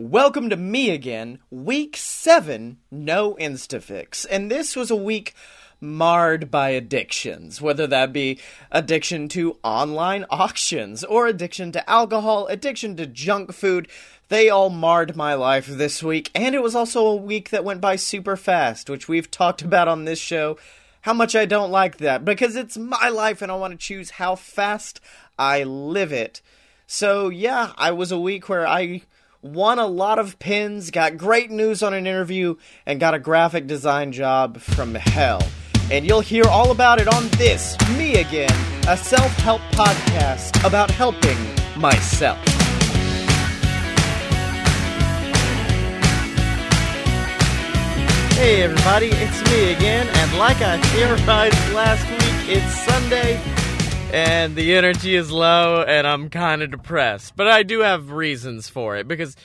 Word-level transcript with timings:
Welcome 0.00 0.48
to 0.50 0.56
me 0.56 0.90
again, 0.90 1.40
week 1.50 1.96
seven, 1.96 2.78
no 2.88 3.34
Instafix. 3.34 4.24
And 4.30 4.48
this 4.48 4.76
was 4.76 4.92
a 4.92 4.96
week 4.96 5.34
marred 5.80 6.52
by 6.52 6.68
addictions, 6.68 7.60
whether 7.60 7.84
that 7.88 8.12
be 8.12 8.38
addiction 8.70 9.26
to 9.30 9.58
online 9.64 10.24
auctions 10.30 11.02
or 11.02 11.26
addiction 11.26 11.72
to 11.72 11.90
alcohol, 11.90 12.46
addiction 12.46 12.96
to 12.96 13.08
junk 13.08 13.52
food. 13.52 13.88
They 14.28 14.48
all 14.48 14.70
marred 14.70 15.16
my 15.16 15.34
life 15.34 15.66
this 15.66 16.00
week, 16.00 16.30
and 16.32 16.54
it 16.54 16.62
was 16.62 16.76
also 16.76 17.04
a 17.04 17.16
week 17.16 17.50
that 17.50 17.64
went 17.64 17.80
by 17.80 17.96
super 17.96 18.36
fast, 18.36 18.88
which 18.88 19.08
we've 19.08 19.28
talked 19.28 19.62
about 19.62 19.88
on 19.88 20.04
this 20.04 20.20
show. 20.20 20.58
How 21.00 21.12
much 21.12 21.34
I 21.34 21.44
don't 21.44 21.72
like 21.72 21.96
that 21.96 22.24
because 22.24 22.54
it's 22.54 22.78
my 22.78 23.08
life 23.08 23.42
and 23.42 23.50
I 23.50 23.56
want 23.56 23.72
to 23.72 23.76
choose 23.76 24.10
how 24.10 24.36
fast 24.36 25.00
I 25.36 25.64
live 25.64 26.12
it. 26.12 26.40
So, 26.86 27.30
yeah, 27.30 27.72
I 27.76 27.90
was 27.90 28.12
a 28.12 28.20
week 28.20 28.48
where 28.48 28.64
I 28.64 29.02
won 29.42 29.78
a 29.78 29.86
lot 29.86 30.18
of 30.18 30.38
pins, 30.38 30.90
got 30.90 31.16
great 31.16 31.50
news 31.50 31.82
on 31.82 31.94
an 31.94 32.06
interview, 32.06 32.56
and 32.86 32.98
got 32.98 33.14
a 33.14 33.18
graphic 33.18 33.66
design 33.66 34.12
job 34.12 34.58
from 34.58 34.94
hell. 34.94 35.42
And 35.90 36.06
you'll 36.06 36.20
hear 36.20 36.44
all 36.44 36.70
about 36.70 37.00
it 37.00 37.08
on 37.08 37.28
this, 37.30 37.76
Me 37.96 38.16
Again, 38.16 38.50
a 38.88 38.96
self 38.96 39.32
help 39.36 39.60
podcast 39.72 40.66
about 40.66 40.90
helping 40.90 41.38
myself. 41.80 42.38
Hey 48.36 48.62
everybody, 48.62 49.08
it's 49.08 49.50
me 49.50 49.72
again, 49.72 50.06
and 50.08 50.38
like 50.38 50.60
I 50.60 50.80
theorized 50.92 51.72
last 51.74 52.08
week, 52.08 52.56
it's 52.56 52.72
Sunday, 52.84 53.40
and 54.12 54.56
the 54.56 54.74
energy 54.74 55.14
is 55.14 55.30
low, 55.30 55.82
and 55.82 56.06
I'm 56.06 56.30
kind 56.30 56.62
of 56.62 56.70
depressed. 56.70 57.36
But 57.36 57.48
I 57.48 57.62
do 57.62 57.80
have 57.80 58.10
reasons 58.10 58.68
for 58.68 58.96
it 58.96 59.06
because 59.06 59.36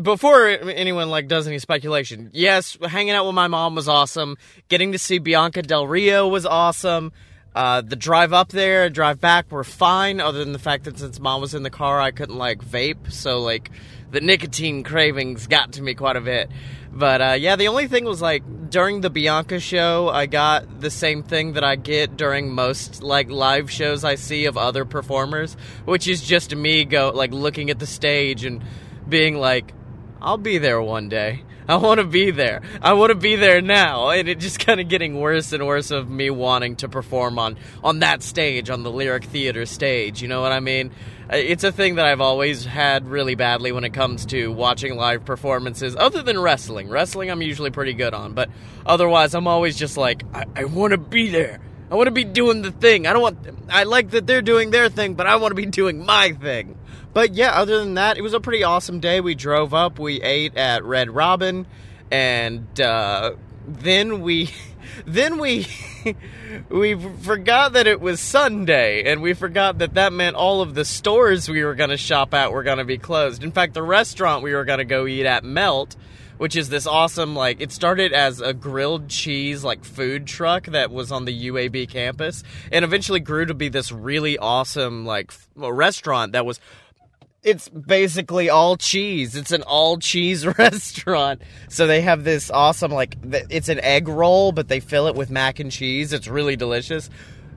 before 0.00 0.48
anyone 0.48 1.10
like 1.10 1.28
does 1.28 1.46
any 1.46 1.58
speculation, 1.58 2.30
yes, 2.32 2.76
hanging 2.82 3.12
out 3.12 3.26
with 3.26 3.34
my 3.34 3.48
mom 3.48 3.74
was 3.74 3.88
awesome. 3.88 4.36
Getting 4.68 4.92
to 4.92 4.98
see 4.98 5.18
Bianca 5.18 5.62
Del 5.62 5.86
Rio 5.86 6.26
was 6.26 6.46
awesome. 6.46 7.12
Uh, 7.54 7.80
the 7.80 7.96
drive 7.96 8.32
up 8.32 8.48
there, 8.48 8.84
and 8.84 8.94
drive 8.94 9.20
back 9.20 9.50
were 9.52 9.62
fine, 9.62 10.20
other 10.20 10.40
than 10.40 10.52
the 10.52 10.58
fact 10.58 10.84
that 10.84 10.98
since 10.98 11.20
mom 11.20 11.40
was 11.40 11.54
in 11.54 11.62
the 11.62 11.70
car, 11.70 12.00
I 12.00 12.10
couldn't 12.10 12.36
like 12.36 12.64
vape, 12.64 13.12
so 13.12 13.40
like 13.40 13.70
the 14.10 14.20
nicotine 14.20 14.82
cravings 14.82 15.46
got 15.46 15.72
to 15.72 15.82
me 15.82 15.94
quite 15.94 16.16
a 16.16 16.20
bit. 16.20 16.50
But 16.92 17.20
uh, 17.20 17.36
yeah, 17.38 17.56
the 17.56 17.68
only 17.68 17.88
thing 17.88 18.04
was 18.04 18.22
like 18.22 18.70
during 18.70 19.00
the 19.00 19.10
Bianca 19.10 19.58
show, 19.58 20.08
I 20.08 20.26
got 20.26 20.80
the 20.80 20.90
same 20.90 21.22
thing 21.24 21.54
that 21.54 21.64
I 21.64 21.76
get 21.76 22.16
during 22.16 22.52
most 22.52 23.02
like 23.02 23.30
live 23.30 23.70
shows 23.70 24.04
I 24.04 24.14
see 24.14 24.46
of 24.46 24.56
other 24.56 24.84
performers, 24.84 25.56
which 25.84 26.06
is 26.06 26.22
just 26.22 26.54
me 26.54 26.84
go 26.84 27.10
like 27.14 27.32
looking 27.32 27.70
at 27.70 27.80
the 27.80 27.86
stage 27.86 28.44
and 28.44 28.62
being 29.08 29.36
like, 29.36 29.72
I'll 30.22 30.38
be 30.38 30.58
there 30.58 30.80
one 30.80 31.08
day. 31.08 31.42
I 31.68 31.76
want 31.76 32.00
to 32.00 32.06
be 32.06 32.30
there. 32.30 32.62
I 32.82 32.92
want 32.92 33.10
to 33.10 33.14
be 33.14 33.36
there 33.36 33.60
now. 33.60 34.10
And 34.10 34.28
it 34.28 34.38
just 34.38 34.58
kind 34.58 34.80
of 34.80 34.88
getting 34.88 35.20
worse 35.20 35.52
and 35.52 35.66
worse 35.66 35.90
of 35.90 36.10
me 36.10 36.30
wanting 36.30 36.76
to 36.76 36.88
perform 36.88 37.38
on 37.38 37.56
on 37.82 38.00
that 38.00 38.22
stage, 38.22 38.70
on 38.70 38.82
the 38.82 38.90
Lyric 38.90 39.24
Theater 39.24 39.66
stage. 39.66 40.20
You 40.20 40.28
know 40.28 40.40
what 40.40 40.52
I 40.52 40.60
mean? 40.60 40.90
It's 41.30 41.64
a 41.64 41.72
thing 41.72 41.94
that 41.94 42.04
I've 42.04 42.20
always 42.20 42.66
had 42.66 43.08
really 43.08 43.34
badly 43.34 43.72
when 43.72 43.84
it 43.84 43.94
comes 43.94 44.26
to 44.26 44.52
watching 44.52 44.94
live 44.96 45.24
performances, 45.24 45.96
other 45.96 46.22
than 46.22 46.38
wrestling. 46.38 46.90
Wrestling, 46.90 47.30
I'm 47.30 47.40
usually 47.40 47.70
pretty 47.70 47.94
good 47.94 48.12
on, 48.12 48.34
but 48.34 48.50
otherwise, 48.84 49.34
I'm 49.34 49.46
always 49.46 49.74
just 49.76 49.96
like, 49.96 50.22
I, 50.34 50.44
I 50.54 50.64
want 50.64 50.90
to 50.90 50.98
be 50.98 51.30
there. 51.30 51.60
I 51.90 51.94
want 51.94 52.08
to 52.08 52.12
be 52.12 52.24
doing 52.24 52.60
the 52.60 52.70
thing. 52.70 53.06
I 53.06 53.12
don't 53.12 53.22
want. 53.22 53.38
I 53.70 53.84
like 53.84 54.10
that 54.10 54.26
they're 54.26 54.42
doing 54.42 54.70
their 54.70 54.88
thing, 54.88 55.14
but 55.14 55.26
I 55.26 55.36
want 55.36 55.52
to 55.52 55.54
be 55.54 55.66
doing 55.66 56.04
my 56.04 56.32
thing. 56.32 56.78
But 57.14 57.34
yeah, 57.34 57.52
other 57.52 57.78
than 57.78 57.94
that, 57.94 58.18
it 58.18 58.22
was 58.22 58.34
a 58.34 58.40
pretty 58.40 58.64
awesome 58.64 58.98
day. 58.98 59.20
We 59.20 59.36
drove 59.36 59.72
up, 59.72 60.00
we 60.00 60.20
ate 60.20 60.56
at 60.56 60.84
Red 60.84 61.10
Robin, 61.10 61.64
and 62.10 62.80
uh, 62.80 63.36
then 63.66 64.20
we, 64.20 64.50
then 65.06 65.38
we, 65.38 65.66
we 66.68 66.96
forgot 67.22 67.74
that 67.74 67.86
it 67.86 68.00
was 68.00 68.18
Sunday, 68.20 69.10
and 69.10 69.22
we 69.22 69.32
forgot 69.32 69.78
that 69.78 69.94
that 69.94 70.12
meant 70.12 70.34
all 70.34 70.60
of 70.60 70.74
the 70.74 70.84
stores 70.84 71.48
we 71.48 71.62
were 71.62 71.76
going 71.76 71.90
to 71.90 71.96
shop 71.96 72.34
at 72.34 72.52
were 72.52 72.64
going 72.64 72.78
to 72.78 72.84
be 72.84 72.98
closed. 72.98 73.44
In 73.44 73.52
fact, 73.52 73.74
the 73.74 73.82
restaurant 73.82 74.42
we 74.42 74.52
were 74.52 74.64
going 74.64 74.80
to 74.80 74.84
go 74.84 75.06
eat 75.06 75.24
at 75.24 75.44
Melt 75.44 75.96
which 76.36 76.56
is 76.56 76.68
this 76.68 76.86
awesome 76.86 77.34
like 77.34 77.60
it 77.60 77.70
started 77.70 78.12
as 78.12 78.40
a 78.40 78.52
grilled 78.52 79.08
cheese 79.08 79.62
like 79.62 79.84
food 79.84 80.26
truck 80.26 80.66
that 80.66 80.90
was 80.90 81.12
on 81.12 81.24
the 81.24 81.50
UAB 81.50 81.88
campus 81.88 82.42
and 82.72 82.84
eventually 82.84 83.20
grew 83.20 83.46
to 83.46 83.54
be 83.54 83.68
this 83.68 83.92
really 83.92 84.36
awesome 84.38 85.06
like 85.06 85.30
f- 85.30 85.48
restaurant 85.56 86.32
that 86.32 86.44
was 86.44 86.58
it's 87.44 87.68
basically 87.68 88.48
all 88.48 88.76
cheese. 88.76 89.36
It's 89.36 89.52
an 89.52 89.62
all 89.62 89.98
cheese 89.98 90.46
restaurant. 90.58 91.42
So 91.68 91.86
they 91.86 92.00
have 92.00 92.24
this 92.24 92.50
awesome 92.50 92.90
like 92.90 93.16
it's 93.22 93.68
an 93.68 93.80
egg 93.80 94.08
roll 94.08 94.50
but 94.52 94.68
they 94.68 94.80
fill 94.80 95.06
it 95.06 95.14
with 95.14 95.30
mac 95.30 95.60
and 95.60 95.70
cheese. 95.70 96.12
It's 96.12 96.26
really 96.26 96.56
delicious. 96.56 97.10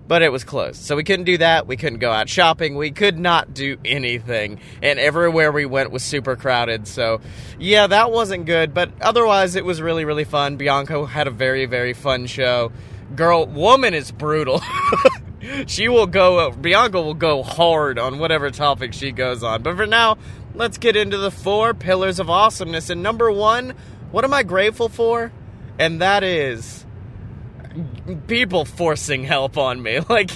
But 0.08 0.22
it 0.22 0.32
was 0.32 0.46
closed. 0.46 0.82
So 0.84 0.96
we 0.96 1.04
couldn't 1.04 1.26
do 1.26 1.38
that. 1.40 1.68
We 1.68 1.76
couldn't 1.76 2.00
go 2.00 2.12
out 2.12 2.30
shopping. 2.30 2.78
We 2.78 2.92
could 2.92 3.20
not 3.20 3.54
do 3.54 3.78
anything. 3.84 4.62
And 4.82 5.00
everywhere 5.00 5.52
we 5.52 5.66
went 5.66 5.92
was 5.92 6.02
super 6.02 6.38
crowded. 6.38 6.88
So, 6.88 7.20
yeah, 7.60 7.88
that 7.88 8.10
wasn't 8.10 8.46
good. 8.46 8.74
But 8.74 8.90
otherwise, 9.02 9.58
it 9.58 9.66
was 9.66 9.82
really, 9.82 10.06
really 10.06 10.24
fun. 10.24 10.56
Bianca 10.56 11.06
had 11.08 11.28
a 11.28 11.32
very, 11.32 11.66
very 11.66 11.92
fun 11.92 12.26
show. 12.26 12.72
Girl, 13.18 13.48
woman 13.48 13.94
is 13.94 14.14
brutal. 14.14 14.62
she 15.68 15.88
will 15.88 16.08
go, 16.08 16.40
uh, 16.40 16.50
Bianca 16.52 17.02
will 17.02 17.14
go 17.14 17.44
hard 17.44 18.00
on 18.00 18.20
whatever 18.20 18.50
topic 18.52 18.94
she 18.94 19.12
goes 19.12 19.44
on. 19.44 19.64
But 19.64 19.78
for 19.78 19.86
now, 19.86 20.18
let's 20.54 20.78
get 20.78 20.96
into 20.96 21.18
the 21.18 21.32
four 21.32 21.74
pillars 21.74 22.20
of 22.20 22.30
awesomeness. 22.30 22.90
And 22.90 23.04
number 23.04 23.32
one, 23.32 23.74
what 24.12 24.24
am 24.24 24.34
I 24.34 24.44
grateful 24.44 24.90
for? 24.90 25.32
And 25.80 26.02
that 26.02 26.24
is 26.24 26.86
people 28.28 28.66
forcing 28.66 29.24
help 29.24 29.58
on 29.58 29.82
me. 29.82 30.00
Like, 30.10 30.32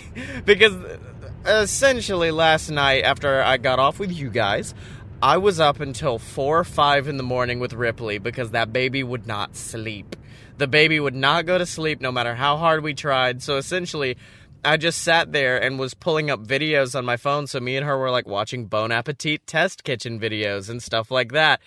because 0.45 0.73
uh, 0.73 0.97
essentially 1.45 2.29
last 2.29 2.69
night 2.69 3.03
after 3.03 3.41
I 3.41 3.57
got 3.57 3.79
off 3.79 3.99
with 3.99 4.11
you 4.11 4.29
guys, 4.29 4.75
I 5.23 5.37
was 5.37 5.59
up 5.59 5.79
until 5.79 6.19
4 6.19 6.59
or 6.59 6.63
5 6.63 7.07
in 7.07 7.17
the 7.17 7.23
morning 7.23 7.59
with 7.59 7.73
Ripley 7.73 8.17
because 8.17 8.51
that 8.51 8.73
baby 8.73 9.03
would 9.03 9.27
not 9.27 9.55
sleep. 9.55 10.15
The 10.57 10.67
baby 10.67 10.99
would 10.99 11.15
not 11.15 11.45
go 11.45 11.57
to 11.57 11.65
sleep 11.65 12.01
no 12.01 12.11
matter 12.11 12.35
how 12.35 12.57
hard 12.57 12.83
we 12.83 12.93
tried. 12.93 13.41
So 13.41 13.57
essentially, 13.57 14.17
I 14.63 14.77
just 14.77 15.01
sat 15.01 15.31
there 15.31 15.61
and 15.61 15.79
was 15.79 15.93
pulling 15.93 16.29
up 16.29 16.45
videos 16.45 16.95
on 16.95 17.05
my 17.05 17.17
phone. 17.17 17.47
So 17.47 17.59
me 17.59 17.77
and 17.77 17.85
her 17.85 17.97
were 17.97 18.11
like 18.11 18.27
watching 18.27 18.67
Bon 18.67 18.91
Appetit 18.91 19.47
test 19.47 19.83
kitchen 19.83 20.19
videos 20.19 20.69
and 20.69 20.81
stuff 20.81 21.09
like 21.09 21.31
that. 21.31 21.61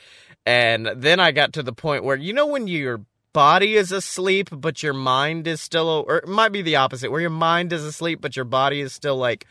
And 0.46 0.86
then 0.94 1.20
I 1.20 1.32
got 1.32 1.52
to 1.54 1.62
the 1.62 1.72
point 1.72 2.04
where, 2.04 2.16
you 2.16 2.32
know, 2.32 2.46
when 2.46 2.68
your 2.68 3.00
body 3.32 3.74
is 3.74 3.90
asleep, 3.90 4.48
but 4.52 4.82
your 4.82 4.94
mind 4.94 5.46
is 5.46 5.60
still, 5.60 6.04
or 6.06 6.18
it 6.18 6.28
might 6.28 6.52
be 6.52 6.62
the 6.62 6.76
opposite, 6.76 7.10
where 7.10 7.20
your 7.20 7.30
mind 7.30 7.72
is 7.72 7.84
asleep, 7.84 8.20
but 8.20 8.36
your 8.36 8.44
body 8.44 8.80
is 8.80 8.92
still 8.92 9.16
like 9.16 9.46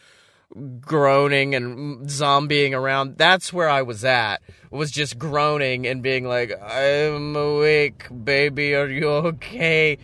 groaning 0.79 1.55
and 1.55 2.07
zombieing 2.07 2.73
around. 2.73 3.17
That's 3.17 3.51
where 3.51 3.69
I 3.69 3.81
was 3.81 4.05
at. 4.05 4.41
Was 4.69 4.91
just 4.91 5.17
groaning 5.17 5.85
and 5.87 6.01
being 6.01 6.25
like, 6.25 6.51
"I'm 6.61 7.35
awake, 7.35 8.05
baby. 8.23 8.75
Are 8.75 8.87
you 8.87 9.09
okay?" 9.09 9.97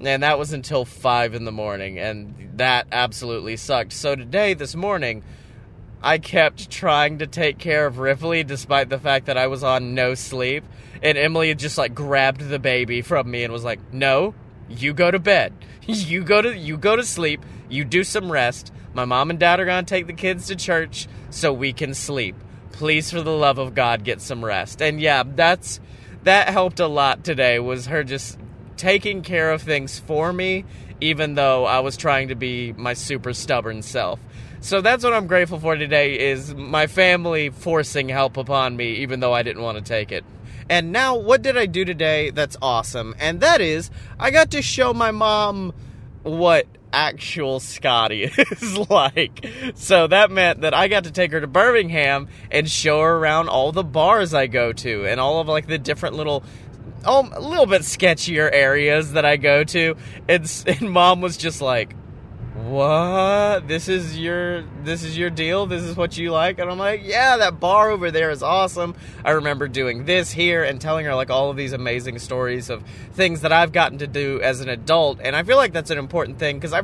And 0.00 0.22
that 0.22 0.38
was 0.38 0.52
until 0.52 0.84
five 0.84 1.34
in 1.34 1.44
the 1.44 1.52
morning, 1.52 1.98
and 1.98 2.50
that 2.56 2.86
absolutely 2.92 3.56
sucked. 3.56 3.92
So 3.92 4.14
today, 4.14 4.52
this 4.52 4.76
morning, 4.76 5.22
I 6.02 6.18
kept 6.18 6.70
trying 6.70 7.18
to 7.18 7.26
take 7.26 7.58
care 7.58 7.86
of 7.86 7.98
Ripley 7.98 8.44
despite 8.44 8.90
the 8.90 8.98
fact 8.98 9.26
that 9.26 9.38
I 9.38 9.46
was 9.46 9.64
on 9.64 9.94
no 9.94 10.14
sleep. 10.14 10.64
And 11.02 11.16
Emily 11.16 11.54
just 11.54 11.78
like 11.78 11.94
grabbed 11.94 12.40
the 12.40 12.58
baby 12.58 13.02
from 13.02 13.30
me 13.30 13.42
and 13.42 13.52
was 13.52 13.64
like, 13.64 13.80
"No, 13.92 14.34
you 14.68 14.92
go 14.94 15.10
to 15.10 15.18
bed. 15.18 15.52
You 15.88 16.24
go 16.24 16.42
to 16.42 16.56
you 16.56 16.76
go 16.76 16.96
to 16.96 17.04
sleep. 17.04 17.46
You 17.68 17.84
do 17.84 18.02
some 18.02 18.30
rest. 18.30 18.72
My 18.92 19.04
mom 19.04 19.30
and 19.30 19.38
dad 19.38 19.60
are 19.60 19.64
going 19.64 19.84
to 19.84 19.88
take 19.88 20.08
the 20.08 20.12
kids 20.12 20.48
to 20.48 20.56
church 20.56 21.06
so 21.30 21.52
we 21.52 21.72
can 21.72 21.94
sleep. 21.94 22.34
Please 22.72 23.08
for 23.12 23.22
the 23.22 23.30
love 23.30 23.58
of 23.58 23.74
God 23.74 24.02
get 24.02 24.20
some 24.20 24.44
rest." 24.44 24.82
And 24.82 25.00
yeah, 25.00 25.22
that's 25.24 25.78
that 26.24 26.48
helped 26.48 26.80
a 26.80 26.88
lot 26.88 27.22
today 27.22 27.60
was 27.60 27.86
her 27.86 28.02
just 28.02 28.36
taking 28.76 29.22
care 29.22 29.52
of 29.52 29.62
things 29.62 29.98
for 29.98 30.32
me 30.32 30.64
even 31.00 31.34
though 31.34 31.64
I 31.64 31.80
was 31.80 31.96
trying 31.96 32.28
to 32.28 32.34
be 32.34 32.72
my 32.72 32.94
super 32.94 33.32
stubborn 33.32 33.82
self. 33.82 34.20
So 34.60 34.80
that's 34.80 35.04
what 35.04 35.12
I'm 35.12 35.26
grateful 35.26 35.60
for 35.60 35.76
today 35.76 36.18
is 36.18 36.54
my 36.54 36.86
family 36.86 37.50
forcing 37.50 38.08
help 38.08 38.36
upon 38.36 38.76
me 38.76 38.96
even 38.96 39.20
though 39.20 39.34
I 39.34 39.42
didn't 39.42 39.62
want 39.62 39.78
to 39.78 39.84
take 39.84 40.10
it. 40.10 40.24
And 40.68 40.90
now 40.90 41.16
what 41.16 41.42
did 41.42 41.56
I 41.56 41.66
do 41.66 41.84
today 41.84 42.30
that's 42.30 42.56
awesome? 42.60 43.14
And 43.18 43.40
that 43.40 43.60
is 43.60 43.90
I 44.18 44.30
got 44.30 44.50
to 44.52 44.62
show 44.62 44.92
my 44.92 45.10
mom 45.10 45.74
what 46.22 46.66
actual 46.92 47.60
Scotty 47.60 48.24
is 48.38 48.78
like. 48.90 49.46
So 49.74 50.06
that 50.06 50.30
meant 50.30 50.62
that 50.62 50.74
I 50.74 50.88
got 50.88 51.04
to 51.04 51.12
take 51.12 51.30
her 51.32 51.40
to 51.40 51.46
Birmingham 51.46 52.28
and 52.50 52.68
show 52.68 53.02
her 53.02 53.16
around 53.16 53.48
all 53.48 53.70
the 53.70 53.84
bars 53.84 54.32
I 54.32 54.46
go 54.46 54.72
to 54.72 55.06
and 55.06 55.20
all 55.20 55.40
of 55.40 55.46
like 55.46 55.66
the 55.66 55.78
different 55.78 56.16
little 56.16 56.42
oh, 57.06 57.28
a 57.32 57.40
little 57.40 57.66
bit 57.66 57.82
sketchier 57.82 58.50
areas 58.52 59.12
that 59.12 59.24
I 59.24 59.36
go 59.36 59.64
to. 59.64 59.96
And, 60.28 60.64
and 60.66 60.90
mom 60.90 61.20
was 61.20 61.36
just 61.36 61.60
like, 61.60 61.94
what? 62.56 63.68
This 63.68 63.86
is 63.86 64.18
your 64.18 64.62
this 64.82 65.02
is 65.02 65.16
your 65.16 65.28
deal? 65.30 65.66
This 65.66 65.82
is 65.82 65.94
what 65.94 66.16
you 66.16 66.32
like? 66.32 66.58
And 66.58 66.70
i'm 66.70 66.78
like 66.78 67.02
yeah 67.04 67.36
that 67.36 67.60
bar 67.60 67.90
over 67.90 68.10
there 68.10 68.30
is 68.30 68.42
awesome. 68.42 68.94
I 69.24 69.32
remember 69.32 69.68
doing 69.68 70.06
this 70.06 70.32
here 70.32 70.64
and 70.64 70.80
telling 70.80 71.04
her 71.04 71.14
like 71.14 71.30
all 71.30 71.50
of 71.50 71.56
these 71.56 71.72
amazing 71.72 72.18
stories 72.18 72.70
of 72.70 72.82
things 73.12 73.42
that 73.42 73.52
i've 73.52 73.72
gotten 73.72 73.98
to 73.98 74.06
do 74.06 74.40
as 74.40 74.60
an 74.60 74.70
adult. 74.70 75.20
And 75.22 75.36
i 75.36 75.42
feel 75.42 75.56
like 75.56 75.72
that's 75.74 75.90
an 75.90 75.98
important 75.98 76.38
thing 76.38 76.56
because 76.56 76.72
i 76.72 76.82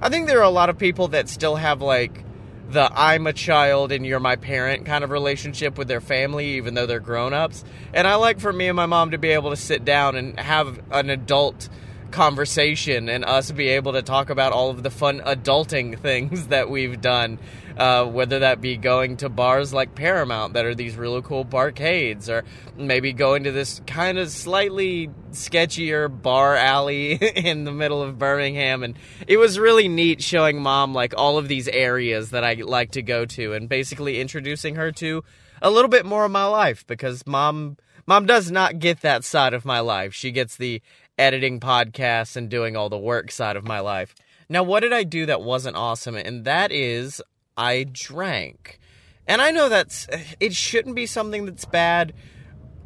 i 0.00 0.08
think 0.08 0.28
there 0.28 0.38
are 0.38 0.44
a 0.44 0.48
lot 0.50 0.70
of 0.70 0.78
people 0.78 1.08
that 1.08 1.28
still 1.28 1.56
have 1.56 1.82
like 1.82 2.24
the 2.72 2.90
i'm 2.94 3.26
a 3.26 3.32
child 3.32 3.92
and 3.92 4.06
you're 4.06 4.20
my 4.20 4.36
parent 4.36 4.86
kind 4.86 5.02
of 5.04 5.10
relationship 5.10 5.76
with 5.76 5.88
their 5.88 6.00
family 6.00 6.56
even 6.56 6.74
though 6.74 6.86
they're 6.86 7.00
grown-ups 7.00 7.64
and 7.92 8.06
i 8.06 8.14
like 8.14 8.38
for 8.38 8.52
me 8.52 8.68
and 8.68 8.76
my 8.76 8.86
mom 8.86 9.10
to 9.10 9.18
be 9.18 9.30
able 9.30 9.50
to 9.50 9.56
sit 9.56 9.84
down 9.84 10.14
and 10.16 10.38
have 10.38 10.80
an 10.90 11.10
adult 11.10 11.68
conversation 12.10 13.08
and 13.08 13.24
us 13.24 13.50
be 13.50 13.68
able 13.68 13.92
to 13.92 14.02
talk 14.02 14.30
about 14.30 14.52
all 14.52 14.70
of 14.70 14.82
the 14.82 14.90
fun 14.90 15.20
adulting 15.20 15.98
things 16.02 16.48
that 16.48 16.70
we've 16.70 17.00
done. 17.00 17.38
Uh, 17.80 18.04
whether 18.04 18.40
that 18.40 18.60
be 18.60 18.76
going 18.76 19.16
to 19.16 19.30
bars 19.30 19.72
like 19.72 19.94
Paramount 19.94 20.52
that 20.52 20.66
are 20.66 20.74
these 20.74 20.96
really 20.96 21.22
cool 21.22 21.46
barcades, 21.46 22.28
or 22.28 22.44
maybe 22.76 23.14
going 23.14 23.44
to 23.44 23.52
this 23.52 23.80
kind 23.86 24.18
of 24.18 24.28
slightly 24.28 25.08
sketchier 25.30 26.10
bar 26.10 26.56
alley 26.56 27.12
in 27.36 27.64
the 27.64 27.72
middle 27.72 28.02
of 28.02 28.18
Birmingham. 28.18 28.82
And 28.82 28.98
it 29.26 29.38
was 29.38 29.58
really 29.58 29.88
neat 29.88 30.22
showing 30.22 30.60
mom 30.60 30.92
like 30.92 31.14
all 31.16 31.38
of 31.38 31.48
these 31.48 31.68
areas 31.68 32.32
that 32.32 32.44
I 32.44 32.52
like 32.52 32.90
to 32.90 33.02
go 33.02 33.24
to 33.24 33.54
and 33.54 33.66
basically 33.66 34.20
introducing 34.20 34.74
her 34.74 34.92
to 34.92 35.24
a 35.62 35.70
little 35.70 35.88
bit 35.88 36.04
more 36.04 36.26
of 36.26 36.30
my 36.30 36.44
life 36.44 36.86
because 36.86 37.26
mom 37.26 37.78
mom 38.04 38.26
does 38.26 38.50
not 38.50 38.78
get 38.78 39.00
that 39.00 39.24
side 39.24 39.54
of 39.54 39.64
my 39.64 39.80
life. 39.80 40.12
She 40.12 40.32
gets 40.32 40.54
the 40.54 40.82
editing 41.16 41.60
podcasts 41.60 42.36
and 42.36 42.50
doing 42.50 42.76
all 42.76 42.90
the 42.90 42.98
work 42.98 43.30
side 43.30 43.56
of 43.56 43.64
my 43.64 43.80
life. 43.80 44.14
Now, 44.50 44.64
what 44.64 44.80
did 44.80 44.92
I 44.92 45.04
do 45.04 45.26
that 45.26 45.42
wasn't 45.42 45.76
awesome? 45.76 46.16
And 46.16 46.44
that 46.44 46.72
is 46.72 47.22
I 47.60 47.84
drank. 47.84 48.78
And 49.26 49.42
I 49.42 49.50
know 49.50 49.68
that's 49.68 50.08
it 50.40 50.54
shouldn't 50.54 50.96
be 50.96 51.06
something 51.06 51.44
that's 51.44 51.66
bad 51.66 52.14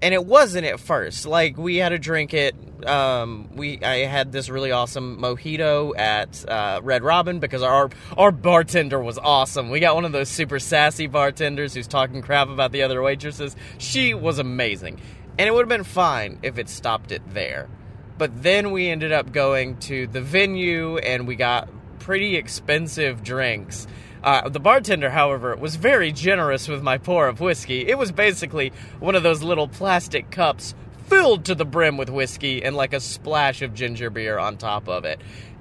and 0.02 0.12
it 0.12 0.26
wasn't 0.26 0.66
at 0.66 0.80
first. 0.80 1.24
Like 1.26 1.56
we 1.56 1.76
had 1.76 1.92
a 1.92 1.98
drink 1.98 2.34
it. 2.34 2.54
Um, 2.86 3.48
we 3.54 3.82
I 3.82 4.04
had 4.04 4.32
this 4.32 4.50
really 4.50 4.70
awesome 4.70 5.18
mojito 5.18 5.96
at 5.98 6.44
uh, 6.46 6.80
Red 6.82 7.02
Robin 7.02 7.38
because 7.38 7.62
our 7.62 7.88
our 8.18 8.30
bartender 8.30 9.00
was 9.00 9.16
awesome. 9.16 9.70
We 9.70 9.80
got 9.80 9.94
one 9.94 10.04
of 10.04 10.12
those 10.12 10.28
super 10.28 10.58
sassy 10.58 11.06
bartenders 11.06 11.72
who's 11.72 11.86
talking 11.86 12.20
crap 12.20 12.48
about 12.48 12.72
the 12.72 12.82
other 12.82 13.00
waitresses. 13.00 13.56
She 13.78 14.12
was 14.12 14.38
amazing, 14.38 15.00
and 15.38 15.48
it 15.48 15.52
would 15.52 15.62
have 15.62 15.68
been 15.68 15.84
fine 15.84 16.38
if 16.42 16.58
it 16.58 16.68
stopped 16.68 17.12
it 17.12 17.22
there. 17.32 17.70
But 18.18 18.42
then 18.42 18.72
we 18.72 18.90
ended 18.90 19.12
up 19.12 19.32
going 19.32 19.78
to 19.78 20.06
the 20.06 20.20
venue 20.20 20.98
and 20.98 21.26
we 21.26 21.34
got 21.34 21.68
pretty 21.98 22.36
expensive 22.36 23.22
drinks. 23.22 23.86
Uh, 24.24 24.48
the 24.48 24.58
bartender, 24.58 25.10
however, 25.10 25.54
was 25.54 25.76
very 25.76 26.10
generous 26.10 26.66
with 26.66 26.82
my 26.82 26.96
pour 26.96 27.28
of 27.28 27.40
whiskey. 27.40 27.86
It 27.86 27.98
was 27.98 28.10
basically 28.10 28.72
one 28.98 29.14
of 29.14 29.22
those 29.22 29.42
little 29.42 29.68
plastic 29.68 30.30
cups 30.30 30.74
filled 31.08 31.44
to 31.44 31.54
the 31.54 31.66
brim 31.66 31.98
with 31.98 32.08
whiskey 32.08 32.64
and 32.64 32.74
like 32.74 32.94
a 32.94 33.00
splash 33.00 33.60
of 33.60 33.74
ginger 33.74 34.08
beer 34.08 34.38
on 34.38 34.56
top 34.56 34.88
of 34.88 35.04
it. 35.04 35.20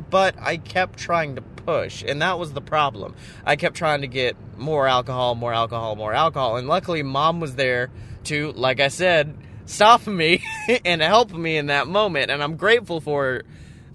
But 0.10 0.36
I 0.39 0.56
kept 0.56 0.98
trying 0.98 1.36
to 1.36 1.42
push, 1.42 2.06
and 2.07 2.21
that 2.21 2.39
was 2.39 2.54
the 2.54 2.62
problem. 2.62 3.15
I 3.45 3.57
kept 3.57 3.75
trying 3.75 4.00
to 4.00 4.07
get 4.07 4.38
more 4.57 4.88
alcohol, 4.88 5.36
more 5.36 5.54
alcohol, 5.54 5.98
more 5.98 6.13
alcohol, 6.13 6.56
and 6.56 6.65
luckily, 6.65 7.04
mom 7.04 7.42
was 7.42 7.56
there 7.56 7.89
to, 8.25 8.54
like 8.54 8.80
I 8.80 8.88
said, 8.88 9.36
stop 9.65 10.07
me 10.07 10.42
and 10.86 11.01
help 11.01 11.33
me 11.33 11.57
in 11.57 11.65
that 11.65 11.88
moment 11.88 12.31
and 12.31 12.42
I'm 12.42 12.56
grateful 12.56 13.01
for 13.01 13.44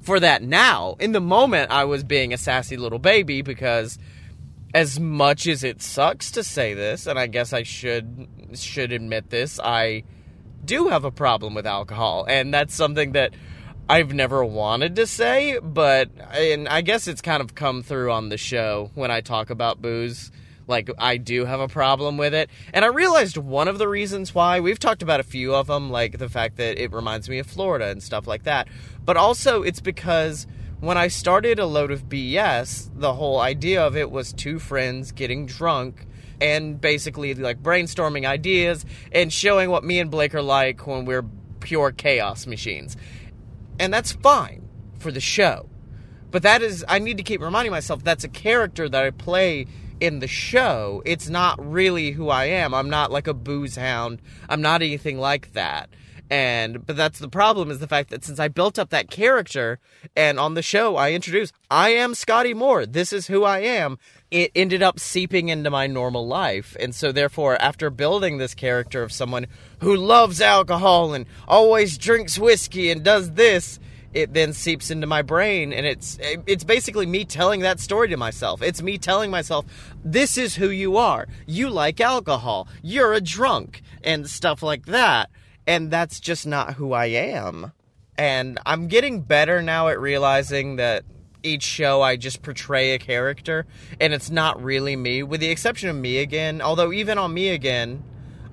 for 0.00 0.20
that 0.20 0.42
now. 0.42 0.96
In 1.00 1.12
the 1.12 1.20
moment 1.20 1.70
I 1.70 1.84
was 1.84 2.04
being 2.04 2.32
a 2.32 2.38
sassy 2.38 2.76
little 2.76 2.98
baby 2.98 3.42
because 3.42 3.98
as 4.74 5.00
much 5.00 5.46
as 5.46 5.64
it 5.64 5.80
sucks 5.80 6.30
to 6.32 6.44
say 6.44 6.74
this 6.74 7.06
and 7.06 7.18
I 7.18 7.26
guess 7.26 7.52
I 7.52 7.62
should 7.62 8.28
should 8.54 8.92
admit 8.92 9.30
this, 9.30 9.58
I 9.62 10.04
do 10.64 10.88
have 10.88 11.04
a 11.04 11.10
problem 11.10 11.54
with 11.54 11.66
alcohol 11.66 12.26
and 12.28 12.52
that's 12.52 12.74
something 12.74 13.12
that 13.12 13.34
I've 13.90 14.12
never 14.12 14.44
wanted 14.44 14.96
to 14.96 15.06
say, 15.06 15.58
but 15.62 16.10
and 16.32 16.68
I 16.68 16.82
guess 16.82 17.08
it's 17.08 17.22
kind 17.22 17.40
of 17.40 17.54
come 17.54 17.82
through 17.82 18.12
on 18.12 18.28
the 18.28 18.36
show 18.36 18.90
when 18.94 19.10
I 19.10 19.22
talk 19.22 19.48
about 19.48 19.80
booze 19.80 20.30
like 20.68 20.90
I 20.98 21.16
do 21.16 21.46
have 21.46 21.60
a 21.60 21.68
problem 21.68 22.18
with 22.18 22.34
it. 22.34 22.50
And 22.72 22.84
I 22.84 22.88
realized 22.88 23.36
one 23.36 23.66
of 23.66 23.78
the 23.78 23.88
reasons 23.88 24.34
why 24.34 24.60
we've 24.60 24.78
talked 24.78 25.02
about 25.02 25.18
a 25.18 25.24
few 25.24 25.54
of 25.54 25.66
them, 25.66 25.90
like 25.90 26.18
the 26.18 26.28
fact 26.28 26.56
that 26.58 26.78
it 26.78 26.92
reminds 26.92 27.28
me 27.28 27.38
of 27.38 27.46
Florida 27.46 27.86
and 27.86 28.02
stuff 28.02 28.26
like 28.26 28.44
that. 28.44 28.68
But 29.04 29.16
also, 29.16 29.62
it's 29.62 29.80
because 29.80 30.46
when 30.80 30.96
I 30.96 31.08
started 31.08 31.58
a 31.58 31.66
load 31.66 31.90
of 31.90 32.08
BS, 32.08 32.90
the 32.94 33.14
whole 33.14 33.40
idea 33.40 33.84
of 33.84 33.96
it 33.96 34.10
was 34.10 34.32
two 34.32 34.58
friends 34.58 35.12
getting 35.12 35.46
drunk 35.46 36.06
and 36.40 36.80
basically 36.80 37.34
like 37.34 37.62
brainstorming 37.62 38.26
ideas 38.26 38.84
and 39.10 39.32
showing 39.32 39.70
what 39.70 39.82
me 39.82 39.98
and 39.98 40.10
Blake 40.10 40.34
are 40.34 40.42
like 40.42 40.86
when 40.86 41.04
we're 41.04 41.24
pure 41.60 41.90
chaos 41.90 42.46
machines. 42.46 42.96
And 43.80 43.92
that's 43.92 44.12
fine 44.12 44.68
for 44.98 45.10
the 45.10 45.20
show. 45.20 45.68
But 46.30 46.42
that 46.42 46.62
is, 46.62 46.84
I 46.86 46.98
need 46.98 47.16
to 47.16 47.22
keep 47.22 47.40
reminding 47.40 47.72
myself 47.72 48.04
that's 48.04 48.24
a 48.24 48.28
character 48.28 48.88
that 48.88 49.04
I 49.04 49.10
play 49.10 49.66
in 50.00 50.20
the 50.20 50.28
show, 50.28 51.02
it's 51.04 51.28
not 51.28 51.58
really 51.64 52.12
who 52.12 52.28
I 52.28 52.46
am. 52.46 52.74
I'm 52.74 52.90
not 52.90 53.10
like 53.10 53.26
a 53.26 53.34
booze 53.34 53.76
hound. 53.76 54.20
I'm 54.48 54.62
not 54.62 54.82
anything 54.82 55.18
like 55.18 55.52
that. 55.52 55.90
And 56.30 56.84
but 56.86 56.96
that's 56.96 57.18
the 57.18 57.28
problem 57.28 57.70
is 57.70 57.78
the 57.78 57.86
fact 57.86 58.10
that 58.10 58.24
since 58.24 58.38
I 58.38 58.48
built 58.48 58.78
up 58.78 58.90
that 58.90 59.10
character 59.10 59.78
and 60.14 60.38
on 60.38 60.54
the 60.54 60.62
show 60.62 60.96
I 60.96 61.12
introduced 61.12 61.54
I 61.70 61.90
am 61.90 62.14
Scotty 62.14 62.54
Moore. 62.54 62.84
This 62.84 63.12
is 63.12 63.28
who 63.28 63.44
I 63.44 63.60
am. 63.60 63.98
It 64.30 64.52
ended 64.54 64.82
up 64.82 65.00
seeping 65.00 65.48
into 65.48 65.70
my 65.70 65.86
normal 65.86 66.26
life. 66.26 66.76
And 66.78 66.94
so 66.94 67.12
therefore 67.12 67.60
after 67.62 67.88
building 67.88 68.36
this 68.36 68.54
character 68.54 69.02
of 69.02 69.12
someone 69.12 69.46
who 69.80 69.96
loves 69.96 70.40
alcohol 70.40 71.14
and 71.14 71.26
always 71.46 71.96
drinks 71.96 72.38
whiskey 72.38 72.90
and 72.90 73.02
does 73.02 73.32
this, 73.32 73.78
it 74.12 74.32
then 74.32 74.52
seeps 74.52 74.90
into 74.90 75.06
my 75.06 75.22
brain 75.22 75.72
and 75.72 75.86
it's 75.86 76.18
it's 76.20 76.64
basically 76.64 77.06
me 77.06 77.24
telling 77.24 77.60
that 77.60 77.78
story 77.78 78.08
to 78.08 78.16
myself 78.16 78.62
it's 78.62 78.82
me 78.82 78.96
telling 78.96 79.30
myself 79.30 79.66
this 80.02 80.38
is 80.38 80.56
who 80.56 80.70
you 80.70 80.96
are 80.96 81.28
you 81.46 81.68
like 81.68 82.00
alcohol 82.00 82.66
you're 82.82 83.12
a 83.12 83.20
drunk 83.20 83.82
and 84.02 84.28
stuff 84.28 84.62
like 84.62 84.86
that 84.86 85.30
and 85.68 85.90
that's 85.90 86.18
just 86.18 86.46
not 86.46 86.74
who 86.74 86.92
i 86.92 87.06
am 87.06 87.72
and 88.16 88.58
i'm 88.66 88.88
getting 88.88 89.20
better 89.20 89.62
now 89.62 89.86
at 89.86 90.00
realizing 90.00 90.76
that 90.76 91.04
each 91.44 91.62
show 91.62 92.02
I 92.02 92.16
just 92.16 92.42
portray 92.42 92.94
a 92.94 92.98
character 92.98 93.64
and 94.00 94.12
it's 94.12 94.28
not 94.28 94.60
really 94.60 94.96
me 94.96 95.22
with 95.22 95.40
the 95.40 95.50
exception 95.50 95.88
of 95.88 95.94
me 95.94 96.18
again 96.18 96.60
although 96.60 96.92
even 96.92 97.16
on 97.16 97.32
me 97.32 97.50
again 97.50 98.02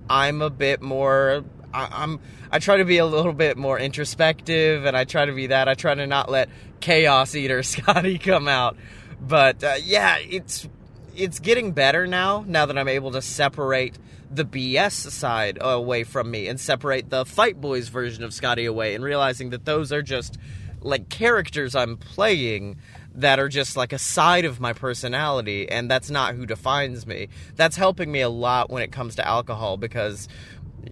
I'm 0.08 0.44
a 0.44 0.52
bit 0.52 0.84
more 0.84 1.44
I, 1.76 2.04
am 2.04 2.20
I 2.52 2.60
try 2.60 2.78
to 2.78 2.86
be 2.86 2.98
a 3.00 3.06
little 3.06 3.34
bit 3.34 3.58
more 3.58 3.78
introspective, 3.78 4.86
and 4.86 4.96
I 4.96 5.04
try 5.04 5.26
to 5.26 5.34
be 5.34 5.48
that. 5.48 5.68
I 5.68 5.74
try 5.74 5.94
to 5.94 6.08
not 6.08 6.30
let 6.30 6.50
chaos 6.80 7.36
eater 7.36 7.64
Scotty 7.64 8.18
come 8.18 8.48
out. 8.48 8.78
But 9.20 9.64
uh, 9.64 9.76
yeah, 9.84 10.18
it's 10.20 10.68
it's 11.16 11.40
getting 11.40 11.74
better 11.74 12.08
now. 12.08 12.46
Now 12.48 12.66
that 12.66 12.78
I'm 12.78 12.88
able 12.88 13.12
to 13.12 13.22
separate 13.22 13.98
the 14.32 14.46
BS 14.46 15.12
side 15.12 15.58
away 15.62 16.04
from 16.04 16.32
me 16.32 16.48
and 16.48 16.60
separate 16.60 17.10
the 17.10 17.26
Fight 17.26 17.60
Boys 17.60 17.90
version 17.90 18.24
of 18.24 18.34
Scotty 18.34 18.66
away, 18.66 18.96
and 18.96 19.04
realizing 19.04 19.52
that 19.52 19.66
those 19.66 19.92
are 19.92 20.02
just 20.02 20.38
like 20.82 21.10
characters 21.10 21.76
I'm 21.76 21.98
playing 21.98 22.78
that 23.16 23.40
are 23.40 23.50
just 23.50 23.78
like 23.78 23.94
a 23.94 23.98
side 23.98 24.46
of 24.46 24.60
my 24.60 24.74
personality 24.74 25.70
and 25.70 25.90
that's 25.90 26.10
not 26.10 26.36
who 26.36 26.46
defines 26.46 27.08
me. 27.08 27.30
That's 27.56 27.76
helping 27.76 28.12
me 28.12 28.22
a 28.22 28.30
lot 28.30 28.70
when 28.70 28.84
it 28.84 28.92
comes 28.92 29.16
to 29.16 29.28
alcohol 29.28 29.78
because 29.78 30.28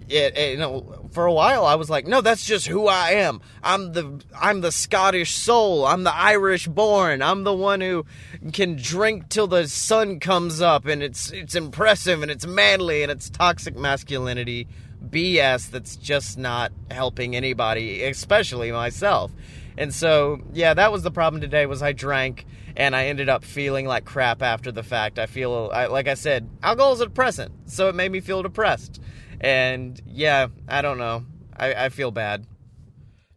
it, 0.08 0.36
it, 0.36 0.52
you 0.52 0.58
know, 0.58 1.08
for 1.12 1.26
a 1.26 1.32
while 1.32 1.64
I 1.64 1.74
was 1.74 1.88
like, 1.90 2.06
no, 2.06 2.20
that's 2.20 2.44
just 2.44 2.66
who 2.66 2.86
I 2.86 3.10
am. 3.12 3.40
I'm 3.62 3.92
the 3.92 4.22
I'm 4.38 4.60
the 4.60 4.72
Scottish 4.72 5.34
soul. 5.34 5.86
I'm 5.86 6.04
the 6.04 6.14
Irish 6.14 6.66
born. 6.66 7.22
I'm 7.22 7.44
the 7.44 7.54
one 7.54 7.80
who 7.80 8.04
can 8.52 8.76
drink 8.76 9.28
till 9.28 9.46
the 9.46 9.68
sun 9.68 10.20
comes 10.20 10.60
up, 10.60 10.86
and 10.86 11.02
it's 11.02 11.30
it's 11.30 11.54
impressive 11.54 12.22
and 12.22 12.30
it's 12.30 12.46
manly 12.46 13.02
and 13.02 13.10
it's 13.10 13.30
toxic 13.30 13.76
masculinity 13.76 14.68
BS 15.08 15.70
that's 15.70 15.96
just 15.96 16.38
not 16.38 16.72
helping 16.90 17.36
anybody, 17.36 18.02
especially 18.04 18.72
myself. 18.72 19.30
And 19.76 19.92
so, 19.92 20.40
yeah, 20.52 20.74
that 20.74 20.92
was 20.92 21.02
the 21.02 21.10
problem 21.10 21.40
today. 21.40 21.66
Was 21.66 21.82
I 21.82 21.92
drank 21.92 22.46
and 22.76 22.94
I 22.94 23.06
ended 23.06 23.28
up 23.28 23.44
feeling 23.44 23.86
like 23.86 24.04
crap 24.04 24.42
after 24.42 24.72
the 24.72 24.82
fact. 24.82 25.18
I 25.18 25.26
feel 25.26 25.70
I, 25.72 25.86
like 25.86 26.08
I 26.08 26.14
said, 26.14 26.48
alcohol 26.62 26.92
is 26.92 27.00
a 27.00 27.06
depressant, 27.06 27.52
so 27.66 27.88
it 27.88 27.94
made 27.94 28.10
me 28.10 28.20
feel 28.20 28.42
depressed. 28.42 29.00
And 29.44 30.00
yeah, 30.06 30.46
I 30.66 30.80
don't 30.80 30.96
know. 30.96 31.26
I, 31.54 31.74
I 31.74 31.88
feel 31.90 32.10
bad. 32.10 32.46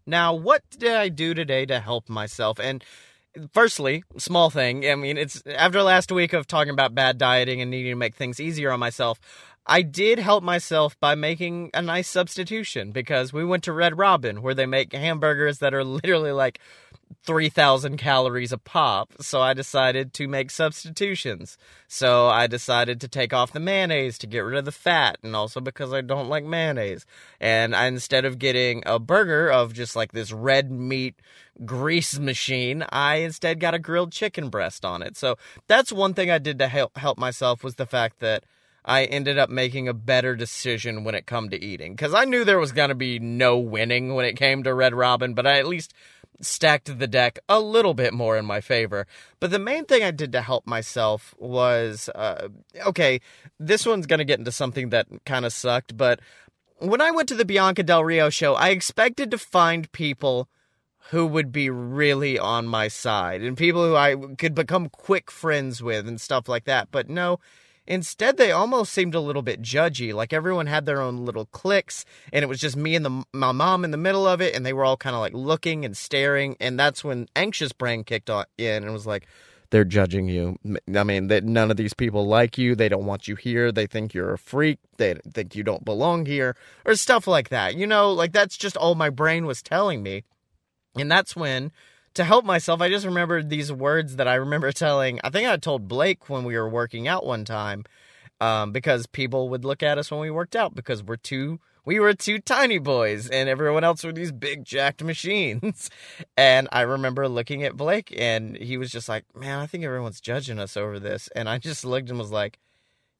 Now, 0.06 0.34
what 0.34 0.64
did 0.70 0.94
I 0.94 1.10
do 1.10 1.34
today 1.34 1.66
to 1.66 1.82
help 1.82 2.08
myself? 2.08 2.62
And 2.62 2.82
firstly, 3.52 4.06
small 4.18 4.50
thing. 4.50 4.90
I 4.90 4.96
mean, 4.96 5.18
it's 5.18 5.44
after 5.46 5.84
last 5.84 6.10
week 6.10 6.32
of 6.32 6.48
talking 6.48 6.72
about 6.72 6.96
bad 6.96 7.18
dieting 7.18 7.60
and 7.60 7.70
needing 7.70 7.92
to 7.92 7.98
make 7.98 8.16
things 8.16 8.40
easier 8.40 8.72
on 8.72 8.80
myself. 8.80 9.20
I 9.66 9.82
did 9.82 10.18
help 10.18 10.46
myself 10.46 10.98
by 11.02 11.16
making 11.16 11.72
a 11.74 11.82
nice 11.82 12.08
substitution 12.08 12.92
because 12.92 13.34
we 13.34 13.44
went 13.44 13.66
to 13.66 13.74
Red 13.74 13.98
Robin 13.98 14.42
where 14.42 14.54
they 14.54 14.66
make 14.66 14.94
hamburgers 14.94 15.60
that 15.60 15.74
are 15.74 15.84
literally 15.84 16.32
like 16.32 16.60
3,000 17.24 17.98
calories 17.98 18.52
a 18.52 18.58
pop, 18.58 19.14
so 19.22 19.42
I 19.42 19.54
decided 19.54 20.14
to 20.14 20.28
make 20.28 20.50
substitutions. 20.50 21.58
So 21.88 22.28
I 22.28 22.48
decided 22.48 23.02
to 23.02 23.08
take 23.08 23.34
off 23.34 23.52
the 23.52 23.60
mayonnaise 23.60 24.18
to 24.20 24.28
get 24.28 24.40
rid 24.40 24.58
of 24.58 24.66
the 24.66 24.72
fat, 24.72 25.18
and 25.24 25.36
also 25.36 25.60
because 25.60 25.94
I 25.94 26.02
don't 26.02 26.30
like 26.30 26.44
mayonnaise. 26.44 27.06
And 27.40 27.76
I, 27.76 27.88
instead 27.88 28.26
of 28.26 28.40
getting 28.40 28.84
a 28.86 29.00
burger 29.00 29.50
of 29.50 29.74
just 29.74 29.96
like 29.96 30.12
this 30.12 30.32
red 30.32 30.72
meat 30.72 31.16
grease 31.66 32.18
machine, 32.20 32.86
I 32.90 33.16
instead 33.18 33.60
got 33.60 33.74
a 33.74 33.80
grilled 33.80 34.12
chicken 34.12 34.50
breast 34.50 34.86
on 34.86 35.02
it. 35.02 35.18
So 35.18 35.38
that's 35.68 35.92
one 35.92 36.14
thing 36.14 36.32
I 36.32 36.38
did 36.38 36.60
to 36.60 36.68
help 36.68 36.98
help 36.98 37.18
myself 37.18 37.64
was 37.64 37.76
the 37.76 37.86
fact 37.86 38.20
that 38.20 38.44
I 38.88 39.04
ended 39.04 39.38
up 39.38 39.50
making 39.50 39.90
a 39.90 39.94
better 39.94 40.34
decision 40.34 41.04
when 41.04 41.14
it 41.14 41.26
come 41.26 41.50
to 41.50 41.62
eating 41.62 41.92
because 41.92 42.14
I 42.14 42.24
knew 42.24 42.46
there 42.46 42.58
was 42.58 42.72
going 42.72 42.88
to 42.88 42.96
be 42.96 43.20
no 43.20 43.58
winning 43.60 44.16
when 44.16 44.26
it 44.26 44.38
came 44.38 44.64
to 44.64 44.74
Red 44.74 44.94
Robin, 44.94 45.34
but 45.34 45.46
I 45.46 45.60
at 45.60 45.68
least 45.68 45.94
stacked 46.42 46.98
the 46.98 47.08
deck 47.08 47.40
a 47.50 47.60
little 47.60 47.94
bit 47.94 48.14
more 48.14 48.38
in 48.38 48.46
my 48.46 48.62
favor. 48.62 49.08
But 49.40 49.52
the 49.52 49.60
main 49.60 49.86
thing 49.86 50.04
I 50.04 50.12
did 50.12 50.32
to 50.34 50.42
help 50.42 50.68
myself 50.68 51.34
was 51.38 52.10
uh, 52.16 52.50
okay, 52.86 53.22
this 53.60 53.86
one's 53.86 54.06
going 54.06 54.20
to 54.20 54.26
get 54.26 54.40
into 54.40 54.52
something 54.52 54.90
that 54.90 55.08
kind 55.26 55.46
of 55.46 55.54
sucked, 55.54 55.98
but 55.98 56.20
when 56.80 57.02
I 57.02 57.12
went 57.12 57.28
to 57.30 57.36
the 57.36 57.46
Bianca 57.46 57.84
Del 57.84 58.04
Rio 58.04 58.30
show, 58.30 58.54
I 58.54 58.70
expected 58.70 59.32
to 59.32 59.38
find 59.38 59.92
people 59.92 60.48
who 61.10 61.26
would 61.26 61.52
be 61.52 61.70
really 61.70 62.38
on 62.38 62.68
my 62.68 62.88
side 62.88 63.42
and 63.42 63.58
people 63.58 63.86
who 63.86 63.96
I 63.96 64.16
could 64.38 64.54
become 64.54 64.90
quick 64.90 65.32
friends 65.32 65.82
with 65.82 66.08
and 66.08 66.20
stuff 66.20 66.50
like 66.50 66.66
that. 66.66 66.90
But 66.92 67.10
no, 67.10 67.40
Instead, 67.88 68.36
they 68.36 68.52
almost 68.52 68.92
seemed 68.92 69.16
a 69.16 69.20
little 69.20 69.42
bit 69.42 69.62
judgy. 69.62 70.14
Like 70.14 70.34
everyone 70.34 70.68
had 70.68 70.86
their 70.86 71.02
own 71.02 71.26
little 71.26 71.46
cliques, 71.46 72.04
and 72.34 72.44
it 72.44 72.48
was 72.48 72.60
just 72.60 72.76
me 72.76 72.96
and 72.96 73.06
the, 73.06 73.24
my 73.34 73.54
mom 73.54 73.86
in 73.86 73.92
the 73.92 73.98
middle 73.98 74.28
of 74.28 74.42
it, 74.42 74.54
and 74.54 74.66
they 74.66 74.74
were 74.74 74.84
all 74.84 74.98
kind 74.98 75.16
of 75.16 75.22
like 75.22 75.34
looking 75.34 75.86
and 75.86 75.96
staring. 75.96 76.58
And 76.60 76.78
that's 76.78 77.04
when 77.04 77.28
anxious 77.36 77.72
brain 77.72 78.04
kicked 78.04 78.30
on 78.30 78.46
in 78.58 78.84
and 78.84 78.92
was 78.92 79.08
like, 79.08 79.26
"They're 79.70 79.86
judging 79.86 80.28
you. 80.28 80.58
I 80.94 81.04
mean, 81.04 81.28
that 81.28 81.46
none 81.46 81.72
of 81.72 81.78
these 81.78 81.94
people 81.94 82.28
like 82.28 82.58
you. 82.58 82.76
They 82.76 82.90
don't 82.90 83.06
want 83.06 83.28
you 83.28 83.36
here. 83.36 83.72
They 83.72 83.88
think 83.88 84.14
you're 84.14 84.34
a 84.34 84.38
freak. 84.38 84.80
They 84.98 85.16
think 85.34 85.56
you 85.56 85.64
don't 85.64 85.86
belong 85.86 86.26
here, 86.26 86.58
or 86.86 86.96
stuff 86.96 87.26
like 87.26 87.50
that. 87.50 87.76
You 87.76 87.88
know, 87.88 88.12
like 88.12 88.34
that's 88.34 88.58
just 88.58 88.76
all 88.76 88.96
my 88.96 89.10
brain 89.10 89.46
was 89.46 89.62
telling 89.62 90.04
me. 90.04 90.24
And 90.96 91.10
that's 91.10 91.36
when 91.36 91.72
to 92.18 92.24
help 92.24 92.46
myself, 92.46 92.82
I 92.82 92.90
just 92.90 93.06
remembered 93.06 93.50
these 93.50 93.72
words 93.72 94.18
that 94.18 94.28
I 94.28 94.36
remember 94.36 94.72
telling. 94.72 95.20
I 95.24 95.30
think 95.30 95.48
I 95.48 95.56
told 95.58 95.88
Blake 95.88 96.30
when 96.30 96.44
we 96.44 96.58
were 96.58 96.68
working 96.68 97.08
out 97.08 97.26
one 97.26 97.46
time, 97.46 97.86
um, 98.42 98.72
because 98.72 99.06
people 99.06 99.50
would 99.50 99.64
look 99.64 99.82
at 99.82 99.98
us 99.98 100.12
when 100.12 100.20
we 100.20 100.32
worked 100.32 100.56
out 100.56 100.76
because 100.76 101.04
we're 101.04 101.16
two. 101.16 101.60
We 101.86 102.00
were 102.00 102.14
two 102.14 102.40
tiny 102.40 102.80
boys, 102.80 103.30
and 103.30 103.48
everyone 103.48 103.84
else 103.84 104.04
were 104.04 104.12
these 104.12 104.32
big 104.32 104.66
jacked 104.66 105.04
machines. 105.04 105.90
and 106.38 106.68
I 106.72 106.82
remember 106.82 107.30
looking 107.30 107.64
at 107.64 107.78
Blake, 107.78 108.14
and 108.18 108.58
he 108.58 108.78
was 108.78 108.92
just 108.92 109.08
like, 109.08 109.24
"Man, 109.36 109.60
I 109.60 109.68
think 109.68 109.84
everyone's 109.84 110.20
judging 110.20 110.60
us 110.60 110.76
over 110.76 111.00
this." 111.00 111.30
And 111.36 111.48
I 111.48 111.60
just 111.60 111.86
looked 111.86 112.10
and 112.10 112.20
was 112.20 112.32
like, 112.32 112.60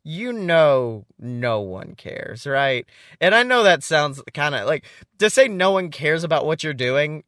you 0.04 0.32
know 0.32 1.06
no 1.20 1.60
one 1.60 1.94
cares, 1.96 2.48
right? 2.48 2.86
And 3.20 3.36
I 3.36 3.44
know 3.44 3.64
that 3.64 3.84
sounds 3.84 4.22
kind 4.34 4.56
of 4.56 4.66
like 4.66 4.86
to 5.20 5.30
say 5.30 5.48
no 5.48 5.72
one 5.72 5.92
cares 5.92 6.24
about 6.24 6.46
what 6.46 6.64
you're 6.64 6.74
doing 6.74 7.24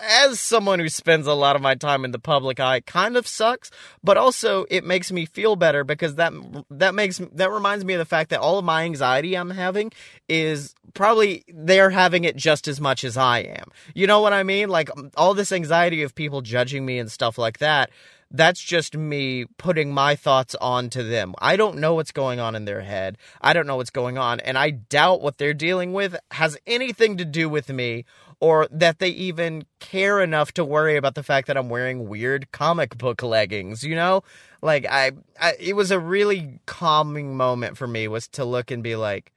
as 0.00 0.40
someone 0.40 0.78
who 0.78 0.88
spends 0.88 1.26
a 1.26 1.34
lot 1.34 1.56
of 1.56 1.62
my 1.62 1.74
time 1.74 2.04
in 2.04 2.10
the 2.10 2.18
public 2.18 2.60
eye 2.60 2.80
kind 2.80 3.16
of 3.16 3.26
sucks 3.26 3.70
but 4.02 4.16
also 4.16 4.64
it 4.70 4.84
makes 4.84 5.10
me 5.12 5.26
feel 5.26 5.56
better 5.56 5.84
because 5.84 6.16
that 6.16 6.32
that 6.70 6.94
makes 6.94 7.18
that 7.32 7.50
reminds 7.50 7.84
me 7.84 7.94
of 7.94 7.98
the 7.98 8.04
fact 8.04 8.30
that 8.30 8.40
all 8.40 8.58
of 8.58 8.64
my 8.64 8.84
anxiety 8.84 9.34
I'm 9.34 9.50
having 9.50 9.92
is 10.28 10.74
probably 10.94 11.44
they're 11.48 11.90
having 11.90 12.24
it 12.24 12.36
just 12.36 12.68
as 12.68 12.80
much 12.80 13.04
as 13.04 13.16
I 13.16 13.40
am 13.40 13.70
you 13.94 14.06
know 14.06 14.20
what 14.20 14.32
I 14.32 14.42
mean 14.42 14.68
like 14.68 14.90
um, 14.96 15.10
all 15.16 15.34
this 15.34 15.52
anxiety 15.52 16.02
of 16.02 16.14
people 16.14 16.40
judging 16.40 16.84
me 16.84 16.98
and 16.98 17.10
stuff 17.10 17.38
like 17.38 17.58
that 17.58 17.90
that's 18.30 18.60
just 18.60 18.96
me 18.96 19.44
putting 19.58 19.92
my 19.92 20.14
thoughts 20.14 20.54
onto 20.60 21.02
them. 21.02 21.34
I 21.38 21.56
don't 21.56 21.78
know 21.78 21.94
what's 21.94 22.12
going 22.12 22.38
on 22.38 22.54
in 22.54 22.64
their 22.64 22.80
head. 22.80 23.18
I 23.40 23.52
don't 23.52 23.66
know 23.66 23.76
what's 23.76 23.90
going 23.90 24.18
on. 24.18 24.38
And 24.40 24.56
I 24.56 24.70
doubt 24.70 25.20
what 25.20 25.38
they're 25.38 25.52
dealing 25.52 25.92
with 25.92 26.16
has 26.30 26.56
anything 26.66 27.16
to 27.16 27.24
do 27.24 27.48
with 27.48 27.68
me 27.70 28.04
or 28.40 28.66
that 28.70 28.98
they 28.98 29.10
even 29.10 29.64
care 29.78 30.20
enough 30.20 30.52
to 30.52 30.64
worry 30.64 30.96
about 30.96 31.14
the 31.14 31.22
fact 31.22 31.46
that 31.46 31.58
I'm 31.58 31.68
wearing 31.68 32.08
weird 32.08 32.50
comic 32.52 32.96
book 32.96 33.22
leggings, 33.22 33.84
you 33.84 33.94
know? 33.94 34.22
Like 34.62 34.86
I, 34.90 35.12
I 35.40 35.54
it 35.60 35.76
was 35.76 35.90
a 35.90 35.98
really 36.00 36.60
calming 36.66 37.36
moment 37.36 37.76
for 37.76 37.86
me 37.86 38.08
was 38.08 38.26
to 38.28 38.44
look 38.44 38.70
and 38.70 38.82
be 38.82 38.96
like, 38.96 39.32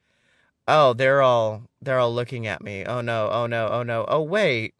"Oh, 0.66 0.94
they're 0.94 1.22
all 1.22 1.62
they're 1.80 1.98
all 1.98 2.14
looking 2.14 2.46
at 2.46 2.62
me. 2.62 2.84
Oh 2.84 3.00
no, 3.00 3.28
oh 3.30 3.46
no, 3.46 3.68
oh 3.68 3.82
no. 3.82 4.04
Oh 4.08 4.22
wait. 4.22 4.74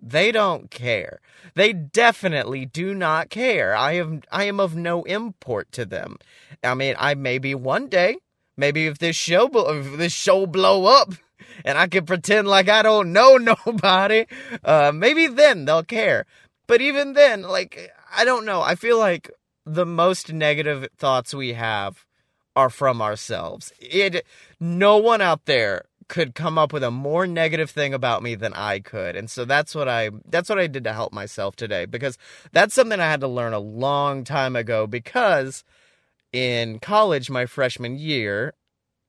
They 0.00 0.30
don't 0.30 0.70
care. 0.70 1.20
They 1.54 1.72
definitely 1.72 2.64
do 2.64 2.94
not 2.94 3.30
care. 3.30 3.74
I 3.74 3.92
am 3.92 4.22
I 4.30 4.44
am 4.44 4.60
of 4.60 4.76
no 4.76 5.02
import 5.04 5.72
to 5.72 5.84
them. 5.84 6.18
I 6.62 6.74
mean, 6.74 6.94
I 6.98 7.14
maybe 7.14 7.54
one 7.54 7.88
day, 7.88 8.18
maybe 8.56 8.86
if 8.86 8.98
this 8.98 9.16
show 9.16 9.48
if 9.52 9.96
this 9.98 10.12
show 10.12 10.46
blow 10.46 10.86
up, 10.86 11.14
and 11.64 11.78
I 11.78 11.86
can 11.86 12.06
pretend 12.06 12.48
like 12.48 12.68
I 12.68 12.82
don't 12.82 13.12
know 13.12 13.36
nobody, 13.66 14.26
uh, 14.64 14.92
maybe 14.94 15.26
then 15.26 15.64
they'll 15.64 15.82
care. 15.82 16.26
But 16.66 16.80
even 16.82 17.14
then, 17.14 17.42
like, 17.42 17.90
I 18.14 18.24
don't 18.24 18.44
know. 18.44 18.60
I 18.60 18.74
feel 18.74 18.98
like 18.98 19.30
the 19.64 19.86
most 19.86 20.32
negative 20.32 20.86
thoughts 20.96 21.34
we 21.34 21.54
have 21.54 22.04
are 22.54 22.70
from 22.70 23.00
ourselves. 23.00 23.72
It, 23.80 24.26
no 24.60 24.98
one 24.98 25.20
out 25.20 25.46
there 25.46 25.86
could 26.08 26.34
come 26.34 26.58
up 26.58 26.72
with 26.72 26.82
a 26.82 26.90
more 26.90 27.26
negative 27.26 27.70
thing 27.70 27.94
about 27.94 28.22
me 28.22 28.34
than 28.34 28.54
I 28.54 28.80
could. 28.80 29.14
And 29.14 29.30
so 29.30 29.44
that's 29.44 29.74
what 29.74 29.88
I 29.88 30.10
that's 30.24 30.48
what 30.48 30.58
I 30.58 30.66
did 30.66 30.84
to 30.84 30.92
help 30.92 31.12
myself 31.12 31.54
today 31.54 31.84
because 31.84 32.18
that's 32.52 32.74
something 32.74 32.98
I 32.98 33.10
had 33.10 33.20
to 33.20 33.28
learn 33.28 33.52
a 33.52 33.58
long 33.58 34.24
time 34.24 34.56
ago 34.56 34.86
because 34.86 35.64
in 36.32 36.78
college 36.78 37.30
my 37.30 37.46
freshman 37.46 37.98
year 37.98 38.54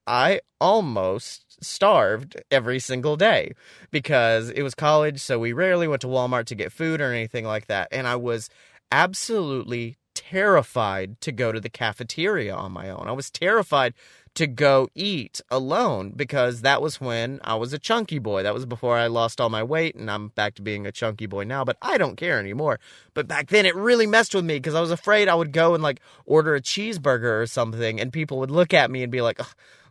I 0.09 0.41
almost 0.59 1.63
starved 1.63 2.35
every 2.49 2.79
single 2.79 3.15
day 3.15 3.53
because 3.91 4.49
it 4.49 4.63
was 4.63 4.73
college, 4.73 5.21
so 5.21 5.37
we 5.37 5.53
rarely 5.53 5.87
went 5.87 6.01
to 6.01 6.07
Walmart 6.07 6.45
to 6.45 6.55
get 6.55 6.71
food 6.71 6.99
or 6.99 7.13
anything 7.13 7.45
like 7.45 7.67
that. 7.67 7.89
And 7.91 8.07
I 8.07 8.15
was 8.15 8.49
absolutely 8.91 9.97
terrified 10.15 11.21
to 11.21 11.31
go 11.31 11.51
to 11.51 11.59
the 11.59 11.69
cafeteria 11.69 12.55
on 12.55 12.71
my 12.71 12.89
own. 12.89 13.07
I 13.07 13.11
was 13.11 13.29
terrified 13.29 13.93
to 14.33 14.47
go 14.47 14.89
eat 14.95 15.41
alone 15.51 16.13
because 16.15 16.61
that 16.61 16.81
was 16.81 16.99
when 16.99 17.39
I 17.43 17.55
was 17.55 17.71
a 17.71 17.79
chunky 17.79 18.17
boy. 18.17 18.41
That 18.41 18.53
was 18.53 18.65
before 18.65 18.97
I 18.97 19.07
lost 19.07 19.39
all 19.39 19.49
my 19.49 19.63
weight 19.63 19.93
and 19.95 20.09
I'm 20.09 20.29
back 20.29 20.55
to 20.55 20.63
being 20.63 20.87
a 20.87 20.91
chunky 20.91 21.27
boy 21.27 21.43
now, 21.43 21.63
but 21.63 21.77
I 21.83 21.99
don't 21.99 22.15
care 22.15 22.39
anymore. 22.39 22.79
But 23.13 23.27
back 23.27 23.49
then 23.49 23.67
it 23.67 23.75
really 23.75 24.07
messed 24.07 24.33
with 24.33 24.45
me 24.45 24.55
because 24.55 24.75
I 24.75 24.81
was 24.81 24.91
afraid 24.91 25.27
I 25.27 25.35
would 25.35 25.51
go 25.51 25.75
and 25.75 25.83
like 25.83 25.99
order 26.25 26.55
a 26.55 26.61
cheeseburger 26.61 27.41
or 27.41 27.45
something 27.45 27.99
and 27.99 28.11
people 28.11 28.39
would 28.39 28.51
look 28.51 28.73
at 28.73 28.89
me 28.89 29.03
and 29.03 29.11
be 29.11 29.21
like, 29.21 29.39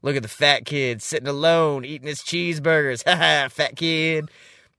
look 0.03 0.17
at 0.17 0.23
the 0.23 0.29
fat 0.29 0.65
kid 0.65 1.03
sitting 1.03 1.29
alone 1.29 1.85
eating 1.85 2.09
his 2.09 2.21
cheeseburgers. 2.21 3.03
Ha 3.09 3.49
fat 3.51 3.77
kid. 3.77 4.31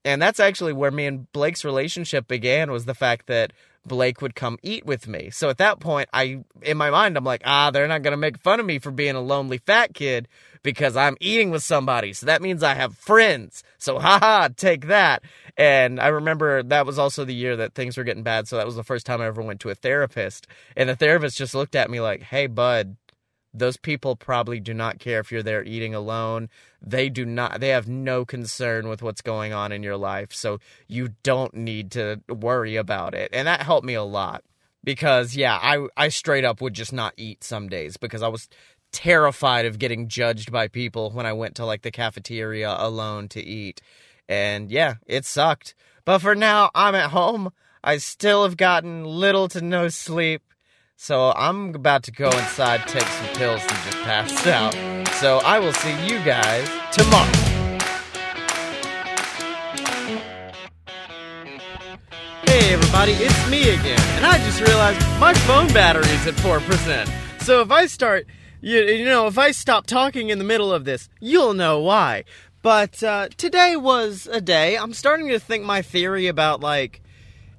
And 0.05 0.21
that's 0.21 0.39
actually 0.39 0.73
where 0.73 0.91
me 0.91 1.05
and 1.05 1.31
Blake's 1.33 1.65
relationship 1.65 2.27
began 2.27 2.71
was 2.71 2.85
the 2.85 2.93
fact 2.93 3.27
that 3.27 3.51
Blake 3.85 4.21
would 4.21 4.35
come 4.35 4.57
eat 4.63 4.85
with 4.85 5.07
me. 5.07 5.29
So 5.29 5.49
at 5.49 5.57
that 5.57 5.79
point, 5.79 6.09
I, 6.13 6.43
in 6.61 6.77
my 6.77 6.89
mind, 6.89 7.17
I'm 7.17 7.23
like, 7.23 7.41
ah, 7.45 7.71
they're 7.71 7.87
not 7.87 8.01
going 8.01 8.11
to 8.11 8.17
make 8.17 8.37
fun 8.37 8.59
of 8.59 8.65
me 8.65 8.79
for 8.79 8.91
being 8.91 9.15
a 9.15 9.21
lonely 9.21 9.57
fat 9.57 9.93
kid 9.93 10.27
because 10.63 10.95
I'm 10.95 11.17
eating 11.19 11.51
with 11.51 11.63
somebody. 11.63 12.13
So 12.13 12.25
that 12.25 12.41
means 12.41 12.63
I 12.63 12.75
have 12.75 12.97
friends. 12.97 13.63
So 13.77 13.99
haha, 13.99 14.49
take 14.55 14.87
that. 14.87 15.23
And 15.57 15.99
I 15.99 16.07
remember 16.07 16.63
that 16.63 16.85
was 16.85 16.99
also 16.99 17.25
the 17.25 17.33
year 17.33 17.55
that 17.57 17.73
things 17.73 17.97
were 17.97 18.03
getting 18.03 18.23
bad. 18.23 18.47
So 18.47 18.57
that 18.57 18.65
was 18.65 18.75
the 18.75 18.83
first 18.83 19.05
time 19.05 19.21
I 19.21 19.27
ever 19.27 19.41
went 19.41 19.59
to 19.61 19.69
a 19.69 19.75
therapist. 19.75 20.47
And 20.75 20.89
the 20.89 20.95
therapist 20.95 21.37
just 21.37 21.55
looked 21.55 21.75
at 21.75 21.89
me 21.89 21.99
like, 21.99 22.21
hey, 22.21 22.47
bud, 22.47 22.95
those 23.53 23.77
people 23.77 24.15
probably 24.15 24.59
do 24.59 24.73
not 24.73 24.99
care 24.99 25.19
if 25.19 25.31
you're 25.31 25.43
there 25.43 25.63
eating 25.63 25.95
alone. 25.95 26.49
They 26.81 27.09
do 27.09 27.25
not, 27.25 27.59
they 27.59 27.69
have 27.69 27.87
no 27.87 28.25
concern 28.25 28.87
with 28.87 29.01
what's 29.01 29.21
going 29.21 29.53
on 29.53 29.71
in 29.71 29.83
your 29.83 29.97
life. 29.97 30.33
So 30.33 30.59
you 30.87 31.09
don't 31.23 31.53
need 31.53 31.91
to 31.91 32.21
worry 32.29 32.75
about 32.75 33.13
it. 33.13 33.29
And 33.33 33.47
that 33.47 33.63
helped 33.63 33.85
me 33.85 33.95
a 33.95 34.03
lot 34.03 34.43
because, 34.83 35.35
yeah, 35.35 35.57
I, 35.61 35.87
I 35.97 36.09
straight 36.09 36.45
up 36.45 36.61
would 36.61 36.73
just 36.73 36.93
not 36.93 37.13
eat 37.17 37.43
some 37.43 37.69
days 37.69 37.97
because 37.97 38.21
I 38.21 38.27
was 38.27 38.49
terrified 38.91 39.65
of 39.65 39.79
getting 39.79 40.07
judged 40.07 40.51
by 40.51 40.67
people 40.67 41.11
when 41.11 41.25
I 41.25 41.33
went 41.33 41.55
to 41.55 41.65
like 41.65 41.81
the 41.81 41.91
cafeteria 41.91 42.75
alone 42.77 43.27
to 43.29 43.41
eat. 43.41 43.81
And 44.27 44.71
yeah, 44.71 44.95
it 45.05 45.25
sucked. 45.25 45.73
But 46.05 46.19
for 46.19 46.35
now, 46.35 46.71
I'm 46.75 46.95
at 46.95 47.11
home. 47.11 47.51
I 47.83 47.97
still 47.97 48.43
have 48.43 48.57
gotten 48.57 49.05
little 49.05 49.47
to 49.49 49.61
no 49.61 49.87
sleep. 49.89 50.41
So 51.01 51.31
I'm 51.33 51.73
about 51.73 52.03
to 52.03 52.11
go 52.11 52.25
inside, 52.29 52.85
take 52.85 53.07
some 53.07 53.27
pills, 53.35 53.61
and 53.61 53.69
just 53.69 53.97
pass 54.03 54.45
out. 54.47 54.73
So 55.13 55.37
I 55.37 55.57
will 55.57 55.71
see 55.71 55.91
you 56.05 56.21
guys 56.25 56.67
tomorrow. 56.91 57.31
Hey 62.43 62.73
everybody, 62.73 63.13
it's 63.13 63.49
me 63.49 63.69
again, 63.69 64.01
and 64.17 64.25
I 64.25 64.39
just 64.39 64.59
realized 64.59 64.99
my 65.21 65.33
phone 65.33 65.71
battery's 65.71 66.27
at 66.27 66.33
4%. 66.33 67.41
So 67.43 67.61
if 67.61 67.71
I 67.71 67.85
start, 67.85 68.27
you, 68.59 68.81
you 68.81 69.05
know, 69.05 69.27
if 69.27 69.37
I 69.37 69.51
stop 69.51 69.87
talking 69.87 70.29
in 70.29 70.37
the 70.37 70.43
middle 70.43 70.73
of 70.73 70.83
this, 70.83 71.07
you'll 71.21 71.53
know 71.53 71.79
why. 71.79 72.25
But 72.61 73.01
uh, 73.01 73.29
today 73.37 73.77
was 73.77 74.27
a 74.29 74.41
day. 74.41 74.77
I'm 74.77 74.93
starting 74.93 75.29
to 75.29 75.39
think 75.39 75.63
my 75.63 75.81
theory 75.81 76.27
about 76.27 76.59
like 76.59 77.01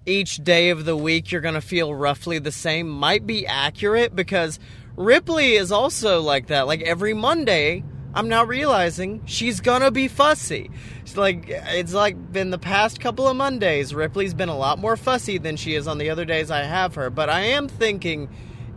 each 0.07 0.43
day 0.43 0.71
of 0.71 0.85
the 0.85 0.97
week 0.97 1.31
you're 1.31 1.41
going 1.41 1.55
to 1.55 1.61
feel 1.61 1.95
roughly 1.95 2.39
the 2.39 2.53
same 2.53 2.89
might 2.89 3.27
be 3.27 3.47
accurate 3.47 4.15
because 4.15 4.59
Ripley 4.97 5.55
is 5.55 5.73
also 5.73 6.21
like 6.21 6.49
that. 6.49 6.67
Like 6.67 6.83
every 6.83 7.15
Monday, 7.15 7.85
I'm 8.13 8.29
now 8.29 8.45
realizing 8.45 9.23
she's 9.25 9.61
gonna 9.61 9.91
be 9.91 10.09
fussy. 10.09 10.71
It's 11.03 11.17
like 11.17 11.45
it's 11.49 11.95
like 11.95 12.33
been 12.33 12.51
the 12.51 12.59
past 12.59 13.01
couple 13.01 13.29
of 13.29 13.37
Mondays. 13.37 13.95
Ripley's 13.95 14.35
been 14.35 14.49
a 14.49 14.57
lot 14.57 14.79
more 14.79 14.97
fussy 14.97 15.39
than 15.39 15.57
she 15.57 15.75
is 15.75 15.87
on 15.87 15.99
the 15.99 16.11
other 16.11 16.25
days 16.25 16.51
I 16.51 16.65
have 16.65 16.97
her. 16.97 17.09
But 17.09 17.31
I 17.31 17.41
am 17.41 17.69
thinking 17.69 18.29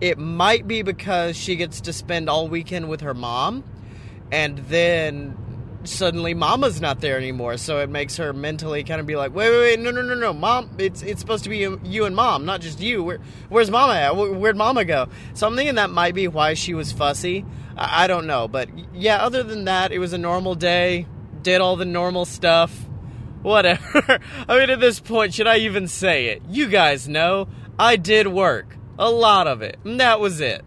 it 0.01 0.19
might 0.19 0.67
be 0.67 0.83
because 0.83 1.35
she 1.35 1.55
gets 1.55 1.81
to 1.81 1.93
spend 1.93 2.29
all 2.29 2.47
weekend 2.47 2.89
with 2.89 3.01
her 3.01 3.13
mom, 3.15 3.63
and 4.31 4.59
then 4.59 5.35
suddenly 5.83 6.33
mama's 6.33 6.81
not 6.81 7.01
there 7.01 7.17
anymore. 7.17 7.57
So 7.57 7.79
it 7.79 7.89
makes 7.89 8.17
her 8.17 8.33
mentally 8.33 8.83
kind 8.83 8.99
of 8.99 9.05
be 9.05 9.15
like 9.15 9.33
wait 9.33 9.49
wait 9.49 9.59
wait 9.59 9.79
no 9.79 9.91
no 9.91 10.01
no 10.01 10.15
no. 10.15 10.33
Mom 10.33 10.69
it's 10.77 11.01
it's 11.01 11.19
supposed 11.19 11.43
to 11.43 11.49
be 11.49 11.57
you, 11.57 11.79
you 11.83 12.05
and 12.05 12.15
mom 12.15 12.45
not 12.45 12.61
just 12.61 12.79
you. 12.79 13.03
Where, 13.03 13.19
where's 13.49 13.71
mama 13.71 13.93
at? 13.93 14.15
Where'd 14.15 14.57
mama 14.57 14.85
go? 14.85 15.07
So 15.33 15.47
i'm 15.47 15.55
thinking 15.55 15.75
that 15.75 15.89
might 15.89 16.15
be 16.15 16.27
why 16.27 16.53
she 16.53 16.73
was 16.73 16.91
fussy. 16.91 17.45
I, 17.77 18.03
I 18.03 18.07
don't 18.07 18.27
know. 18.27 18.47
But 18.47 18.69
yeah 18.93 19.17
other 19.17 19.43
than 19.43 19.65
that 19.65 19.91
it 19.91 19.99
was 19.99 20.13
a 20.13 20.17
normal 20.17 20.55
day. 20.55 21.07
Did 21.41 21.61
all 21.61 21.75
the 21.75 21.85
normal 21.85 22.25
stuff. 22.25 22.73
Whatever. 23.41 24.19
I 24.47 24.59
mean 24.59 24.69
at 24.69 24.79
this 24.79 24.99
point 24.99 25.33
should 25.33 25.47
i 25.47 25.57
even 25.57 25.87
say 25.87 26.27
it? 26.27 26.41
You 26.49 26.67
guys 26.67 27.07
know. 27.07 27.47
I 27.77 27.95
did 27.95 28.27
work. 28.27 28.77
A 28.99 29.09
lot 29.09 29.47
of 29.47 29.61
it. 29.61 29.79
And 29.83 29.99
that 29.99 30.19
was 30.19 30.39
it 30.39 30.63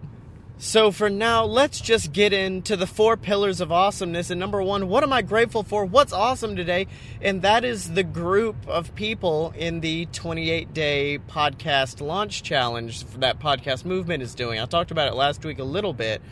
so 0.59 0.91
for 0.91 1.11
now, 1.11 1.45
let's 1.45 1.81
just 1.83 2.13
get 2.13 2.33
into 2.33 2.77
the 2.77 2.87
four 2.87 3.19
pillars 3.19 3.61
of 3.61 3.71
awesomeness. 3.71 4.31
And 4.31 4.41
number 4.41 4.63
one, 4.63 4.89
what 4.89 5.03
am 5.03 5.13
I 5.13 5.21
grateful 5.21 5.63
for? 5.63 5.85
What's 5.85 6.15
awesome 6.15 6.57
today? 6.57 6.87
And 7.21 7.43
that 7.43 7.63
is 7.63 7.93
the 7.93 8.03
group 8.03 8.57
of 8.67 8.95
people 8.95 9.53
in 9.55 9.81
the 9.81 10.07
28 10.07 10.73
day 10.73 11.19
podcast 11.29 12.01
launch 12.01 12.43
challenge 12.43 13.05
that 13.19 13.39
podcast 13.39 13.85
movement 13.85 14.23
is 14.23 14.35
doing. 14.35 14.59
I 14.59 14.65
talked 14.65 14.91
about 14.91 15.09
it 15.09 15.15
last 15.15 15.45
week 15.45 15.59
a 15.59 15.65
little 15.65 15.93
bit, 15.93 16.23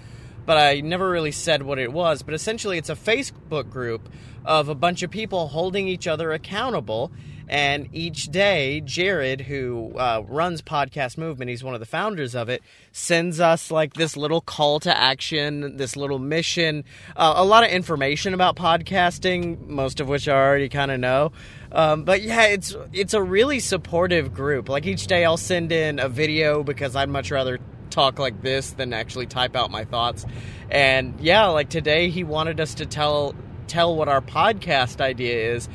but 0.47 0.57
I 0.57 0.81
never 0.81 1.11
really 1.11 1.33
said 1.33 1.63
what 1.63 1.79
it 1.79 1.93
was. 1.93 2.23
But 2.23 2.33
essentially, 2.33 2.79
it's 2.79 2.91
a 2.91 2.97
Facebook 2.97 3.69
group 3.69 4.09
of 4.43 4.71
a 4.71 4.75
bunch 4.75 5.03
of 5.03 5.11
people 5.11 5.49
holding 5.49 5.87
each 5.87 6.07
other 6.07 6.33
accountable 6.33 7.13
and 7.49 7.89
each 7.93 8.29
day, 8.29 8.81
Jared, 8.81 9.43
who 9.43 9.93
uh, 9.97 10.23
runs 10.27 10.63
Podcast 10.63 11.19
Movement, 11.19 11.51
he's 11.51 11.63
one 11.63 11.75
of 11.75 11.81
the 11.81 11.87
founders 11.87 12.35
of 12.35 12.49
it, 12.49 12.63
sends 12.93 13.41
us 13.41 13.71
like 13.71 13.95
this 13.95 14.17
little 14.17 14.41
call 14.41 14.81
to 14.81 14.97
action, 14.97 15.77
this 15.77 15.97
little 15.97 16.19
mission, 16.19 16.85
uh, 17.17 17.35
a 17.37 17.45
lot 17.45 17.65
of 17.65 17.71
information 17.71 18.35
about 18.35 18.57
podcasting, 18.57 19.67
most 19.67 20.01
of 20.01 20.09
which 20.09 20.29
I 20.29 20.33
already 20.33 20.69
kind 20.69 20.91
of 20.91 21.01
know. 21.01 21.33
Um, 21.71 22.05
but 22.05 22.23
yeah, 22.23 22.45
it's 22.45 22.77
it's 22.93 23.15
a 23.15 23.23
really 23.23 23.61
supportive 23.61 24.33
group. 24.33 24.69
Like 24.69 24.87
each 24.87 25.07
day, 25.07 25.25
I'll 25.25 25.37
send 25.37 25.73
in 25.73 25.99
a 25.99 26.09
video 26.09 26.63
because 26.63 26.95
I'd 26.95 27.09
much 27.09 27.31
rather 27.31 27.59
talk 27.91 28.19
like 28.19 28.43
this 28.43 28.73
than 28.73 28.93
actually 28.93 29.27
type 29.27 29.57
out 29.57 29.71
my 29.71 29.85
thoughts. 29.85 30.25
And 30.71 31.19
yeah, 31.21 31.47
like 31.47 31.69
today, 31.69 32.11
he 32.11 32.25
wanted 32.25 32.61
us 32.61 32.75
to 32.75 32.87
tell 32.87 33.35
tell 33.67 33.97
what 33.97 34.09
our 34.09 34.21
podcast 34.21 35.01
idea 35.01 35.55
is 35.55 35.69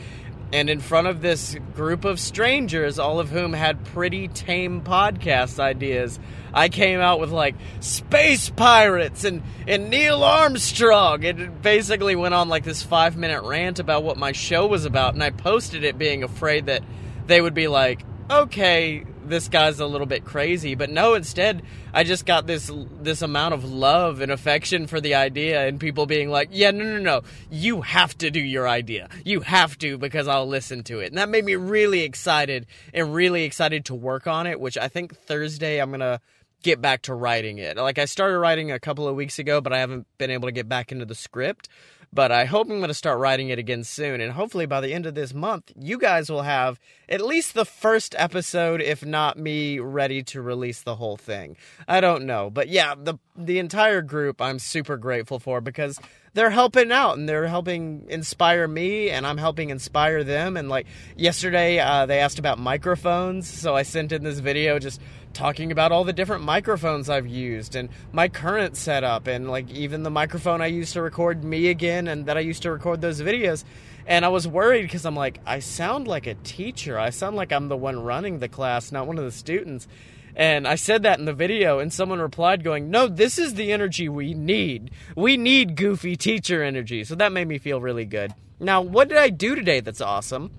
and 0.52 0.70
in 0.70 0.80
front 0.80 1.08
of 1.08 1.22
this 1.22 1.56
group 1.76 2.06
of 2.06 2.20
strangers, 2.20 2.98
all 2.98 3.20
of 3.20 3.30
whom 3.30 3.54
had 3.54 3.86
pretty 3.86 4.28
tame 4.28 4.82
podcast 4.82 5.60
ideas, 5.60 6.20
I 6.54 6.70
came 6.70 7.00
out 7.00 7.20
with 7.20 7.30
like 7.30 7.56
space 7.80 8.50
pirates 8.50 9.24
and, 9.24 9.44
and 9.68 9.90
Neil 9.90 10.24
Armstrong. 10.24 11.24
It 11.24 11.62
basically 11.62 12.16
went 12.16 12.34
on 12.34 12.50
like 12.50 12.64
this 12.64 12.82
five 12.82 13.16
minute 13.16 13.44
rant 13.44 13.80
about 13.80 14.04
what 14.04 14.18
my 14.18 14.32
show 14.32 14.66
was 14.66 14.86
about, 14.86 15.14
and 15.14 15.24
I 15.24 15.30
posted 15.30 15.84
it 15.84 15.98
being 15.98 16.24
afraid 16.24 16.66
that 16.66 16.84
they 17.28 17.40
would 17.42 17.54
be 17.54 17.68
like, 17.68 18.04
okay, 18.30 19.04
this 19.26 19.48
guy's 19.48 19.80
a 19.80 19.86
little 19.86 20.08
bit 20.08 20.26
crazy. 20.26 20.76
But 20.76 20.90
no, 20.90 21.14
instead, 21.14 21.64
I 21.94 22.04
just 22.04 22.26
got 22.26 22.48
this 22.48 22.72
this 23.02 23.22
amount 23.22 23.54
of 23.54 23.64
love 23.64 24.22
and 24.22 24.32
affection 24.32 24.88
for 24.88 25.02
the 25.02 25.16
idea, 25.16 25.68
and 25.68 25.80
people 25.80 26.06
being 26.06 26.30
like, 26.30 26.50
"Yeah, 26.52 26.72
no, 26.72 26.84
no, 26.84 27.00
no, 27.00 27.22
you 27.50 27.82
have 27.82 28.18
to 28.20 28.32
do 28.32 28.40
your 28.40 28.68
idea. 28.68 29.10
You 29.24 29.42
have 29.42 29.78
to 29.80 29.98
because 29.98 30.28
I'll 30.28 30.48
listen 30.48 30.84
to 30.86 31.00
it." 31.00 31.08
And 31.08 31.18
that 31.18 31.30
made 31.30 31.46
me 31.46 31.56
really 31.56 32.02
excited 32.02 32.66
and 32.94 33.14
really 33.14 33.44
excited 33.44 33.86
to 33.86 33.96
work 33.96 34.28
on 34.28 34.48
it. 34.48 34.60
Which 34.60 34.78
I 34.78 34.88
think 34.88 35.16
Thursday 35.16 35.80
I'm 35.80 35.92
gonna 35.92 36.22
get 36.62 36.82
back 36.82 37.04
to 37.04 37.14
writing 37.14 37.58
it. 37.58 37.78
Like 37.78 37.98
I 37.98 38.06
started 38.06 38.38
writing 38.38 38.72
a 38.72 38.80
couple 38.80 39.08
of 39.08 39.16
weeks 39.16 39.40
ago, 39.40 39.62
but 39.62 39.74
I 39.74 39.80
haven't 39.80 40.08
been 40.18 40.32
able 40.32 40.48
to 40.48 40.52
get 40.52 40.68
back 40.68 40.92
into 40.92 41.06
the 41.06 41.16
script. 41.16 41.70
But 42.12 42.32
I 42.32 42.46
hope 42.46 42.70
I'm 42.70 42.78
going 42.78 42.88
to 42.88 42.94
start 42.94 43.20
writing 43.20 43.50
it 43.50 43.60
again 43.60 43.84
soon. 43.84 44.20
And 44.20 44.34
hopefully 44.34 44.66
by 44.66 44.82
the 44.82 44.94
end 44.94 45.06
of 45.06 45.14
this 45.14 45.34
month, 45.34 45.72
you 45.80 46.00
guys 46.00 46.30
will 46.30 46.42
have 46.42 46.80
at 47.08 47.22
least 47.22 47.54
the 47.54 47.66
first 47.66 48.16
episode, 48.18 48.82
if 48.82 49.06
not 49.06 49.38
me, 49.38 49.80
ready 49.80 50.24
to 50.24 50.42
release 50.42 50.82
the 50.82 50.96
whole 50.96 51.18
thing. 51.18 51.56
I 51.88 52.02
don't 52.02 52.26
know. 52.26 52.50
But 52.50 52.70
yeah, 52.70 52.96
the, 52.98 53.16
the 53.36 53.60
entire 53.60 54.02
group 54.02 54.42
I'm 54.42 54.58
super 54.58 54.98
grateful 54.98 55.40
for 55.40 55.62
because 55.62 56.00
they're 56.34 56.50
helping 56.50 56.92
out 56.92 57.18
and 57.18 57.28
they're 57.28 57.48
helping 57.48 58.06
inspire 58.10 58.68
me 58.68 59.10
and 59.10 59.26
I'm 59.26 59.38
helping 59.38 59.70
inspire 59.70 60.24
them. 60.24 60.58
And 60.58 60.70
like 60.70 60.88
yesterday, 61.16 61.80
uh, 61.80 62.06
they 62.06 62.20
asked 62.20 62.40
about 62.40 62.60
microphones. 62.60 63.48
So 63.48 63.76
I 63.76 63.84
sent 63.84 64.12
in 64.12 64.24
this 64.24 64.40
video 64.40 64.80
just 64.80 65.00
talking 65.34 65.72
about 65.72 65.92
all 65.92 66.04
the 66.04 66.14
different 66.14 66.44
microphones 66.44 67.10
I've 67.10 67.28
used 67.28 67.76
and 67.76 67.90
my 68.12 68.28
current 68.28 68.76
setup 68.76 69.28
and 69.28 69.50
like 69.50 69.70
even 69.70 70.04
the 70.04 70.10
microphone 70.10 70.62
I 70.62 70.68
used 70.68 70.94
to 70.94 71.02
record 71.02 71.44
me 71.44 71.68
again 71.68 72.08
and 72.08 72.26
that 72.26 72.38
I 72.38 72.42
used 72.42 72.64
to 72.64 72.72
record 72.72 73.02
those 73.02 73.22
videos. 73.22 73.64
And 74.06 74.26
I 74.26 74.30
was 74.30 74.48
worried 74.48 74.84
because 74.84 75.06
I'm 75.06 75.16
like, 75.16 75.40
I 75.46 75.60
sound 75.60 76.08
like 76.08 76.26
a 76.26 76.34
teacher. 76.34 76.98
I 76.98 77.12
sound 77.12 77.36
like 77.36 77.52
I'm 77.52 77.68
the 77.68 77.78
one 77.78 78.02
running 78.02 78.40
the 78.40 78.50
class, 78.50 78.92
not 78.92 79.08
one 79.08 79.20
of 79.20 79.24
the 79.24 79.32
students. 79.32 79.88
And 80.36 80.68
I 80.68 80.76
said 80.76 81.04
that 81.04 81.20
in 81.20 81.26
the 81.26 81.34
video, 81.34 81.80
and 81.80 81.92
someone 81.92 82.20
replied, 82.20 82.64
going, 82.64 82.90
No, 82.90 83.08
this 83.08 83.38
is 83.38 83.56
the 83.56 83.74
energy 83.74 84.08
we 84.08 84.34
need. 84.34 84.92
We 85.16 85.38
need 85.38 85.76
goofy 85.76 86.16
teacher 86.16 86.64
energy. 86.64 87.04
So 87.04 87.16
that 87.16 87.32
made 87.32 87.48
me 87.48 87.58
feel 87.58 87.82
really 87.82 88.06
good. 88.06 88.34
Now, 88.60 88.82
what 88.82 89.10
did 89.10 89.18
I 89.18 89.30
do 89.30 89.56
today 89.56 89.80
that's 89.80 90.02
awesome? 90.02 90.52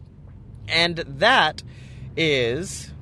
And 0.69 0.97
that 0.97 1.63
is 2.17 2.93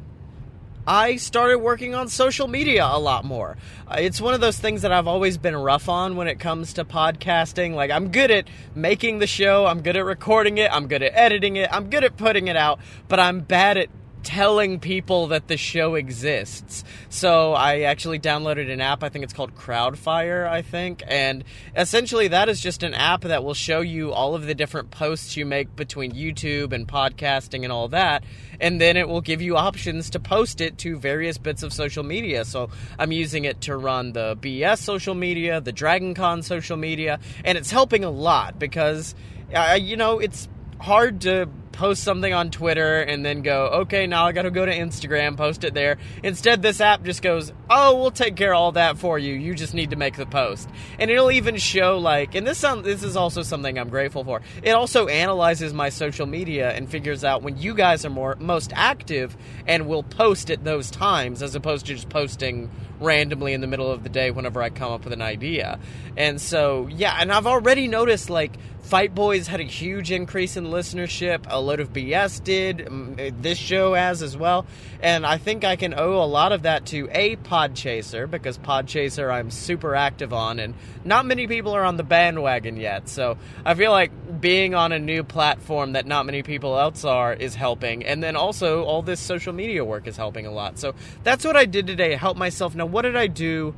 I 0.89 1.17
started 1.17 1.59
working 1.59 1.95
on 1.95 2.09
social 2.09 2.49
media 2.49 2.83
a 2.83 2.99
lot 2.99 3.23
more. 3.23 3.59
Uh, 3.87 3.97
it's 3.99 4.23
one 4.23 4.33
of 4.33 4.41
those 4.41 4.59
things 4.59 4.81
that 4.81 4.91
I've 4.91 5.07
always 5.07 5.37
been 5.37 5.55
rough 5.55 5.87
on 5.87 6.17
when 6.17 6.29
it 6.29 6.41
comes 6.41 6.73
to 6.73 6.85
podcasting. 6.87 7.75
Like, 7.75 7.91
I'm 7.91 8.11
good 8.11 8.31
at 8.31 8.49
making 8.75 9.19
the 9.19 9.27
show, 9.27 9.67
I'm 9.67 9.83
good 9.83 9.99
at 9.99 10.07
recording 10.07 10.57
it, 10.57 10.73
I'm 10.73 10.89
good 10.89 11.03
at 11.03 11.13
editing 11.15 11.57
it, 11.57 11.69
I'm 11.71 11.91
good 11.91 12.05
at 12.05 12.17
putting 12.17 12.49
it 12.49 12.57
out, 12.57 12.81
but 13.07 13.21
I'm 13.21 13.41
bad 13.41 13.77
at 13.77 13.91
telling 14.23 14.81
people 14.81 15.29
that 15.29 15.49
the 15.49 15.57
show 15.57 15.95
exists. 15.95 16.85
So 17.09 17.53
I 17.53 17.81
actually 17.83 18.19
downloaded 18.19 18.71
an 18.71 18.81
app, 18.81 19.03
I 19.03 19.09
think 19.09 19.25
it's 19.25 19.33
called 19.33 19.55
Crowdfire, 19.55 20.47
I 20.47 20.63
think. 20.63 21.03
And 21.07 21.45
essentially, 21.77 22.29
that 22.29 22.49
is 22.49 22.61
just 22.61 22.83
an 22.83 22.95
app 22.95 23.23
that 23.23 23.45
will 23.45 23.55
show 23.55 23.81
you 23.81 24.13
all 24.13 24.35
of 24.35 24.47
the 24.47 24.55
different 24.55 24.91
posts 24.91 25.37
you 25.37 25.47
make 25.47 25.75
between 25.77 26.13
YouTube 26.13 26.73
and 26.73 26.87
podcasting 26.87 27.63
and 27.63 27.73
all 27.73 27.89
that. 27.89 28.25
And 28.61 28.81
then 28.81 28.97
it 28.97 29.09
will 29.09 29.21
give 29.21 29.41
you 29.41 29.57
options 29.57 30.11
to 30.11 30.21
post 30.21 30.61
it 30.61 30.79
to 30.79 30.99
various 30.99 31.39
bits 31.39 31.63
of 31.63 31.73
social 31.73 32.03
media. 32.03 32.45
So 32.45 32.71
I'm 32.99 33.13
using 33.13 33.45
it 33.45 33.61
to 33.63 33.77
run 33.77 34.13
the 34.13 34.37
BS 34.37 34.79
social 34.79 35.15
media, 35.15 35.61
the 35.61 35.73
DragonCon 35.73 36.45
social 36.45 36.77
media, 36.77 37.21
and 37.45 37.57
it's 37.57 37.71
helping 37.71 38.05
a 38.05 38.11
lot 38.11 38.59
because, 38.59 39.15
uh, 39.55 39.79
you 39.81 39.97
know, 39.97 40.19
it's 40.19 40.49
hard 40.81 41.21
to 41.23 41.49
post 41.79 42.03
something 42.03 42.35
on 42.35 42.51
Twitter 42.51 43.01
and 43.03 43.25
then 43.25 43.41
go, 43.41 43.67
okay, 43.67 44.09
now 44.09 44.27
I 44.27 44.33
got 44.33 44.43
to 44.43 44.51
go 44.51 44.67
to 44.67 44.77
Instagram, 44.77 45.37
post 45.37 45.63
it 45.63 45.75
there. 45.75 45.97
Instead, 46.25 46.61
this 46.61 46.81
app 46.81 47.05
just 47.05 47.23
goes, 47.23 47.53
oh, 47.71 47.97
we'll 47.97 48.11
take 48.11 48.35
care 48.35 48.53
of 48.53 48.59
all 48.59 48.73
that 48.73 48.99
for 48.99 49.17
you. 49.17 49.35
You 49.35 49.55
just 49.55 49.75
need 49.75 49.91
to 49.91 49.97
make 49.97 50.17
the 50.17 50.27
post. 50.27 50.69
And 50.99 51.09
it'll 51.09 51.31
even 51.31 51.57
show 51.57 51.99
like, 51.99 52.35
and 52.35 52.45
this 52.45 52.63
this 52.83 53.05
is 53.05 53.17
also 53.17 53.43
something 53.43 53.79
I'm 53.79 53.91
grateful 53.91 54.25
for. 54.25 54.43
It 54.65 54.73
also 54.73 55.07
analyzes 55.07 55.73
my 55.73 55.91
social 55.91 56.27
media 56.27 56.73
and 56.73 56.91
figures 56.91 57.23
out 57.23 57.43
when 57.43 57.57
you 57.57 57.75
guys 57.75 58.05
are 58.05 58.11
more 58.11 58.37
most 58.41 58.73
active 58.75 59.37
and 59.65 59.87
will 59.87 60.03
post 60.03 60.51
at 60.51 60.65
those 60.65 60.91
times 60.91 61.43
as 61.43 61.55
opposed 61.55 61.87
to 61.87 61.95
just 61.95 62.09
posting 62.09 62.71
randomly 63.01 63.53
in 63.53 63.61
the 63.61 63.69
middle 63.69 63.89
of 63.89 64.03
the 64.03 64.09
day 64.09 64.33
whenever 64.33 64.61
I 64.61 64.71
come 64.71 64.91
up 64.91 65.05
with 65.05 65.13
an 65.13 65.23
idea. 65.23 65.79
And 66.17 66.41
so, 66.41 66.89
yeah, 66.89 67.17
and 67.21 67.33
I've 67.33 67.47
already 67.47 67.87
noticed 67.87 68.29
like 68.29 68.53
Fight 68.89 69.15
Boys 69.15 69.47
had 69.47 69.61
a 69.61 69.65
huge 69.65 70.11
increase 70.11 70.57
in 70.57 70.69
listenership. 70.69 71.45
A 71.51 71.61
load 71.61 71.79
of 71.81 71.93
BS 71.93 72.43
did. 72.43 72.79
Mm, 72.79 73.43
this 73.43 73.59
show 73.59 73.93
has 73.93 74.23
as 74.23 74.35
well. 74.35 74.65
And 75.03 75.27
I 75.27 75.37
think 75.37 75.63
I 75.63 75.77
can 75.77 75.93
owe 75.93 76.15
a 76.15 76.25
lot 76.25 76.53
of 76.53 76.63
that 76.63 76.87
to 76.87 77.07
A, 77.13 77.37
Podchaser, 77.37 78.31
because 78.31 78.57
Podchaser 78.57 79.31
I'm 79.31 79.51
super 79.51 79.95
active 79.95 80.33
on, 80.33 80.59
and 80.59 80.73
not 81.05 81.27
many 81.27 81.47
people 81.47 81.73
are 81.77 81.85
on 81.85 81.99
the 81.99 82.03
bandwagon 82.03 82.79
yet. 82.79 83.11
So 83.11 83.37
I 83.63 83.75
feel 83.75 83.91
like 83.91 84.41
being 84.41 84.75
on 84.75 84.93
a 84.93 84.99
new 84.99 85.23
platform 85.23 85.93
that 85.93 86.07
not 86.07 86.25
many 86.25 86.43
people 86.43 86.79
else 86.79 87.05
are 87.05 87.35
is 87.35 87.55
helping. 87.55 88.07
And 88.07 88.23
then 88.23 88.37
also, 88.37 88.85
all 88.85 89.03
this 89.03 89.21
social 89.21 89.53
media 89.53 89.85
work 89.85 90.07
is 90.07 90.17
helping 90.17 90.47
a 90.47 90.51
lot. 90.51 90.79
So 90.79 90.95
that's 91.25 91.45
what 91.45 91.59
I 91.59 91.67
did 91.67 91.87
today. 91.87 92.15
Help 92.15 92.39
myself. 92.39 92.75
Now, 92.75 92.87
what 92.87 93.03
did 93.03 93.17
I 93.17 93.27
do? 93.27 93.75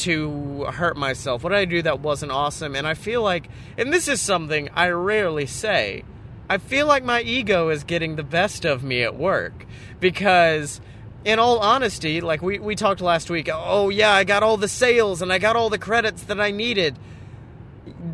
To 0.00 0.64
hurt 0.64 0.96
myself? 0.96 1.42
What 1.42 1.50
did 1.50 1.58
I 1.58 1.64
do 1.64 1.82
that 1.82 2.00
wasn't 2.00 2.32
awesome? 2.32 2.74
And 2.74 2.86
I 2.86 2.94
feel 2.94 3.22
like, 3.22 3.48
and 3.76 3.92
this 3.92 4.08
is 4.08 4.20
something 4.20 4.68
I 4.74 4.88
rarely 4.88 5.46
say, 5.46 6.04
I 6.50 6.58
feel 6.58 6.86
like 6.86 7.04
my 7.04 7.20
ego 7.20 7.68
is 7.68 7.84
getting 7.84 8.16
the 8.16 8.22
best 8.22 8.64
of 8.64 8.82
me 8.82 9.02
at 9.02 9.16
work 9.16 9.66
because 10.00 10.80
in 11.24 11.38
all 11.38 11.58
honesty, 11.58 12.20
like 12.20 12.40
we, 12.40 12.58
we 12.58 12.74
talked 12.74 13.00
last 13.00 13.28
week, 13.28 13.48
oh 13.52 13.90
yeah, 13.90 14.12
I 14.12 14.24
got 14.24 14.42
all 14.42 14.56
the 14.56 14.68
sales 14.68 15.20
and 15.20 15.32
I 15.32 15.38
got 15.38 15.56
all 15.56 15.68
the 15.68 15.78
credits 15.78 16.22
that 16.24 16.40
I 16.40 16.50
needed. 16.50 16.98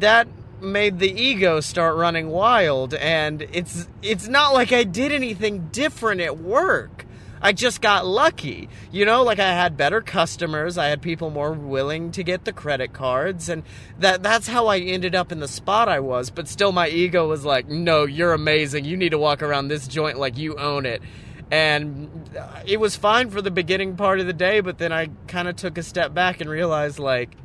That 0.00 0.26
made 0.60 0.98
the 0.98 1.10
ego 1.10 1.60
start 1.60 1.96
running 1.96 2.28
wild 2.28 2.94
and 2.94 3.42
it's 3.52 3.86
it's 4.02 4.26
not 4.26 4.54
like 4.54 4.72
I 4.72 4.84
did 4.84 5.12
anything 5.12 5.68
different 5.70 6.20
at 6.20 6.38
work. 6.38 7.06
I 7.44 7.52
just 7.52 7.82
got 7.82 8.06
lucky. 8.06 8.70
You 8.90 9.04
know, 9.04 9.22
like 9.22 9.38
I 9.38 9.52
had 9.52 9.76
better 9.76 10.00
customers, 10.00 10.78
I 10.78 10.86
had 10.86 11.02
people 11.02 11.28
more 11.28 11.52
willing 11.52 12.10
to 12.12 12.24
get 12.24 12.46
the 12.46 12.54
credit 12.54 12.94
cards 12.94 13.50
and 13.50 13.64
that 13.98 14.22
that's 14.22 14.48
how 14.48 14.68
I 14.68 14.78
ended 14.78 15.14
up 15.14 15.30
in 15.30 15.40
the 15.40 15.46
spot 15.46 15.86
I 15.86 16.00
was, 16.00 16.30
but 16.30 16.48
still 16.48 16.72
my 16.72 16.88
ego 16.88 17.28
was 17.28 17.44
like, 17.44 17.68
"No, 17.68 18.04
you're 18.06 18.32
amazing. 18.32 18.86
You 18.86 18.96
need 18.96 19.10
to 19.10 19.18
walk 19.18 19.42
around 19.42 19.68
this 19.68 19.86
joint 19.86 20.18
like 20.18 20.38
you 20.38 20.56
own 20.56 20.86
it." 20.86 21.02
And 21.50 22.30
uh, 22.34 22.62
it 22.64 22.80
was 22.80 22.96
fine 22.96 23.28
for 23.28 23.42
the 23.42 23.50
beginning 23.50 23.96
part 23.96 24.20
of 24.20 24.26
the 24.26 24.32
day, 24.32 24.60
but 24.60 24.78
then 24.78 24.90
I 24.90 25.10
kind 25.28 25.46
of 25.46 25.56
took 25.56 25.76
a 25.76 25.82
step 25.82 26.14
back 26.14 26.40
and 26.40 26.48
realized 26.48 26.98
like, 26.98 27.36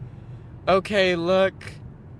"Okay, 0.65 1.17
look, 1.17 1.73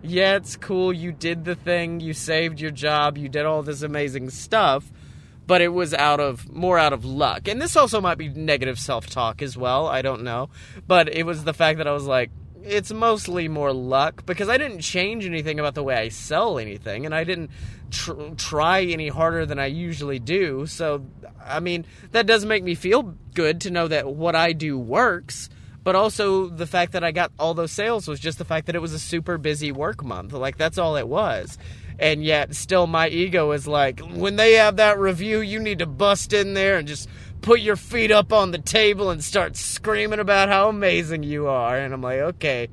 yeah, 0.04 0.36
it's 0.36 0.58
cool. 0.58 0.92
You 0.92 1.14
did 1.14 1.46
the 1.46 1.56
thing. 1.56 2.02
You 2.02 2.12
saved 2.12 2.60
your 2.60 2.72
job. 2.72 3.18
You 3.18 3.30
did 3.30 3.46
all 3.46 3.64
this 3.64 3.84
amazing 3.84 4.32
stuff." 4.32 4.92
But 5.50 5.62
it 5.62 5.70
was 5.70 5.96
out 5.96 6.20
of 6.20 6.48
more 6.54 6.78
out 6.78 6.94
of 6.94 7.04
luck. 7.04 7.48
And 7.48 7.60
this 7.60 7.76
also 7.76 8.00
might 8.00 8.20
be 8.20 8.30
negative 8.30 8.78
self-talk 8.78 9.42
as 9.42 9.58
well, 9.58 9.88
I 9.88 10.04
don't 10.04 10.22
know. 10.22 10.52
But 10.88 11.12
it 11.12 11.26
was 11.26 11.44
the 11.44 11.56
fact 11.56 11.80
that 11.80 11.88
I 11.88 11.92
was 11.92 12.06
like 12.06 12.30
it's 12.62 12.92
mostly 12.92 13.48
more 13.48 13.74
luck 13.74 14.28
because 14.28 14.48
I 14.48 14.60
didn't 14.60 14.82
change 14.82 15.26
anything 15.26 15.60
about 15.60 15.74
the 15.74 15.82
way 15.82 15.96
I 15.96 16.10
sell 16.10 16.60
anything 16.60 17.08
and 17.08 17.16
I 17.16 17.24
didn't 17.24 17.50
tr- 17.90 18.36
try 18.38 18.84
any 18.84 19.08
harder 19.08 19.48
than 19.48 19.58
I 19.58 19.68
usually 19.68 20.20
do. 20.20 20.68
So 20.68 21.04
I 21.44 21.62
mean, 21.62 21.88
that 22.12 22.28
does 22.28 22.46
make 22.46 22.64
me 22.64 22.76
feel 22.76 23.16
good 23.34 23.62
to 23.62 23.72
know 23.72 23.88
that 23.88 24.06
what 24.08 24.36
I 24.36 24.54
do 24.54 24.78
works 24.78 25.50
but 25.84 25.96
also 25.96 26.50
the 26.50 26.68
fact 26.68 26.92
that 26.92 27.04
I 27.04 27.12
got 27.12 27.32
all 27.40 27.56
those 27.56 27.72
sales 27.72 28.08
was 28.08 28.20
just 28.20 28.38
the 28.38 28.46
fact 28.46 28.68
that 28.68 28.76
it 28.76 28.82
was 28.82 28.94
a 28.94 29.00
super 29.00 29.40
busy 29.40 29.72
work 29.72 30.04
month. 30.04 30.34
Like 30.34 30.58
that's 30.58 30.78
all 30.78 30.98
it 30.98 31.08
was 31.08 31.58
and 32.00 32.24
yet 32.24 32.56
still 32.56 32.88
my 32.88 33.10
ego 33.10 33.52
is 33.52 33.68
like 33.68 34.00
when 34.00 34.38
they 34.38 34.54
have 34.54 34.78
that 34.78 34.98
review 34.98 35.42
you 35.42 35.60
need 35.60 35.80
to 35.80 35.86
bust 35.86 36.34
in 36.34 36.54
there 36.54 36.78
and 36.78 36.88
just 36.88 37.10
put 37.42 37.60
your 37.60 37.76
feet 37.76 38.12
up 38.12 38.34
on 38.34 38.52
the 38.52 38.58
table 38.58 39.10
and 39.10 39.24
start 39.24 39.56
screaming 39.56 40.20
about 40.20 40.50
how 40.50 40.70
amazing 40.70 41.24
you 41.24 41.48
are. 41.48 41.78
And 41.78 41.94
i'm 41.94 42.02
like 42.02 42.20
okay 42.20 42.70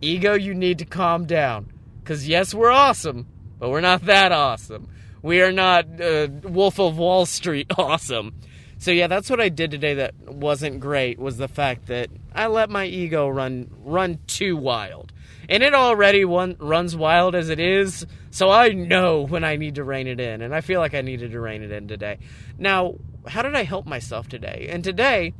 ego 0.00 0.34
you 0.34 0.54
need 0.54 0.78
to 0.78 0.84
calm 0.84 1.24
down. 1.24 1.72
Because 2.02 2.28
yes 2.28 2.54
we're 2.54 2.70
awesome 2.70 3.26
but 3.58 3.70
we're 3.70 3.80
not 3.80 4.02
that 4.02 4.32
awesome. 4.32 4.88
We 5.22 5.40
are 5.40 5.52
not 5.52 6.00
uh, 6.00 6.28
wolf 6.42 6.78
of 6.78 6.98
wall 6.98 7.24
street 7.24 7.72
awesome. 7.78 8.34
So 8.78 8.90
yeah 8.90 9.06
that's 9.06 9.30
what 9.30 9.40
i 9.40 9.48
did 9.48 9.70
today 9.70 9.94
that 9.94 10.14
wasn't 10.26 10.80
great 10.80 11.18
was 11.18 11.38
the 11.38 11.48
fact 11.48 11.86
that 11.86 12.10
i 12.34 12.46
let 12.46 12.68
my 12.68 12.84
ego 12.84 13.26
run 13.26 13.70
run 13.82 14.18
too 14.26 14.54
wild 14.54 15.12
and 15.48 15.62
it 15.62 15.74
already 15.74 16.24
runs 16.24 16.96
wild 16.96 17.34
as 17.34 17.48
it 17.48 17.60
is. 17.60 18.06
So 18.30 18.50
I 18.50 18.70
know 18.70 19.22
when 19.22 19.44
I 19.44 19.56
need 19.56 19.76
to 19.76 19.84
rein 19.84 20.06
it 20.06 20.20
in, 20.20 20.42
and 20.42 20.54
I 20.54 20.60
feel 20.60 20.80
like 20.80 20.94
I 20.94 21.00
needed 21.00 21.32
to 21.32 21.40
rein 21.40 21.62
it 21.62 21.70
in 21.70 21.88
today. 21.88 22.18
Now, 22.58 22.96
how 23.26 23.42
did 23.42 23.54
I 23.54 23.64
help 23.64 23.86
myself 23.86 24.28
today? 24.28 24.68
And 24.70 24.84
today, 24.84 25.34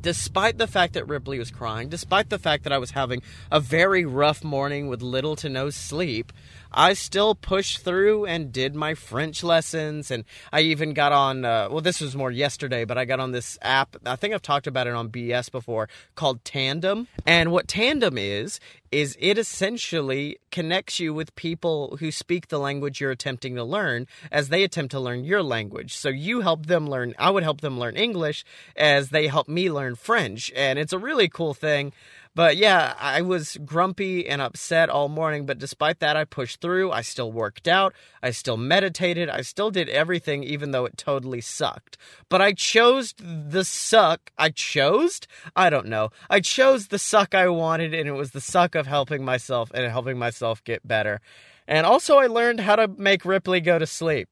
despite 0.00 0.58
the 0.58 0.66
fact 0.66 0.94
that 0.94 1.06
Ripley 1.06 1.38
was 1.38 1.50
crying, 1.50 1.88
despite 1.88 2.30
the 2.30 2.38
fact 2.38 2.64
that 2.64 2.72
I 2.72 2.78
was 2.78 2.92
having 2.92 3.22
a 3.50 3.60
very 3.60 4.04
rough 4.04 4.42
morning 4.42 4.88
with 4.88 5.02
little 5.02 5.36
to 5.36 5.48
no 5.48 5.70
sleep, 5.70 6.32
I 6.72 6.92
still 6.92 7.34
pushed 7.34 7.80
through 7.80 8.26
and 8.26 8.52
did 8.52 8.74
my 8.74 8.94
French 8.94 9.42
lessons. 9.42 10.10
And 10.10 10.24
I 10.52 10.60
even 10.60 10.94
got 10.94 11.12
on, 11.12 11.44
uh, 11.44 11.68
well, 11.70 11.80
this 11.80 12.00
was 12.00 12.16
more 12.16 12.30
yesterday, 12.30 12.84
but 12.84 12.98
I 12.98 13.04
got 13.04 13.20
on 13.20 13.32
this 13.32 13.58
app. 13.62 13.96
I 14.04 14.16
think 14.16 14.34
I've 14.34 14.42
talked 14.42 14.66
about 14.66 14.86
it 14.86 14.94
on 14.94 15.08
BS 15.08 15.50
before 15.50 15.88
called 16.14 16.44
Tandem. 16.44 17.08
And 17.24 17.52
what 17.52 17.68
Tandem 17.68 18.18
is, 18.18 18.60
is 18.92 19.16
it 19.20 19.36
essentially 19.36 20.38
connects 20.50 21.00
you 21.00 21.12
with 21.12 21.34
people 21.36 21.96
who 21.98 22.10
speak 22.10 22.48
the 22.48 22.58
language 22.58 23.00
you're 23.00 23.10
attempting 23.10 23.54
to 23.56 23.64
learn 23.64 24.06
as 24.30 24.48
they 24.48 24.62
attempt 24.62 24.92
to 24.92 25.00
learn 25.00 25.24
your 25.24 25.42
language. 25.42 25.94
So 25.94 26.08
you 26.08 26.40
help 26.40 26.66
them 26.66 26.88
learn, 26.88 27.14
I 27.18 27.30
would 27.30 27.42
help 27.42 27.60
them 27.60 27.78
learn 27.78 27.96
English 27.96 28.44
as 28.76 29.10
they 29.10 29.26
help 29.26 29.48
me 29.48 29.70
learn 29.70 29.96
French. 29.96 30.52
And 30.54 30.78
it's 30.78 30.92
a 30.92 30.98
really 30.98 31.28
cool 31.28 31.52
thing. 31.52 31.92
But 32.36 32.58
yeah, 32.58 32.92
I 33.00 33.22
was 33.22 33.56
grumpy 33.64 34.28
and 34.28 34.42
upset 34.42 34.90
all 34.90 35.08
morning, 35.08 35.46
but 35.46 35.58
despite 35.58 36.00
that, 36.00 36.18
I 36.18 36.24
pushed 36.24 36.60
through. 36.60 36.92
I 36.92 37.00
still 37.00 37.32
worked 37.32 37.66
out. 37.66 37.94
I 38.22 38.30
still 38.30 38.58
meditated. 38.58 39.30
I 39.30 39.40
still 39.40 39.70
did 39.70 39.88
everything, 39.88 40.44
even 40.44 40.70
though 40.70 40.84
it 40.84 40.98
totally 40.98 41.40
sucked. 41.40 41.96
But 42.28 42.42
I 42.42 42.52
chose 42.52 43.14
the 43.18 43.64
suck. 43.64 44.32
I 44.36 44.50
chose? 44.50 45.20
I 45.56 45.70
don't 45.70 45.86
know. 45.86 46.10
I 46.28 46.40
chose 46.40 46.88
the 46.88 46.98
suck 46.98 47.34
I 47.34 47.48
wanted, 47.48 47.94
and 47.94 48.06
it 48.06 48.12
was 48.12 48.32
the 48.32 48.42
suck 48.42 48.74
of 48.74 48.86
helping 48.86 49.24
myself 49.24 49.70
and 49.72 49.90
helping 49.90 50.18
myself 50.18 50.62
get 50.62 50.86
better. 50.86 51.22
And 51.66 51.86
also, 51.86 52.18
I 52.18 52.26
learned 52.26 52.60
how 52.60 52.76
to 52.76 52.86
make 52.86 53.24
Ripley 53.24 53.62
go 53.62 53.78
to 53.78 53.86
sleep. 53.86 54.28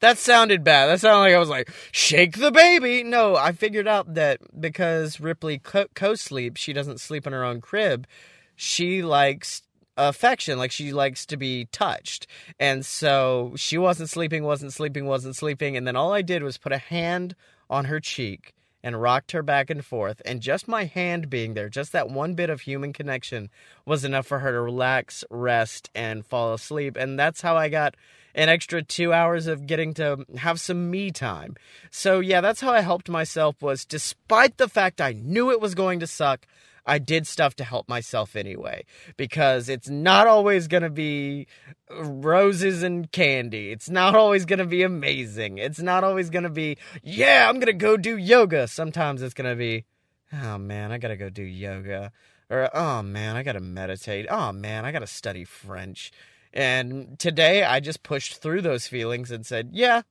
That 0.00 0.18
sounded 0.18 0.62
bad. 0.64 0.86
That 0.86 1.00
sounded 1.00 1.20
like 1.20 1.34
I 1.34 1.38
was 1.38 1.48
like, 1.48 1.70
shake 1.92 2.38
the 2.38 2.50
baby. 2.50 3.02
No, 3.02 3.36
I 3.36 3.52
figured 3.52 3.88
out 3.88 4.14
that 4.14 4.40
because 4.60 5.20
Ripley 5.20 5.58
co 5.58 6.14
sleeps, 6.14 6.60
she 6.60 6.72
doesn't 6.72 7.00
sleep 7.00 7.26
in 7.26 7.32
her 7.32 7.44
own 7.44 7.60
crib. 7.60 8.06
She 8.54 9.02
likes 9.02 9.62
affection, 9.96 10.58
like 10.58 10.70
she 10.70 10.92
likes 10.92 11.24
to 11.26 11.36
be 11.36 11.66
touched. 11.72 12.26
And 12.58 12.84
so 12.84 13.52
she 13.56 13.78
wasn't 13.78 14.10
sleeping, 14.10 14.44
wasn't 14.44 14.72
sleeping, 14.72 15.06
wasn't 15.06 15.36
sleeping. 15.36 15.76
And 15.76 15.86
then 15.86 15.96
all 15.96 16.12
I 16.12 16.22
did 16.22 16.42
was 16.42 16.58
put 16.58 16.72
a 16.72 16.78
hand 16.78 17.34
on 17.70 17.86
her 17.86 18.00
cheek 18.00 18.54
and 18.82 19.00
rocked 19.00 19.32
her 19.32 19.42
back 19.42 19.70
and 19.70 19.84
forth. 19.84 20.22
And 20.24 20.40
just 20.40 20.68
my 20.68 20.84
hand 20.84 21.28
being 21.28 21.54
there, 21.54 21.68
just 21.68 21.92
that 21.92 22.08
one 22.08 22.34
bit 22.34 22.50
of 22.50 22.60
human 22.60 22.92
connection, 22.92 23.50
was 23.84 24.04
enough 24.04 24.26
for 24.26 24.40
her 24.40 24.52
to 24.52 24.60
relax, 24.60 25.24
rest, 25.30 25.90
and 25.94 26.24
fall 26.24 26.54
asleep. 26.54 26.96
And 26.96 27.18
that's 27.18 27.40
how 27.40 27.56
I 27.56 27.68
got 27.68 27.96
an 28.36 28.50
extra 28.50 28.82
two 28.82 29.12
hours 29.12 29.46
of 29.46 29.66
getting 29.66 29.94
to 29.94 30.24
have 30.36 30.60
some 30.60 30.90
me 30.90 31.10
time. 31.10 31.56
So 31.90 32.20
yeah, 32.20 32.42
that's 32.42 32.60
how 32.60 32.72
I 32.72 32.82
helped 32.82 33.08
myself 33.08 33.60
was 33.62 33.84
despite 33.84 34.58
the 34.58 34.68
fact 34.68 35.00
I 35.00 35.12
knew 35.12 35.50
it 35.50 35.60
was 35.60 35.74
going 35.74 36.00
to 36.00 36.06
suck, 36.06 36.46
I 36.84 36.98
did 36.98 37.26
stuff 37.26 37.56
to 37.56 37.64
help 37.64 37.88
myself 37.88 38.36
anyway 38.36 38.84
because 39.16 39.68
it's 39.68 39.88
not 39.88 40.26
always 40.28 40.68
going 40.68 40.84
to 40.84 40.90
be 40.90 41.48
roses 41.90 42.82
and 42.82 43.10
candy. 43.10 43.72
It's 43.72 43.90
not 43.90 44.14
always 44.14 44.44
going 44.44 44.60
to 44.60 44.66
be 44.66 44.82
amazing. 44.82 45.58
It's 45.58 45.80
not 45.80 46.04
always 46.04 46.30
going 46.30 46.44
to 46.44 46.50
be, 46.50 46.76
yeah, 47.02 47.48
I'm 47.48 47.56
going 47.56 47.66
to 47.66 47.72
go 47.72 47.96
do 47.96 48.16
yoga. 48.16 48.68
Sometimes 48.68 49.22
it's 49.22 49.34
going 49.34 49.50
to 49.50 49.56
be, 49.56 49.86
oh 50.32 50.58
man, 50.58 50.92
I 50.92 50.98
got 50.98 51.08
to 51.08 51.16
go 51.16 51.30
do 51.30 51.42
yoga. 51.42 52.12
Or, 52.48 52.70
oh 52.76 53.02
man, 53.02 53.34
I 53.34 53.42
got 53.42 53.52
to 53.52 53.60
meditate. 53.60 54.26
Oh 54.30 54.52
man, 54.52 54.84
I 54.84 54.92
got 54.92 55.00
to 55.00 55.06
study 55.08 55.44
French. 55.44 56.12
And 56.52 57.18
today 57.18 57.64
I 57.64 57.80
just 57.80 58.02
pushed 58.02 58.40
through 58.40 58.62
those 58.62 58.86
feelings 58.86 59.30
and 59.30 59.44
said, 59.44 59.70
yeah, 59.72 60.02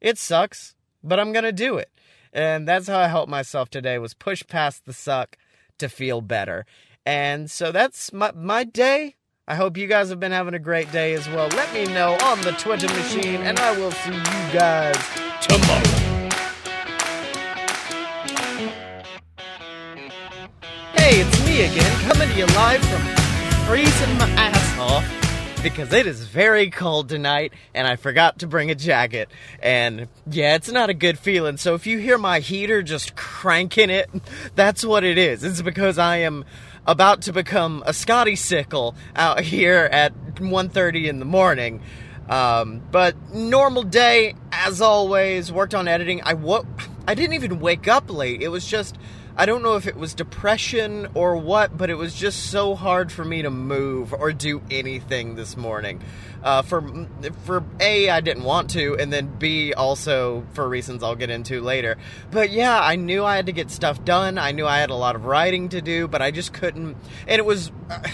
it 0.00 0.18
sucks, 0.18 0.74
but 1.02 1.18
I'm 1.18 1.32
going 1.32 1.44
to 1.44 1.52
do 1.52 1.76
it. 1.78 1.90
And 2.32 2.66
that's 2.66 2.88
how 2.88 2.98
I 2.98 3.06
helped 3.06 3.30
myself 3.30 3.70
today 3.70 3.98
was 3.98 4.12
push 4.12 4.42
past 4.46 4.84
the 4.84 4.92
suck 4.92 5.38
to 5.78 5.88
feel 5.88 6.20
better. 6.20 6.66
And 7.06 7.50
so 7.50 7.70
that's 7.70 8.12
my 8.12 8.32
my 8.32 8.64
day. 8.64 9.16
I 9.46 9.54
hope 9.56 9.76
you 9.76 9.86
guys 9.86 10.08
have 10.08 10.18
been 10.18 10.32
having 10.32 10.54
a 10.54 10.58
great 10.58 10.90
day 10.90 11.12
as 11.14 11.28
well. 11.28 11.48
Let 11.48 11.72
me 11.72 11.84
know 11.84 12.16
on 12.22 12.40
the 12.40 12.52
Twitter 12.52 12.88
machine 12.88 13.42
and 13.42 13.58
I 13.58 13.78
will 13.78 13.90
see 13.92 14.14
you 14.14 14.52
guys 14.52 14.96
tomorrow. 15.40 16.30
Hey, 20.96 21.20
it's 21.20 21.46
me 21.46 21.62
again, 21.62 22.00
coming 22.08 22.28
to 22.30 22.34
you 22.38 22.46
live 22.46 22.82
from 22.86 23.02
freezing 23.66 24.18
my 24.18 24.28
ass 24.30 24.78
off 24.78 25.23
because 25.64 25.94
it 25.94 26.06
is 26.06 26.26
very 26.26 26.68
cold 26.68 27.08
tonight 27.08 27.54
and 27.72 27.88
I 27.88 27.96
forgot 27.96 28.40
to 28.40 28.46
bring 28.46 28.70
a 28.70 28.74
jacket. 28.74 29.30
And 29.62 30.08
yeah, 30.30 30.56
it's 30.56 30.70
not 30.70 30.90
a 30.90 30.94
good 30.94 31.18
feeling. 31.18 31.56
So 31.56 31.74
if 31.74 31.86
you 31.86 31.96
hear 31.96 32.18
my 32.18 32.40
heater 32.40 32.82
just 32.82 33.16
cranking 33.16 33.88
it, 33.88 34.10
that's 34.54 34.84
what 34.84 35.04
it 35.04 35.16
is. 35.16 35.42
It's 35.42 35.62
because 35.62 35.96
I 35.98 36.18
am 36.18 36.44
about 36.86 37.22
to 37.22 37.32
become 37.32 37.82
a 37.86 37.94
Scotty 37.94 38.36
sickle 38.36 38.94
out 39.16 39.40
here 39.40 39.88
at 39.90 40.14
1:30 40.34 41.08
in 41.08 41.18
the 41.18 41.24
morning. 41.24 41.80
Um, 42.28 42.82
but 42.90 43.16
normal 43.32 43.84
day, 43.84 44.34
as 44.52 44.82
always, 44.82 45.50
worked 45.50 45.74
on 45.74 45.88
editing. 45.88 46.20
I 46.24 46.34
wo- 46.34 46.66
I 47.08 47.14
didn't 47.14 47.34
even 47.34 47.58
wake 47.58 47.88
up 47.88 48.12
late. 48.12 48.42
It 48.42 48.48
was 48.48 48.66
just 48.66 48.98
I 49.36 49.46
don't 49.46 49.62
know 49.62 49.74
if 49.74 49.88
it 49.88 49.96
was 49.96 50.14
depression 50.14 51.08
or 51.14 51.36
what, 51.36 51.76
but 51.76 51.90
it 51.90 51.96
was 51.96 52.14
just 52.14 52.50
so 52.52 52.76
hard 52.76 53.10
for 53.10 53.24
me 53.24 53.42
to 53.42 53.50
move 53.50 54.14
or 54.14 54.32
do 54.32 54.62
anything 54.70 55.34
this 55.34 55.56
morning. 55.56 56.00
Uh, 56.44 56.62
for 56.62 57.08
for 57.44 57.64
a, 57.80 58.10
I 58.10 58.20
didn't 58.20 58.44
want 58.44 58.70
to, 58.70 58.96
and 58.96 59.12
then 59.12 59.26
B, 59.38 59.72
also 59.72 60.46
for 60.52 60.68
reasons 60.68 61.02
I'll 61.02 61.16
get 61.16 61.30
into 61.30 61.60
later. 61.60 61.96
But 62.30 62.50
yeah, 62.50 62.78
I 62.78 62.94
knew 62.94 63.24
I 63.24 63.34
had 63.34 63.46
to 63.46 63.52
get 63.52 63.72
stuff 63.72 64.04
done. 64.04 64.38
I 64.38 64.52
knew 64.52 64.66
I 64.66 64.78
had 64.78 64.90
a 64.90 64.94
lot 64.94 65.16
of 65.16 65.24
writing 65.24 65.68
to 65.70 65.82
do, 65.82 66.06
but 66.06 66.22
I 66.22 66.30
just 66.30 66.52
couldn't. 66.52 66.96
And 67.26 67.38
it 67.38 67.44
was. 67.44 67.72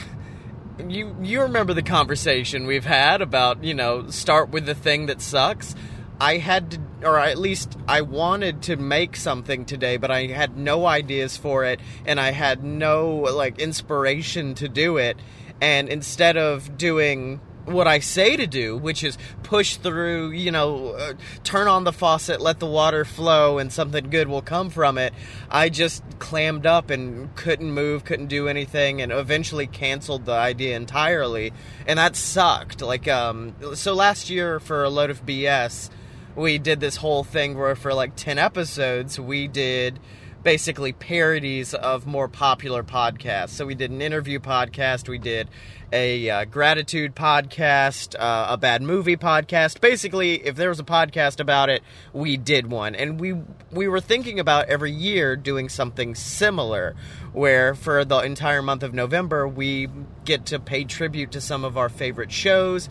You 0.89 1.15
you 1.21 1.43
remember 1.43 1.75
the 1.75 1.83
conversation 1.83 2.67
we've 2.67 2.87
had 2.87 3.21
about 3.21 3.63
you 3.63 3.75
know 3.75 4.09
start 4.09 4.49
with 4.49 4.65
the 4.65 4.75
thing 4.75 5.07
that 5.07 5.21
sucks. 5.21 5.75
I 6.21 6.37
had 6.37 6.73
to, 6.73 6.81
or 7.03 7.19
at 7.19 7.39
least 7.39 7.79
I 7.89 8.03
wanted 8.03 8.63
to 8.63 8.77
make 8.77 9.17
something 9.17 9.65
today, 9.65 9.97
but 9.97 10.11
I 10.11 10.27
had 10.27 10.57
no 10.57 10.87
ideas 10.87 11.39
for 11.39 11.65
it, 11.65 11.81
and 12.05 12.21
I 12.21 12.33
had 12.33 12.63
no 12.63 13.09
like 13.33 13.59
inspiration 13.59 14.55
to 14.57 14.69
do 14.69 14.99
it. 14.99 15.17
And 15.63 15.89
instead 15.89 16.37
of 16.37 16.77
doing 16.77 17.41
what 17.65 17.87
I 17.87 18.01
say 18.01 18.37
to 18.37 18.47
do, 18.47 18.77
which 18.77 19.03
is 19.03 19.17
push 19.43 19.77
through, 19.77 20.31
you 20.31 20.51
know, 20.51 20.89
uh, 20.89 21.15
turn 21.45 21.69
on 21.69 21.85
the 21.85 21.93
faucet, 21.93 22.41
let 22.41 22.59
the 22.59 22.67
water 22.67 23.05
flow, 23.05 23.59
and 23.59 23.73
something 23.73 24.11
good 24.11 24.29
will 24.29 24.43
come 24.43 24.71
from 24.71 24.99
it. 24.99 25.15
I 25.51 25.69
just 25.69 26.03
clammed 26.19 26.67
up 26.67 26.91
and 26.91 27.35
couldn't 27.37 27.73
move, 27.73 28.05
couldn't 28.05 28.27
do 28.27 28.49
anything, 28.49 29.01
and 29.01 29.13
eventually 29.13 29.67
canceled 29.67 30.27
the 30.27 30.33
idea 30.33 30.77
entirely. 30.77 31.53
And 31.87 31.99
that 31.99 32.17
sucked. 32.17 32.83
Like, 32.83 33.09
um, 33.09 33.55
so 33.75 33.95
last 33.95 34.31
year 34.31 34.61
for 34.61 34.85
a 34.85 34.91
load 34.91 35.11
of 35.11 35.25
BS, 35.25 35.91
we 36.37 36.59
did 36.59 36.81
this 36.81 36.97
whole 36.97 37.25
thing 37.25 37.57
where 37.57 37.75
for 37.75 37.95
like 37.95 38.17
10 38.17 38.39
episodes, 38.39 39.19
we 39.19 39.49
did 39.49 39.99
basically 40.43 40.93
parodies 40.93 41.75
of 41.75 42.07
more 42.07 42.29
popular 42.29 42.83
podcasts. 42.83 43.51
So 43.51 43.67
we 43.67 43.75
did 43.75 43.91
an 43.91 44.01
interview 44.01 44.39
podcast, 44.39 45.09
we 45.09 45.19
did 45.19 45.49
a 45.93 46.31
uh, 46.31 46.45
gratitude 46.45 47.15
podcast, 47.15 48.15
uh, 48.19 48.47
a 48.51 48.57
bad 48.57 48.83
movie 48.83 49.17
podcast. 49.17 49.81
Basically, 49.81 50.35
if 50.47 50.57
there 50.57 50.69
was 50.69 50.81
a 50.81 50.85
podcast 50.85 51.41
about 51.41 51.69
it, 51.69 51.83
we 52.13 52.37
did 52.37 52.69
one, 52.69 52.95
and 52.95 53.21
we 53.21 53.35
we 53.71 53.89
were 53.89 54.01
thinking 54.01 54.39
about 54.39 54.69
every 54.69 54.93
year 54.93 55.37
doing 55.37 55.69
something 55.69 56.15
similar, 56.15 56.95
where 57.33 57.75
for 57.75 58.05
the 58.05 58.19
entire 58.19 58.63
month 58.63 58.83
of 58.83 58.95
November 58.95 59.49
we 59.49 59.89
get 60.25 60.47
to 60.47 60.59
pay 60.59 60.85
tribute 60.85 61.33
to 61.33 61.41
some 61.41 61.65
of 61.65 61.77
our 61.77 61.89
favorite 61.89 62.33
shows. 62.33 62.89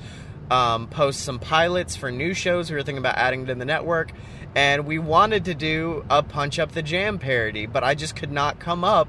Um, 0.52 0.88
post 0.88 1.22
some 1.22 1.38
pilots 1.38 1.96
for 1.96 2.12
new 2.12 2.34
shows 2.34 2.72
we 2.72 2.76
were 2.76 2.82
thinking 2.82 2.98
about 2.98 3.18
adding 3.18 3.46
to 3.46 3.56
the 3.56 3.66
network 3.66 4.12
and 4.56 4.88
we 4.88 4.98
wanted 4.98 5.46
to 5.46 5.54
do 5.54 6.04
a 6.10 6.24
punch 6.24 6.58
up 6.58 6.72
the 6.72 6.82
jam 6.82 7.20
parody 7.20 7.68
but 7.68 7.84
i 7.84 7.94
just 7.94 8.16
could 8.16 8.32
not 8.32 8.60
come 8.60 8.84
up 8.84 9.08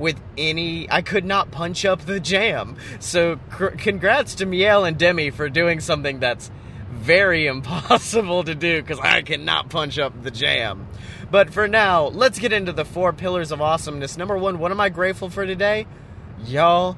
with 0.00 0.20
any. 0.36 0.90
I 0.90 1.02
could 1.02 1.24
not 1.24 1.50
punch 1.50 1.84
up 1.84 2.06
the 2.06 2.18
jam. 2.18 2.76
So, 2.98 3.36
cr- 3.50 3.66
congrats 3.68 4.36
to 4.36 4.46
Miel 4.46 4.84
and 4.84 4.98
Demi 4.98 5.30
for 5.30 5.48
doing 5.48 5.78
something 5.80 6.18
that's 6.18 6.50
very 6.90 7.46
impossible 7.54 8.42
to 8.44 8.54
do 8.54 8.82
because 8.82 8.98
I 8.98 9.22
cannot 9.22 9.68
punch 9.68 9.98
up 9.98 10.22
the 10.22 10.30
jam. 10.30 10.88
But 11.30 11.52
for 11.52 11.68
now, 11.68 12.06
let's 12.06 12.40
get 12.40 12.52
into 12.52 12.72
the 12.72 12.84
four 12.84 13.12
pillars 13.12 13.52
of 13.52 13.60
awesomeness. 13.60 14.16
Number 14.16 14.36
one, 14.36 14.58
what 14.58 14.72
am 14.72 14.80
I 14.80 14.88
grateful 14.88 15.30
for 15.30 15.46
today? 15.46 15.86
Y'all, 16.44 16.96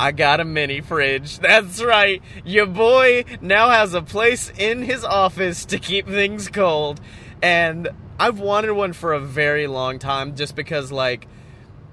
I 0.00 0.12
got 0.12 0.40
a 0.40 0.46
mini 0.46 0.80
fridge. 0.80 1.40
That's 1.40 1.82
right. 1.82 2.22
Your 2.42 2.64
boy 2.64 3.26
now 3.42 3.68
has 3.68 3.92
a 3.92 4.00
place 4.00 4.50
in 4.56 4.82
his 4.82 5.04
office 5.04 5.66
to 5.66 5.78
keep 5.78 6.08
things 6.08 6.48
cold. 6.48 7.02
And 7.42 7.86
I've 8.18 8.40
wanted 8.40 8.72
one 8.72 8.94
for 8.94 9.12
a 9.12 9.20
very 9.20 9.66
long 9.66 9.98
time 9.98 10.36
just 10.36 10.56
because, 10.56 10.90
like, 10.90 11.28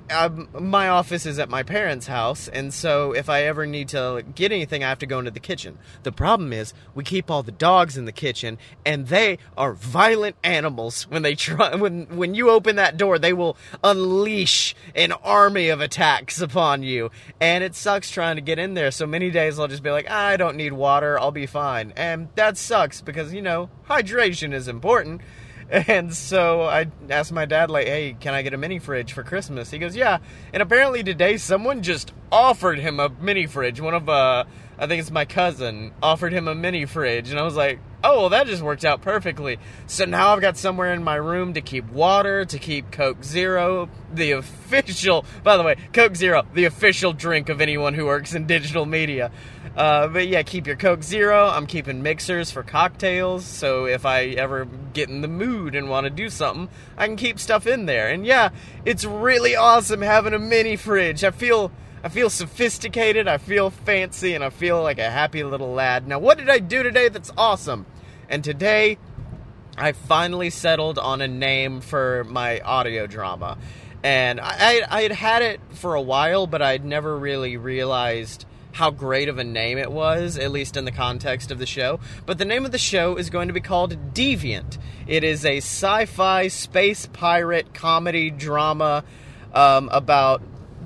um, 0.10 0.48
my 0.58 0.90
office 0.90 1.26
is 1.26 1.40
at 1.40 1.50
my 1.50 1.64
parents' 1.64 2.08
house, 2.08 2.48
and 2.48 2.74
so 2.74 3.12
if 3.12 3.30
I 3.30 3.44
ever 3.44 3.66
need 3.66 3.90
to 3.90 4.24
get 4.36 4.52
anything, 4.52 4.84
I 4.84 4.90
have 4.90 5.00
to 5.00 5.06
go 5.06 5.20
into 5.20 5.32
the 5.32 5.40
kitchen. 5.40 5.78
The 6.04 6.12
problem 6.12 6.54
is 6.54 6.74
we 6.96 7.04
keep 7.04 7.30
all 7.30 7.44
the 7.44 7.52
dogs 7.52 7.98
in 7.98 8.06
the 8.06 8.12
kitchen, 8.12 8.58
and 8.86 9.08
they 9.08 9.38
are 9.58 9.74
violent 9.74 10.36
animals. 10.44 11.04
When 11.10 11.22
they 11.22 11.36
try, 11.36 11.76
when 11.76 12.06
when 12.18 12.36
you 12.36 12.50
open 12.50 12.76
that 12.78 12.98
door, 12.98 13.20
they 13.20 13.34
will 13.34 13.58
unleash 13.84 14.76
an 14.96 15.12
army 15.12 15.70
of 15.70 15.82
attacks 15.82 16.42
upon 16.42 16.84
you, 16.84 17.12
and 17.40 17.64
it 17.64 17.76
sucks 17.76 18.10
trying 18.10 18.36
to 18.36 18.42
get 18.42 18.60
in 18.60 18.74
there. 18.74 18.92
So 18.92 19.06
many 19.06 19.30
days 19.30 19.60
I'll 19.60 19.68
just 19.68 19.84
be 19.84 19.92
like, 19.92 20.10
I 20.10 20.38
don't 20.38 20.58
need 20.58 20.74
water, 20.74 21.20
I'll 21.20 21.32
be 21.32 21.46
fine, 21.46 21.94
and 21.96 22.30
that 22.36 22.58
sucks 22.58 23.02
because 23.02 23.34
you 23.34 23.42
know 23.42 23.70
hydration 23.88 24.54
is 24.54 24.68
important. 24.68 25.22
And 25.88 26.14
so 26.14 26.64
I 26.64 26.88
asked 27.10 27.32
my 27.32 27.46
dad, 27.46 27.70
like, 27.70 27.88
hey, 27.88 28.16
can 28.20 28.34
I 28.34 28.42
get 28.42 28.54
a 28.54 28.58
mini 28.58 28.80
fridge 28.80 29.14
for 29.14 29.24
Christmas? 29.24 29.70
He 29.70 29.80
goes, 29.80 29.96
yeah. 29.96 30.20
And 30.54 30.64
apparently 30.64 31.04
today 31.04 31.38
someone 31.38 31.84
just 31.84 32.14
offered 32.32 32.80
him 32.80 33.00
a 33.00 33.10
mini 33.10 33.48
fridge. 33.48 33.82
One 33.82 33.94
of, 33.94 34.08
uh, 34.08 34.46
I 34.78 34.88
think 34.88 35.02
it's 35.02 35.12
my 35.12 35.26
cousin, 35.26 35.92
offered 36.02 36.32
him 36.32 36.48
a 36.48 36.56
mini 36.56 36.86
fridge. 36.86 37.32
And 37.32 37.40
I 37.40 37.44
was 37.44 37.56
like, 37.56 37.80
oh, 38.04 38.22
well, 38.22 38.30
that 38.30 38.48
just 38.48 38.62
worked 38.62 38.86
out 38.86 39.02
perfectly. 39.02 39.60
So 39.88 40.06
now 40.06 40.30
I've 40.30 40.42
got 40.42 40.58
somewhere 40.58 40.94
in 40.94 41.04
my 41.04 41.16
room 41.16 41.54
to 41.56 41.62
keep 41.62 41.90
water, 41.92 42.46
to 42.46 42.60
keep 42.60 42.92
Coke 42.92 43.24
Zero, 43.24 43.90
the 44.14 44.32
official, 44.32 45.26
by 45.44 45.58
the 45.58 45.64
way, 45.64 45.76
Coke 45.94 46.16
Zero, 46.16 46.44
the 46.54 46.66
official 46.66 47.12
drink 47.12 47.50
of 47.50 47.60
anyone 47.60 47.94
who 47.94 48.06
works 48.06 48.34
in 48.34 48.46
digital 48.48 48.86
media. 48.86 49.32
Uh, 49.78 50.08
but 50.08 50.28
yeah, 50.28 50.42
keep 50.42 50.66
your 50.66 50.76
Coke 50.76 51.04
Zero. 51.04 51.48
I'm 51.48 51.68
keeping 51.68 52.02
mixers 52.02 52.50
for 52.50 52.64
cocktails, 52.64 53.46
so 53.46 53.86
if 53.86 54.08
I 54.08 54.30
ever 54.30 54.66
get 54.66 55.08
in 55.08 55.22
the 55.22 55.28
mood 55.28 55.76
and 55.76 55.88
want 55.88 56.06
to 56.06 56.10
do 56.10 56.32
something, 56.32 56.68
I 56.98 57.06
can 57.06 57.16
keep 57.16 57.40
stuff 57.40 57.68
in 57.68 57.86
there. 57.86 58.10
And 58.10 58.26
yeah, 58.26 58.50
it's 58.86 59.06
really 59.06 59.56
awesome 59.56 60.02
having 60.02 60.34
a 60.34 60.40
mini 60.40 60.78
fridge. 60.78 61.24
I 61.24 61.30
feel 61.30 61.72
I 62.04 62.10
feel 62.10 62.32
sophisticated, 62.32 63.28
I 63.28 63.38
feel 63.38 63.70
fancy, 63.70 64.34
and 64.34 64.44
I 64.44 64.50
feel 64.50 64.82
like 64.82 64.98
a 64.98 65.12
happy 65.12 65.44
little 65.44 65.74
lad. 65.74 66.08
Now, 66.08 66.18
what 66.18 66.40
did 66.40 66.50
I 66.50 66.58
do 66.58 66.82
today 66.82 67.10
that's 67.10 67.32
awesome? 67.38 67.86
And 68.30 68.44
today, 68.44 68.98
I 69.78 69.92
finally 69.92 70.50
settled 70.50 70.98
on 70.98 71.22
a 71.22 71.28
name 71.28 71.82
for 71.82 72.24
my 72.24 72.62
audio 72.62 73.06
drama. 73.06 73.60
And 74.02 74.40
I, 74.40 74.56
I, 74.58 74.82
I 74.90 75.02
had 75.04 75.12
had 75.12 75.42
it 75.44 75.62
for 75.74 75.94
a 75.94 76.02
while, 76.02 76.48
but 76.48 76.64
I'd 76.64 76.84
never 76.84 77.16
really 77.16 77.58
realized 77.58 78.47
how 78.78 78.92
great 78.92 79.28
of 79.28 79.40
a 79.40 79.44
name 79.44 79.80
it 79.80 79.92
was, 79.92 80.38
at 80.38 80.52
least 80.52 80.78
in 80.78 80.86
the 80.86 80.92
context 80.92 81.50
of 81.50 81.58
the 81.58 81.66
show. 81.66 82.00
But 82.28 82.38
the 82.38 82.46
name 82.46 82.64
of 82.64 82.72
the 82.72 82.78
show 82.78 83.16
is 83.16 83.32
going 83.32 83.48
to 83.48 83.54
be 83.54 83.60
called 83.60 84.14
Deviant. 84.14 84.78
It 85.08 85.24
is 85.24 85.44
a 85.46 85.58
sci 85.58 86.06
fi 86.06 86.48
space 86.48 87.08
pirate 87.08 87.74
comedy 87.74 88.30
drama 88.30 89.04
um, 89.52 89.90
about 89.92 90.44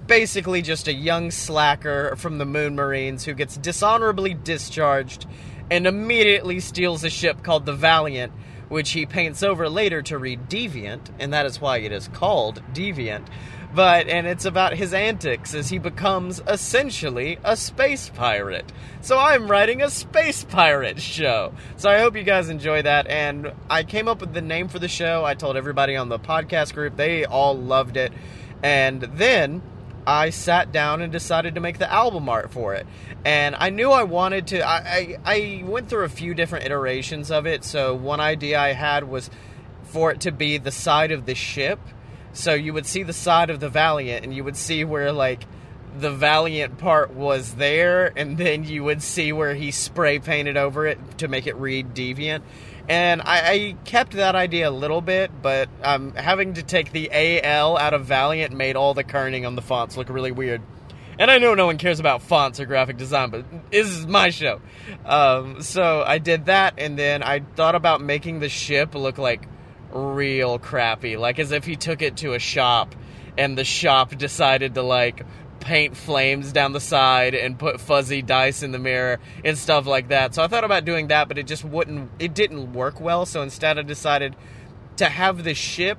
basically 0.08 0.62
just 0.62 0.88
a 0.88 0.94
young 0.94 1.32
slacker 1.32 2.16
from 2.16 2.38
the 2.38 2.46
Moon 2.46 2.76
Marines 2.76 3.26
who 3.26 3.34
gets 3.34 3.58
dishonorably 3.58 4.34
discharged 4.36 5.26
and 5.70 5.86
immediately 5.86 6.62
steals 6.62 7.04
a 7.04 7.10
ship 7.10 7.44
called 7.44 7.66
the 7.66 7.74
Valiant, 7.74 8.32
which 8.70 8.92
he 8.92 9.06
paints 9.06 9.44
over 9.44 9.68
later 9.68 10.02
to 10.04 10.18
read 10.18 10.48
Deviant, 10.48 11.10
and 11.20 11.34
that 11.34 11.46
is 11.46 11.60
why 11.60 11.80
it 11.80 11.92
is 11.92 12.08
called 12.08 12.64
Deviant 12.74 13.28
but 13.74 14.08
and 14.08 14.28
it's 14.28 14.46
about 14.46 14.74
his 14.74 14.94
antics 14.94 15.54
as 15.54 15.70
he 15.70 15.78
becomes 15.78 16.42
essentially 16.48 17.40
a 17.44 17.56
space 17.56 18.10
pirate. 18.10 18.72
So 19.02 19.18
I'm 19.18 19.50
writing 19.50 19.82
a 19.82 19.90
space 19.90 20.44
pirate 20.44 21.00
show. 21.00 21.54
So 21.78 21.90
I 21.90 22.00
hope 22.00 22.16
you 22.16 22.24
guys 22.24 22.50
enjoy 22.50 22.82
that 22.82 23.08
and 23.08 23.54
I 23.70 23.84
came 23.84 24.08
up 24.08 24.20
with 24.20 24.34
the 24.34 24.42
name 24.42 24.68
for 24.68 24.80
the 24.80 24.88
show. 24.88 25.24
I 25.24 25.36
told 25.36 25.56
everybody 25.56 25.96
on 25.96 26.10
the 26.10 26.20
podcast 26.20 26.74
group. 26.74 26.98
They 26.98 27.26
all 27.26 27.58
loved 27.58 27.96
it. 27.98 28.12
And 28.62 29.02
then 29.02 29.62
I 30.06 30.32
sat 30.32 30.72
down 30.72 31.02
and 31.02 31.12
decided 31.12 31.56
to 31.56 31.62
make 31.62 31.78
the 31.78 31.92
album 31.92 32.28
art 32.28 32.52
for 32.52 32.74
it. 32.74 32.86
And 33.24 33.56
I 33.58 33.70
knew 33.70 33.92
I 33.92 34.04
wanted 34.04 34.48
to 34.48 34.68
I, 34.68 34.76
I, 34.76 35.18
I 35.26 35.64
went 35.66 35.88
through 35.88 36.04
a 36.04 36.10
few 36.10 36.34
different 36.34 36.66
iterations 36.66 37.32
of 37.32 37.48
it. 37.48 37.64
So 37.64 37.96
one 37.96 38.20
idea 38.20 38.60
I 38.60 38.74
had 38.74 39.08
was 39.10 39.30
for 39.84 40.12
it 40.12 40.22
to 40.22 40.32
be 40.32 40.58
the 40.58 40.72
side 40.72 41.12
of 41.12 41.26
the 41.26 41.36
ship 41.36 41.80
so 42.34 42.54
you 42.54 42.74
would 42.74 42.86
see 42.86 43.04
the 43.04 43.14
side 43.14 43.50
of 43.50 43.60
the 43.60 43.70
Valiant, 43.70 44.24
and 44.24 44.34
you 44.34 44.44
would 44.44 44.58
see 44.58 44.84
where 44.84 45.12
like 45.12 45.46
the 45.98 46.12
Valiant 46.12 46.78
part 46.78 47.14
was 47.14 47.56
there, 47.56 48.12
and 48.16 48.38
then 48.38 48.64
you 48.64 48.84
would 48.84 49.02
see 49.02 49.34
where 49.34 49.54
he 49.54 49.72
spray 49.72 50.20
painted 50.20 50.58
over 50.58 50.88
it 50.88 51.18
to 51.20 51.28
make 51.28 51.48
it 51.48 51.56
read 51.56 51.94
Deviant. 51.94 52.44
And 52.90 53.22
I, 53.22 53.52
I 53.52 53.76
kept 53.86 54.14
that 54.14 54.36
idea 54.36 54.70
a 54.70 54.72
little 54.72 55.02
bit, 55.02 55.32
but 55.42 55.70
um, 55.84 56.14
having 56.14 56.56
to 56.56 56.64
take 56.64 56.92
the 56.92 57.10
AL 57.14 57.78
out 57.78 57.94
of 57.94 58.06
Valiant 58.06 58.54
made 58.54 58.76
all 58.76 58.94
the 58.94 59.04
kerning 59.04 59.46
on 59.46 59.56
the 59.56 59.62
fonts 59.62 59.98
look 59.98 60.10
really 60.10 60.32
weird. 60.32 60.62
And 61.20 61.30
I 61.30 61.38
know 61.38 61.54
no 61.54 61.68
one 61.68 61.78
cares 61.78 62.00
about 62.00 62.24
fonts 62.24 62.60
or 62.60 62.66
graphic 62.66 62.98
design, 62.98 63.30
but 63.30 63.46
this 63.70 63.88
is 63.88 64.08
my 64.08 64.30
show. 64.30 64.60
Um, 65.06 65.62
so 65.62 66.04
I 66.06 66.18
did 66.18 66.46
that, 66.46 66.76
and 66.78 66.98
then 66.98 67.22
I 67.22 67.42
thought 67.56 67.76
about 67.76 68.02
making 68.02 68.40
the 68.40 68.50
ship 68.50 68.96
look 68.96 69.18
like 69.18 69.48
real 69.94 70.60
crappy, 70.60 71.18
like 71.18 71.40
as 71.40 71.52
if 71.52 71.66
he 71.66 71.76
took 71.76 72.02
it 72.02 72.18
to 72.18 72.34
a 72.34 72.40
shop 72.40 72.96
and 73.38 73.58
the 73.58 73.64
shop 73.64 74.16
decided 74.18 74.76
to 74.76 74.82
like 74.82 75.26
paint 75.60 75.96
flames 75.96 76.52
down 76.52 76.74
the 76.74 76.80
side 76.80 77.36
and 77.36 77.58
put 77.58 77.80
fuzzy 77.80 78.22
dice 78.22 78.64
in 78.64 78.72
the 78.72 78.80
mirror 78.80 79.20
and 79.46 79.58
stuff 79.58 79.86
like 79.86 80.10
that. 80.10 80.34
So 80.34 80.44
I 80.44 80.48
thought 80.48 80.64
about 80.64 80.86
doing 80.86 81.08
that, 81.08 81.28
but 81.28 81.38
it 81.38 81.48
just 81.48 81.64
wouldn't 81.64 82.12
it 82.20 82.34
didn't 82.34 82.74
work 82.74 83.00
well, 83.00 83.26
so 83.26 83.42
instead 83.42 83.78
I 83.78 83.84
decided 83.84 84.36
to 84.98 85.06
have 85.06 85.44
the 85.44 85.54
ship 85.54 85.98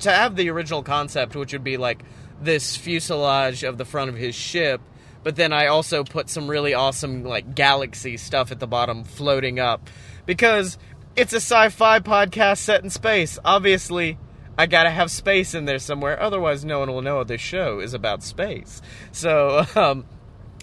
to 0.00 0.10
have 0.10 0.36
the 0.36 0.50
original 0.50 0.82
concept 0.82 1.34
which 1.34 1.52
would 1.52 1.64
be 1.64 1.76
like 1.76 2.04
this 2.40 2.76
fuselage 2.76 3.64
of 3.64 3.78
the 3.78 3.84
front 3.84 4.08
of 4.08 4.16
his 4.16 4.34
ship 4.34 4.80
but 5.24 5.36
then 5.36 5.52
I 5.52 5.66
also 5.66 6.04
put 6.04 6.28
some 6.28 6.48
really 6.48 6.74
awesome 6.74 7.24
like 7.24 7.54
galaxy 7.54 8.16
stuff 8.16 8.52
at 8.52 8.60
the 8.60 8.66
bottom 8.66 9.02
floating 9.02 9.58
up 9.58 9.88
because 10.26 10.78
it's 11.16 11.32
a 11.32 11.36
sci 11.36 11.68
fi 11.68 12.00
podcast 12.00 12.58
set 12.58 12.82
in 12.82 12.90
space. 12.90 13.38
Obviously, 13.44 14.18
I 14.56 14.66
gotta 14.66 14.90
have 14.90 15.10
space 15.10 15.54
in 15.54 15.64
there 15.64 15.78
somewhere, 15.78 16.20
otherwise, 16.20 16.64
no 16.64 16.80
one 16.80 16.90
will 16.92 17.02
know 17.02 17.22
this 17.24 17.40
show 17.40 17.80
is 17.80 17.94
about 17.94 18.22
space. 18.22 18.80
So, 19.12 19.64
um, 19.74 20.04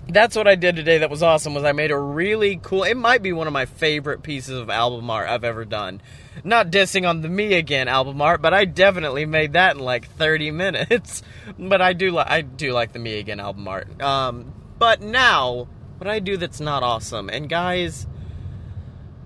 that's 0.08 0.36
what 0.36 0.48
I 0.48 0.56
did 0.56 0.76
today 0.76 1.00
that 1.00 1.10
was 1.10 1.24
awesome 1.24 1.54
was 1.54 1.64
I 1.64 1.72
made 1.72 1.92
a 1.92 1.98
really 1.98 2.60
cool 2.62 2.84
it 2.84 2.98
might 2.98 3.22
be 3.22 3.32
one 3.34 3.48
of 3.48 3.54
my 3.54 3.66
favorite 3.66 4.24
pieces 4.24 4.58
of 4.58 4.70
album 4.70 5.10
art 5.10 5.30
I've 5.30 5.44
ever 5.44 5.66
done. 5.66 6.02
Not 6.44 6.72
dissing 6.72 7.08
on 7.08 7.22
the 7.22 7.30
Me 7.30 7.54
Again 7.54 7.88
album 7.88 8.22
art, 8.22 8.42
but 8.42 8.54
I 8.54 8.66
definitely 8.66 9.26
made 9.26 9.54
that 9.54 9.76
in 9.76 9.82
like 9.82 10.10
30 10.10 10.52
minutes. 10.52 11.24
but 11.58 11.82
I 11.82 11.94
do 11.94 12.12
like 12.12 12.30
I 12.30 12.42
do 12.42 12.74
like 12.74 12.94
the 12.94 13.00
Me 13.00 13.20
Again 13.20 13.40
album 13.40 13.68
art. 13.68 14.02
Um 14.02 14.54
but 14.80 15.02
now 15.02 15.68
what 15.98 16.10
I 16.10 16.20
do 16.20 16.36
that's 16.36 16.60
not 16.60 16.84
awesome. 16.84 17.30
And 17.30 17.48
guys, 17.48 18.08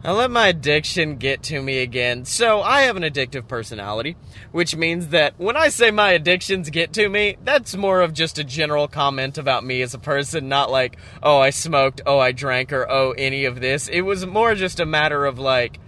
I 0.06 0.12
let 0.12 0.30
my 0.30 0.50
addiction 0.50 1.16
get 1.16 1.42
to 1.44 1.60
me 1.60 1.80
again. 1.80 2.26
So 2.26 2.62
I 2.62 2.82
have 2.82 2.96
an 2.96 3.02
addictive 3.02 3.48
personality, 3.48 4.16
which 4.52 4.76
means 4.76 5.08
that 5.08 5.34
when 5.40 5.58
I 5.58 5.70
say 5.70 5.90
my 5.90 6.12
addictions 6.12 6.70
get 6.70 6.94
to 6.94 7.10
me, 7.10 7.38
that's 7.44 7.76
more 7.76 8.02
of 8.02 8.14
just 8.14 8.38
a 8.38 8.44
general 8.44 8.88
comment 8.88 9.40
about 9.40 9.66
me 9.66 9.82
as 9.82 9.96
a 9.96 10.00
person, 10.00 10.48
not 10.48 10.70
like, 10.70 10.98
oh, 11.24 11.40
I 11.40 11.50
smoked, 11.50 12.02
oh, 12.06 12.20
I 12.20 12.34
drank, 12.34 12.72
or 12.72 12.88
oh, 12.88 13.16
any 13.18 13.46
of 13.46 13.60
this. 13.60 13.88
It 13.88 14.02
was 14.02 14.28
more 14.28 14.54
just 14.54 14.80
a 14.80 14.86
matter 14.86 15.26
of 15.26 15.40
like, 15.40 15.80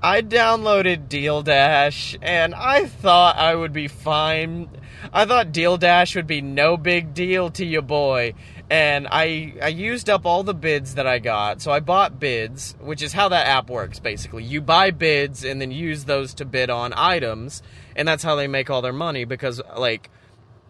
I 0.00 0.22
downloaded 0.22 1.08
Deal 1.08 1.42
Dash 1.42 2.16
and 2.22 2.54
I 2.54 2.86
thought 2.86 3.36
I 3.36 3.52
would 3.52 3.72
be 3.72 3.88
fine. 3.88 4.68
I 5.12 5.24
thought 5.24 5.50
Deal 5.50 5.76
Dash 5.76 6.14
would 6.14 6.28
be 6.28 6.40
no 6.40 6.76
big 6.76 7.14
deal 7.14 7.50
to 7.50 7.66
you 7.66 7.82
boy 7.82 8.34
and 8.72 9.06
I 9.10 9.52
I 9.60 9.68
used 9.68 10.08
up 10.08 10.24
all 10.24 10.44
the 10.44 10.54
bids 10.54 10.94
that 10.94 11.06
I 11.06 11.18
got. 11.18 11.60
So 11.60 11.70
I 11.70 11.80
bought 11.80 12.18
bids, 12.18 12.74
which 12.80 13.02
is 13.02 13.12
how 13.12 13.28
that 13.28 13.46
app 13.46 13.68
works 13.68 13.98
basically. 13.98 14.44
You 14.44 14.62
buy 14.62 14.90
bids 14.90 15.44
and 15.44 15.60
then 15.60 15.70
use 15.70 16.06
those 16.06 16.32
to 16.34 16.46
bid 16.46 16.70
on 16.70 16.94
items, 16.96 17.62
and 17.94 18.08
that's 18.08 18.22
how 18.22 18.34
they 18.34 18.48
make 18.48 18.70
all 18.70 18.80
their 18.80 18.94
money 18.94 19.26
because 19.26 19.60
like 19.76 20.08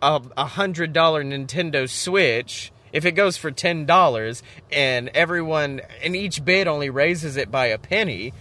a, 0.02 0.20
a 0.36 0.46
hundred 0.46 0.92
dollar 0.92 1.22
Nintendo 1.22 1.88
Switch. 1.88 2.72
If 2.92 3.06
it 3.06 3.12
goes 3.12 3.36
for 3.36 3.52
ten 3.52 3.86
dollars 3.86 4.42
and 4.72 5.08
everyone 5.10 5.80
and 6.02 6.16
each 6.16 6.44
bid 6.44 6.66
only 6.66 6.90
raises 6.90 7.36
it 7.36 7.52
by 7.52 7.66
a 7.66 7.78
penny, 7.78 8.32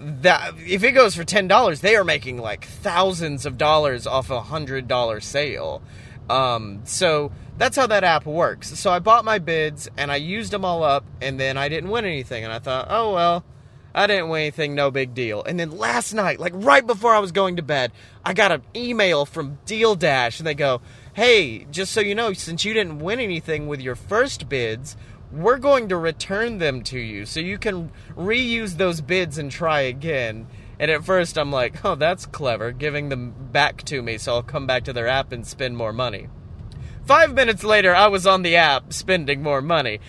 that 0.00 0.54
if 0.66 0.82
it 0.82 0.92
goes 0.92 1.14
for 1.14 1.24
ten 1.24 1.46
dollars, 1.46 1.82
they 1.82 1.94
are 1.94 2.04
making 2.04 2.38
like 2.38 2.64
thousands 2.64 3.44
of 3.44 3.58
dollars 3.58 4.06
off 4.06 4.30
a 4.30 4.40
hundred 4.40 4.88
dollar 4.88 5.20
sale. 5.20 5.82
Um, 6.30 6.80
so 6.84 7.32
that's 7.58 7.76
how 7.76 7.86
that 7.86 8.04
app 8.04 8.26
works. 8.26 8.78
So 8.78 8.90
I 8.90 8.98
bought 8.98 9.24
my 9.24 9.38
bids 9.38 9.88
and 9.96 10.10
I 10.10 10.16
used 10.16 10.52
them 10.52 10.64
all 10.64 10.82
up, 10.82 11.04
and 11.20 11.38
then 11.38 11.56
I 11.56 11.68
didn't 11.68 11.90
win 11.90 12.04
anything. 12.04 12.44
And 12.44 12.52
I 12.52 12.58
thought, 12.58 12.88
oh 12.90 13.12
well, 13.14 13.44
I 13.94 14.08
didn't 14.08 14.28
win 14.28 14.40
anything, 14.42 14.74
no 14.74 14.90
big 14.90 15.14
deal. 15.14 15.44
And 15.44 15.58
then 15.58 15.70
last 15.70 16.12
night, 16.14 16.40
like 16.40 16.52
right 16.56 16.84
before 16.84 17.14
I 17.14 17.20
was 17.20 17.30
going 17.30 17.56
to 17.56 17.62
bed, 17.62 17.92
I 18.24 18.34
got 18.34 18.50
an 18.50 18.62
email 18.74 19.24
from 19.24 19.58
Deal 19.66 19.94
Dash, 19.94 20.40
and 20.40 20.46
they 20.46 20.54
go, 20.54 20.82
hey, 21.14 21.66
just 21.70 21.92
so 21.92 22.00
you 22.00 22.14
know, 22.14 22.32
since 22.32 22.64
you 22.64 22.74
didn't 22.74 22.98
win 22.98 23.20
anything 23.20 23.68
with 23.68 23.80
your 23.80 23.94
first 23.94 24.48
bids, 24.48 24.96
we're 25.30 25.58
going 25.58 25.88
to 25.88 25.96
return 25.96 26.58
them 26.58 26.82
to 26.82 26.98
you 26.98 27.24
so 27.24 27.40
you 27.40 27.58
can 27.58 27.92
reuse 28.16 28.76
those 28.76 29.00
bids 29.00 29.38
and 29.38 29.50
try 29.50 29.80
again. 29.80 30.48
And 30.78 30.90
at 30.90 31.04
first, 31.04 31.38
I'm 31.38 31.52
like, 31.52 31.84
oh, 31.84 31.94
that's 31.94 32.26
clever, 32.26 32.72
giving 32.72 33.10
them 33.10 33.32
back 33.52 33.84
to 33.84 34.02
me 34.02 34.18
so 34.18 34.34
I'll 34.34 34.42
come 34.42 34.66
back 34.66 34.84
to 34.84 34.92
their 34.92 35.06
app 35.06 35.30
and 35.30 35.46
spend 35.46 35.76
more 35.76 35.92
money. 35.92 36.28
Five 37.06 37.34
minutes 37.34 37.62
later, 37.62 37.94
I 37.94 38.06
was 38.06 38.26
on 38.26 38.42
the 38.42 38.56
app 38.56 38.92
spending 38.92 39.42
more 39.42 39.60
money. 39.60 40.00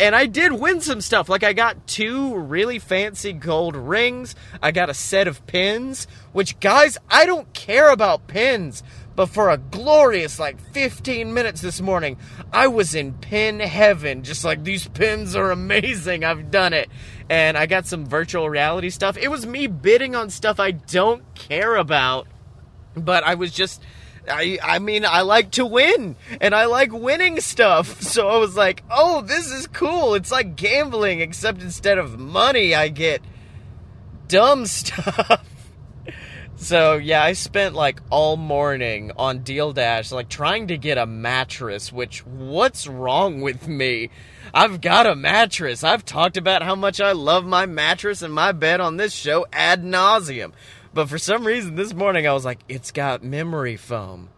And 0.00 0.16
I 0.16 0.24
did 0.26 0.52
win 0.52 0.80
some 0.80 1.02
stuff. 1.02 1.28
Like, 1.28 1.44
I 1.44 1.52
got 1.52 1.86
two 1.86 2.34
really 2.34 2.78
fancy 2.78 3.34
gold 3.34 3.76
rings. 3.76 4.34
I 4.62 4.70
got 4.70 4.88
a 4.88 4.94
set 4.94 5.28
of 5.28 5.46
pins, 5.46 6.06
which, 6.32 6.58
guys, 6.58 6.96
I 7.10 7.26
don't 7.26 7.52
care 7.52 7.90
about 7.90 8.26
pins. 8.26 8.82
But 9.14 9.26
for 9.26 9.50
a 9.50 9.58
glorious, 9.58 10.38
like, 10.38 10.58
15 10.72 11.34
minutes 11.34 11.60
this 11.60 11.82
morning, 11.82 12.16
I 12.50 12.68
was 12.68 12.94
in 12.94 13.12
pin 13.12 13.60
heaven. 13.60 14.22
Just 14.22 14.42
like, 14.42 14.64
these 14.64 14.88
pins 14.88 15.36
are 15.36 15.50
amazing. 15.50 16.24
I've 16.24 16.50
done 16.50 16.72
it. 16.72 16.88
And 17.28 17.58
I 17.58 17.66
got 17.66 17.86
some 17.86 18.06
virtual 18.06 18.48
reality 18.48 18.88
stuff. 18.88 19.18
It 19.18 19.28
was 19.28 19.46
me 19.46 19.66
bidding 19.66 20.16
on 20.16 20.30
stuff 20.30 20.58
I 20.58 20.70
don't 20.70 21.34
care 21.34 21.76
about. 21.76 22.26
But 22.96 23.22
I 23.22 23.34
was 23.34 23.52
just 23.52 23.82
I 24.30 24.58
I 24.62 24.78
mean 24.78 25.04
I 25.04 25.22
like 25.22 25.52
to 25.52 25.66
win 25.66 26.16
and 26.40 26.54
I 26.54 26.66
like 26.66 26.92
winning 26.92 27.40
stuff. 27.40 28.00
So 28.10 28.28
I 28.28 28.38
was 28.38 28.56
like, 28.56 28.82
"Oh, 28.90 29.22
this 29.22 29.52
is 29.52 29.68
cool. 29.68 30.14
It's 30.14 30.32
like 30.32 30.56
gambling 30.56 31.20
except 31.20 31.62
instead 31.62 31.96
of 31.96 32.18
money 32.18 32.74
I 32.74 32.88
get 32.88 33.22
dumb 34.26 34.66
stuff." 34.66 35.44
so, 36.56 36.96
yeah, 36.96 37.22
I 37.22 37.34
spent 37.34 37.74
like 37.74 38.00
all 38.10 38.36
morning 38.36 39.12
on 39.16 39.44
Deal 39.44 39.72
Dash 39.72 40.10
like 40.10 40.28
trying 40.28 40.66
to 40.68 40.76
get 40.76 40.98
a 40.98 41.06
mattress, 41.06 41.92
which 41.92 42.26
what's 42.26 42.88
wrong 42.88 43.40
with 43.40 43.68
me? 43.68 44.10
I've 44.52 44.80
got 44.80 45.06
a 45.06 45.14
mattress. 45.14 45.84
I've 45.84 46.04
talked 46.04 46.36
about 46.36 46.62
how 46.62 46.74
much 46.74 47.00
I 47.00 47.12
love 47.12 47.44
my 47.44 47.66
mattress 47.66 48.22
and 48.22 48.34
my 48.34 48.50
bed 48.52 48.80
on 48.80 48.96
this 48.96 49.12
show 49.12 49.46
ad 49.52 49.84
nauseum. 49.84 50.52
But 50.92 51.08
for 51.08 51.18
some 51.18 51.46
reason 51.46 51.76
this 51.76 51.94
morning 51.94 52.26
I 52.26 52.32
was 52.32 52.44
like, 52.44 52.60
it's 52.68 52.90
got 52.90 53.22
memory 53.22 53.76
foam. 53.76 54.30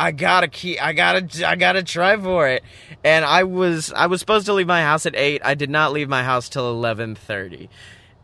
I 0.00 0.12
gotta 0.12 0.48
keep. 0.48 0.82
I 0.82 0.94
gotta. 0.94 1.46
I 1.46 1.56
gotta 1.56 1.82
try 1.82 2.16
for 2.16 2.48
it. 2.48 2.62
And 3.04 3.22
I 3.22 3.44
was. 3.44 3.92
I 3.92 4.06
was 4.06 4.20
supposed 4.20 4.46
to 4.46 4.54
leave 4.54 4.66
my 4.66 4.80
house 4.80 5.04
at 5.04 5.14
eight. 5.14 5.42
I 5.44 5.52
did 5.52 5.68
not 5.68 5.92
leave 5.92 6.08
my 6.08 6.24
house 6.24 6.48
till 6.48 6.70
eleven 6.70 7.14
thirty. 7.14 7.68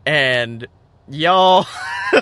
And 0.03 0.65
y'all, 1.07 1.67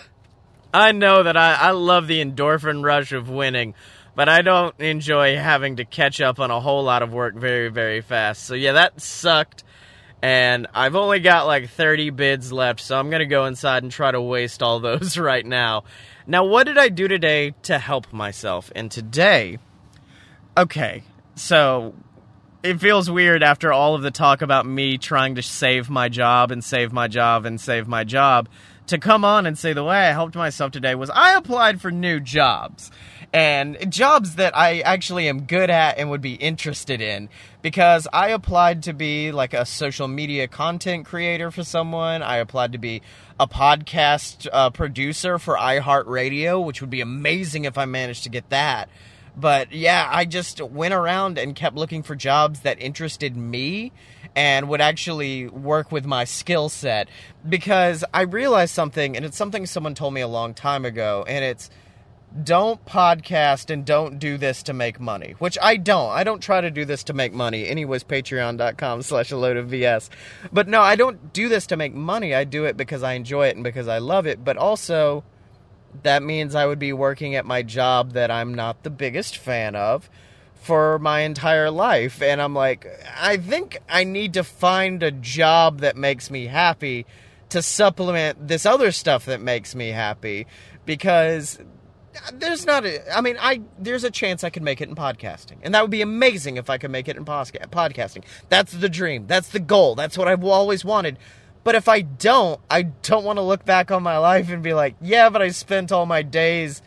I 0.73 0.91
know 0.91 1.23
that 1.23 1.38
I. 1.38 1.53
I 1.53 1.71
love 1.71 2.08
the 2.08 2.21
endorphin 2.21 2.84
rush 2.84 3.13
of 3.13 3.29
winning, 3.29 3.75
but 4.13 4.27
I 4.27 4.41
don't 4.41 4.77
enjoy 4.81 5.38
having 5.38 5.77
to 5.77 5.86
catch 5.86 6.19
up 6.19 6.41
on 6.41 6.51
a 6.51 6.60
whole 6.60 6.84
lot 6.84 7.01
of 7.01 7.13
work 7.13 7.36
very, 7.36 7.69
very 7.69 8.01
fast. 8.01 8.43
So 8.43 8.55
yeah, 8.55 8.73
that 8.73 8.99
sucked 8.99 9.63
and 10.21 10.67
I've 10.73 10.95
only 10.95 11.19
got 11.19 11.45
like 11.45 11.69
30 11.69 12.10
bids 12.12 12.51
left, 12.51 12.82
so 12.82 12.99
I'm 12.99 13.10
gonna 13.10 13.25
go 13.25 13.45
inside 13.45 13.84
and 13.84 13.91
try 13.91 14.12
to 14.12 14.21
waste 14.21 14.63
all 14.63 14.80
those 14.82 15.17
right 15.17 15.45
now. 15.45 15.84
Now, 16.28 16.45
what 16.45 16.65
did 16.65 16.78
I 16.78 16.89
do 16.89 17.08
today 17.08 17.54
to 17.63 17.78
help 17.78 18.12
myself? 18.12 18.71
And 18.75 18.89
today, 18.89 19.60
okay, 20.58 21.04
so 21.36 21.93
it 22.63 22.80
feels 22.80 23.12
weird 23.12 23.43
after 23.43 23.71
all 23.71 23.93
of 23.93 24.01
the 24.01 24.10
talk 24.10 24.41
about 24.41 24.65
me 24.65 24.97
trying 24.97 25.36
to 25.36 25.43
save 25.43 25.89
my 25.89 26.10
job 26.10 26.49
and 26.49 26.63
save 26.63 26.91
my 26.91 27.08
job 27.08 27.45
and 27.45 27.62
save 27.62 27.88
my 27.88 28.04
job 28.04 28.49
to 28.88 28.97
come 28.97 29.23
on 29.25 29.45
and 29.45 29.58
say 29.58 29.73
the 29.73 29.84
way 29.84 29.97
I 29.97 30.12
helped 30.12 30.36
myself 30.36 30.71
today 30.71 30.95
was 30.95 31.10
I 31.12 31.36
applied 31.36 31.82
for 31.82 31.91
new 31.91 32.19
jobs 32.19 32.89
and 33.33 33.91
jobs 33.91 34.35
that 34.35 34.55
I 34.55 34.79
actually 34.81 35.27
am 35.27 35.41
good 35.41 35.69
at 35.69 35.97
and 35.97 36.09
would 36.09 36.21
be 36.21 36.35
interested 36.35 37.01
in 37.01 37.29
because 37.61 38.07
I 38.13 38.29
applied 38.29 38.83
to 38.83 38.93
be 38.93 39.31
like 39.31 39.53
a 39.53 39.65
social 39.65 40.07
media 40.07 40.47
content 40.47 41.05
creator 41.05 41.51
for 41.51 41.63
someone. 41.63 42.21
I 42.21 42.38
applied 42.38 42.71
to 42.73 42.77
be 42.77 43.01
a 43.39 43.47
podcast 43.47 44.47
uh, 44.51 44.69
producer 44.69 45.38
for 45.39 45.55
iHeartRadio, 45.55 46.63
which 46.63 46.81
would 46.81 46.89
be 46.89 47.01
amazing 47.01 47.65
if 47.65 47.77
I 47.77 47.85
managed 47.85 48.23
to 48.23 48.29
get 48.29 48.49
that. 48.49 48.89
But 49.38 49.73
yeah, 49.73 50.07
I 50.09 50.25
just 50.25 50.61
went 50.61 50.93
around 50.93 51.38
and 51.38 51.55
kept 51.55 51.75
looking 51.75 52.03
for 52.03 52.15
jobs 52.15 52.61
that 52.61 52.81
interested 52.81 53.35
me 53.35 53.91
and 54.35 54.69
would 54.69 54.81
actually 54.81 55.47
work 55.47 55.91
with 55.91 56.05
my 56.05 56.23
skill 56.23 56.69
set 56.69 57.09
because 57.47 58.03
I 58.13 58.21
realized 58.21 58.73
something, 58.73 59.15
and 59.15 59.25
it's 59.25 59.38
something 59.38 59.65
someone 59.65 59.95
told 59.95 60.13
me 60.13 60.21
a 60.21 60.27
long 60.27 60.53
time 60.53 60.85
ago, 60.85 61.25
and 61.27 61.43
it's 61.43 61.69
don't 62.43 62.84
podcast 62.86 63.69
and 63.69 63.86
don't 63.86 64.19
do 64.19 64.38
this 64.38 64.63
to 64.63 64.74
make 64.74 65.00
money 65.00 65.36
which 65.39 65.58
i 65.62 65.78
don't. 65.78 66.12
I 66.12 66.24
don't 66.24 66.41
try 66.41 66.60
to 66.60 66.69
do 66.69 66.84
this 66.84 67.04
to 67.06 67.13
make 67.13 67.34
money. 67.34 67.67
Anyways 67.67 68.04
patreon.com 68.04 69.04
slash 69.04 69.32
a 69.32 69.38
load 69.38 69.58
of 69.58 69.69
BS 69.69 70.10
but 70.52 70.67
no 70.67 70.82
i 70.82 70.95
don't 70.95 71.32
do 71.34 71.48
this 71.48 71.67
to 71.67 71.78
make 71.78 71.93
money. 71.93 72.34
I 72.34 72.43
do 72.43 72.65
it 72.65 72.76
because 72.76 73.04
i 73.04 73.13
enjoy 73.13 73.48
it 73.48 73.56
and 73.56 73.63
because 73.63 73.88
i 73.88 74.00
love 74.00 74.26
it. 74.28 74.43
But 74.43 74.58
also 74.58 75.24
that 76.04 76.24
means 76.24 76.56
i 76.56 76.65
would 76.65 76.80
be 76.80 76.91
working 76.91 77.36
at 77.36 77.45
my 77.45 77.62
job 77.62 78.12
that 78.12 78.30
i'm 78.30 78.54
not 78.54 78.84
the 78.84 78.89
biggest 78.89 79.38
fan 79.38 79.76
of 79.76 80.10
for 80.56 81.00
my 81.00 81.21
entire 81.21 81.71
life. 81.71 82.21
And 82.21 82.41
i'm 82.41 82.54
like 82.54 82.86
i 83.17 83.38
think 83.38 83.78
i 83.88 84.04
need 84.04 84.34
to 84.34 84.43
find 84.43 85.02
a 85.04 85.12
job 85.12 85.80
that 85.80 85.95
makes 85.95 86.30
me 86.30 86.48
happy 86.48 87.06
to 87.50 87.62
supplement 87.62 88.48
this 88.48 88.65
other 88.65 88.91
stuff 88.91 89.26
that 89.26 89.39
makes 89.39 89.76
me 89.76 89.89
happy. 89.89 90.48
Because 90.86 91.60
Uh, 92.15 92.32
there's 92.34 92.65
not 92.65 92.86
a 92.86 93.15
i 93.17 93.21
mean 93.21 93.38
i 93.39 93.62
there's 93.78 94.04
a 94.04 94.12
chance 94.12 94.43
i 94.43 94.50
could 94.50 94.63
make 94.63 94.81
it 94.81 94.89
in 94.89 94.96
podcasting. 94.96 95.58
And 95.63 95.73
that 95.73 95.81
would 95.81 95.92
be 95.92 96.02
amazing 96.02 96.58
if 96.58 96.69
i 96.69 96.77
could 96.77 96.92
make 96.92 97.08
it 97.08 97.17
in 97.17 97.25
podcasting. 97.25 98.23
That's 98.50 98.71
the 98.71 98.89
dream. 98.89 99.27
That's 99.27 99.50
the 99.50 99.60
goal. 99.60 99.96
That's 99.96 100.17
what 100.17 100.27
i've 100.27 100.44
always 100.44 100.85
wanted. 100.85 101.17
But 101.63 101.75
if 101.75 101.87
i 101.87 102.02
don't 102.02 102.60
i 102.69 102.83
don't 102.83 103.25
want 103.25 103.37
to 103.37 103.44
look 103.44 103.65
back 103.65 103.92
on 103.92 104.04
my 104.04 104.17
life 104.17 104.50
and 104.50 104.62
be 104.63 104.73
like 104.73 104.96
yeah 105.02 105.29
but 105.29 105.42
i 105.42 105.50
spent 105.50 105.92
all 105.92 106.06
my 106.06 106.21
days 106.21 106.81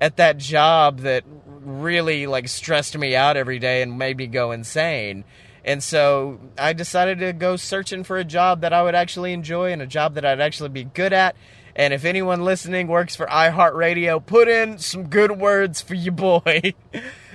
at 0.00 0.16
that 0.16 0.38
job 0.38 1.00
that 1.00 1.24
really 1.46 2.26
like 2.26 2.48
stressed 2.48 2.96
me 2.96 3.14
out 3.14 3.36
every 3.36 3.58
day 3.58 3.82
and 3.82 3.98
made 3.98 4.16
me 4.16 4.26
go 4.26 4.50
insane. 4.50 5.24
And 5.64 5.82
so 5.82 6.40
i 6.58 6.72
decided 6.72 7.18
to 7.18 7.32
go 7.32 7.56
searching 7.56 8.02
for 8.04 8.16
a 8.16 8.24
job 8.24 8.62
that 8.62 8.72
i 8.72 8.82
would 8.82 8.94
actually 8.94 9.32
enjoy 9.32 9.72
and 9.72 9.82
a 9.82 9.86
job 9.86 10.14
that 10.14 10.24
i'd 10.24 10.40
actually 10.40 10.70
be 10.70 10.84
good 10.84 11.12
at 11.12 11.36
And 11.76 11.94
if 11.94 12.04
anyone 12.04 12.44
listening 12.44 12.88
works 12.88 13.16
for 13.16 13.26
iHeartRadio, 13.26 14.24
put 14.24 14.48
in 14.48 14.78
some 14.78 15.08
good 15.08 15.38
words 15.38 15.80
for 15.80 15.94
you 15.94 16.10
boy. 16.20 16.74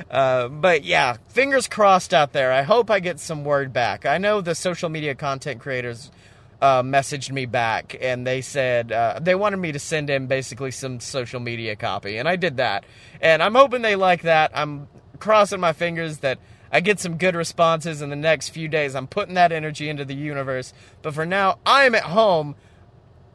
uh, 0.10 0.48
but 0.48 0.84
yeah, 0.84 1.18
fingers 1.30 1.68
crossed 1.68 2.14
out 2.14 2.34
there. 2.34 2.52
I 2.52 2.64
hope 2.64 2.90
I 2.90 3.00
get 3.00 3.20
some 3.20 3.44
word 3.44 3.74
back. 3.74 4.06
I 4.06 4.18
know 4.18 4.42
the 4.42 4.56
social 4.56 4.90
media 4.90 5.16
content 5.16 5.62
creators 5.62 6.12
uh, 6.62 6.82
messaged 6.82 7.32
me 7.32 7.46
back 7.46 7.96
and 8.00 8.26
they 8.26 8.42
said 8.42 8.92
uh, 8.92 9.20
they 9.22 9.36
wanted 9.36 9.58
me 9.58 9.72
to 9.72 9.80
send 9.80 10.10
in 10.10 10.28
basically 10.28 10.72
some 10.72 11.00
social 11.00 11.40
media 11.40 11.76
copy, 11.76 12.18
and 12.18 12.28
I 12.28 12.36
did 12.36 12.58
that. 12.58 12.86
And 13.22 13.44
I'm 13.44 13.56
hoping 13.56 13.82
they 13.82 13.96
like 13.96 14.24
that. 14.24 14.52
I'm 14.54 14.88
crossing 15.20 15.60
my 15.60 15.74
fingers 15.74 16.20
that 16.20 16.40
I 16.72 16.82
get 16.82 17.00
some 17.00 17.18
good 17.18 17.36
responses 17.36 18.02
in 18.02 18.10
the 18.10 18.16
next 18.16 18.50
few 18.50 18.68
days. 18.68 18.96
I'm 18.96 19.08
putting 19.08 19.36
that 19.36 19.52
energy 19.52 19.90
into 19.90 20.06
the 20.06 20.16
universe. 20.16 20.74
But 21.02 21.14
for 21.14 21.26
now, 21.26 21.60
I'm 21.66 21.96
at 21.96 22.04
home. 22.04 22.56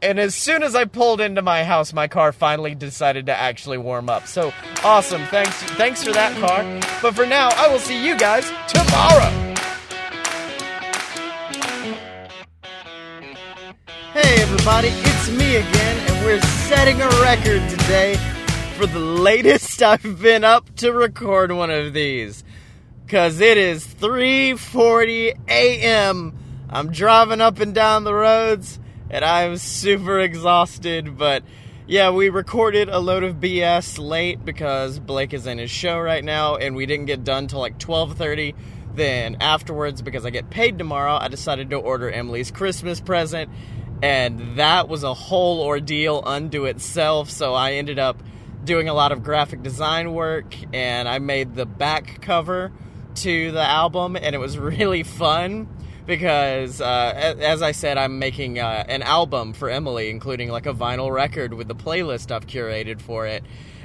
And 0.03 0.19
as 0.19 0.33
soon 0.33 0.63
as 0.63 0.73
I 0.73 0.85
pulled 0.85 1.21
into 1.21 1.43
my 1.43 1.63
house, 1.63 1.93
my 1.93 2.07
car 2.07 2.31
finally 2.31 2.73
decided 2.73 3.27
to 3.27 3.37
actually 3.37 3.77
warm 3.77 4.09
up. 4.09 4.25
So 4.25 4.51
awesome. 4.83 5.23
Thanks 5.27 5.53
thanks 5.73 6.03
for 6.03 6.11
that 6.11 6.35
car. 6.39 6.63
But 7.03 7.13
for 7.13 7.27
now, 7.27 7.49
I 7.49 7.67
will 7.67 7.79
see 7.79 8.03
you 8.03 8.17
guys 8.17 8.51
tomorrow. 8.67 9.29
Hey 14.13 14.41
everybody, 14.41 14.87
it's 14.89 15.29
me 15.29 15.57
again, 15.57 16.09
and 16.09 16.25
we're 16.25 16.41
setting 16.41 16.99
a 16.99 17.07
record 17.21 17.69
today 17.69 18.15
for 18.77 18.87
the 18.87 18.99
latest 18.99 19.83
I've 19.83 20.19
been 20.19 20.43
up 20.43 20.75
to 20.77 20.91
record 20.91 21.51
one 21.51 21.69
of 21.69 21.93
these 21.93 22.43
because 23.05 23.39
it 23.39 23.57
is 23.57 23.85
3:40 23.85 25.37
a.m. 25.47 26.35
I'm 26.71 26.91
driving 26.91 27.39
up 27.39 27.59
and 27.59 27.75
down 27.75 28.03
the 28.03 28.15
roads 28.15 28.79
and 29.11 29.25
I'm 29.25 29.57
super 29.57 30.21
exhausted, 30.21 31.17
but 31.17 31.43
yeah, 31.85 32.11
we 32.11 32.29
recorded 32.29 32.87
a 32.87 32.97
load 32.97 33.23
of 33.23 33.35
BS 33.35 33.99
late 33.99 34.43
because 34.45 34.99
Blake 34.99 35.33
is 35.33 35.45
in 35.45 35.57
his 35.57 35.69
show 35.69 35.99
right 35.99 36.23
now 36.23 36.55
and 36.55 36.77
we 36.77 36.85
didn't 36.85 37.07
get 37.07 37.25
done 37.25 37.47
till 37.47 37.59
like 37.59 37.77
12:30. 37.77 38.55
Then 38.95 39.37
afterwards 39.41 40.01
because 40.01 40.25
I 40.25 40.29
get 40.29 40.49
paid 40.49 40.77
tomorrow, 40.77 41.17
I 41.19 41.27
decided 41.27 41.69
to 41.71 41.75
order 41.75 42.09
Emily's 42.09 42.51
Christmas 42.51 43.01
present 43.01 43.49
and 44.01 44.57
that 44.57 44.87
was 44.87 45.03
a 45.03 45.13
whole 45.13 45.61
ordeal 45.61 46.23
unto 46.25 46.63
itself, 46.65 47.29
so 47.29 47.53
I 47.53 47.73
ended 47.73 47.99
up 47.99 48.23
doing 48.63 48.87
a 48.87 48.93
lot 48.93 49.11
of 49.11 49.23
graphic 49.23 49.61
design 49.61 50.13
work 50.13 50.55
and 50.71 51.09
I 51.09 51.19
made 51.19 51.55
the 51.55 51.65
back 51.65 52.21
cover 52.21 52.71
to 53.15 53.51
the 53.51 53.61
album, 53.61 54.15
and 54.15 54.33
it 54.33 54.37
was 54.37 54.57
really 54.73 55.03
fun 55.03 55.67
because, 56.05 56.81
uh, 56.81 57.35
as 57.39 57.61
I 57.61 57.71
said, 57.71 57.97
I'm 57.97 58.19
making 58.19 58.59
uh, 58.59 58.83
an 58.87 59.01
album 59.01 59.53
for 59.53 59.69
Emily, 59.69 60.09
including 60.09 60.49
like 60.49 60.65
a 60.65 60.73
vinyl 60.73 61.11
record 61.11 61.53
with 61.53 61.67
the 61.67 61.75
playlist 61.75 62.31
I've 62.31 62.47
curated 62.47 63.01
for 63.01 63.27
it. 63.27 63.43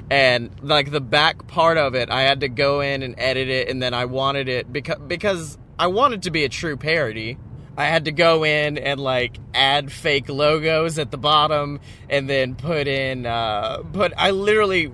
And 0.09 0.51
like 0.61 0.91
the 0.91 1.01
back 1.01 1.47
part 1.47 1.77
of 1.77 1.93
it, 1.93 2.09
I 2.09 2.21
had 2.21 2.39
to 2.41 2.47
go 2.47 2.81
in 2.81 3.03
and 3.03 3.15
edit 3.17 3.49
it, 3.49 3.69
and 3.69 3.81
then 3.81 3.93
I 3.93 4.05
wanted 4.05 4.47
it 4.47 4.71
because 4.71 4.99
because 5.07 5.57
I 5.77 5.87
wanted 5.87 6.23
to 6.23 6.31
be 6.31 6.43
a 6.45 6.49
true 6.49 6.77
parody. 6.77 7.37
I 7.77 7.85
had 7.85 8.05
to 8.05 8.11
go 8.11 8.43
in 8.43 8.79
and 8.79 8.99
like 8.99 9.37
add 9.53 9.91
fake 9.91 10.29
logos 10.29 10.97
at 10.97 11.11
the 11.11 11.17
bottom, 11.17 11.79
and 12.09 12.27
then 12.27 12.55
put 12.55 12.87
in 12.87 13.27
uh, 13.27 13.83
put. 13.93 14.13
I 14.17 14.31
literally 14.31 14.91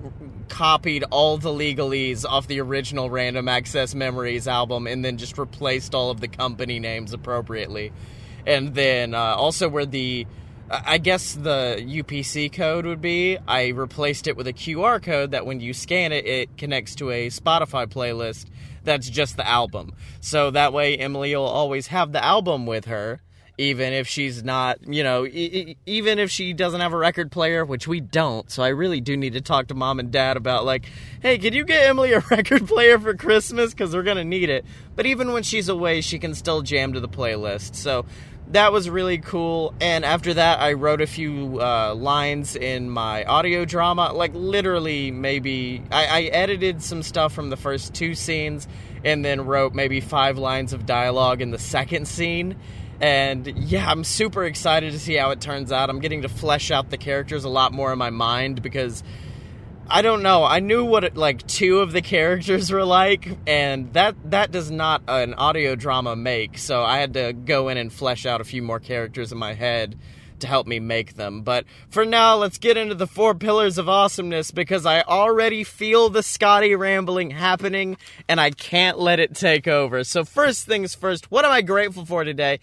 copied 0.50 1.02
all 1.04 1.38
the 1.38 1.48
legalese 1.48 2.26
off 2.28 2.46
the 2.46 2.60
original 2.60 3.08
Random 3.08 3.48
Access 3.48 3.94
Memories 3.94 4.46
album 4.46 4.86
and 4.86 5.02
then 5.04 5.16
just 5.16 5.38
replaced 5.38 5.94
all 5.94 6.10
of 6.10 6.20
the 6.20 6.28
company 6.28 6.78
names 6.78 7.14
appropriately. 7.14 7.90
And 8.46 8.74
then 8.74 9.14
uh, 9.14 9.34
also 9.34 9.68
where 9.70 9.86
the 9.86 10.26
I 10.70 10.98
guess 10.98 11.34
the 11.34 11.76
UPC 11.80 12.52
code 12.52 12.86
would 12.86 13.00
be. 13.00 13.38
I 13.46 13.68
replaced 13.68 14.26
it 14.26 14.36
with 14.36 14.46
a 14.46 14.52
QR 14.52 15.02
code 15.02 15.32
that 15.32 15.44
when 15.44 15.60
you 15.60 15.74
scan 15.74 16.10
it, 16.10 16.26
it 16.26 16.56
connects 16.56 16.94
to 16.96 17.10
a 17.10 17.28
Spotify 17.28 17.86
playlist 17.86 18.46
that's 18.84 19.08
just 19.08 19.36
the 19.36 19.46
album. 19.46 19.92
So 20.20 20.50
that 20.50 20.72
way, 20.72 20.96
Emily 20.96 21.34
will 21.34 21.44
always 21.44 21.88
have 21.88 22.12
the 22.12 22.24
album 22.24 22.66
with 22.66 22.84
her 22.86 23.20
even 23.56 23.92
if 23.92 24.08
she's 24.08 24.42
not, 24.42 24.78
you 24.86 25.04
know, 25.04 25.24
e- 25.24 25.76
even 25.86 26.18
if 26.18 26.30
she 26.30 26.52
doesn't 26.52 26.80
have 26.80 26.92
a 26.92 26.96
record 26.96 27.30
player, 27.30 27.64
which 27.64 27.86
we 27.86 28.00
don't. 28.00 28.50
So 28.50 28.62
I 28.62 28.68
really 28.68 29.00
do 29.00 29.16
need 29.16 29.34
to 29.34 29.40
talk 29.40 29.68
to 29.68 29.74
mom 29.74 30.00
and 30.00 30.10
dad 30.10 30.36
about, 30.36 30.64
like, 30.64 30.86
hey, 31.20 31.38
can 31.38 31.52
you 31.52 31.64
get 31.64 31.88
Emily 31.88 32.12
a 32.12 32.20
record 32.30 32.66
player 32.66 32.98
for 32.98 33.14
Christmas? 33.14 33.72
Because 33.72 33.94
we're 33.94 34.02
going 34.02 34.16
to 34.16 34.24
need 34.24 34.50
it. 34.50 34.64
But 34.96 35.06
even 35.06 35.32
when 35.32 35.44
she's 35.44 35.68
away, 35.68 36.00
she 36.00 36.18
can 36.18 36.34
still 36.34 36.62
jam 36.62 36.94
to 36.94 37.00
the 37.00 37.08
playlist. 37.08 37.76
So 37.76 38.06
that 38.48 38.72
was 38.72 38.88
really 38.90 39.18
cool. 39.18 39.74
And 39.80 40.04
after 40.04 40.34
that, 40.34 40.60
I 40.60 40.74
wrote 40.74 41.00
a 41.00 41.06
few 41.06 41.60
uh, 41.60 41.94
lines 41.94 42.56
in 42.56 42.90
my 42.90 43.24
audio 43.24 43.64
drama. 43.64 44.12
Like, 44.12 44.32
literally, 44.34 45.10
maybe 45.10 45.82
I-, 45.90 46.06
I 46.06 46.22
edited 46.24 46.82
some 46.82 47.02
stuff 47.02 47.32
from 47.32 47.50
the 47.50 47.56
first 47.56 47.94
two 47.94 48.14
scenes 48.14 48.68
and 49.04 49.24
then 49.24 49.44
wrote 49.46 49.74
maybe 49.74 50.00
five 50.00 50.38
lines 50.38 50.72
of 50.72 50.86
dialogue 50.86 51.42
in 51.42 51.50
the 51.50 51.58
second 51.58 52.06
scene 52.08 52.56
and 53.00 53.46
yeah, 53.46 53.90
I'm 53.90 54.04
super 54.04 54.44
excited 54.44 54.92
to 54.92 54.98
see 54.98 55.14
how 55.14 55.30
it 55.30 55.40
turns 55.40 55.72
out. 55.72 55.90
I'm 55.90 55.98
getting 55.98 56.22
to 56.22 56.28
flesh 56.28 56.70
out 56.70 56.90
the 56.90 56.96
characters 56.96 57.44
a 57.44 57.48
lot 57.48 57.72
more 57.72 57.92
in 57.92 57.98
my 57.98 58.10
mind 58.10 58.62
because 58.62 59.02
I 59.88 60.00
don't 60.02 60.22
know. 60.22 60.44
I 60.44 60.60
knew 60.60 60.84
what 60.84 61.04
it, 61.04 61.16
like 61.16 61.46
two 61.46 61.80
of 61.80 61.92
the 61.92 62.00
characters 62.00 62.70
were 62.70 62.84
like, 62.84 63.36
and 63.46 63.92
that 63.92 64.16
that 64.30 64.50
does 64.50 64.70
not 64.70 65.02
an 65.08 65.34
audio 65.34 65.74
drama 65.74 66.16
make. 66.16 66.58
So 66.58 66.82
I 66.82 66.98
had 66.98 67.14
to 67.14 67.32
go 67.32 67.68
in 67.68 67.76
and 67.76 67.92
flesh 67.92 68.24
out 68.24 68.40
a 68.40 68.44
few 68.44 68.62
more 68.62 68.80
characters 68.80 69.30
in 69.30 69.38
my 69.38 69.52
head 69.52 69.98
to 70.40 70.46
help 70.46 70.66
me 70.66 70.80
make 70.80 71.14
them. 71.14 71.42
But 71.42 71.64
for 71.90 72.04
now, 72.04 72.36
let's 72.36 72.58
get 72.58 72.76
into 72.76 72.94
the 72.94 73.06
four 73.06 73.34
pillars 73.34 73.78
of 73.78 73.88
awesomeness 73.88 74.50
because 74.50 74.86
I 74.86 75.02
already 75.02 75.64
feel 75.64 76.08
the 76.08 76.22
Scotty 76.22 76.74
rambling 76.74 77.30
happening 77.30 77.96
and 78.28 78.40
I 78.40 78.50
can't 78.50 78.98
let 78.98 79.20
it 79.20 79.34
take 79.34 79.68
over. 79.68 80.02
So 80.02 80.24
first 80.24 80.66
things 80.66 80.94
first, 80.94 81.30
what 81.30 81.44
am 81.44 81.50
I 81.50 81.62
grateful 81.62 82.06
for 82.06 82.24
today? 82.24 82.58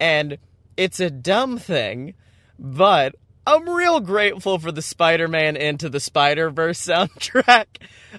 And 0.00 0.38
it's 0.76 1.00
a 1.00 1.10
dumb 1.10 1.58
thing, 1.58 2.14
but 2.58 3.14
I'm 3.44 3.68
real 3.68 3.98
grateful 3.98 4.60
for 4.60 4.70
the 4.70 4.82
Spider 4.82 5.26
Man 5.26 5.56
Into 5.56 5.88
the 5.88 5.98
Spider 5.98 6.48
Verse 6.50 6.80
soundtrack. 6.86 7.66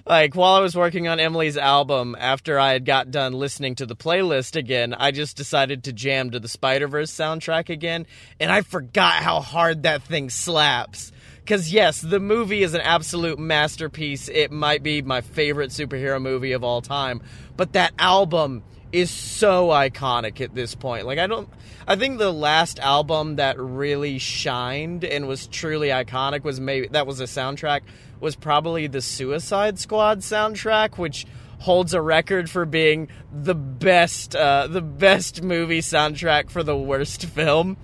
like, 0.04 0.34
while 0.34 0.54
I 0.54 0.60
was 0.60 0.76
working 0.76 1.08
on 1.08 1.18
Emily's 1.18 1.56
album, 1.56 2.14
after 2.18 2.58
I 2.58 2.74
had 2.74 2.84
got 2.84 3.10
done 3.10 3.32
listening 3.32 3.74
to 3.76 3.86
the 3.86 3.96
playlist 3.96 4.54
again, 4.54 4.92
I 4.92 5.12
just 5.12 5.38
decided 5.38 5.84
to 5.84 5.94
jam 5.94 6.30
to 6.32 6.40
the 6.40 6.48
Spider 6.48 6.88
Verse 6.88 7.10
soundtrack 7.10 7.70
again, 7.70 8.06
and 8.38 8.52
I 8.52 8.60
forgot 8.60 9.22
how 9.22 9.40
hard 9.40 9.84
that 9.84 10.02
thing 10.02 10.28
slaps. 10.28 11.10
Because, 11.40 11.72
yes, 11.72 12.02
the 12.02 12.20
movie 12.20 12.62
is 12.62 12.74
an 12.74 12.82
absolute 12.82 13.38
masterpiece. 13.38 14.28
It 14.28 14.50
might 14.50 14.82
be 14.82 15.00
my 15.00 15.22
favorite 15.22 15.70
superhero 15.70 16.20
movie 16.20 16.52
of 16.52 16.64
all 16.64 16.82
time, 16.82 17.22
but 17.56 17.72
that 17.72 17.94
album 17.98 18.62
is 18.94 19.10
so 19.10 19.68
iconic 19.68 20.40
at 20.40 20.54
this 20.54 20.76
point. 20.76 21.04
Like 21.04 21.18
I 21.18 21.26
don't 21.26 21.48
I 21.86 21.96
think 21.96 22.18
the 22.18 22.32
last 22.32 22.78
album 22.78 23.36
that 23.36 23.58
really 23.58 24.18
shined 24.18 25.04
and 25.04 25.26
was 25.26 25.48
truly 25.48 25.88
iconic 25.88 26.44
was 26.44 26.60
maybe 26.60 26.86
that 26.88 27.04
was 27.04 27.18
a 27.18 27.24
soundtrack 27.24 27.80
was 28.20 28.36
probably 28.36 28.86
the 28.86 29.02
Suicide 29.02 29.80
Squad 29.80 30.20
soundtrack 30.20 30.96
which 30.96 31.26
holds 31.58 31.92
a 31.92 32.00
record 32.00 32.48
for 32.48 32.64
being 32.64 33.08
the 33.32 33.54
best 33.56 34.36
uh, 34.36 34.68
the 34.68 34.80
best 34.80 35.42
movie 35.42 35.80
soundtrack 35.80 36.48
for 36.48 36.62
the 36.62 36.76
worst 36.76 37.24
film. 37.26 37.76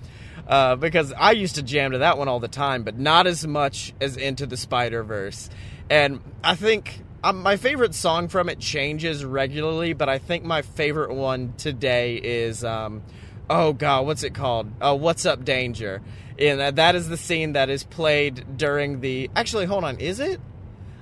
Uh, 0.47 0.75
because 0.75 1.13
I 1.13 1.31
used 1.31 1.55
to 1.55 1.63
jam 1.63 1.91
to 1.91 1.99
that 1.99 2.17
one 2.17 2.27
all 2.27 2.39
the 2.39 2.47
time, 2.47 2.83
but 2.83 2.97
not 2.97 3.25
as 3.25 3.45
much 3.45 3.93
as 4.01 4.17
Into 4.17 4.45
the 4.45 4.57
Spider 4.57 5.01
Verse. 5.01 5.49
And 5.89 6.19
I 6.43 6.55
think 6.55 7.01
um, 7.23 7.41
my 7.41 7.57
favorite 7.57 7.93
song 7.93 8.27
from 8.27 8.49
it 8.49 8.59
changes 8.59 9.23
regularly, 9.23 9.93
but 9.93 10.09
I 10.09 10.17
think 10.17 10.43
my 10.43 10.61
favorite 10.61 11.13
one 11.13 11.53
today 11.57 12.15
is, 12.15 12.63
um, 12.63 13.03
oh 13.49 13.73
god, 13.73 14.05
what's 14.05 14.23
it 14.23 14.33
called? 14.33 14.71
Oh, 14.81 14.95
What's 14.95 15.25
Up 15.25 15.45
Danger? 15.45 16.01
And 16.39 16.77
that 16.77 16.95
is 16.95 17.07
the 17.07 17.17
scene 17.17 17.53
that 17.53 17.69
is 17.69 17.83
played 17.83 18.57
during 18.57 19.01
the. 19.01 19.29
Actually, 19.35 19.65
hold 19.65 19.83
on, 19.83 19.99
is 19.99 20.19
it? 20.19 20.41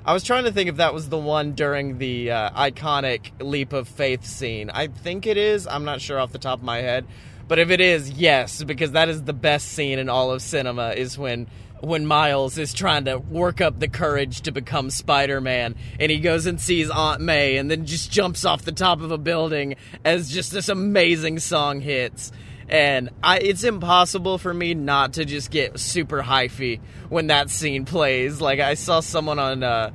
I 0.03 0.13
was 0.13 0.23
trying 0.23 0.45
to 0.45 0.51
think 0.51 0.69
if 0.69 0.77
that 0.77 0.93
was 0.93 1.09
the 1.09 1.17
one 1.17 1.53
during 1.53 1.97
the 1.97 2.31
uh, 2.31 2.49
iconic 2.51 3.31
Leap 3.39 3.73
of 3.73 3.87
Faith 3.87 4.25
scene. 4.25 4.69
I 4.69 4.87
think 4.87 5.27
it 5.27 5.37
is. 5.37 5.67
I'm 5.67 5.85
not 5.85 6.01
sure 6.01 6.19
off 6.19 6.31
the 6.31 6.39
top 6.39 6.59
of 6.59 6.65
my 6.65 6.79
head. 6.79 7.05
But 7.47 7.59
if 7.59 7.69
it 7.69 7.81
is, 7.81 8.11
yes, 8.11 8.63
because 8.63 8.91
that 8.91 9.09
is 9.09 9.23
the 9.23 9.33
best 9.33 9.69
scene 9.69 9.97
in 9.99 10.07
all 10.07 10.31
of 10.31 10.41
cinema, 10.41 10.91
is 10.91 11.17
when 11.17 11.47
when 11.81 12.05
Miles 12.05 12.57
is 12.57 12.73
trying 12.73 13.05
to 13.05 13.17
work 13.17 13.61
up 13.61 13.79
the 13.79 13.87
courage 13.87 14.41
to 14.41 14.51
become 14.51 14.89
Spider 14.89 15.41
Man, 15.41 15.75
and 15.99 16.11
he 16.11 16.19
goes 16.19 16.45
and 16.45 16.59
sees 16.59 16.89
Aunt 16.89 17.21
May, 17.21 17.57
and 17.57 17.69
then 17.69 17.85
just 17.85 18.11
jumps 18.11 18.45
off 18.45 18.63
the 18.63 18.71
top 18.71 19.01
of 19.01 19.11
a 19.11 19.17
building 19.17 19.75
as 20.03 20.29
just 20.29 20.51
this 20.51 20.69
amazing 20.69 21.39
song 21.39 21.81
hits. 21.81 22.31
And 22.67 23.09
I, 23.23 23.39
it's 23.39 23.63
impossible 23.63 24.37
for 24.37 24.53
me 24.53 24.75
not 24.75 25.13
to 25.13 25.25
just 25.25 25.49
get 25.49 25.79
super 25.79 26.21
hyphy 26.21 26.79
when 27.09 27.27
that 27.27 27.49
scene 27.49 27.85
plays. 27.85 28.39
Like 28.39 28.59
I 28.59 28.75
saw 28.75 28.99
someone 28.99 29.39
on 29.39 29.63
uh, 29.63 29.91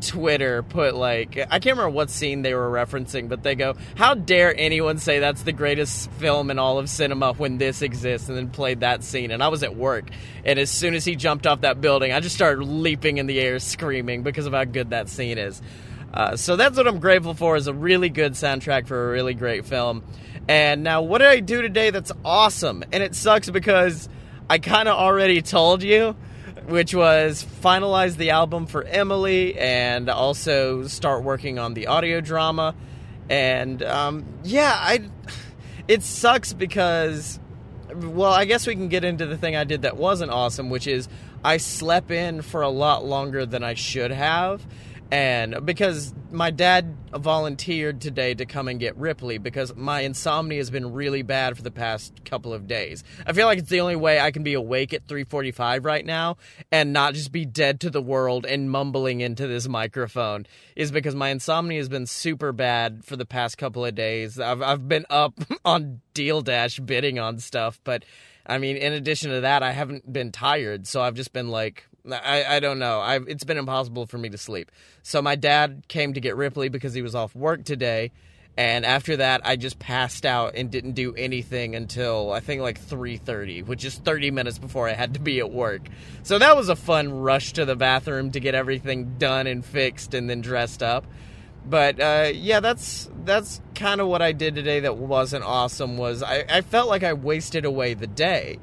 Twitter 0.00 0.62
put 0.62 0.94
like 0.94 1.36
I 1.36 1.58
can't 1.58 1.76
remember 1.76 1.90
what 1.90 2.10
scene 2.10 2.42
they 2.42 2.54
were 2.54 2.70
referencing, 2.70 3.28
but 3.28 3.42
they 3.42 3.54
go, 3.54 3.74
"How 3.94 4.14
dare 4.14 4.54
anyone 4.56 4.98
say 4.98 5.18
that's 5.18 5.42
the 5.42 5.52
greatest 5.52 6.10
film 6.12 6.50
in 6.50 6.58
all 6.58 6.78
of 6.78 6.88
cinema 6.88 7.32
when 7.34 7.58
this 7.58 7.82
exists?" 7.82 8.28
and 8.28 8.36
then 8.36 8.50
played 8.50 8.80
that 8.80 9.04
scene. 9.04 9.30
And 9.30 9.42
I 9.42 9.48
was 9.48 9.62
at 9.62 9.76
work, 9.76 10.10
and 10.44 10.58
as 10.58 10.70
soon 10.70 10.94
as 10.94 11.04
he 11.04 11.16
jumped 11.16 11.46
off 11.46 11.62
that 11.62 11.80
building, 11.80 12.12
I 12.12 12.20
just 12.20 12.34
started 12.34 12.64
leaping 12.64 13.18
in 13.18 13.26
the 13.26 13.38
air, 13.40 13.58
screaming 13.58 14.22
because 14.22 14.46
of 14.46 14.52
how 14.52 14.64
good 14.64 14.90
that 14.90 15.08
scene 15.08 15.38
is. 15.38 15.60
Uh, 16.12 16.36
so 16.36 16.56
that's 16.56 16.76
what 16.76 16.88
I'm 16.88 16.98
grateful 16.98 17.34
for 17.34 17.56
is 17.56 17.66
a 17.68 17.74
really 17.74 18.08
good 18.08 18.32
soundtrack 18.32 18.86
for 18.86 19.08
a 19.08 19.12
really 19.12 19.34
great 19.34 19.64
film. 19.64 20.02
And 20.48 20.82
now, 20.82 21.02
what 21.02 21.18
did 21.18 21.28
I 21.28 21.40
do 21.40 21.62
today 21.62 21.90
that's 21.90 22.10
awesome? 22.24 22.82
And 22.92 23.02
it 23.02 23.14
sucks 23.14 23.48
because 23.48 24.08
I 24.48 24.58
kind 24.58 24.88
of 24.88 24.96
already 24.96 25.42
told 25.42 25.82
you 25.84 26.16
which 26.70 26.94
was 26.94 27.44
finalize 27.60 28.16
the 28.16 28.30
album 28.30 28.66
for 28.66 28.84
Emily 28.84 29.58
and 29.58 30.08
also 30.08 30.86
start 30.86 31.24
working 31.24 31.58
on 31.58 31.74
the 31.74 31.88
audio 31.88 32.20
drama. 32.20 32.74
And 33.28 33.82
um, 33.82 34.24
yeah, 34.44 34.72
I 34.74 35.10
it 35.88 36.02
sucks 36.02 36.52
because 36.52 37.40
well, 37.92 38.32
I 38.32 38.44
guess 38.44 38.66
we 38.66 38.74
can 38.74 38.88
get 38.88 39.04
into 39.04 39.26
the 39.26 39.36
thing 39.36 39.56
I 39.56 39.64
did 39.64 39.82
that 39.82 39.96
wasn't 39.96 40.30
awesome, 40.30 40.70
which 40.70 40.86
is 40.86 41.08
I 41.44 41.56
slept 41.56 42.10
in 42.10 42.42
for 42.42 42.62
a 42.62 42.68
lot 42.68 43.04
longer 43.04 43.44
than 43.44 43.64
I 43.64 43.74
should 43.74 44.12
have 44.12 44.64
and 45.10 45.66
because 45.66 46.14
my 46.30 46.50
dad 46.50 46.96
volunteered 47.12 48.00
today 48.00 48.34
to 48.34 48.46
come 48.46 48.68
and 48.68 48.78
get 48.78 48.96
Ripley 48.96 49.38
because 49.38 49.74
my 49.74 50.02
insomnia 50.02 50.58
has 50.58 50.70
been 50.70 50.92
really 50.92 51.22
bad 51.22 51.56
for 51.56 51.62
the 51.62 51.70
past 51.70 52.24
couple 52.24 52.54
of 52.54 52.68
days. 52.68 53.02
I 53.26 53.32
feel 53.32 53.46
like 53.46 53.58
it's 53.58 53.68
the 53.68 53.80
only 53.80 53.96
way 53.96 54.20
I 54.20 54.30
can 54.30 54.44
be 54.44 54.54
awake 54.54 54.94
at 54.94 55.06
3:45 55.08 55.84
right 55.84 56.06
now 56.06 56.36
and 56.70 56.92
not 56.92 57.14
just 57.14 57.32
be 57.32 57.44
dead 57.44 57.80
to 57.80 57.90
the 57.90 58.02
world 58.02 58.46
and 58.46 58.70
mumbling 58.70 59.20
into 59.20 59.46
this 59.46 59.66
microphone 59.66 60.46
is 60.76 60.92
because 60.92 61.14
my 61.14 61.30
insomnia 61.30 61.78
has 61.78 61.88
been 61.88 62.06
super 62.06 62.52
bad 62.52 63.04
for 63.04 63.16
the 63.16 63.26
past 63.26 63.58
couple 63.58 63.84
of 63.84 63.94
days. 63.94 64.38
I've 64.38 64.62
I've 64.62 64.88
been 64.88 65.06
up 65.10 65.34
on 65.64 66.00
Deal 66.14 66.40
Dash 66.40 66.78
bidding 66.78 67.18
on 67.18 67.38
stuff, 67.38 67.80
but 67.82 68.04
I 68.46 68.58
mean, 68.58 68.76
in 68.76 68.92
addition 68.92 69.30
to 69.30 69.42
that, 69.42 69.62
I 69.62 69.72
haven't 69.72 70.12
been 70.12 70.32
tired, 70.32 70.86
so 70.86 71.02
I've 71.02 71.14
just 71.14 71.32
been 71.32 71.48
like 71.48 71.86
I, 72.10 72.44
I 72.56 72.60
don't 72.60 72.78
know. 72.78 73.00
i 73.00 73.16
it's 73.26 73.44
been 73.44 73.58
impossible 73.58 74.06
for 74.06 74.18
me 74.18 74.28
to 74.30 74.38
sleep. 74.38 74.70
So 75.02 75.20
my 75.22 75.36
dad 75.36 75.84
came 75.88 76.14
to 76.14 76.20
get 76.20 76.36
Ripley 76.36 76.68
because 76.68 76.94
he 76.94 77.02
was 77.02 77.14
off 77.14 77.34
work 77.34 77.64
today. 77.64 78.12
And 78.56 78.84
after 78.84 79.16
that, 79.18 79.42
I 79.44 79.56
just 79.56 79.78
passed 79.78 80.26
out 80.26 80.54
and 80.54 80.70
didn't 80.70 80.92
do 80.92 81.14
anything 81.14 81.74
until 81.74 82.32
I 82.32 82.40
think 82.40 82.62
like 82.62 82.80
3:30, 82.80 83.64
which 83.64 83.84
is 83.84 83.94
30 83.94 84.32
minutes 84.32 84.58
before 84.58 84.88
I 84.88 84.92
had 84.92 85.14
to 85.14 85.20
be 85.20 85.38
at 85.38 85.50
work. 85.50 85.82
So 86.24 86.38
that 86.38 86.56
was 86.56 86.68
a 86.68 86.76
fun 86.76 87.20
rush 87.20 87.52
to 87.54 87.64
the 87.64 87.76
bathroom 87.76 88.32
to 88.32 88.40
get 88.40 88.54
everything 88.54 89.16
done 89.18 89.46
and 89.46 89.64
fixed 89.64 90.14
and 90.14 90.28
then 90.28 90.40
dressed 90.40 90.82
up. 90.82 91.06
But 91.64 92.00
uh, 92.00 92.32
yeah, 92.34 92.60
that's 92.60 93.08
that's 93.24 93.60
kind 93.74 94.00
of 94.00 94.08
what 94.08 94.20
I 94.20 94.32
did 94.32 94.54
today. 94.56 94.80
That 94.80 94.96
wasn't 94.96 95.44
awesome. 95.44 95.96
Was 95.96 96.22
I, 96.22 96.44
I 96.48 96.60
felt 96.62 96.88
like 96.88 97.04
I 97.04 97.12
wasted 97.12 97.64
away 97.64 97.94
the 97.94 98.06
day 98.08 98.58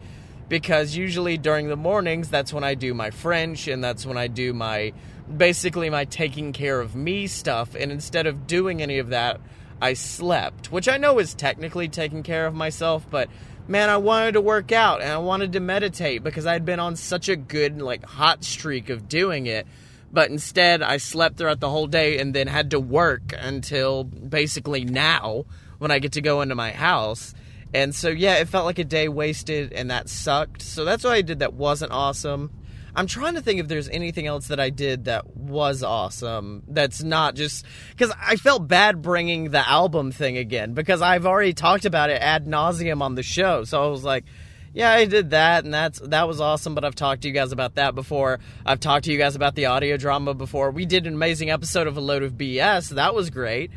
because 0.49 0.95
usually 0.95 1.37
during 1.37 1.67
the 1.67 1.75
mornings 1.75 2.29
that's 2.29 2.53
when 2.53 2.63
I 2.63 2.75
do 2.75 2.93
my 2.93 3.11
French 3.11 3.67
and 3.67 3.83
that's 3.83 4.05
when 4.05 4.17
I 4.17 4.27
do 4.27 4.53
my 4.53 4.93
basically 5.35 5.89
my 5.89 6.05
taking 6.05 6.53
care 6.53 6.79
of 6.79 6.95
me 6.95 7.27
stuff 7.27 7.75
and 7.75 7.91
instead 7.91 8.27
of 8.27 8.47
doing 8.47 8.81
any 8.81 8.99
of 8.99 9.09
that 9.09 9.41
I 9.81 9.93
slept, 9.93 10.71
which 10.71 10.87
I 10.87 10.97
know 10.97 11.19
is 11.19 11.33
technically 11.33 11.87
taking 11.87 12.23
care 12.23 12.47
of 12.47 12.55
myself, 12.55 13.05
but 13.09 13.29
man, 13.67 13.89
I 13.89 13.97
wanted 13.97 14.33
to 14.33 14.41
work 14.41 14.71
out 14.71 15.01
and 15.01 15.11
I 15.11 15.17
wanted 15.17 15.53
to 15.53 15.59
meditate 15.59 16.23
because 16.23 16.47
I'd 16.47 16.65
been 16.65 16.79
on 16.79 16.95
such 16.95 17.29
a 17.29 17.35
good 17.35 17.81
like 17.81 18.03
hot 18.05 18.43
streak 18.43 18.89
of 18.89 19.07
doing 19.07 19.45
it. 19.45 19.67
But 20.11 20.29
instead, 20.29 20.81
I 20.81 20.97
slept 20.97 21.37
throughout 21.37 21.59
the 21.59 21.69
whole 21.69 21.87
day 21.87 22.17
and 22.17 22.33
then 22.33 22.47
had 22.47 22.71
to 22.71 22.79
work 22.79 23.33
until 23.37 24.05
basically 24.05 24.85
now 24.85 25.45
when 25.79 25.91
I 25.91 25.99
get 25.99 26.13
to 26.13 26.21
go 26.21 26.41
into 26.41 26.55
my 26.55 26.71
house. 26.71 27.33
And 27.73 27.93
so, 27.93 28.09
yeah, 28.09 28.35
it 28.35 28.47
felt 28.47 28.65
like 28.65 28.79
a 28.79 28.83
day 28.83 29.07
wasted, 29.07 29.73
and 29.73 29.91
that 29.91 30.09
sucked. 30.09 30.61
So 30.61 30.85
that's 30.85 31.03
what 31.03 31.13
I 31.13 31.21
did 31.21 31.39
that 31.39 31.53
wasn't 31.53 31.91
awesome. 31.91 32.51
I'm 32.97 33.05
trying 33.05 33.35
to 33.35 33.41
think 33.41 33.59
if 33.59 33.67
there's 33.67 33.89
anything 33.89 34.25
else 34.25 34.47
that 34.47 34.59
I 34.59 34.71
did 34.71 35.05
that 35.05 35.37
was 35.37 35.83
awesome. 35.83 36.63
That's 36.67 37.03
not 37.03 37.35
just 37.35 37.63
because 37.91 38.11
I 38.19 38.37
felt 38.37 38.67
bad 38.67 39.03
bringing 39.03 39.51
the 39.51 39.67
album 39.69 40.11
thing 40.11 40.35
again 40.35 40.73
because 40.73 41.03
I've 41.03 41.27
already 41.27 41.53
talked 41.53 41.85
about 41.85 42.09
it 42.09 42.19
ad 42.19 42.47
nauseum 42.47 43.03
on 43.03 43.13
the 43.13 43.21
show. 43.21 43.65
So 43.65 43.83
I 43.83 43.87
was 43.87 44.03
like, 44.03 44.25
yeah, 44.73 44.91
I 44.91 45.05
did 45.05 45.29
that, 45.29 45.63
and 45.63 45.73
that's 45.73 45.99
that 45.99 46.27
was 46.27 46.41
awesome. 46.41 46.73
But 46.73 46.85
I've 46.85 46.95
talked 46.95 47.21
to 47.21 47.27
you 47.27 47.33
guys 47.35 47.51
about 47.51 47.75
that 47.75 47.93
before. 47.93 48.39
I've 48.65 48.79
talked 48.79 49.05
to 49.05 49.11
you 49.11 49.17
guys 49.19 49.35
about 49.35 49.53
the 49.53 49.67
audio 49.67 49.95
drama 49.97 50.33
before. 50.33 50.71
We 50.71 50.87
did 50.87 51.05
an 51.05 51.13
amazing 51.13 51.51
episode 51.51 51.85
of 51.85 51.97
a 51.97 52.01
load 52.01 52.23
of 52.23 52.33
BS. 52.33 52.89
That 52.89 53.13
was 53.13 53.29
great. 53.29 53.69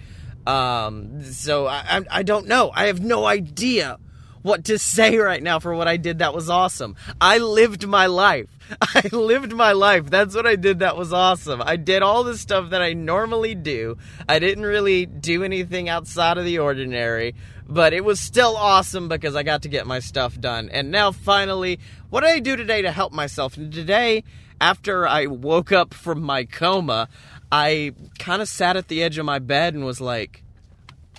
Um, 0.51 1.23
so 1.23 1.69
I, 1.69 2.03
I, 2.11 2.23
don't 2.25 2.49
know. 2.49 2.73
I 2.75 2.87
have 2.87 3.01
no 3.01 3.25
idea 3.25 3.99
what 4.43 4.65
to 4.65 4.79
say 4.95 5.17
right 5.17 5.43
now 5.43 5.61
for 5.61 5.75
what 5.75 5.87
I 5.87 5.97
did 5.97 6.19
that 6.19 6.35
was 6.35 6.51
awesome. 6.51 6.97
I 7.21 7.39
lived 7.39 7.87
my 7.87 8.07
life. 8.07 8.49
I 8.81 9.09
lived 9.13 9.53
my 9.53 9.73
life. 9.73 10.11
That's 10.11 10.35
what 10.35 10.47
I 10.47 10.57
did 10.57 10.81
that 10.81 10.97
was 10.97 11.13
awesome. 11.13 11.63
I 11.65 11.77
did 11.77 12.03
all 12.03 12.25
the 12.25 12.37
stuff 12.37 12.71
that 12.71 12.83
I 12.83 12.95
normally 12.95 13.55
do. 13.55 13.97
I 14.29 14.41
didn't 14.41 14.65
really 14.65 15.07
do 15.07 15.45
anything 15.45 15.89
outside 15.89 16.37
of 16.37 16.45
the 16.45 16.59
ordinary, 16.59 17.37
but 17.69 17.93
it 17.93 18.05
was 18.05 18.19
still 18.19 18.57
awesome 18.57 19.09
because 19.09 19.37
I 19.37 19.45
got 19.45 19.63
to 19.63 19.69
get 19.69 19.87
my 19.87 20.01
stuff 20.01 20.41
done. 20.41 20.69
And 20.71 20.91
now 20.91 21.13
finally, 21.13 21.79
what 22.09 22.23
did 22.23 22.31
I 22.31 22.41
do 22.41 22.57
today 22.57 22.83
to 22.83 22.91
help 22.91 23.13
myself? 23.13 23.57
And 23.57 23.73
today, 23.73 24.25
after 24.61 25.07
I 25.07 25.27
woke 25.27 25.71
up 25.73 25.95
from 25.95 26.23
my 26.23 26.45
coma, 26.45 27.09
I 27.53 27.93
kind 28.19 28.41
of 28.41 28.49
sat 28.49 28.77
at 28.77 28.89
the 28.89 29.03
edge 29.03 29.19
of 29.19 29.27
my 29.27 29.39
bed 29.39 29.75
and 29.75 29.85
was 29.85 30.01
like, 30.01 30.43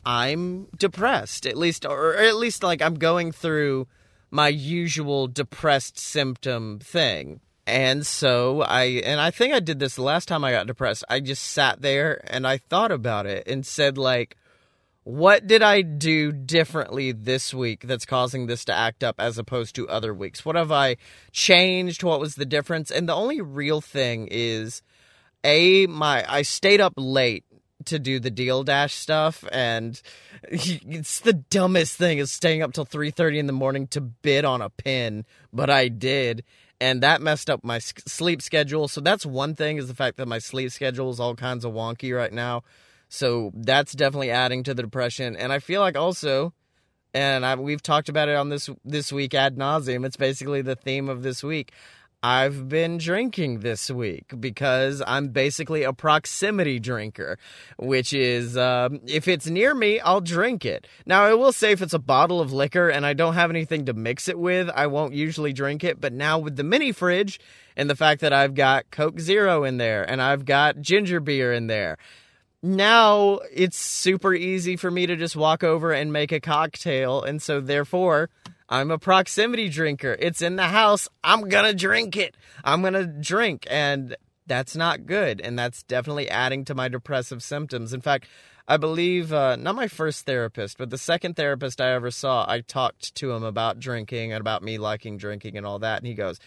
I'm 0.06 0.66
depressed, 0.78 1.46
at 1.46 1.58
least, 1.58 1.86
or 1.86 2.16
at 2.16 2.36
least 2.36 2.64
like 2.64 2.82
I'm 2.82 2.96
going 2.96 3.32
through 3.32 3.88
my 4.32 4.48
usual 4.48 5.28
depressed 5.28 6.00
symptom 6.00 6.80
thing. 6.80 7.42
And 7.68 8.06
so 8.06 8.62
I, 8.62 8.84
and 8.84 9.22
I 9.22 9.30
think 9.30 9.54
I 9.54 9.60
did 9.60 9.80
this 9.80 9.96
the 9.96 10.02
last 10.02 10.28
time 10.28 10.44
I 10.44 10.52
got 10.52 10.68
depressed. 10.68 11.04
I 11.10 11.20
just 11.20 11.44
sat 11.44 11.82
there 11.82 12.22
and 12.28 12.48
I 12.48 12.58
thought 12.58 12.92
about 12.92 13.26
it 13.26 13.48
and 13.48 13.66
said, 13.66 13.98
like, 13.98 14.38
what 15.04 15.48
did 15.48 15.62
I 15.64 15.82
do 15.82 16.32
differently 16.32 17.12
this 17.12 17.54
week 17.54 17.82
that's 17.88 18.06
causing 18.06 18.48
this 18.48 18.66
to 18.66 18.74
act 18.74 19.04
up 19.04 19.16
as 19.20 19.38
opposed 19.38 19.76
to 19.76 19.88
other 19.90 20.14
weeks? 20.14 20.46
What 20.46 20.56
have 20.56 20.72
I 20.72 20.98
changed? 21.32 22.04
What 22.04 22.20
was 22.20 22.36
the 22.36 22.46
difference? 22.46 22.92
And 22.92 23.10
the 23.10 23.16
only 23.16 23.42
real 23.42 23.82
thing 23.82 24.28
is 24.32 24.82
a 25.44 25.88
my 25.88 26.26
I 26.28 26.42
stayed 26.44 26.82
up 26.82 26.94
late 26.98 27.46
to 27.86 28.00
do 28.00 28.20
the 28.20 28.30
deal 28.30 28.64
dash 28.64 28.94
stuff 28.94 29.44
and 29.52 30.02
it's 30.44 31.20
the 31.22 31.34
dumbest 31.34 31.98
thing 31.98 32.20
is 32.20 32.32
staying 32.32 32.62
up 32.62 32.74
till 32.74 32.86
3:30 32.86 33.40
in 33.40 33.48
the 33.48 33.54
morning 33.54 33.88
to 33.88 34.02
bid 34.02 34.46
on 34.46 34.62
a 34.62 34.70
pin 34.70 35.26
but 35.52 35.70
I 35.70 35.88
did 35.88 36.44
and 36.80 37.04
that 37.04 37.22
messed 37.22 37.48
up 37.48 37.64
my 37.64 37.78
sleep 37.78 38.42
schedule. 38.42 38.88
So 38.88 39.02
that's 39.02 39.24
one 39.24 39.54
thing 39.54 39.78
is 39.78 39.88
the 39.88 39.94
fact 39.94 40.18
that 40.18 40.28
my 40.28 40.40
sleep 40.40 40.72
schedule 40.72 41.12
is 41.12 41.20
all 41.20 41.36
kinds 41.36 41.64
of 41.64 41.74
wonky 41.74 42.16
right 42.16 42.34
now. 42.34 42.64
So 43.08 43.52
that's 43.54 43.94
definitely 43.94 44.32
adding 44.32 44.64
to 44.64 44.74
the 44.74 44.82
depression 44.82 45.36
and 45.36 45.54
I 45.54 45.60
feel 45.60 45.82
like 45.82 45.98
also 45.98 46.54
and 47.14 47.46
I, 47.46 47.56
we've 47.56 47.84
talked 47.84 48.10
about 48.10 48.30
it 48.30 48.36
on 48.36 48.50
this 48.50 48.70
this 48.86 49.12
week 49.12 49.34
ad 49.34 49.58
nauseum 49.58 50.06
it's 50.06 50.18
basically 50.18 50.62
the 50.62 50.76
theme 50.76 51.10
of 51.10 51.24
this 51.24 51.44
week 51.44 51.74
I've 52.24 52.70
been 52.70 53.00
drinking 53.00 53.62
this 53.62 53.90
week 53.90 54.32
because 54.40 55.02
I'm 55.08 55.30
basically 55.30 55.82
a 55.82 55.92
proximity 55.92 56.80
drinker, 56.80 57.40
which 57.80 58.14
is 58.14 58.56
um, 58.56 59.02
if 59.08 59.28
it's 59.28 59.48
near 59.48 59.74
me, 59.74 60.00
I'll 60.00 60.22
drink 60.22 60.64
it. 60.64 60.86
Now, 61.08 61.24
I 61.24 61.34
will 61.34 61.52
say 61.52 61.72
if 61.72 61.82
it's 61.82 61.96
a 61.96 62.00
bottle 62.00 62.40
of 62.40 62.54
liquor 62.54 62.90
and 62.90 63.08
I 63.08 63.14
don't 63.14 63.34
have 63.34 63.50
anything 63.50 63.86
to 63.86 63.94
mix 63.94 64.28
it 64.28 64.38
with, 64.38 64.70
I 64.70 64.86
won't 64.86 65.16
usually 65.16 65.52
drink 65.52 65.84
it. 65.84 66.00
But 66.00 66.14
now 66.14 66.38
with 66.38 66.58
the 66.58 66.64
mini 66.64 66.92
fridge 66.92 67.40
and 67.76 67.90
the 67.90 67.96
fact 67.96 68.22
that 68.22 68.34
I've 68.34 68.54
got 68.54 68.92
Coke 68.92 69.20
Zero 69.20 69.64
in 69.64 69.78
there 69.78 70.08
and 70.08 70.22
I've 70.22 70.46
got 70.46 70.80
ginger 70.80 71.22
beer 71.22 71.52
in 71.52 71.66
there, 71.66 71.98
now 72.62 73.40
it's 73.52 73.78
super 73.78 74.36
easy 74.36 74.76
for 74.76 74.92
me 74.92 75.08
to 75.08 75.16
just 75.16 75.36
walk 75.36 75.64
over 75.64 75.92
and 75.92 76.14
make 76.14 76.32
a 76.32 76.40
cocktail. 76.40 77.24
And 77.24 77.42
so, 77.42 77.62
therefore, 77.62 78.30
I'm 78.72 78.90
a 78.90 78.98
proximity 78.98 79.68
drinker. 79.68 80.16
It's 80.18 80.42
in 80.42 80.56
the 80.56 80.64
house. 80.64 81.10
I'm 81.26 81.50
going 81.50 81.66
to 81.66 81.74
drink 81.74 82.16
it. 82.16 82.38
I'm 82.64 82.80
going 82.80 82.94
to 82.94 83.06
drink. 83.06 83.68
And 83.70 84.16
that's 84.48 84.78
not 84.78 85.06
good. 85.06 85.42
And 85.42 85.60
that's 85.60 85.84
definitely 85.84 86.30
adding 86.30 86.64
to 86.66 86.74
my 86.74 86.88
depressive 86.88 87.44
symptoms. 87.44 87.92
In 87.92 88.00
fact, 88.00 88.28
I 88.70 88.78
believe, 88.78 89.34
uh, 89.34 89.58
not 89.58 89.76
my 89.76 89.90
first 89.90 90.26
therapist, 90.26 90.78
but 90.78 90.90
the 90.90 90.98
second 90.98 91.36
therapist 91.36 91.82
I 91.82 91.92
ever 91.92 92.12
saw, 92.12 92.46
I 92.48 92.62
talked 92.62 93.14
to 93.16 93.34
him 93.34 93.44
about 93.44 93.78
drinking 93.78 94.32
and 94.32 94.40
about 94.40 94.64
me 94.64 94.78
liking 94.78 95.18
drinking 95.18 95.58
and 95.58 95.66
all 95.66 95.80
that. 95.80 95.98
And 95.98 96.08
he 96.08 96.14
goes, 96.14 96.40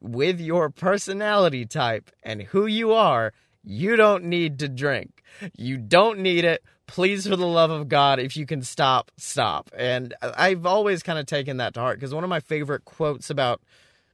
with 0.00 0.40
your 0.40 0.68
personality 0.68 1.64
type 1.64 2.10
and 2.22 2.42
who 2.42 2.66
you 2.66 2.92
are, 2.92 3.32
you 3.62 3.96
don't 3.96 4.24
need 4.24 4.58
to 4.58 4.68
drink. 4.68 5.22
You 5.56 5.78
don't 5.78 6.18
need 6.18 6.44
it 6.44 6.62
please 6.86 7.26
for 7.26 7.36
the 7.36 7.46
love 7.46 7.70
of 7.70 7.88
god 7.88 8.18
if 8.18 8.36
you 8.36 8.46
can 8.46 8.62
stop 8.62 9.10
stop 9.16 9.70
and 9.76 10.14
i've 10.22 10.66
always 10.66 11.02
kind 11.02 11.18
of 11.18 11.26
taken 11.26 11.56
that 11.56 11.74
to 11.74 11.80
heart 11.80 11.98
because 11.98 12.14
one 12.14 12.24
of 12.24 12.30
my 12.30 12.40
favorite 12.40 12.84
quotes 12.84 13.30
about 13.30 13.60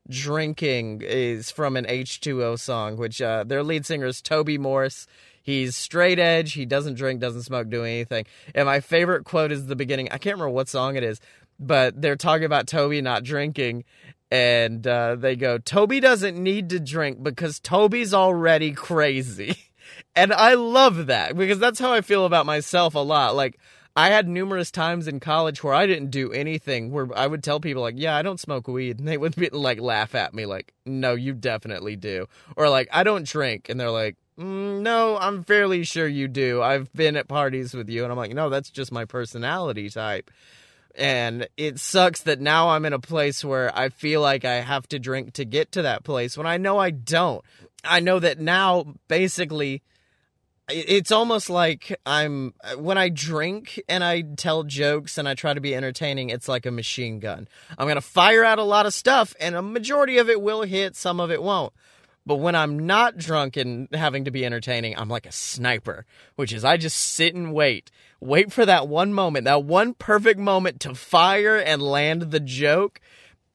drinking 0.09 1.03
is 1.05 1.51
from 1.51 1.77
an 1.77 1.85
H2O 1.85 2.59
song, 2.59 2.97
which 2.97 3.23
uh, 3.23 3.45
their 3.45 3.63
lead 3.63 3.87
singer 3.87 4.07
is 4.07 4.21
Toby 4.21 4.59
Morse. 4.59 5.07
He's 5.43 5.77
straight 5.77 6.19
edge. 6.19 6.53
He 6.53 6.67
doesn't 6.67 6.95
drink, 6.95 7.21
doesn't 7.21 7.43
smoke, 7.43 7.71
do 7.71 7.85
anything. 7.85 8.27
And 8.55 8.67
my 8.67 8.81
favorite 8.81 9.25
quote 9.25 9.53
is 9.53 9.67
the 9.67 9.77
beginning. 9.77 10.09
I 10.09 10.19
can't 10.19 10.37
remember 10.37 10.51
what 10.51 10.69
song 10.69 10.97
it 10.97 11.03
is, 11.03 11.21
but 11.59 12.01
they're 12.01 12.17
talking 12.17 12.45
about 12.45 12.67
Toby 12.67 13.01
not 13.01 13.25
drinking. 13.25 13.85
And 14.31 14.87
uh, 14.87 15.17
they 15.17 15.35
go, 15.35 15.59
Toby 15.59 15.99
doesn't 15.99 16.41
need 16.41 16.71
to 16.71 16.79
drink 16.79 17.23
because 17.23 17.59
Toby's 17.59 18.15
already 18.15 18.73
crazy. 18.73 19.57
and 20.15 20.33
I 20.33 20.55
love 20.55 21.07
that 21.07 21.37
because 21.37 21.59
that's 21.59 21.79
how 21.79 21.93
I 21.93 22.01
feel 22.01 22.25
about 22.25 22.47
myself 22.47 22.95
a 22.95 22.99
lot. 22.99 23.37
Like, 23.37 23.59
I 23.97 24.11
had 24.11 24.29
numerous 24.29 24.71
times 24.71 25.09
in 25.09 25.21
college 25.21 25.65
where 25.65 25.75
I 25.75 25.87
didn't 25.87 26.11
do 26.11 26.33
anything 26.33 26.93
where 26.93 27.09
I 27.15 27.27
would 27.27 27.43
tell 27.43 27.61
people 27.61 27.83
like, 27.83 27.97
"Yeah, 27.99 28.17
I 28.17 28.23
don't 28.23 28.39
smoke 28.39 28.69
weed." 28.69 28.99
And 28.99 29.09
they 29.09 29.19
would 29.19 29.35
be 29.37 29.51
like 29.51 29.81
laugh 29.81 30.15
at 30.15 30.33
me 30.33 30.47
like, 30.47 30.73
"No, 30.87 31.15
you 31.15 31.35
definitely 31.35 31.97
do." 31.97 32.27
Or 32.57 32.69
like, 32.69 32.89
"I 32.93 33.03
don't 33.03 33.27
drink." 33.27 33.69
And 33.69 33.81
they're 33.81 33.91
like, 33.91 34.17
mm, 34.39 34.81
"No, 34.81 35.19
I'm 35.19 35.43
fairly 35.43 35.85
sure 35.85 36.07
you 36.07 36.29
do. 36.29 36.63
I've 36.63 36.93
been 36.93 37.17
at 37.17 37.29
parties 37.29 37.75
with 37.75 37.89
you." 37.89 38.05
And 38.05 38.13
I'm 38.13 38.19
like, 38.19 38.33
"No, 38.33 38.49
that's 38.49 38.71
just 38.71 38.93
my 38.93 39.05
personality 39.05 39.91
type." 39.91 40.31
And 40.95 41.49
it 41.57 41.79
sucks 41.79 42.23
that 42.23 42.41
now 42.41 42.71
I'm 42.71 42.85
in 42.85 42.93
a 42.93 42.99
place 42.99 43.45
where 43.45 43.77
I 43.77 43.91
feel 43.91 44.21
like 44.21 44.45
I 44.45 44.57
have 44.57 44.89
to 44.89 44.99
drink 44.99 45.35
to 45.35 45.45
get 45.45 45.73
to 45.73 45.83
that 45.83 46.05
place 46.05 46.37
when 46.37 46.47
I 46.47 46.57
know 46.57 46.79
I 46.79 46.91
don't. 46.91 47.45
I 47.85 48.01
know 48.01 48.19
that 48.19 48.39
now 48.39 48.95
basically 49.09 49.83
it's 50.73 51.11
almost 51.11 51.51
like 51.51 51.99
I'm 52.07 52.55
when 52.79 52.99
I 52.99 53.09
drink 53.09 53.83
and 53.89 54.05
I 54.05 54.23
tell 54.23 54.63
jokes 54.63 55.19
and 55.19 55.29
I 55.29 55.35
try 55.35 55.55
to 55.55 55.61
be 55.61 55.75
entertaining, 55.75 56.31
it's 56.31 56.49
like 56.49 56.67
a 56.67 56.71
machine 56.71 57.19
gun. 57.19 57.49
I'm 57.77 57.87
going 57.87 57.97
to 57.97 58.01
fire 58.01 58.45
out 58.45 58.59
a 58.59 58.65
lot 58.65 58.87
of 58.87 58.95
stuff 58.95 59.35
and 59.41 59.55
a 59.55 59.63
majority 59.63 60.19
of 60.19 60.29
it 60.29 60.41
will 60.41 60.63
hit, 60.63 60.97
some 60.97 61.21
of 61.21 61.31
it 61.31 61.43
won't. 61.43 61.73
But 62.27 62.37
when 62.37 62.55
I'm 62.55 62.79
not 62.87 63.17
drunk 63.17 63.57
and 63.57 63.89
having 63.93 64.27
to 64.27 64.31
be 64.31 64.45
entertaining, 64.45 64.97
I'm 64.97 65.09
like 65.09 65.27
a 65.27 65.33
sniper, 65.33 66.05
which 66.37 66.53
is 66.53 66.65
I 66.65 66.77
just 66.77 66.97
sit 66.97 67.35
and 67.35 67.53
wait. 67.53 67.91
Wait 68.21 68.53
for 68.53 68.67
that 68.67 68.87
one 68.87 69.15
moment, 69.15 69.47
that 69.47 69.65
one 69.65 69.95
perfect 69.95 70.39
moment 70.39 70.81
to 70.81 70.95
fire 70.95 71.57
and 71.57 71.81
land 71.81 72.31
the 72.31 72.41
joke 72.41 73.01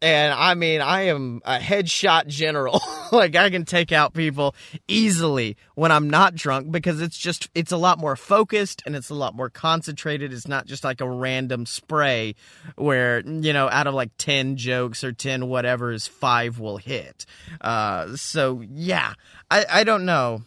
and 0.02 0.34
I 0.34 0.54
mean, 0.56 0.82
I 0.82 1.04
am 1.04 1.42
a 1.46 1.58
headshot 1.58 2.28
general. 2.28 2.82
like 3.12 3.36
I 3.36 3.50
can 3.50 3.66
take 3.66 3.92
out 3.92 4.14
people 4.14 4.56
easily 4.88 5.58
when 5.76 5.92
I'm 5.92 6.10
not 6.10 6.36
drunk 6.36 6.72
because 6.72 7.02
it's 7.02 7.18
just 7.18 7.50
it's 7.56 7.72
a 7.72 7.78
lot 7.78 7.98
more 7.98 8.16
focused 8.16 8.84
and 8.86 8.96
it's 8.96 9.10
a 9.10 9.16
lot 9.16 9.36
more 9.36 9.50
concentrated. 9.50 10.34
It's 10.34 10.48
not 10.48 10.66
just 10.66 10.84
like 10.84 11.02
a 11.02 11.10
random 11.10 11.66
spray 11.66 12.36
where, 12.76 13.22
you 13.22 13.54
know, 13.54 13.70
out 13.70 13.88
of 13.88 13.94
like 13.94 14.12
10 14.18 14.58
jokes 14.58 15.04
or 15.04 15.14
10 15.14 15.48
whatever's 15.48 16.08
5 16.08 16.60
will 16.60 16.78
hit. 16.78 17.26
Uh 17.62 18.16
so 18.18 18.62
yeah, 18.70 19.14
I 19.50 19.66
I 19.70 19.84
don't 19.86 20.06
know. 20.06 20.44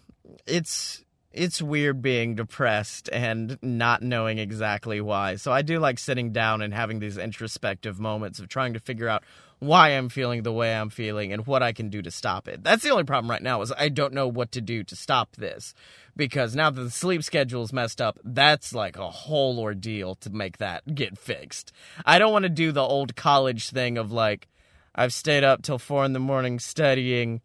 It's 0.47 1.03
it's 1.33 1.61
weird 1.61 2.01
being 2.01 2.35
depressed 2.35 3.09
and 3.13 3.59
not 3.61 4.03
knowing 4.03 4.39
exactly 4.39 5.01
why. 5.01 5.37
So 5.37 5.53
I 5.53 5.63
do 5.63 5.79
like 5.79 5.99
sitting 5.99 6.33
down 6.33 6.63
and 6.63 6.73
having 6.73 7.01
these 7.01 7.19
introspective 7.19 8.01
moments 8.01 8.39
of 8.39 8.49
trying 8.49 8.73
to 8.75 8.81
figure 8.81 9.09
out 9.09 9.23
why 9.59 9.91
I'm 9.91 10.09
feeling 10.09 10.43
the 10.43 10.53
way 10.53 10.75
I'm 10.75 10.89
feeling 10.89 11.33
and 11.33 11.47
what 11.47 11.63
I 11.63 11.73
can 11.73 11.91
do 11.91 12.01
to 12.03 12.11
stop 12.11 12.49
it. 12.49 12.63
That's 12.63 12.83
the 12.83 12.91
only 12.91 13.05
problem 13.05 13.31
right 13.31 13.43
now 13.43 13.61
is 13.61 13.73
I 13.77 13.89
don't 13.89 14.15
know 14.15 14.29
what 14.29 14.53
to 14.53 14.61
do 14.61 14.85
to 14.85 14.97
stop 14.97 15.37
this 15.37 15.75
because 16.17 16.55
now 16.55 16.71
that 16.71 16.81
the 16.81 16.91
sleep 16.91 17.23
schedule's 17.23 17.73
messed 17.73 18.01
up, 18.01 18.19
that's 18.25 18.73
like 18.73 18.97
a 18.97 19.11
whole 19.11 19.59
ordeal 19.59 20.15
to 20.17 20.31
make 20.31 20.59
that 20.59 20.95
get 20.95 21.19
fixed. 21.19 21.73
I 22.07 22.19
don't 22.19 22.33
want 22.33 22.45
to 22.45 22.49
do 22.49 22.73
the 22.73 22.83
old 22.83 23.17
college 23.17 23.71
thing 23.71 23.99
of 23.99 24.13
like 24.13 24.49
I've 24.95 25.13
stayed 25.13 25.45
up 25.45 25.63
till 25.63 25.79
4 25.79 26.05
in 26.05 26.13
the 26.13 26.21
morning 26.21 26.59
studying, 26.59 27.41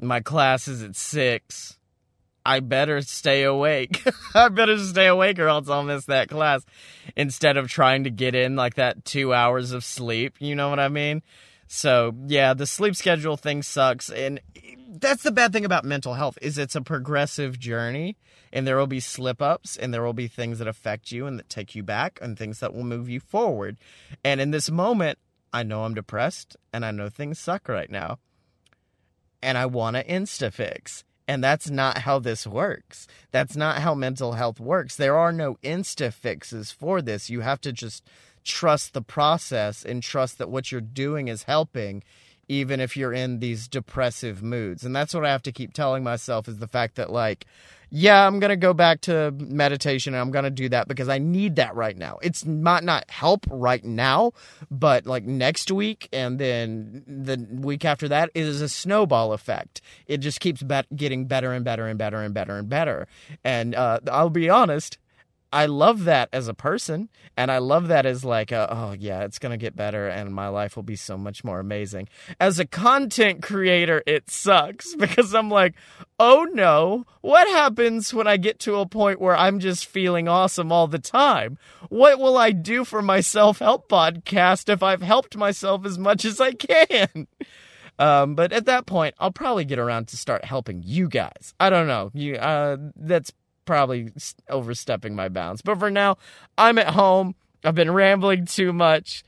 my 0.00 0.20
class 0.20 0.68
is 0.68 0.82
at 0.82 0.94
6. 0.94 1.75
I 2.46 2.60
better 2.60 3.02
stay 3.02 3.42
awake. 3.42 4.06
I 4.34 4.48
better 4.48 4.78
stay 4.78 5.08
awake 5.08 5.38
or 5.40 5.48
else 5.48 5.68
I'll 5.68 5.82
miss 5.82 6.04
that 6.04 6.28
class 6.28 6.64
instead 7.16 7.56
of 7.56 7.68
trying 7.68 8.04
to 8.04 8.10
get 8.10 8.36
in 8.36 8.54
like 8.54 8.74
that 8.74 9.04
two 9.04 9.34
hours 9.34 9.72
of 9.72 9.82
sleep. 9.84 10.36
You 10.38 10.54
know 10.54 10.70
what 10.70 10.78
I 10.78 10.88
mean? 10.88 11.22
So 11.66 12.14
yeah, 12.26 12.54
the 12.54 12.66
sleep 12.66 12.94
schedule 12.94 13.36
thing 13.36 13.62
sucks, 13.62 14.10
and 14.10 14.40
that's 14.88 15.24
the 15.24 15.32
bad 15.32 15.52
thing 15.52 15.64
about 15.64 15.84
mental 15.84 16.14
health 16.14 16.38
is 16.40 16.58
it's 16.58 16.76
a 16.76 16.80
progressive 16.80 17.58
journey, 17.58 18.16
and 18.52 18.66
there 18.66 18.76
will 18.76 18.86
be 18.86 19.00
slip 19.00 19.42
ups, 19.42 19.76
and 19.76 19.92
there 19.92 20.04
will 20.04 20.12
be 20.12 20.28
things 20.28 20.60
that 20.60 20.68
affect 20.68 21.10
you 21.10 21.26
and 21.26 21.38
that 21.38 21.48
take 21.48 21.74
you 21.74 21.82
back, 21.82 22.20
and 22.22 22.38
things 22.38 22.60
that 22.60 22.72
will 22.72 22.84
move 22.84 23.08
you 23.08 23.18
forward. 23.18 23.76
And 24.22 24.40
in 24.40 24.52
this 24.52 24.70
moment, 24.70 25.18
I 25.52 25.64
know 25.64 25.84
I'm 25.84 25.94
depressed, 25.94 26.56
and 26.72 26.84
I 26.84 26.92
know 26.92 27.08
things 27.08 27.40
suck 27.40 27.68
right 27.68 27.90
now, 27.90 28.18
and 29.42 29.58
I 29.58 29.66
want 29.66 29.96
to 29.96 30.04
insta 30.04 30.52
fix. 30.52 31.02
And 31.28 31.42
that's 31.42 31.68
not 31.68 31.98
how 31.98 32.18
this 32.18 32.46
works. 32.46 33.08
That's 33.32 33.56
not 33.56 33.78
how 33.78 33.94
mental 33.94 34.32
health 34.32 34.60
works. 34.60 34.96
There 34.96 35.16
are 35.16 35.32
no 35.32 35.56
insta 35.56 36.12
fixes 36.12 36.70
for 36.70 37.02
this. 37.02 37.28
You 37.28 37.40
have 37.40 37.60
to 37.62 37.72
just 37.72 38.04
trust 38.44 38.94
the 38.94 39.02
process 39.02 39.84
and 39.84 40.02
trust 40.02 40.38
that 40.38 40.50
what 40.50 40.70
you're 40.70 40.80
doing 40.80 41.28
is 41.28 41.42
helping 41.44 42.04
even 42.48 42.80
if 42.80 42.96
you're 42.96 43.12
in 43.12 43.40
these 43.40 43.68
depressive 43.68 44.42
moods. 44.42 44.84
And 44.84 44.94
that's 44.94 45.14
what 45.14 45.24
I 45.24 45.30
have 45.30 45.42
to 45.42 45.52
keep 45.52 45.72
telling 45.72 46.04
myself 46.04 46.48
is 46.48 46.58
the 46.58 46.68
fact 46.68 46.96
that 46.96 47.10
like 47.10 47.46
yeah, 47.90 48.26
I'm 48.26 48.40
going 48.40 48.50
to 48.50 48.56
go 48.56 48.74
back 48.74 49.00
to 49.02 49.30
meditation 49.30 50.12
and 50.12 50.20
I'm 50.20 50.32
going 50.32 50.44
to 50.44 50.50
do 50.50 50.68
that 50.70 50.88
because 50.88 51.08
I 51.08 51.18
need 51.18 51.56
that 51.56 51.74
right 51.76 51.96
now. 51.96 52.18
It's 52.20 52.44
might 52.44 52.82
not 52.82 53.08
help 53.10 53.46
right 53.48 53.84
now, 53.84 54.32
but 54.70 55.06
like 55.06 55.24
next 55.24 55.70
week 55.70 56.08
and 56.12 56.38
then 56.38 57.04
the 57.06 57.46
week 57.48 57.84
after 57.84 58.08
that 58.08 58.30
is 58.34 58.60
a 58.60 58.68
snowball 58.68 59.32
effect. 59.32 59.80
It 60.06 60.18
just 60.18 60.40
keeps 60.40 60.64
getting 60.96 61.26
better 61.26 61.52
and 61.52 61.64
better 61.64 61.86
and 61.86 61.98
better 61.98 62.18
and 62.22 62.34
better 62.34 62.56
and 62.58 62.68
better. 62.68 63.06
And 63.44 63.74
uh, 63.74 64.00
I'll 64.10 64.30
be 64.30 64.50
honest, 64.50 64.98
I 65.56 65.64
love 65.64 66.04
that 66.04 66.28
as 66.34 66.48
a 66.48 66.54
person, 66.54 67.08
and 67.34 67.50
I 67.50 67.58
love 67.58 67.88
that 67.88 68.04
as 68.04 68.26
like, 68.26 68.52
a, 68.52 68.68
oh 68.70 68.92
yeah, 68.92 69.24
it's 69.24 69.38
gonna 69.38 69.56
get 69.56 69.74
better, 69.74 70.06
and 70.06 70.34
my 70.34 70.48
life 70.48 70.76
will 70.76 70.82
be 70.82 70.96
so 70.96 71.16
much 71.16 71.44
more 71.44 71.60
amazing. 71.60 72.10
As 72.38 72.58
a 72.58 72.66
content 72.66 73.42
creator, 73.42 74.02
it 74.06 74.28
sucks 74.28 74.94
because 74.98 75.34
I'm 75.34 75.48
like, 75.48 75.74
oh 76.18 76.46
no, 76.52 77.06
what 77.22 77.48
happens 77.48 78.12
when 78.12 78.26
I 78.26 78.36
get 78.36 78.58
to 78.60 78.76
a 78.76 78.86
point 78.86 79.18
where 79.18 79.34
I'm 79.34 79.58
just 79.58 79.86
feeling 79.86 80.28
awesome 80.28 80.70
all 80.70 80.88
the 80.88 80.98
time? 80.98 81.56
What 81.88 82.18
will 82.18 82.36
I 82.36 82.50
do 82.50 82.84
for 82.84 83.00
my 83.00 83.20
self 83.20 83.60
help 83.60 83.88
podcast 83.88 84.68
if 84.68 84.82
I've 84.82 85.00
helped 85.00 85.38
myself 85.38 85.86
as 85.86 85.98
much 85.98 86.26
as 86.26 86.38
I 86.38 86.52
can? 86.52 87.28
Um, 87.98 88.34
but 88.34 88.52
at 88.52 88.66
that 88.66 88.84
point, 88.84 89.14
I'll 89.18 89.32
probably 89.32 89.64
get 89.64 89.78
around 89.78 90.08
to 90.08 90.18
start 90.18 90.44
helping 90.44 90.82
you 90.84 91.08
guys. 91.08 91.54
I 91.58 91.70
don't 91.70 91.86
know. 91.86 92.10
You, 92.12 92.36
uh, 92.36 92.76
that's 92.94 93.32
probably 93.66 94.12
overstepping 94.48 95.14
my 95.14 95.28
bounds. 95.28 95.60
But 95.60 95.78
for 95.78 95.90
now, 95.90 96.16
I'm 96.56 96.78
at 96.78 96.88
home. 96.88 97.34
I've 97.62 97.74
been 97.74 97.90
rambling 97.90 98.46
too 98.46 98.72
much. 98.72 99.24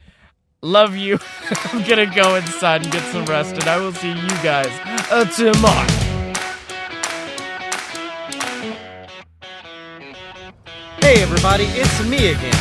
Love 0.62 0.96
you. 0.96 1.18
I'm 1.50 1.86
gonna 1.86 2.12
go 2.12 2.36
inside 2.36 2.82
and 2.82 2.92
get 2.92 3.02
some 3.12 3.26
rest, 3.26 3.54
and 3.54 3.64
I 3.64 3.78
will 3.78 3.92
see 3.92 4.08
you 4.08 4.28
guys 4.42 4.70
uh, 5.10 5.24
tomorrow. 5.26 5.86
Hey 11.00 11.22
everybody, 11.22 11.64
it's 11.64 12.08
me 12.08 12.32
again, 12.32 12.54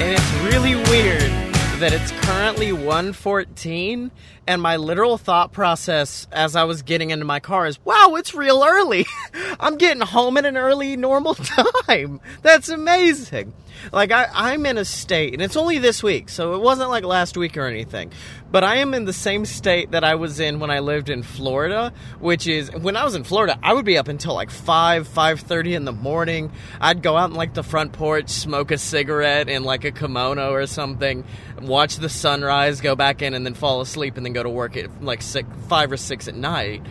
and 0.00 0.12
it's 0.12 0.32
really 0.42 0.74
weird 0.90 1.43
that 1.78 1.92
it's 1.92 2.12
currently 2.24 2.72
114 2.72 4.10
and 4.46 4.62
my 4.62 4.76
literal 4.76 5.18
thought 5.18 5.52
process 5.52 6.28
as 6.30 6.54
I 6.54 6.64
was 6.64 6.82
getting 6.82 7.10
into 7.10 7.24
my 7.24 7.40
car 7.40 7.66
is, 7.66 7.84
wow, 7.84 8.14
it's 8.16 8.32
real 8.32 8.62
early. 8.64 9.06
I'm 9.60 9.76
getting 9.76 10.00
home 10.00 10.36
at 10.36 10.44
an 10.44 10.56
early 10.56 10.96
normal 10.96 11.34
time. 11.86 12.20
That's 12.42 12.68
amazing. 12.68 13.52
Like 13.92 14.12
I, 14.12 14.28
I'm 14.32 14.66
in 14.66 14.78
a 14.78 14.84
state, 14.84 15.32
and 15.32 15.42
it's 15.42 15.56
only 15.56 15.78
this 15.78 16.02
week, 16.02 16.28
so 16.28 16.54
it 16.54 16.60
wasn't 16.60 16.90
like 16.90 17.04
last 17.04 17.36
week 17.36 17.56
or 17.56 17.66
anything. 17.66 18.12
But 18.50 18.64
I 18.64 18.76
am 18.76 18.94
in 18.94 19.04
the 19.04 19.12
same 19.12 19.44
state 19.44 19.90
that 19.90 20.04
I 20.04 20.14
was 20.14 20.38
in 20.38 20.60
when 20.60 20.70
I 20.70 20.78
lived 20.78 21.10
in 21.10 21.22
Florida, 21.22 21.92
which 22.20 22.46
is 22.46 22.70
when 22.72 22.96
I 22.96 23.04
was 23.04 23.14
in 23.14 23.24
Florida, 23.24 23.58
I 23.62 23.72
would 23.72 23.84
be 23.84 23.98
up 23.98 24.08
until 24.08 24.34
like 24.34 24.50
five, 24.50 25.08
five 25.08 25.40
thirty 25.40 25.74
in 25.74 25.84
the 25.84 25.92
morning. 25.92 26.52
I'd 26.80 27.02
go 27.02 27.16
out 27.16 27.30
in 27.30 27.36
like 27.36 27.54
the 27.54 27.64
front 27.64 27.92
porch, 27.92 28.28
smoke 28.28 28.70
a 28.70 28.78
cigarette 28.78 29.48
in 29.48 29.64
like 29.64 29.84
a 29.84 29.90
kimono 29.90 30.52
or 30.52 30.66
something, 30.66 31.24
watch 31.60 31.96
the 31.96 32.08
sunrise, 32.08 32.80
go 32.80 32.94
back 32.94 33.22
in, 33.22 33.34
and 33.34 33.44
then 33.44 33.54
fall 33.54 33.80
asleep, 33.80 34.16
and 34.16 34.24
then 34.24 34.32
go 34.32 34.42
to 34.42 34.50
work 34.50 34.76
at 34.76 35.02
like 35.02 35.22
six, 35.22 35.48
five 35.68 35.90
or 35.90 35.96
six 35.96 36.28
at 36.28 36.34
night. 36.34 36.82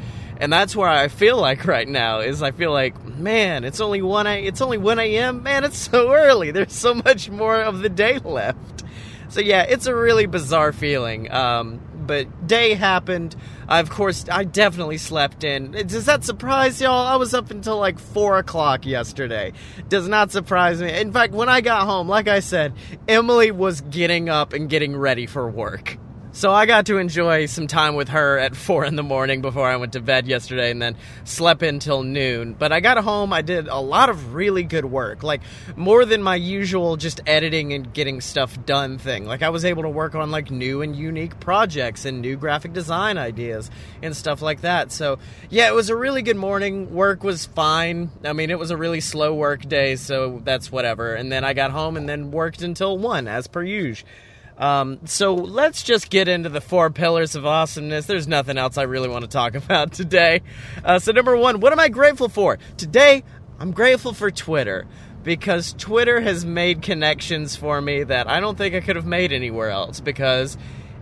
And 0.43 0.51
that's 0.51 0.75
where 0.75 0.89
I 0.89 1.07
feel 1.07 1.39
like 1.39 1.63
right 1.67 1.87
now 1.87 2.19
is 2.19 2.43
I 2.43 2.51
feel 2.51 2.73
like, 2.73 3.01
man, 3.05 3.63
it's 3.63 3.79
only 3.79 4.01
one 4.01 4.27
a, 4.27 4.43
it's 4.43 4.59
only 4.59 4.77
one 4.77 4.99
a.m. 4.99 5.41
Man, 5.41 5.63
it's 5.63 5.77
so 5.77 6.11
early. 6.11 6.51
There's 6.51 6.73
so 6.73 6.95
much 6.95 7.29
more 7.29 7.61
of 7.61 7.79
the 7.79 7.87
day 7.87 8.17
left. 8.17 8.83
So 9.29 9.39
yeah, 9.39 9.61
it's 9.61 9.85
a 9.85 9.95
really 9.95 10.25
bizarre 10.25 10.73
feeling. 10.73 11.31
Um, 11.31 11.79
but 11.95 12.45
day 12.45 12.73
happened. 12.73 13.37
I, 13.69 13.79
of 13.79 13.89
course, 13.89 14.25
I 14.29 14.43
definitely 14.43 14.97
slept 14.97 15.45
in. 15.45 15.71
Does 15.71 16.07
that 16.07 16.25
surprise 16.25 16.81
y'all? 16.81 17.07
I 17.07 17.15
was 17.15 17.33
up 17.33 17.49
until 17.49 17.77
like 17.77 17.97
four 17.97 18.37
o'clock 18.37 18.85
yesterday. 18.85 19.53
Does 19.87 20.09
not 20.09 20.33
surprise 20.33 20.81
me. 20.81 20.91
In 20.91 21.13
fact, 21.13 21.31
when 21.31 21.47
I 21.47 21.61
got 21.61 21.85
home, 21.85 22.09
like 22.09 22.27
I 22.27 22.41
said, 22.41 22.73
Emily 23.07 23.51
was 23.51 23.79
getting 23.79 24.27
up 24.27 24.51
and 24.51 24.69
getting 24.69 24.97
ready 24.97 25.25
for 25.25 25.49
work. 25.49 25.97
So 26.35 26.51
I 26.51 26.65
got 26.65 26.87
to 26.87 26.97
enjoy 26.97 27.45
some 27.45 27.67
time 27.67 27.93
with 27.93 28.09
her 28.09 28.39
at 28.39 28.55
four 28.55 28.85
in 28.85 28.95
the 28.95 29.03
morning 29.03 29.43
before 29.43 29.69
I 29.69 29.75
went 29.75 29.93
to 29.93 30.01
bed 30.01 30.25
yesterday 30.25 30.71
and 30.71 30.81
then 30.81 30.95
slept 31.25 31.61
until 31.61 32.01
noon. 32.01 32.53
But 32.53 32.71
I 32.71 32.79
got 32.79 32.97
home, 32.97 33.31
I 33.31 33.43
did 33.43 33.67
a 33.67 33.77
lot 33.77 34.09
of 34.09 34.33
really 34.33 34.63
good 34.63 34.85
work. 34.85 35.21
Like 35.21 35.41
more 35.75 36.05
than 36.05 36.23
my 36.23 36.35
usual 36.35 36.97
just 36.97 37.21
editing 37.27 37.71
and 37.73 37.93
getting 37.93 38.19
stuff 38.19 38.57
done 38.65 38.97
thing. 38.97 39.27
Like 39.27 39.43
I 39.43 39.49
was 39.49 39.63
able 39.63 39.83
to 39.83 39.89
work 39.89 40.15
on 40.15 40.31
like 40.31 40.49
new 40.49 40.81
and 40.81 40.95
unique 40.95 41.39
projects 41.39 42.03
and 42.03 42.19
new 42.19 42.35
graphic 42.35 42.73
design 42.73 43.19
ideas 43.19 43.69
and 44.01 44.17
stuff 44.17 44.41
like 44.41 44.61
that. 44.61 44.91
So 44.91 45.19
yeah, 45.51 45.67
it 45.67 45.75
was 45.75 45.91
a 45.91 45.95
really 45.95 46.23
good 46.23 46.35
morning. 46.35 46.95
Work 46.95 47.23
was 47.23 47.45
fine. 47.45 48.09
I 48.25 48.33
mean, 48.33 48.49
it 48.49 48.57
was 48.57 48.71
a 48.71 48.75
really 48.75 49.01
slow 49.01 49.35
work 49.35 49.69
day, 49.69 49.97
so 49.97 50.41
that's 50.43 50.71
whatever. 50.71 51.13
And 51.13 51.31
then 51.31 51.43
I 51.43 51.53
got 51.53 51.69
home 51.69 51.95
and 51.95 52.09
then 52.09 52.31
worked 52.31 52.63
until 52.63 52.97
one, 52.97 53.27
as 53.27 53.45
per 53.45 53.61
usual. 53.61 54.09
Um, 54.57 54.99
so 55.05 55.33
let's 55.33 55.83
just 55.83 56.09
get 56.09 56.27
into 56.27 56.49
the 56.49 56.61
four 56.61 56.89
pillars 56.89 57.35
of 57.35 57.45
awesomeness. 57.45 58.05
There's 58.05 58.27
nothing 58.27 58.57
else 58.57 58.77
I 58.77 58.83
really 58.83 59.09
want 59.09 59.23
to 59.23 59.29
talk 59.29 59.55
about 59.63 59.93
today. 59.93 60.41
Uh, 60.83 60.99
so, 60.99 61.11
number 61.11 61.35
one, 61.35 61.59
what 61.59 61.73
am 61.73 61.79
I 61.79 61.89
grateful 61.89 62.29
for? 62.29 62.59
Today, 62.77 63.23
I'm 63.59 63.71
grateful 63.71 64.13
for 64.13 64.31
Twitter 64.31 64.85
because 65.23 65.73
Twitter 65.77 66.19
has 66.19 66.45
made 66.45 66.81
connections 66.81 67.55
for 67.55 67.81
me 67.81 68.03
that 68.03 68.29
I 68.29 68.39
don't 68.39 68.57
think 68.57 68.75
I 68.75 68.81
could 68.81 68.95
have 68.95 69.05
made 69.05 69.31
anywhere 69.31 69.69
else 69.69 69.99
because 69.99 70.57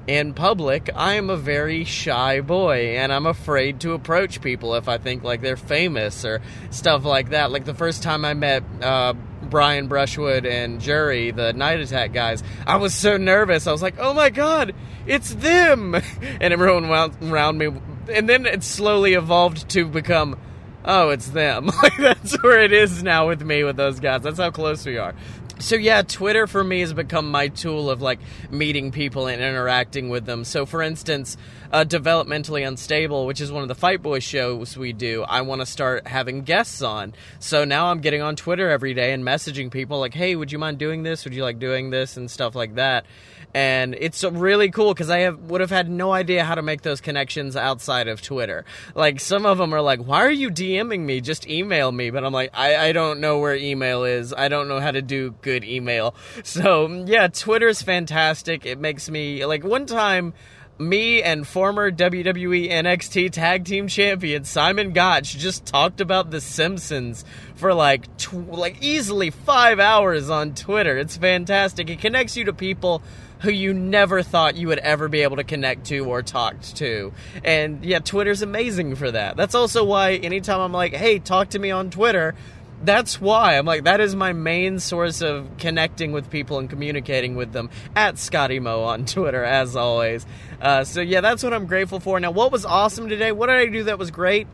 in 0.07 0.33
public, 0.33 0.89
I 0.95 1.13
am 1.13 1.29
a 1.29 1.37
very 1.37 1.83
shy 1.83 2.41
boy 2.41 2.97
and 2.97 3.13
I'm 3.13 3.25
afraid 3.25 3.81
to 3.81 3.93
approach 3.93 4.41
people 4.41 4.75
if 4.75 4.87
I 4.87 4.97
think 4.97 5.23
like 5.23 5.41
they're 5.41 5.55
famous 5.55 6.25
or 6.25 6.41
stuff 6.71 7.05
like 7.05 7.29
that. 7.29 7.51
Like 7.51 7.65
the 7.65 7.73
first 7.73 8.01
time 8.01 8.25
I 8.25 8.33
met 8.33 8.63
uh, 8.81 9.13
Brian 9.43 9.87
Brushwood 9.87 10.45
and 10.45 10.81
Jury, 10.81 11.31
the 11.31 11.53
Night 11.53 11.79
Attack 11.79 12.13
guys, 12.13 12.43
I 12.65 12.77
was 12.77 12.93
so 12.93 13.17
nervous. 13.17 13.67
I 13.67 13.71
was 13.71 13.81
like, 13.81 13.95
oh 13.99 14.13
my 14.13 14.29
god, 14.29 14.73
it's 15.05 15.33
them! 15.33 15.95
And 16.41 16.53
everyone 16.53 16.85
around 16.85 17.57
me. 17.57 17.69
And 18.11 18.27
then 18.27 18.45
it 18.45 18.63
slowly 18.63 19.13
evolved 19.13 19.69
to 19.69 19.85
become, 19.85 20.39
oh, 20.83 21.09
it's 21.09 21.29
them. 21.29 21.69
Like 21.83 21.97
that's 21.97 22.41
where 22.41 22.61
it 22.63 22.73
is 22.73 23.03
now 23.03 23.27
with 23.27 23.43
me 23.43 23.63
with 23.63 23.75
those 23.75 23.99
guys. 23.99 24.23
That's 24.23 24.39
how 24.39 24.49
close 24.49 24.85
we 24.85 24.97
are 24.97 25.13
so 25.61 25.75
yeah, 25.75 26.01
Twitter 26.01 26.47
for 26.47 26.63
me 26.63 26.81
has 26.81 26.93
become 26.93 27.29
my 27.31 27.47
tool 27.47 27.89
of 27.89 28.01
like 28.01 28.19
meeting 28.49 28.91
people 28.91 29.27
and 29.27 29.41
interacting 29.41 30.09
with 30.09 30.25
them. 30.25 30.43
So 30.43 30.65
for 30.65 30.81
instance, 30.81 31.37
uh, 31.71 31.83
developmentally 31.83 32.67
unstable, 32.67 33.25
which 33.25 33.41
is 33.41 33.51
one 33.51 33.61
of 33.61 33.67
the 33.67 33.75
Fight 33.75 34.01
Boy 34.01 34.19
shows 34.19 34.77
we 34.77 34.93
do, 34.93 35.23
I 35.23 35.41
want 35.41 35.61
to 35.61 35.65
start 35.65 36.07
having 36.07 36.41
guests 36.41 36.81
on. 36.81 37.13
So 37.39 37.63
now 37.63 37.87
I'm 37.87 38.01
getting 38.01 38.21
on 38.21 38.35
Twitter 38.35 38.69
every 38.69 38.93
day 38.93 39.13
and 39.13 39.23
messaging 39.23 39.71
people 39.71 39.99
like, 39.99 40.13
"Hey, 40.13 40.35
would 40.35 40.51
you 40.51 40.59
mind 40.59 40.77
doing 40.77 41.03
this? 41.03 41.23
Would 41.23 41.33
you 41.33 41.43
like 41.43 41.59
doing 41.59 41.89
this?" 41.89 42.17
and 42.17 42.29
stuff 42.29 42.55
like 42.55 42.75
that 42.75 43.05
and 43.53 43.95
it's 43.99 44.23
really 44.23 44.71
cool 44.71 44.93
because 44.93 45.09
I 45.09 45.19
have 45.19 45.39
would 45.39 45.61
have 45.61 45.69
had 45.69 45.89
no 45.89 46.11
idea 46.11 46.43
how 46.45 46.55
to 46.55 46.61
make 46.61 46.81
those 46.81 47.01
connections 47.01 47.55
outside 47.55 48.07
of 48.07 48.21
Twitter. 48.21 48.65
Like 48.95 49.19
some 49.19 49.45
of 49.45 49.57
them 49.57 49.73
are 49.73 49.81
like, 49.81 49.99
"Why 49.99 50.21
are 50.21 50.31
you 50.31 50.49
DMing 50.49 51.01
me? 51.01 51.21
Just 51.21 51.47
email 51.47 51.91
me." 51.91 52.09
But 52.09 52.23
I'm 52.23 52.33
like, 52.33 52.51
I, 52.53 52.75
I 52.89 52.91
don't 52.91 53.19
know 53.19 53.39
where 53.39 53.55
email 53.55 54.03
is. 54.03 54.33
I 54.33 54.47
don't 54.47 54.67
know 54.67 54.79
how 54.79 54.91
to 54.91 55.01
do 55.01 55.35
good 55.41 55.63
email. 55.63 56.15
So 56.43 56.87
yeah, 57.05 57.27
Twitter's 57.27 57.81
fantastic. 57.81 58.65
It 58.65 58.79
makes 58.79 59.09
me 59.09 59.45
like 59.45 59.63
one 59.63 59.85
time 59.85 60.33
me 60.79 61.21
and 61.21 61.45
former 61.47 61.91
WWE 61.91 62.69
NXT 62.71 63.31
Tag 63.31 63.65
Team 63.65 63.87
Champion 63.87 64.43
Simon 64.43 64.93
Gotch 64.93 65.37
just 65.37 65.65
talked 65.65 66.01
about 66.01 66.31
The 66.31 66.41
Simpsons 66.41 67.23
for 67.55 67.73
like 67.73 68.17
tw- 68.17 68.49
like 68.49 68.81
easily 68.81 69.29
five 69.29 69.79
hours 69.79 70.29
on 70.29 70.55
Twitter. 70.55 70.97
It's 70.97 71.17
fantastic. 71.17 71.89
It 71.89 71.99
connects 71.99 72.35
you 72.35 72.45
to 72.45 72.53
people 72.53 73.01
who 73.41 73.51
you 73.51 73.73
never 73.73 74.21
thought 74.21 74.55
you 74.55 74.67
would 74.67 74.79
ever 74.79 75.07
be 75.07 75.21
able 75.21 75.37
to 75.37 75.43
connect 75.43 75.85
to 75.87 76.05
or 76.05 76.21
talk 76.21 76.61
to. 76.61 77.11
And 77.43 77.83
yeah, 77.83 77.99
Twitter's 77.99 78.41
amazing 78.41 78.95
for 78.95 79.09
that. 79.11 79.35
That's 79.35 79.55
also 79.55 79.83
why 79.83 80.13
anytime 80.13 80.59
I'm 80.59 80.71
like, 80.71 80.93
hey, 80.93 81.19
talk 81.19 81.49
to 81.49 81.59
me 81.59 81.71
on 81.71 81.89
Twitter, 81.89 82.35
that's 82.83 83.21
why 83.21 83.57
I'm 83.57 83.65
like 83.65 83.83
that 83.83 83.99
is 83.99 84.15
my 84.15 84.33
main 84.33 84.79
source 84.79 85.21
of 85.21 85.49
connecting 85.57 86.11
with 86.11 86.29
people 86.29 86.59
and 86.59 86.69
communicating 86.69 87.35
with 87.35 87.51
them 87.51 87.69
at 87.95 88.17
Scotty 88.17 88.59
Mo 88.59 88.83
on 88.83 89.05
Twitter 89.05 89.43
as 89.43 89.75
always. 89.75 90.25
Uh, 90.59 90.83
so 90.83 91.01
yeah, 91.01 91.21
that's 91.21 91.43
what 91.43 91.53
I'm 91.53 91.65
grateful 91.65 91.99
for. 91.99 92.19
Now, 92.19 92.31
what 92.31 92.51
was 92.51 92.65
awesome 92.65 93.09
today? 93.09 93.31
What 93.31 93.47
did 93.47 93.57
I 93.57 93.65
do 93.67 93.83
that 93.85 93.97
was 93.97 94.11
great? 94.11 94.47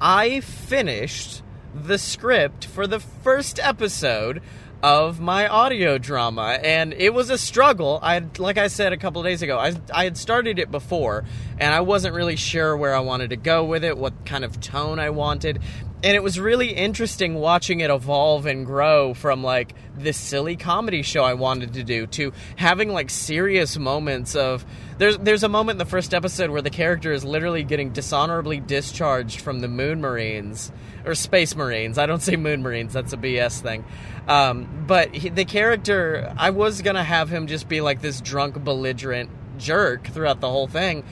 I 0.00 0.40
finished 0.40 1.42
the 1.74 1.98
script 1.98 2.64
for 2.66 2.86
the 2.86 3.00
first 3.00 3.58
episode 3.60 4.42
of 4.82 5.18
my 5.18 5.48
audio 5.48 5.98
drama 5.98 6.56
and 6.62 6.92
it 6.92 7.12
was 7.12 7.30
a 7.30 7.38
struggle 7.38 7.98
i 8.00 8.22
like 8.38 8.56
i 8.56 8.68
said 8.68 8.92
a 8.92 8.96
couple 8.96 9.20
days 9.24 9.42
ago 9.42 9.58
I, 9.58 9.74
I 9.92 10.04
had 10.04 10.16
started 10.16 10.60
it 10.60 10.70
before 10.70 11.24
and 11.58 11.74
i 11.74 11.80
wasn't 11.80 12.14
really 12.14 12.36
sure 12.36 12.76
where 12.76 12.94
i 12.94 13.00
wanted 13.00 13.30
to 13.30 13.36
go 13.36 13.64
with 13.64 13.82
it 13.82 13.98
what 13.98 14.24
kind 14.24 14.44
of 14.44 14.60
tone 14.60 15.00
i 15.00 15.10
wanted 15.10 15.60
and 16.02 16.14
it 16.14 16.22
was 16.22 16.38
really 16.38 16.68
interesting 16.68 17.34
watching 17.34 17.80
it 17.80 17.90
evolve 17.90 18.46
and 18.46 18.64
grow 18.64 19.14
from 19.14 19.42
like 19.42 19.74
this 19.96 20.16
silly 20.16 20.54
comedy 20.56 21.02
show 21.02 21.24
I 21.24 21.34
wanted 21.34 21.74
to 21.74 21.82
do 21.82 22.06
to 22.08 22.32
having 22.56 22.90
like 22.90 23.10
serious 23.10 23.76
moments 23.76 24.36
of 24.36 24.64
there's 24.98 25.18
there's 25.18 25.42
a 25.42 25.48
moment 25.48 25.74
in 25.74 25.78
the 25.78 25.90
first 25.90 26.14
episode 26.14 26.50
where 26.50 26.62
the 26.62 26.70
character 26.70 27.12
is 27.12 27.24
literally 27.24 27.64
getting 27.64 27.90
dishonorably 27.90 28.60
discharged 28.60 29.40
from 29.40 29.60
the 29.60 29.68
Moon 29.68 30.00
Marines 30.00 30.70
or 31.04 31.14
Space 31.14 31.56
Marines. 31.56 31.98
I 31.98 32.06
don't 32.06 32.22
say 32.22 32.36
Moon 32.36 32.62
Marines; 32.62 32.92
that's 32.92 33.12
a 33.12 33.16
BS 33.16 33.60
thing. 33.60 33.84
Um, 34.28 34.84
but 34.86 35.14
he, 35.14 35.30
the 35.30 35.44
character, 35.44 36.32
I 36.36 36.50
was 36.50 36.82
gonna 36.82 37.04
have 37.04 37.28
him 37.28 37.46
just 37.46 37.68
be 37.68 37.80
like 37.80 38.02
this 38.02 38.20
drunk, 38.20 38.62
belligerent 38.62 39.30
jerk 39.58 40.06
throughout 40.06 40.40
the 40.40 40.48
whole 40.48 40.68
thing 40.68 41.02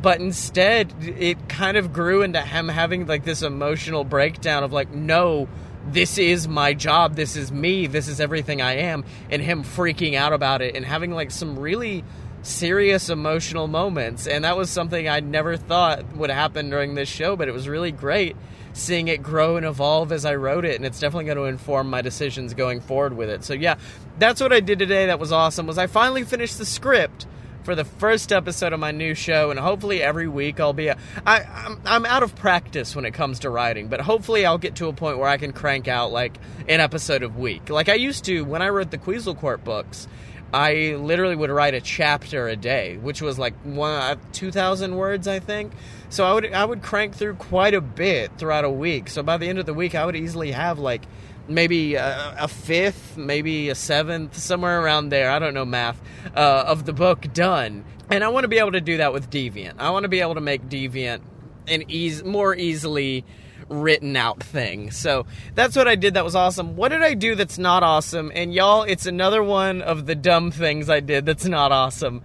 but 0.00 0.20
instead 0.20 0.92
it 1.02 1.48
kind 1.48 1.76
of 1.76 1.92
grew 1.92 2.22
into 2.22 2.40
him 2.40 2.68
having 2.68 3.06
like 3.06 3.24
this 3.24 3.42
emotional 3.42 4.04
breakdown 4.04 4.64
of 4.64 4.72
like 4.72 4.90
no 4.92 5.48
this 5.86 6.18
is 6.18 6.46
my 6.46 6.74
job 6.74 7.16
this 7.16 7.36
is 7.36 7.50
me 7.50 7.86
this 7.86 8.08
is 8.08 8.20
everything 8.20 8.60
i 8.60 8.74
am 8.74 9.04
and 9.30 9.42
him 9.42 9.62
freaking 9.62 10.14
out 10.14 10.32
about 10.32 10.62
it 10.62 10.76
and 10.76 10.84
having 10.84 11.10
like 11.10 11.30
some 11.30 11.58
really 11.58 12.04
serious 12.42 13.10
emotional 13.10 13.66
moments. 13.66 14.26
And 14.26 14.44
that 14.44 14.56
was 14.56 14.70
something 14.70 15.08
i 15.08 15.20
never 15.20 15.56
thought 15.56 16.16
would 16.16 16.30
happen 16.30 16.70
during 16.70 16.94
this 16.94 17.08
show 17.08 17.36
but 17.36 17.48
it 17.48 17.52
was 17.52 17.68
really 17.68 17.92
great 17.92 18.36
seeing 18.72 19.08
it 19.08 19.22
grow 19.22 19.56
and 19.56 19.66
evolve 19.66 20.12
as 20.12 20.24
i 20.24 20.34
wrote 20.34 20.64
it 20.64 20.76
and 20.76 20.86
it's 20.86 21.00
definitely 21.00 21.24
going 21.24 21.36
to 21.36 21.44
inform 21.44 21.90
my 21.90 22.00
decisions 22.00 22.54
going 22.54 22.80
forward 22.80 23.16
with 23.16 23.28
it. 23.28 23.44
So 23.44 23.52
yeah 23.54 23.76
that's 24.18 24.40
what 24.40 24.52
i 24.52 24.60
did 24.60 24.78
today. 24.78 25.06
That 25.06 25.18
was 25.18 25.32
awesome. 25.32 25.66
Was 25.66 25.78
i 25.78 25.86
finally 25.86 26.24
finished 26.24 26.58
the 26.58 26.66
script 26.66 27.26
for 27.64 27.74
the 27.74 27.84
first 27.84 28.32
episode 28.32 28.72
of 28.72 28.80
my 28.80 28.90
new 28.90 29.14
show, 29.14 29.50
and 29.50 29.60
hopefully 29.60 30.02
every 30.02 30.28
week 30.28 30.60
I'll 30.60 30.72
be. 30.72 30.88
A, 30.88 30.96
I, 31.26 31.42
I'm, 31.42 31.80
I'm 31.84 32.06
out 32.06 32.22
of 32.22 32.34
practice 32.34 32.96
when 32.96 33.04
it 33.04 33.12
comes 33.12 33.40
to 33.40 33.50
writing, 33.50 33.88
but 33.88 34.00
hopefully 34.00 34.46
I'll 34.46 34.58
get 34.58 34.76
to 34.76 34.88
a 34.88 34.92
point 34.92 35.18
where 35.18 35.28
I 35.28 35.36
can 35.36 35.52
crank 35.52 35.88
out 35.88 36.12
like 36.12 36.38
an 36.68 36.80
episode 36.80 37.22
a 37.22 37.28
week, 37.28 37.70
like 37.70 37.88
I 37.88 37.94
used 37.94 38.24
to 38.24 38.42
when 38.42 38.62
I 38.62 38.68
wrote 38.68 38.90
the 38.90 38.98
Queasel 38.98 39.34
Court 39.34 39.64
books. 39.64 40.08
I 40.52 40.96
literally 40.98 41.36
would 41.36 41.50
write 41.50 41.74
a 41.74 41.80
chapter 41.80 42.48
a 42.48 42.56
day, 42.56 42.96
which 42.96 43.22
was 43.22 43.38
like 43.38 43.54
one 43.62 43.92
uh, 43.92 44.16
two 44.32 44.50
thousand 44.50 44.96
words, 44.96 45.28
I 45.28 45.38
think. 45.38 45.72
So 46.08 46.24
I 46.24 46.32
would 46.32 46.52
I 46.52 46.64
would 46.64 46.82
crank 46.82 47.14
through 47.14 47.34
quite 47.34 47.72
a 47.72 47.80
bit 47.80 48.32
throughout 48.36 48.64
a 48.64 48.70
week. 48.70 49.10
So 49.10 49.22
by 49.22 49.36
the 49.36 49.48
end 49.48 49.60
of 49.60 49.66
the 49.66 49.74
week, 49.74 49.94
I 49.94 50.04
would 50.04 50.16
easily 50.16 50.50
have 50.50 50.80
like 50.80 51.02
maybe 51.50 51.94
a, 51.94 52.34
a, 52.38 52.48
fifth, 52.48 53.16
maybe 53.16 53.68
a 53.68 53.74
seventh, 53.74 54.36
somewhere 54.36 54.80
around 54.80 55.10
there. 55.10 55.30
I 55.30 55.38
don't 55.38 55.54
know 55.54 55.64
math 55.64 56.00
uh, 56.34 56.64
of 56.66 56.86
the 56.86 56.92
book 56.92 57.32
done, 57.32 57.84
and 58.08 58.24
I 58.24 58.28
want 58.28 58.44
to 58.44 58.48
be 58.48 58.58
able 58.58 58.72
to 58.72 58.80
do 58.80 58.98
that 58.98 59.12
with 59.12 59.30
Deviant. 59.30 59.74
I 59.78 59.90
want 59.90 60.04
to 60.04 60.08
be 60.08 60.20
able 60.20 60.34
to 60.34 60.40
make 60.40 60.68
Deviant 60.68 61.20
an 61.68 61.84
easy, 61.88 62.24
more 62.24 62.54
easily 62.54 63.24
written 63.68 64.16
out 64.16 64.42
thing. 64.42 64.90
So 64.90 65.26
that's 65.54 65.76
what 65.76 65.86
I 65.88 65.94
did. 65.94 66.14
That 66.14 66.24
was 66.24 66.34
awesome. 66.34 66.76
What 66.76 66.88
did 66.90 67.02
I 67.02 67.14
do 67.14 67.34
that's 67.34 67.58
not 67.58 67.82
awesome? 67.82 68.32
And 68.34 68.52
y'all, 68.52 68.82
it's 68.82 69.06
another 69.06 69.42
one 69.42 69.80
of 69.80 70.06
the 70.06 70.14
dumb 70.14 70.50
things 70.50 70.90
I 70.90 71.00
did 71.00 71.24
that's 71.26 71.46
not 71.46 71.72
awesome. 71.72 72.22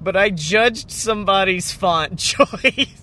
But 0.00 0.16
I 0.16 0.30
judged 0.30 0.90
somebody's 0.90 1.72
font 1.72 2.18
choice. 2.18 3.01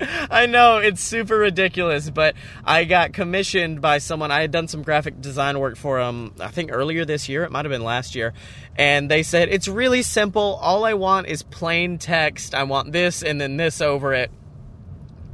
I 0.30 0.46
know 0.46 0.78
it's 0.78 1.02
super 1.02 1.36
ridiculous, 1.36 2.08
but 2.08 2.34
I 2.64 2.84
got 2.84 3.12
commissioned 3.12 3.80
by 3.80 3.98
someone. 3.98 4.30
I 4.30 4.40
had 4.40 4.50
done 4.50 4.68
some 4.68 4.82
graphic 4.82 5.20
design 5.20 5.58
work 5.58 5.76
for 5.76 6.02
them, 6.02 6.34
I 6.40 6.48
think 6.48 6.70
earlier 6.72 7.04
this 7.04 7.28
year. 7.28 7.44
It 7.44 7.52
might 7.52 7.64
have 7.64 7.70
been 7.70 7.84
last 7.84 8.14
year. 8.14 8.32
And 8.76 9.10
they 9.10 9.22
said, 9.22 9.48
it's 9.50 9.68
really 9.68 10.02
simple. 10.02 10.58
All 10.60 10.84
I 10.84 10.94
want 10.94 11.26
is 11.26 11.42
plain 11.42 11.98
text. 11.98 12.54
I 12.54 12.62
want 12.62 12.92
this 12.92 13.22
and 13.22 13.40
then 13.40 13.56
this 13.56 13.80
over 13.80 14.14
it. 14.14 14.30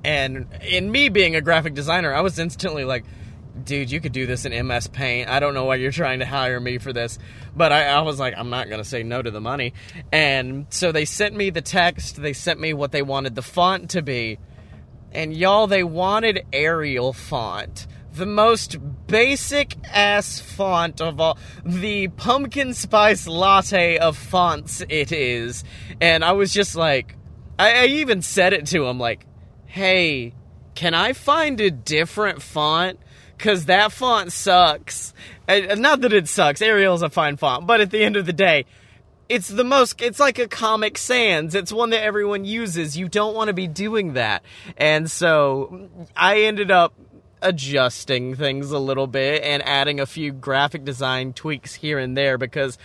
And 0.05 0.47
in 0.63 0.91
me 0.91 1.09
being 1.09 1.37
a 1.37 1.41
graphic 1.41 1.75
designer, 1.75 2.13
I 2.13 2.21
was 2.21 2.39
instantly 2.39 2.85
like, 2.85 3.05
dude, 3.63 3.91
you 3.91 4.01
could 4.01 4.13
do 4.13 4.27
this 4.27 4.45
in 4.45 4.67
MS 4.67 4.89
Paint. 4.89 5.29
I 5.29 5.41
don't 5.41 5.55
know 5.55 5.65
why 5.65 5.77
you're 5.77 5.93
trying 5.93 6.19
to 6.21 6.27
hire 6.27 6.61
me 6.61 6.79
for 6.79 6.93
this. 6.93 7.19
But 7.55 7.73
I, 7.73 7.87
I 7.87 8.01
was 8.03 8.19
like, 8.19 8.35
I'm 8.37 8.51
not 8.51 8.69
going 8.69 8.83
to 8.83 8.89
say 8.89 9.03
no 9.03 9.23
to 9.23 9.31
the 9.31 9.41
money. 9.41 9.75
And 10.13 10.67
so 10.71 10.93
they 10.93 11.05
sent 11.05 11.35
me 11.37 11.51
the 11.51 11.63
text, 11.63 12.21
they 12.21 12.33
sent 12.33 12.61
me 12.61 12.75
what 12.75 12.93
they 12.93 13.03
wanted 13.03 13.35
the 13.35 13.43
font 13.43 13.91
to 13.91 14.03
be 14.03 14.39
and 15.17 15.35
y'all, 15.35 15.67
they 15.67 15.83
wanted 15.83 16.47
Arial 16.53 17.15
font. 17.15 17.87
The 18.13 18.27
most 18.27 18.77
basic 19.07 19.77
ass 19.91 20.41
font 20.41 21.01
of 21.01 21.21
all 21.21 21.39
the 21.65 22.09
pumpkin 22.09 22.75
spice 22.75 23.27
latte 23.27 23.99
of 23.99 24.17
fonts 24.17 24.83
it 24.89 25.13
is. 25.13 25.65
And 26.01 26.25
i 26.25 26.33
was 26.33 26.53
just 26.53 26.77
like 26.77 27.17
I, 27.59 27.85
I, 27.85 27.87
even 27.87 28.23
said 28.23 28.53
it 28.53 28.67
to 28.69 28.87
him 28.87 28.99
like 28.99 29.27
hey 29.67 30.35
can 30.75 30.95
i 30.95 31.13
find 31.13 31.61
a 31.61 31.71
different 31.71 32.41
font? 32.41 32.99
Because 33.37 33.67
that 33.67 33.93
font 33.93 34.33
sucks. 34.33 35.13
And 35.47 35.83
not 35.83 36.01
that 36.01 36.13
it 36.15 36.29
sucks 36.29 36.63
arial's 36.63 37.03
a 37.03 37.11
fine 37.11 37.37
font 37.37 37.67
but 37.67 37.83
at 37.83 37.91
the 37.91 38.03
end 38.03 38.17
of 38.17 38.25
the 38.25 38.33
day 38.33 38.65
it's 39.29 39.49
the 39.49 39.65
most 39.65 40.01
it's 40.01 40.21
like 40.21 40.39
a 40.39 40.49
comic 40.49 40.99
sans. 40.99 41.55
It's 41.55 41.73
one 41.73 41.91
that 41.91 42.03
everyone 42.03 42.45
uses. 42.45 42.97
You 42.97 43.09
don't 43.09 43.35
want 43.35 43.49
to 43.49 43.55
be 43.55 43.67
doing 43.67 44.15
that. 44.15 44.43
And 44.77 45.11
so 45.11 45.89
i 46.17 46.43
ended 46.43 46.71
up 46.71 46.95
adjusting 47.43 48.35
things 48.35 48.71
a 48.71 48.79
little 48.79 49.07
bit 49.07 49.43
and 49.43 49.63
adding 49.65 50.01
a 50.01 50.07
few 50.07 50.33
graphic 50.33 50.85
design 50.85 51.33
tweaks 51.33 51.75
here 51.75 51.99
and 51.99 52.17
there 52.17 52.39
because 52.39 52.79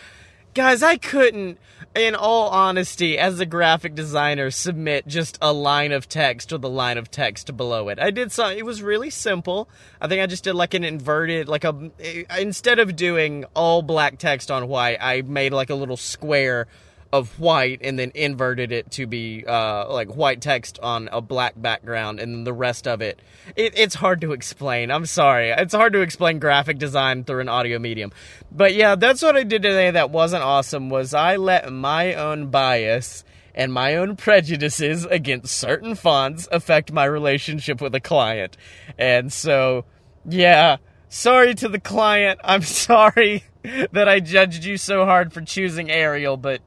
guys 0.54 0.84
i 0.84 0.98
couldn't 0.98 1.58
in 1.96 2.16
all 2.16 2.50
honesty 2.50 3.18
as 3.18 3.40
a 3.40 3.46
graphic 3.46 3.96
designer 3.96 4.50
submit 4.50 5.06
just 5.08 5.38
a 5.42 5.52
line 5.52 5.92
of 5.92 6.08
text 6.08 6.52
with 6.52 6.64
a 6.64 6.70
line 6.70 6.98
of 6.98 7.12
text 7.12 7.56
below 7.58 7.90
it. 7.90 8.00
I 8.00 8.12
did 8.12 8.32
some 8.32 8.52
it 8.54 8.66
was 8.66 8.82
really 8.82 9.10
simple. 9.10 9.68
I 10.00 10.08
think 10.08 10.22
i 10.22 10.26
just 10.26 10.44
did 10.44 10.54
like 10.54 10.74
an 10.74 10.84
inverted 10.84 11.48
like 11.50 11.64
a 11.64 11.92
eh, 12.00 12.24
instead 12.40 12.80
of 12.80 12.96
doing 12.96 13.46
all 13.54 13.82
black 13.82 14.18
text 14.20 14.50
on 14.50 14.68
white 14.68 14.98
i 15.02 15.22
made 15.22 15.54
like 15.54 15.70
a 15.70 15.76
little 15.76 15.98
square 15.98 16.68
of 17.14 17.40
white 17.40 17.80
and 17.82 18.00
then 18.00 18.12
inverted 18.16 18.72
it 18.72 18.90
to 18.92 19.06
be 19.06 19.44
uh, 19.46 19.92
like 19.92 20.16
white 20.16 20.42
text 20.42 20.80
on 20.82 21.10
a 21.12 21.20
black 21.20 21.54
background 21.58 22.20
and 22.20 22.48
the 22.48 22.54
rest 22.54 22.88
of 22.88 23.02
it, 23.02 23.22
it 23.56 23.78
it's 23.78 23.96
hard 23.96 24.22
to 24.22 24.32
explain. 24.32 24.90
I'm 24.92 25.06
sorry. 25.06 25.50
It's 25.50 25.74
hard 25.74 25.94
to 25.94 26.02
explain 26.02 26.40
graphic 26.40 26.78
design 26.78 27.24
through 27.24 27.42
an 27.42 27.50
audio 27.50 27.80
medium. 27.80 28.12
But 28.52 28.74
yeah 28.74 28.96
that's 28.96 29.22
what 29.22 29.36
i 29.36 29.44
did 29.44 29.62
today 29.62 29.92
that 29.92 30.10
wasn't 30.10 30.44
awesome 30.44 30.90
was 30.90 31.14
i 31.14 31.36
let 31.36 31.72
my 31.72 32.14
own 32.14 32.48
bias 32.48 33.24
and 33.54 33.74
my 33.74 33.96
own 33.96 34.16
prejudices 34.16 35.06
against 35.06 35.54
certain 35.54 35.96
fonts 35.96 36.48
affect 36.52 36.94
my 36.94 37.04
relationship 37.04 37.82
with 37.82 37.94
a 37.94 38.00
client. 38.00 38.56
And 38.98 39.34
so 39.34 39.84
yeah 40.26 40.78
sorry 41.10 41.56
to 41.56 41.68
the 41.68 41.80
client. 41.80 42.40
I'm 42.44 42.62
sorry 42.62 43.44
that 43.92 44.10
i 44.10 44.20
judged 44.20 44.64
you 44.64 44.78
so 44.78 45.06
hard 45.06 45.32
for 45.32 45.42
choosing 45.42 45.92
arial 45.92 46.36
but 46.36 46.62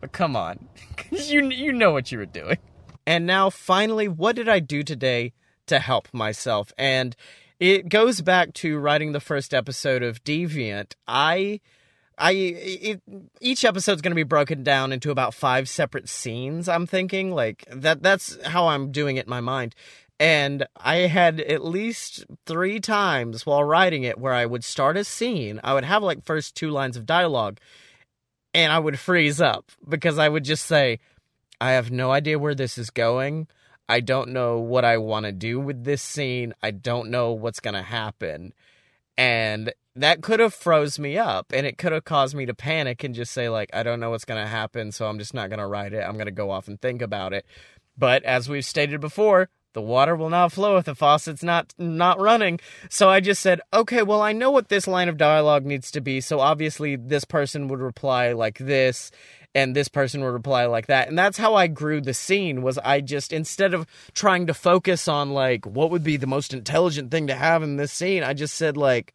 but 0.00 0.12
come 0.12 0.36
on. 0.36 0.68
you 1.10 1.48
you 1.50 1.72
know 1.72 1.90
what 1.92 2.10
you 2.10 2.18
were 2.18 2.26
doing. 2.26 2.58
And 3.06 3.26
now 3.26 3.50
finally, 3.50 4.08
what 4.08 4.36
did 4.36 4.48
I 4.48 4.60
do 4.60 4.82
today 4.82 5.32
to 5.66 5.78
help 5.78 6.08
myself? 6.12 6.72
And 6.78 7.16
it 7.58 7.88
goes 7.88 8.20
back 8.20 8.54
to 8.54 8.78
writing 8.78 9.12
the 9.12 9.20
first 9.20 9.52
episode 9.52 10.02
of 10.02 10.22
Deviant. 10.24 10.94
I 11.06 11.60
I 12.16 12.32
it, 12.32 13.02
each 13.40 13.64
episode's 13.64 14.02
going 14.02 14.12
to 14.12 14.16
be 14.16 14.22
broken 14.22 14.62
down 14.62 14.92
into 14.92 15.10
about 15.10 15.34
five 15.34 15.68
separate 15.68 16.08
scenes. 16.08 16.68
I'm 16.68 16.86
thinking 16.86 17.32
like 17.32 17.64
that. 17.70 18.02
That's 18.02 18.38
how 18.46 18.68
I'm 18.68 18.92
doing 18.92 19.16
it 19.16 19.26
in 19.26 19.30
my 19.30 19.40
mind. 19.40 19.74
And 20.18 20.66
I 20.76 20.96
had 20.96 21.40
at 21.40 21.64
least 21.64 22.26
three 22.44 22.78
times 22.78 23.46
while 23.46 23.64
writing 23.64 24.04
it 24.04 24.18
where 24.18 24.34
I 24.34 24.44
would 24.44 24.64
start 24.64 24.98
a 24.98 25.04
scene. 25.04 25.60
I 25.64 25.72
would 25.72 25.84
have 25.84 26.02
like 26.02 26.26
first 26.26 26.54
two 26.54 26.70
lines 26.70 26.98
of 26.98 27.06
dialogue, 27.06 27.58
and 28.54 28.72
I 28.72 28.78
would 28.78 28.98
freeze 28.98 29.40
up 29.40 29.70
because 29.88 30.18
I 30.18 30.28
would 30.28 30.44
just 30.44 30.66
say, 30.66 31.00
I 31.60 31.72
have 31.72 31.90
no 31.90 32.10
idea 32.10 32.38
where 32.38 32.54
this 32.54 32.78
is 32.78 32.90
going. 32.90 33.46
I 33.88 34.00
don't 34.00 34.30
know 34.30 34.58
what 34.58 34.84
I 34.84 34.98
want 34.98 35.26
to 35.26 35.32
do 35.32 35.58
with 35.60 35.84
this 35.84 36.02
scene. 36.02 36.54
I 36.62 36.70
don't 36.70 37.10
know 37.10 37.32
what's 37.32 37.60
going 37.60 37.74
to 37.74 37.82
happen. 37.82 38.52
And 39.18 39.72
that 39.96 40.22
could 40.22 40.40
have 40.40 40.54
froze 40.54 40.98
me 40.98 41.18
up 41.18 41.52
and 41.52 41.66
it 41.66 41.76
could 41.76 41.92
have 41.92 42.04
caused 42.04 42.34
me 42.34 42.46
to 42.46 42.54
panic 42.54 43.04
and 43.04 43.14
just 43.14 43.32
say 43.32 43.48
like 43.48 43.68
I 43.72 43.82
don't 43.82 44.00
know 44.00 44.10
what's 44.10 44.24
going 44.24 44.42
to 44.42 44.48
happen, 44.48 44.92
so 44.92 45.06
I'm 45.06 45.18
just 45.18 45.34
not 45.34 45.50
going 45.50 45.58
to 45.58 45.66
write 45.66 45.92
it. 45.92 46.02
I'm 46.02 46.14
going 46.14 46.26
to 46.26 46.32
go 46.32 46.50
off 46.50 46.68
and 46.68 46.80
think 46.80 47.02
about 47.02 47.32
it. 47.32 47.44
But 47.98 48.22
as 48.22 48.48
we've 48.48 48.64
stated 48.64 49.00
before, 49.00 49.50
the 49.72 49.80
water 49.80 50.16
will 50.16 50.30
not 50.30 50.52
flow 50.52 50.76
if 50.76 50.84
the 50.84 50.94
faucet's 50.94 51.42
not 51.42 51.74
not 51.78 52.20
running. 52.20 52.60
So 52.88 53.08
I 53.08 53.20
just 53.20 53.42
said, 53.42 53.60
okay, 53.72 54.02
well 54.02 54.20
I 54.20 54.32
know 54.32 54.50
what 54.50 54.68
this 54.68 54.86
line 54.86 55.08
of 55.08 55.16
dialogue 55.16 55.64
needs 55.64 55.90
to 55.92 56.00
be. 56.00 56.20
So 56.20 56.40
obviously 56.40 56.96
this 56.96 57.24
person 57.24 57.68
would 57.68 57.80
reply 57.80 58.32
like 58.32 58.58
this 58.58 59.10
and 59.54 59.74
this 59.74 59.88
person 59.88 60.22
would 60.22 60.32
reply 60.32 60.66
like 60.66 60.86
that. 60.86 61.08
And 61.08 61.18
that's 61.18 61.38
how 61.38 61.54
I 61.54 61.66
grew 61.66 62.00
the 62.00 62.14
scene 62.14 62.62
was 62.62 62.78
I 62.78 63.00
just 63.00 63.32
instead 63.32 63.74
of 63.74 63.86
trying 64.14 64.46
to 64.46 64.54
focus 64.54 65.08
on 65.08 65.30
like 65.30 65.66
what 65.66 65.90
would 65.90 66.04
be 66.04 66.16
the 66.16 66.26
most 66.26 66.52
intelligent 66.52 67.10
thing 67.10 67.26
to 67.26 67.34
have 67.34 67.62
in 67.62 67.76
this 67.76 67.92
scene, 67.92 68.22
I 68.22 68.34
just 68.34 68.54
said 68.54 68.76
like 68.76 69.14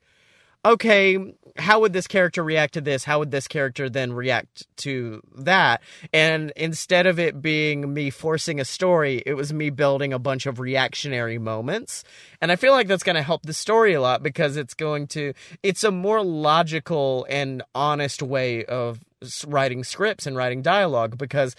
okay, 0.65 1.35
how 1.57 1.79
would 1.79 1.93
this 1.93 2.07
character 2.07 2.43
react 2.43 2.73
to 2.73 2.81
this? 2.81 3.05
How 3.05 3.19
would 3.19 3.31
this 3.31 3.47
character 3.47 3.89
then 3.89 4.11
react 4.11 4.67
to 4.77 5.21
that? 5.37 5.81
And 6.11 6.51
instead 6.55 7.05
of 7.05 7.17
it 7.17 7.41
being 7.41 7.93
me 7.93 8.09
forcing 8.09 8.59
a 8.59 8.65
story, 8.65 9.23
it 9.25 9.35
was 9.35 9.53
me 9.53 9.69
building 9.69 10.11
a 10.11 10.19
bunch 10.19 10.47
of 10.47 10.59
reactionary 10.59 11.37
moments. 11.37 12.03
And 12.41 12.51
I 12.51 12.57
feel 12.57 12.73
like 12.73 12.87
that's 12.87 13.03
going 13.03 13.15
to 13.15 13.21
help 13.21 13.43
the 13.43 13.53
story 13.53 13.93
a 13.93 14.01
lot 14.01 14.21
because 14.21 14.57
it's 14.57 14.73
going 14.73 15.07
to, 15.07 15.33
it's 15.63 15.83
a 15.83 15.91
more 15.91 16.23
logical 16.23 17.25
and 17.29 17.63
honest 17.73 18.21
way 18.21 18.65
of 18.65 18.99
writing 19.47 19.83
scripts 19.83 20.27
and 20.27 20.35
writing 20.35 20.61
dialogue 20.61 21.17
because 21.17 21.55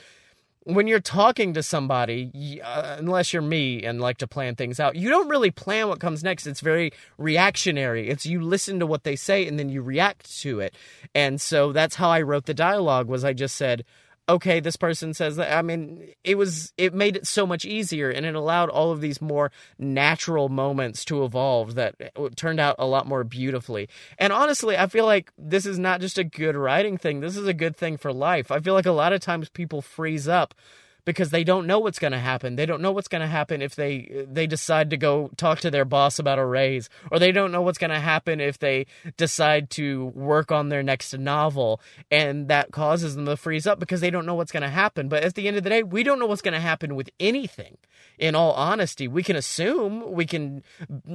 when 0.67 0.89
you're 0.89 0.99
talking 0.99 1.55
to 1.55 1.63
somebody, 1.63 2.61
uh, 2.63 2.97
unless 2.99 3.33
you're 3.33 3.41
me 3.41 3.85
and 3.85 4.01
like 4.01 4.19
to 4.19 4.27
plan 4.27 4.57
things 4.57 4.81
out, 4.81 4.97
you 4.97 5.09
don't 5.09 5.29
really 5.29 5.53
plan 5.53 5.87
what 5.87 6.01
comes 6.01 6.25
next. 6.25 6.45
It's 6.45 6.61
very 6.61 6.91
reactionary. 7.19 8.09
It's 8.09 8.27
you 8.27 8.41
listen 8.41 8.81
to 8.81 8.87
what 8.87 9.05
they 9.05 9.15
say 9.15 9.47
and 9.47 9.61
then 9.61 9.69
you 9.69 9.81
react 9.81 10.41
to 10.41 10.59
it. 10.59 10.75
And 11.15 11.41
so 11.41 11.73
that's 11.73 11.95
how 11.95 12.11
I 12.11 12.21
wrote 12.23 12.47
the 12.47 12.55
dialogue 12.55 13.07
was 13.07 13.25
I 13.25 13.33
just 13.33 13.55
said, 13.55 13.85
okay, 14.29 14.61
this 14.61 14.77
person 14.77 15.15
says 15.15 15.37
that. 15.37 15.57
I 15.57 15.63
mean, 15.63 16.09
it 16.25 16.37
was, 16.37 16.73
it 16.77 16.95
made 16.95 17.17
it 17.17 17.27
so 17.27 17.47
much 17.47 17.65
easier 17.65 18.11
and 18.11 18.27
it 18.27 18.35
allowed 18.35 18.69
all 18.69 18.91
of 18.91 19.01
these 19.01 19.21
more 19.21 19.53
natural 19.79 20.49
moments 20.49 21.05
to 21.07 21.25
evolve 21.25 21.75
that 21.77 21.95
eh, 22.01 22.29
turned 22.35 22.61
out 22.61 22.77
a 22.79 22.87
lot 22.87 23.07
more 23.07 23.25
beautifully. 23.25 23.89
And 24.19 24.33
honestly, 24.33 24.77
I 24.77 24.87
feel 24.89 25.07
like 25.07 25.33
this 25.39 25.67
is 25.67 25.79
not 25.79 26.01
just 26.01 26.19
a 26.19 26.25
good 26.25 26.57
writing 26.57 26.99
thing, 26.99 27.21
this 27.21 27.37
is 27.37 27.47
a 27.47 27.55
good 27.55 27.77
thing 27.77 27.97
for 27.97 28.13
life. 28.13 28.51
I 28.51 28.61
feel 28.61 28.75
like 28.75 28.87
a 28.87 28.93
lot 28.93 29.13
of 29.13 29.21
times 29.21 29.49
people 29.49 29.83
freeze 29.83 30.29
up 30.29 30.55
because 31.07 31.31
they 31.31 31.45
don't 31.45 31.67
know 31.67 31.79
what's 31.79 32.01
going 32.01 32.13
to 32.13 32.19
happen. 32.19 32.57
They 32.57 32.67
don't 32.67 32.83
know 32.83 32.93
what's 32.93 33.09
going 33.09 33.23
to 33.23 33.29
happen 33.29 33.63
if 33.63 33.75
they 33.75 34.27
they 34.29 34.47
decide 34.47 34.91
to 34.91 34.99
go 34.99 35.31
talk 35.37 35.61
to 35.61 35.71
their 35.71 35.87
boss 35.87 36.19
about 36.19 36.39
a 36.39 36.45
raise, 36.45 36.91
or 37.11 37.19
they 37.19 37.33
don't 37.33 37.53
know 37.53 37.63
what's 37.63 37.79
going 37.79 37.93
to 37.93 38.01
happen 38.01 38.41
if 38.41 38.59
they 38.59 38.87
decide 39.17 39.71
to 39.71 40.07
work 40.07 40.53
on 40.53 40.69
their 40.69 40.83
next 40.83 41.17
novel, 41.17 41.81
and 42.11 42.49
that 42.49 42.73
causes 42.73 43.15
them 43.15 43.25
to 43.25 43.37
freeze 43.37 43.67
up 43.67 43.79
because 43.79 44.03
they 44.03 44.11
don't 44.11 44.27
know 44.27 44.35
what's 44.35 44.53
going 44.53 44.65
to 44.65 44.69
happen. 44.69 45.09
But 45.09 45.23
at 45.23 45.35
the 45.35 45.49
end 45.49 45.57
of 45.57 45.65
the 45.65 45.71
day, 45.71 45.83
we 45.83 46.03
don't 46.03 46.19
know 46.19 46.27
what's 46.27 46.43
going 46.43 46.55
to 46.55 46.61
happen 46.61 46.95
with 46.97 47.09
anything. 47.19 47.79
In 48.19 48.35
all 48.35 48.53
honesty, 48.53 49.07
we 49.07 49.23
can 49.23 49.37
assume, 49.37 50.13
we 50.13 50.27
can 50.27 50.63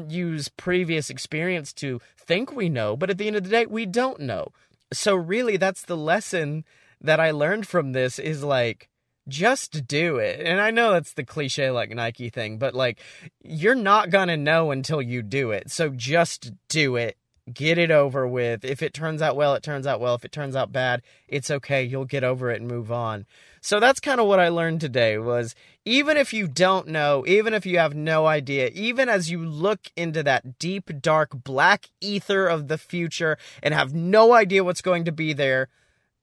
use 0.08 0.48
previous 0.50 1.10
experience 1.10 1.74
to 1.74 2.00
think 2.18 2.56
we 2.56 2.70
know, 2.70 2.96
but 2.96 3.10
at 3.10 3.18
the 3.18 3.28
end 3.28 3.36
of 3.36 3.44
the 3.44 3.50
day, 3.50 3.66
we 3.66 3.86
don't 3.86 4.22
know. 4.22 4.50
So 4.94 5.16
really, 5.16 5.58
that's 5.58 5.82
the 5.82 5.98
lesson 5.98 6.64
that 7.02 7.20
I 7.20 7.32
learned 7.32 7.68
from 7.68 7.92
this 7.92 8.20
is 8.20 8.44
like 8.44 8.88
just 9.28 9.88
do 9.88 10.18
it. 10.18 10.40
And 10.40 10.60
I 10.60 10.72
know 10.72 10.92
that's 10.92 11.14
the 11.14 11.24
cliche 11.24 11.72
like 11.72 11.90
Nike 11.92 12.30
thing, 12.30 12.58
but 12.58 12.74
like 12.74 13.00
you're 13.44 13.76
not 13.76 14.10
going 14.10 14.28
to 14.28 14.38
know 14.38 14.72
until 14.72 15.02
you 15.02 15.22
do 15.22 15.52
it. 15.52 15.72
So 15.72 15.90
just 15.90 16.52
do 16.68 16.96
it. 16.96 17.18
Get 17.52 17.78
it 17.78 17.92
over 17.92 18.28
with. 18.28 18.64
If 18.64 18.82
it 18.82 18.94
turns 18.94 19.22
out 19.22 19.36
well, 19.36 19.56
it 19.56 19.64
turns 19.64 19.88
out 19.88 20.00
well. 20.00 20.16
If 20.16 20.24
it 20.24 20.32
turns 20.32 20.56
out 20.56 20.72
bad, 20.72 21.02
it's 21.28 21.52
okay. 21.52 21.84
You'll 21.84 22.06
get 22.06 22.24
over 22.24 22.52
it 22.52 22.62
and 22.62 22.70
move 22.70 22.92
on. 22.92 23.26
So 23.62 23.80
that's 23.80 24.00
kind 24.00 24.20
of 24.20 24.28
what 24.28 24.40
I 24.40 24.50
learned 24.50 24.82
today 24.82 25.18
was 25.18 25.56
even 25.86 26.18
if 26.18 26.34
you 26.34 26.48
don't 26.48 26.88
know, 26.88 27.24
even 27.28 27.54
if 27.54 27.66
you 27.66 27.78
have 27.78 27.96
no 27.96 28.26
idea, 28.26 28.70
even 28.74 29.10
as 29.10 29.30
you 29.30 29.44
look 29.44 29.92
into 29.96 30.24
that 30.24 30.60
deep 30.60 30.90
dark 31.02 31.44
black 31.44 31.90
ether 32.00 32.48
of 32.48 32.68
the 32.68 32.78
future 32.78 33.38
and 33.62 33.74
have 33.74 33.94
no 33.94 34.34
idea 34.34 34.64
what's 34.64 34.82
going 34.82 35.06
to 35.06 35.12
be 35.12 35.34
there, 35.34 35.68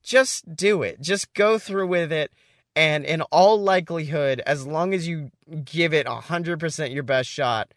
just 0.02 0.56
do 0.56 0.82
it. 0.82 1.00
Just 1.00 1.32
go 1.34 1.58
through 1.58 1.88
with 1.88 2.12
it 2.12 2.32
and 2.78 3.04
in 3.04 3.22
all 3.22 3.60
likelihood, 3.60 4.40
as 4.46 4.64
long 4.64 4.94
as 4.94 5.08
you 5.08 5.32
give 5.64 5.92
it 5.92 6.06
100% 6.06 6.94
your 6.94 7.02
best 7.02 7.28
shot, 7.28 7.74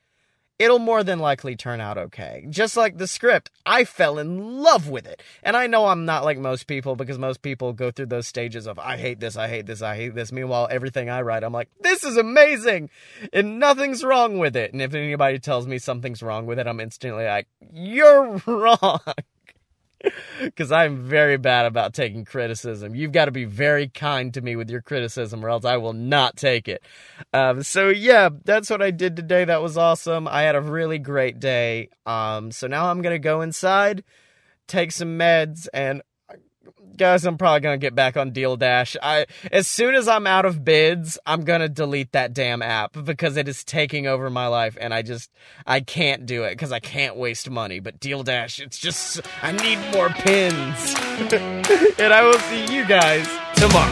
it'll 0.60 0.78
more 0.78 1.04
than 1.04 1.18
likely 1.18 1.56
turn 1.56 1.82
out 1.82 1.97
okay. 1.97 2.45
Just 2.52 2.78
like 2.78 2.99
the 2.99 3.08
script, 3.08 3.49
I 3.66 3.84
fell 3.84 4.20
in 4.20 4.62
love 4.62 4.88
with 4.88 5.08
it. 5.08 5.24
And 5.41 5.58
I 5.58 5.66
know 5.66 5.88
I'm 5.88 6.06
not 6.06 6.24
like 6.24 6.38
most 6.38 6.68
people 6.68 6.95
because 6.95 7.18
most 7.18 7.41
people 7.41 7.74
go 7.74 7.89
through 7.89 8.06
those 8.06 8.28
stages 8.28 8.68
of, 8.68 8.78
I 8.78 8.97
hate 8.97 9.20
this, 9.20 9.36
I 9.36 9.47
hate 9.47 9.66
this, 9.66 9.82
I 9.82 9.95
hate 9.95 10.14
this. 10.14 10.32
Meanwhile, 10.32 10.68
everything 10.70 11.10
I 11.10 11.24
write, 11.24 11.43
I'm 11.43 11.52
like, 11.52 11.70
this 11.80 12.04
is 12.04 12.16
amazing 12.16 12.91
and 13.34 13.58
nothing's 13.58 14.04
wrong 14.04 14.38
with 14.38 14.56
it. 14.56 14.72
And 14.72 14.84
if 14.84 14.93
anybody 14.93 15.39
tells 15.39 15.66
me 15.66 15.80
something's 15.80 16.22
wrong 16.22 16.45
with 16.45 16.60
it, 16.60 16.68
I'm 16.68 16.80
instantly 16.80 17.26
like, 17.26 17.47
you're 17.74 18.39
wrong. 18.45 18.99
because 20.41 20.72
I'm 20.72 21.04
very 21.04 21.38
bad 21.38 21.66
about 21.66 21.93
taking 21.93 22.26
criticism. 22.26 22.95
You've 22.95 23.12
got 23.12 23.26
to 23.26 23.32
be 23.32 23.45
very 23.45 23.88
kind 23.88 24.34
to 24.34 24.41
me 24.41 24.56
with 24.56 24.70
your 24.70 24.82
criticism, 24.82 25.45
or 25.45 25.49
else 25.49 25.66
I 25.66 25.78
will 25.78 25.93
not 25.93 26.36
take 26.36 26.68
it. 26.68 26.84
Um, 27.34 27.64
so 27.64 27.89
yeah, 27.89 28.30
that's 28.43 28.70
what 28.70 28.82
I 28.82 28.91
did 28.91 29.16
today. 29.16 29.45
That 29.45 29.62
was 29.62 29.78
awesome. 29.78 30.28
I 30.28 30.41
had 30.43 30.56
a 30.56 30.62
really 30.62 30.99
great 30.99 31.39
day. 31.39 31.89
Um, 32.06 32.52
so 32.52 32.68
now 32.68 32.89
I'm 32.89 33.02
gonna 33.02 33.20
go 33.20 33.41
inside, 33.41 34.04
take 34.68 34.91
some 34.91 35.18
meds, 35.18 35.68
and 35.74 36.02
guys, 36.97 37.26
I'm 37.26 37.38
probably 37.38 37.62
gonna 37.62 37.78
get 37.78 37.95
back 37.95 38.16
on 38.16 38.32
Deal 38.32 38.55
Dash. 38.55 38.95
I 39.01 39.26
as 39.51 39.68
soon 39.68 39.95
as 39.95 40.07
I'm 40.07 40.28
out 40.28 40.45
of 40.45 40.64
bids, 40.64 41.18
I'm 41.26 41.43
gonna 41.43 41.70
delete 41.70 42.12
that 42.12 42.34
damn 42.34 42.62
app 42.62 42.95
because 43.03 43.38
it 43.38 43.47
is 43.47 43.64
taking 43.64 44.07
over 44.07 44.30
my 44.30 44.47
life, 44.47 44.78
and 44.80 44.93
I 44.93 45.01
just 45.01 45.32
I 45.66 45.80
can't 45.80 46.26
do 46.26 46.43
it 46.43 46.51
because 46.51 46.72
I 46.72 46.80
can't 46.80 47.16
waste 47.16 47.49
money. 47.49 47.80
But 47.80 47.99
Deal 47.99 48.24
Dash, 48.24 48.59
it's 48.59 48.78
just 48.78 49.22
I 49.41 49.51
need 49.51 49.80
more 49.93 50.09
pins, 50.09 50.95
and 51.99 52.14
I 52.14 52.24
will 52.24 52.39
see 52.39 52.74
you 52.74 52.86
guys 52.86 53.28
tomorrow. 53.55 53.91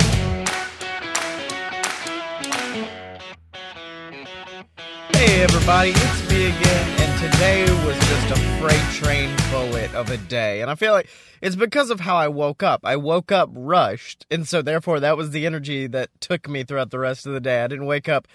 Hey 5.14 5.44
everybody, 5.44 5.92
it's 5.92 6.30
me 6.30 6.46
again, 6.48 6.99
today 7.32 7.64
was 7.86 7.98
just 7.98 8.32
a 8.32 8.36
freight 8.60 8.94
train 8.94 9.36
bullet 9.52 9.94
of 9.94 10.10
a 10.10 10.18
day. 10.18 10.62
And 10.62 10.72
I 10.72 10.76
feel 10.76 10.94
like 10.94 11.10
it's 11.42 11.56
because 11.56 11.90
of 11.90 12.00
how 12.00 12.16
I 12.16 12.28
woke 12.28 12.64
up. 12.64 12.82
I 12.84 12.96
woke 12.96 13.32
up 13.32 13.50
rushed, 13.54 14.26
and 14.32 14.48
so 14.48 14.62
therefore 14.62 15.00
that 15.00 15.18
was 15.18 15.32
the 15.32 15.46
energy 15.46 15.88
that 15.88 16.10
took 16.22 16.50
me 16.50 16.64
throughout 16.64 16.92
the 16.92 17.00
rest 17.00 17.26
of 17.26 17.34
the 17.34 17.40
day. 17.40 17.64
I 17.64 17.68
didn't 17.68 17.86
wake 17.86 18.10
up 18.10 18.28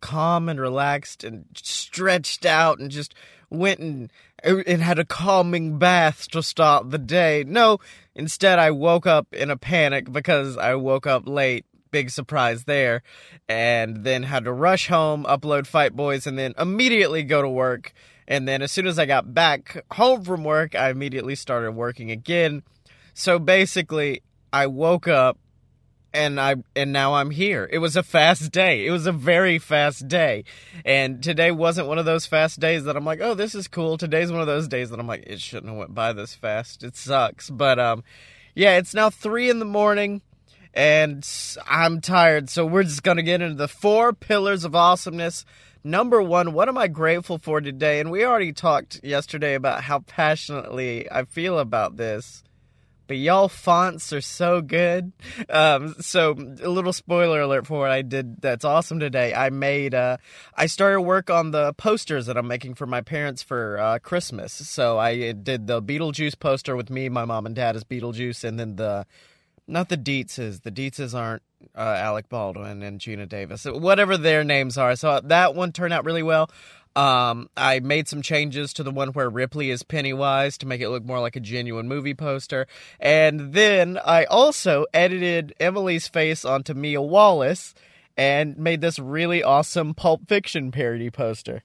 calm 0.00 0.48
and 0.48 0.60
relaxed 0.60 1.24
and 1.24 1.44
stretched 1.54 2.46
out 2.46 2.78
and 2.78 2.90
just 2.90 3.14
went 3.50 3.80
and 3.80 4.10
and 4.42 4.82
had 4.82 5.00
a 5.00 5.04
calming 5.04 5.78
bath 5.78 6.30
to 6.30 6.42
start 6.42 6.90
the 6.90 6.98
day. 6.98 7.44
No, 7.46 7.78
instead 8.14 8.58
I 8.58 8.70
woke 8.70 9.06
up 9.06 9.26
in 9.32 9.50
a 9.50 9.56
panic 9.56 10.12
because 10.12 10.56
I 10.56 10.74
woke 10.76 11.06
up 11.06 11.24
late 11.26 11.64
big 11.90 12.10
surprise 12.10 12.64
there. 12.64 13.02
And 13.48 14.04
then 14.04 14.22
had 14.22 14.44
to 14.44 14.52
rush 14.52 14.88
home, 14.88 15.24
upload 15.24 15.66
Fight 15.66 15.94
Boys, 15.94 16.26
and 16.26 16.38
then 16.38 16.54
immediately 16.58 17.22
go 17.22 17.42
to 17.42 17.48
work. 17.48 17.92
And 18.28 18.46
then 18.46 18.60
as 18.60 18.70
soon 18.70 18.86
as 18.86 18.98
I 18.98 19.06
got 19.06 19.32
back 19.32 19.84
home 19.92 20.22
from 20.22 20.44
work, 20.44 20.74
I 20.74 20.90
immediately 20.90 21.34
started 21.34 21.72
working 21.72 22.10
again. 22.10 22.62
So 23.14 23.38
basically, 23.38 24.22
I 24.52 24.66
woke 24.66 25.08
up 25.08 25.38
and 26.12 26.38
I 26.38 26.56
and 26.76 26.92
now 26.92 27.14
I'm 27.14 27.30
here. 27.30 27.68
It 27.72 27.78
was 27.78 27.96
a 27.96 28.02
fast 28.02 28.52
day. 28.52 28.86
It 28.86 28.90
was 28.90 29.06
a 29.06 29.12
very 29.12 29.58
fast 29.58 30.08
day. 30.08 30.44
And 30.84 31.22
today 31.22 31.50
wasn't 31.50 31.88
one 31.88 31.98
of 31.98 32.04
those 32.04 32.26
fast 32.26 32.60
days 32.60 32.84
that 32.84 32.96
I'm 32.96 33.04
like, 33.04 33.20
"Oh, 33.22 33.34
this 33.34 33.54
is 33.54 33.66
cool." 33.66 33.96
Today's 33.96 34.30
one 34.30 34.42
of 34.42 34.46
those 34.46 34.68
days 34.68 34.90
that 34.90 35.00
I'm 35.00 35.06
like, 35.06 35.24
"It 35.26 35.40
shouldn't 35.40 35.70
have 35.70 35.78
went 35.78 35.94
by 35.94 36.12
this 36.12 36.34
fast. 36.34 36.84
It 36.84 36.96
sucks." 36.96 37.48
But 37.48 37.78
um 37.78 38.04
yeah, 38.54 38.76
it's 38.76 38.92
now 38.92 39.08
3 39.08 39.48
in 39.48 39.58
the 39.58 39.64
morning 39.64 40.20
and 40.74 41.28
I'm 41.66 42.00
tired. 42.00 42.50
So 42.50 42.66
we're 42.66 42.84
just 42.84 43.02
going 43.02 43.16
to 43.16 43.22
get 43.22 43.42
into 43.42 43.56
the 43.56 43.68
four 43.68 44.12
pillars 44.12 44.64
of 44.64 44.74
awesomeness. 44.74 45.44
Number 45.88 46.20
one, 46.20 46.52
what 46.52 46.68
am 46.68 46.76
I 46.76 46.86
grateful 46.86 47.38
for 47.38 47.62
today? 47.62 47.98
And 47.98 48.10
we 48.10 48.22
already 48.22 48.52
talked 48.52 49.00
yesterday 49.02 49.54
about 49.54 49.82
how 49.82 50.00
passionately 50.00 51.10
I 51.10 51.24
feel 51.24 51.58
about 51.58 51.96
this. 51.96 52.44
But 53.06 53.16
y'all 53.16 53.48
fonts 53.48 54.12
are 54.12 54.20
so 54.20 54.60
good. 54.60 55.12
Um, 55.48 55.94
so 56.00 56.32
a 56.62 56.68
little 56.68 56.92
spoiler 56.92 57.40
alert 57.40 57.66
for 57.66 57.78
what 57.78 57.90
I 57.90 58.02
did 58.02 58.42
that's 58.42 58.66
awesome 58.66 59.00
today. 59.00 59.32
I 59.32 59.48
made 59.48 59.94
uh, 59.94 60.18
I 60.54 60.66
started 60.66 61.00
work 61.00 61.30
on 61.30 61.52
the 61.52 61.72
posters 61.72 62.26
that 62.26 62.36
I'm 62.36 62.48
making 62.48 62.74
for 62.74 62.86
my 62.86 63.00
parents 63.00 63.42
for 63.42 63.78
uh, 63.78 63.98
Christmas. 63.98 64.52
So 64.52 64.98
I 64.98 65.32
did 65.32 65.68
the 65.68 65.80
Beetlejuice 65.80 66.38
poster 66.38 66.76
with 66.76 66.90
me, 66.90 67.08
my 67.08 67.24
mom 67.24 67.46
and 67.46 67.54
dad 67.54 67.76
as 67.76 67.84
Beetlejuice, 67.84 68.44
and 68.44 68.60
then 68.60 68.76
the 68.76 69.06
not 69.68 69.88
the 69.88 69.96
Deetzes. 69.96 70.62
The 70.62 70.70
Deetzes 70.72 71.14
aren't 71.14 71.42
uh, 71.76 71.80
Alec 71.80 72.28
Baldwin 72.28 72.82
and 72.82 73.00
Geena 73.00 73.28
Davis, 73.28 73.64
whatever 73.64 74.16
their 74.16 74.44
names 74.44 74.78
are. 74.78 74.96
So 74.96 75.20
that 75.24 75.54
one 75.54 75.72
turned 75.72 75.92
out 75.92 76.04
really 76.04 76.22
well. 76.22 76.50
Um, 76.96 77.48
I 77.56 77.78
made 77.80 78.08
some 78.08 78.22
changes 78.22 78.72
to 78.72 78.82
the 78.82 78.90
one 78.90 79.10
where 79.10 79.30
Ripley 79.30 79.70
is 79.70 79.84
Pennywise 79.84 80.58
to 80.58 80.66
make 80.66 80.80
it 80.80 80.88
look 80.88 81.04
more 81.04 81.20
like 81.20 81.36
a 81.36 81.40
genuine 81.40 81.86
movie 81.86 82.14
poster. 82.14 82.66
And 82.98 83.52
then 83.52 84.00
I 84.04 84.24
also 84.24 84.86
edited 84.92 85.54
Emily's 85.60 86.08
face 86.08 86.44
onto 86.44 86.74
Mia 86.74 87.00
Wallace 87.00 87.74
and 88.16 88.58
made 88.58 88.80
this 88.80 88.98
really 88.98 89.44
awesome 89.44 89.94
Pulp 89.94 90.28
Fiction 90.28 90.72
parody 90.72 91.10
poster. 91.10 91.62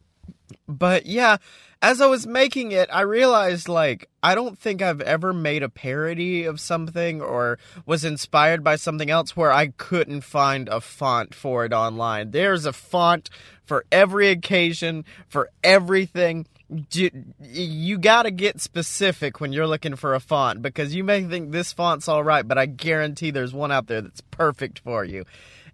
But 0.68 1.08
yeah, 1.08 1.38
as 1.84 2.00
I 2.00 2.06
was 2.06 2.26
making 2.26 2.72
it, 2.72 2.90
I 2.92 3.02
realized 3.02 3.68
like 3.68 4.10
I 4.24 4.36
don't 4.36 4.58
think 4.58 4.82
I've 4.82 5.02
ever 5.02 5.34
made 5.34 5.64
a 5.64 5.70
parody 5.70 6.46
of 6.46 6.62
something 6.62 7.22
or 7.22 7.60
was 7.86 8.06
inspired 8.06 8.64
by 8.64 8.78
something 8.78 9.10
else 9.10 9.36
where 9.36 9.52
I 9.52 9.68
couldn't 9.68 10.22
find 10.22 10.70
a 10.70 10.80
font 10.80 11.36
for 11.36 11.66
it 11.66 11.74
online. 11.74 12.32
There's 12.32 12.66
a 12.66 12.72
font 12.72 13.30
for 13.66 13.84
every 13.92 14.30
occasion, 14.30 15.04
for 15.28 15.50
everything. 15.62 16.48
You 16.90 17.98
got 17.98 18.24
to 18.24 18.32
get 18.32 18.62
specific 18.62 19.42
when 19.42 19.52
you're 19.52 19.68
looking 19.68 19.98
for 19.98 20.16
a 20.16 20.22
font 20.22 20.62
because 20.62 20.96
you 20.96 21.04
may 21.04 21.26
think 21.26 21.52
this 21.52 21.74
font's 21.74 22.08
all 22.08 22.24
right, 22.24 22.48
but 22.48 22.58
I 22.58 22.66
guarantee 22.66 23.30
there's 23.30 23.54
one 23.54 23.74
out 23.74 23.88
there 23.88 24.02
that's 24.02 24.22
perfect 24.22 24.80
for 24.80 25.04
you. 25.04 25.26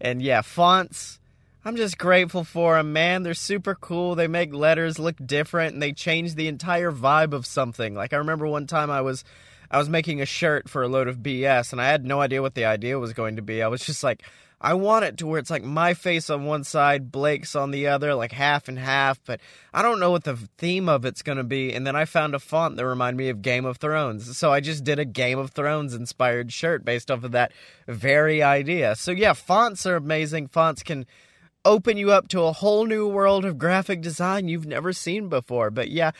And 0.01 0.23
yeah, 0.23 0.41
fonts 0.41 1.19
I'm 1.65 1.75
just 1.75 1.97
grateful 1.97 2.43
for 2.43 2.77
them, 2.77 2.93
man. 2.93 3.23
They're 3.23 3.33
super 3.33 3.75
cool. 3.75 4.15
They 4.15 4.27
make 4.27 4.53
letters 4.53 4.97
look 4.97 5.15
different 5.23 5.73
and 5.73 5.81
they 5.81 5.91
change 5.91 6.35
the 6.35 6.47
entire 6.47 6.91
vibe 6.91 7.33
of 7.33 7.45
something. 7.45 7.95
Like 7.95 8.13
I 8.13 8.17
remember 8.17 8.47
one 8.47 8.65
time 8.65 8.89
I 8.89 9.01
was 9.01 9.23
I 9.69 9.77
was 9.77 9.89
making 9.89 10.21
a 10.21 10.25
shirt 10.25 10.69
for 10.69 10.81
a 10.81 10.87
load 10.87 11.07
of 11.07 11.17
BS 11.17 11.71
and 11.71 11.81
I 11.81 11.87
had 11.89 12.05
no 12.05 12.21
idea 12.21 12.41
what 12.41 12.55
the 12.55 12.65
idea 12.65 12.97
was 12.97 13.13
going 13.13 13.35
to 13.35 13.41
be. 13.41 13.61
I 13.61 13.67
was 13.67 13.85
just 13.85 14.03
like 14.03 14.23
I 14.61 14.73
want 14.73 15.05
it 15.05 15.17
to 15.17 15.27
where 15.27 15.39
it's 15.39 15.49
like 15.49 15.63
my 15.63 15.93
face 15.93 16.29
on 16.29 16.45
one 16.45 16.65
side, 16.65 17.11
Blake's 17.11 17.55
on 17.55 17.71
the 17.71 17.87
other, 17.87 18.13
like 18.13 18.33
half 18.33 18.67
and 18.67 18.77
half, 18.77 19.19
but 19.25 19.39
I 19.73 19.81
don't 19.81 20.01
know 20.01 20.11
what 20.11 20.25
the 20.25 20.35
theme 20.57 20.89
of 20.89 21.05
it's 21.05 21.21
going 21.21 21.37
to 21.37 21.45
be. 21.45 21.73
And 21.73 21.87
then 21.87 21.95
I 21.95 22.03
found 22.03 22.35
a 22.35 22.39
font 22.39 22.75
that 22.75 22.85
reminded 22.85 23.17
me 23.17 23.29
of 23.29 23.41
Game 23.41 23.63
of 23.63 23.77
Thrones. 23.77 24.37
So 24.37 24.51
I 24.51 24.59
just 24.59 24.83
did 24.83 24.99
a 24.99 25.05
Game 25.05 25.39
of 25.39 25.51
Thrones 25.51 25.93
inspired 25.93 26.51
shirt 26.51 26.83
based 26.83 27.09
off 27.09 27.23
of 27.23 27.31
that 27.31 27.53
very 27.87 28.43
idea. 28.43 28.95
So 28.95 29.11
yeah, 29.11 29.31
fonts 29.31 29.85
are 29.85 29.95
amazing. 29.95 30.47
Fonts 30.47 30.83
can 30.83 31.05
open 31.65 31.97
you 31.97 32.11
up 32.11 32.27
to 32.29 32.41
a 32.41 32.51
whole 32.51 32.85
new 32.85 33.07
world 33.07 33.45
of 33.45 33.57
graphic 33.57 34.01
design 34.01 34.47
you've 34.47 34.65
never 34.65 34.93
seen 34.93 35.29
before. 35.29 35.69
But 35.69 35.89
yeah, 35.89 36.11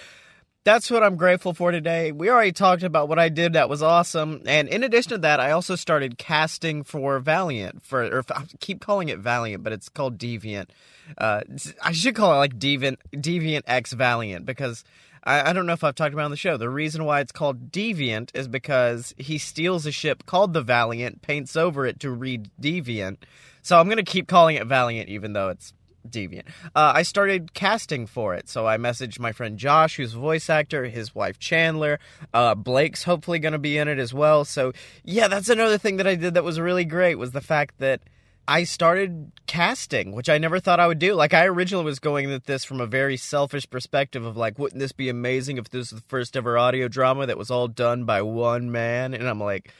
that's 0.63 0.91
what 0.91 1.03
I'm 1.03 1.15
grateful 1.15 1.53
for 1.53 1.71
today. 1.71 2.11
We 2.11 2.29
already 2.29 2.51
talked 2.51 2.83
about 2.83 3.07
what 3.07 3.17
I 3.17 3.29
did 3.29 3.53
that 3.53 3.69
was 3.69 3.81
awesome. 3.81 4.41
And 4.45 4.67
in 4.67 4.83
addition 4.83 5.11
to 5.11 5.17
that, 5.19 5.39
I 5.39 5.51
also 5.51 5.75
started 5.75 6.17
casting 6.17 6.83
for 6.83 7.19
Valiant 7.19 7.81
for 7.81 8.03
or 8.03 8.23
I 8.35 8.43
keep 8.59 8.81
calling 8.81 9.09
it 9.09 9.19
Valiant, 9.19 9.63
but 9.63 9.73
it's 9.73 9.89
called 9.89 10.17
Deviant. 10.17 10.69
Uh, 11.17 11.41
I 11.81 11.91
should 11.91 12.15
call 12.15 12.33
it 12.33 12.37
like 12.37 12.59
Deviant 12.59 12.97
Deviant 13.13 13.63
X 13.65 13.93
Valiant 13.93 14.45
because 14.45 14.83
I, 15.23 15.49
I 15.49 15.53
don't 15.53 15.65
know 15.65 15.73
if 15.73 15.83
I've 15.83 15.95
talked 15.95 16.13
about 16.13 16.25
on 16.25 16.31
the 16.31 16.37
show. 16.37 16.57
The 16.57 16.69
reason 16.69 17.05
why 17.05 17.21
it's 17.21 17.31
called 17.31 17.71
Deviant 17.71 18.35
is 18.35 18.47
because 18.47 19.13
he 19.17 19.37
steals 19.37 19.85
a 19.85 19.91
ship 19.91 20.25
called 20.25 20.53
the 20.53 20.61
Valiant, 20.61 21.21
paints 21.21 21.55
over 21.55 21.85
it 21.85 21.99
to 22.01 22.11
read 22.11 22.49
Deviant, 22.61 23.17
so 23.61 23.79
I'm 23.79 23.85
going 23.85 23.97
to 23.97 24.03
keep 24.03 24.27
calling 24.27 24.55
it 24.55 24.65
Valiant, 24.67 25.09
even 25.09 25.33
though 25.33 25.49
it's 25.49 25.73
Deviant. 26.07 26.47
Uh, 26.75 26.93
I 26.95 27.03
started 27.03 27.53
casting 27.53 28.07
for 28.07 28.33
it, 28.33 28.49
so 28.49 28.65
I 28.67 28.77
messaged 28.77 29.19
my 29.19 29.31
friend 29.31 29.57
Josh, 29.57 29.97
who's 29.97 30.13
a 30.13 30.19
voice 30.19 30.49
actor, 30.49 30.85
his 30.85 31.13
wife 31.13 31.39
Chandler. 31.39 31.99
Uh, 32.33 32.55
Blake's 32.55 33.03
hopefully 33.03 33.39
going 33.39 33.53
to 33.53 33.59
be 33.59 33.77
in 33.77 33.87
it 33.87 33.99
as 33.99 34.13
well. 34.13 34.45
So 34.45 34.71
yeah, 35.03 35.27
that's 35.27 35.49
another 35.49 35.77
thing 35.77 35.97
that 35.97 36.07
I 36.07 36.15
did 36.15 36.33
that 36.33 36.43
was 36.43 36.59
really 36.59 36.85
great 36.85 37.15
was 37.15 37.31
the 37.31 37.41
fact 37.41 37.79
that 37.79 38.01
I 38.47 38.63
started 38.63 39.31
casting, 39.45 40.11
which 40.13 40.27
I 40.27 40.39
never 40.39 40.59
thought 40.59 40.79
I 40.79 40.87
would 40.87 40.97
do. 40.97 41.13
Like 41.13 41.35
I 41.35 41.45
originally 41.45 41.85
was 41.85 41.99
going 41.99 42.31
at 42.31 42.45
this 42.45 42.63
from 42.63 42.81
a 42.81 42.87
very 42.87 43.15
selfish 43.15 43.69
perspective 43.69 44.25
of 44.25 44.37
like, 44.37 44.57
wouldn't 44.57 44.79
this 44.79 44.91
be 44.91 45.09
amazing 45.09 45.57
if 45.57 45.69
this 45.69 45.91
was 45.91 46.01
the 46.01 46.07
first 46.07 46.35
ever 46.35 46.57
audio 46.57 46.87
drama 46.87 47.27
that 47.27 47.37
was 47.37 47.51
all 47.51 47.67
done 47.67 48.05
by 48.05 48.23
one 48.23 48.71
man? 48.71 49.13
And 49.13 49.27
I'm 49.27 49.39
like 49.39 49.71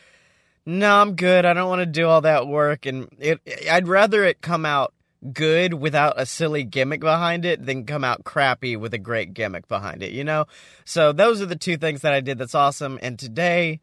no, 0.70 0.98
I'm 0.98 1.16
good. 1.16 1.46
I 1.46 1.54
don't 1.54 1.68
want 1.68 1.80
to 1.80 1.88
do 1.88 2.08
all 2.08 2.22
that 2.22 2.48
work. 2.48 2.86
And 2.86 3.08
it, 3.18 3.42
I'd 3.70 3.88
rather 3.88 4.24
it 4.24 4.42
come 4.42 4.68
out 4.68 4.94
good 5.34 5.74
without 5.74 6.14
a 6.16 6.28
silly 6.28 6.64
gimmick 6.64 7.02
behind 7.02 7.44
it 7.44 7.66
than 7.66 7.86
come 7.86 8.04
out 8.04 8.24
crappy 8.24 8.76
with 8.76 8.94
a 8.94 9.00
great 9.00 9.34
gimmick 9.34 9.68
behind 9.68 10.04
it, 10.04 10.12
you 10.12 10.24
know? 10.24 10.46
So 10.86 11.12
those 11.12 11.42
are 11.42 11.48
the 11.48 11.56
two 11.56 11.76
things 11.76 12.02
that 12.02 12.14
I 12.14 12.22
did 12.22 12.38
that's 12.38 12.54
awesome. 12.54 13.00
And 13.02 13.18
today, 13.18 13.80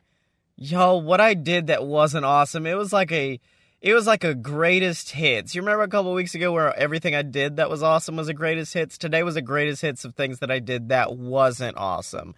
y'all, 0.54 1.02
what 1.02 1.20
I 1.20 1.34
did 1.34 1.66
that 1.66 1.84
wasn't 1.84 2.24
awesome, 2.24 2.66
it 2.66 2.76
was 2.76 2.92
like 2.92 3.10
a 3.10 3.40
it 3.82 3.92
was 3.92 4.06
like 4.06 4.24
a 4.24 4.34
greatest 4.34 5.10
hits. 5.10 5.54
You 5.54 5.62
remember 5.62 5.82
a 5.82 5.88
couple 5.88 6.14
weeks 6.14 6.34
ago 6.34 6.52
where 6.52 6.76
everything 6.78 7.14
I 7.14 7.22
did 7.22 7.56
that 7.56 7.68
was 7.68 7.82
awesome 7.82 8.16
was 8.16 8.28
a 8.28 8.34
greatest 8.34 8.72
hits? 8.72 8.96
Today 8.96 9.22
was 9.22 9.36
a 9.36 9.42
greatest 9.42 9.82
hits 9.82 10.04
of 10.04 10.14
things 10.14 10.38
that 10.38 10.50
I 10.50 10.60
did 10.60 10.88
that 10.88 11.16
wasn't 11.16 11.76
awesome. 11.76 12.34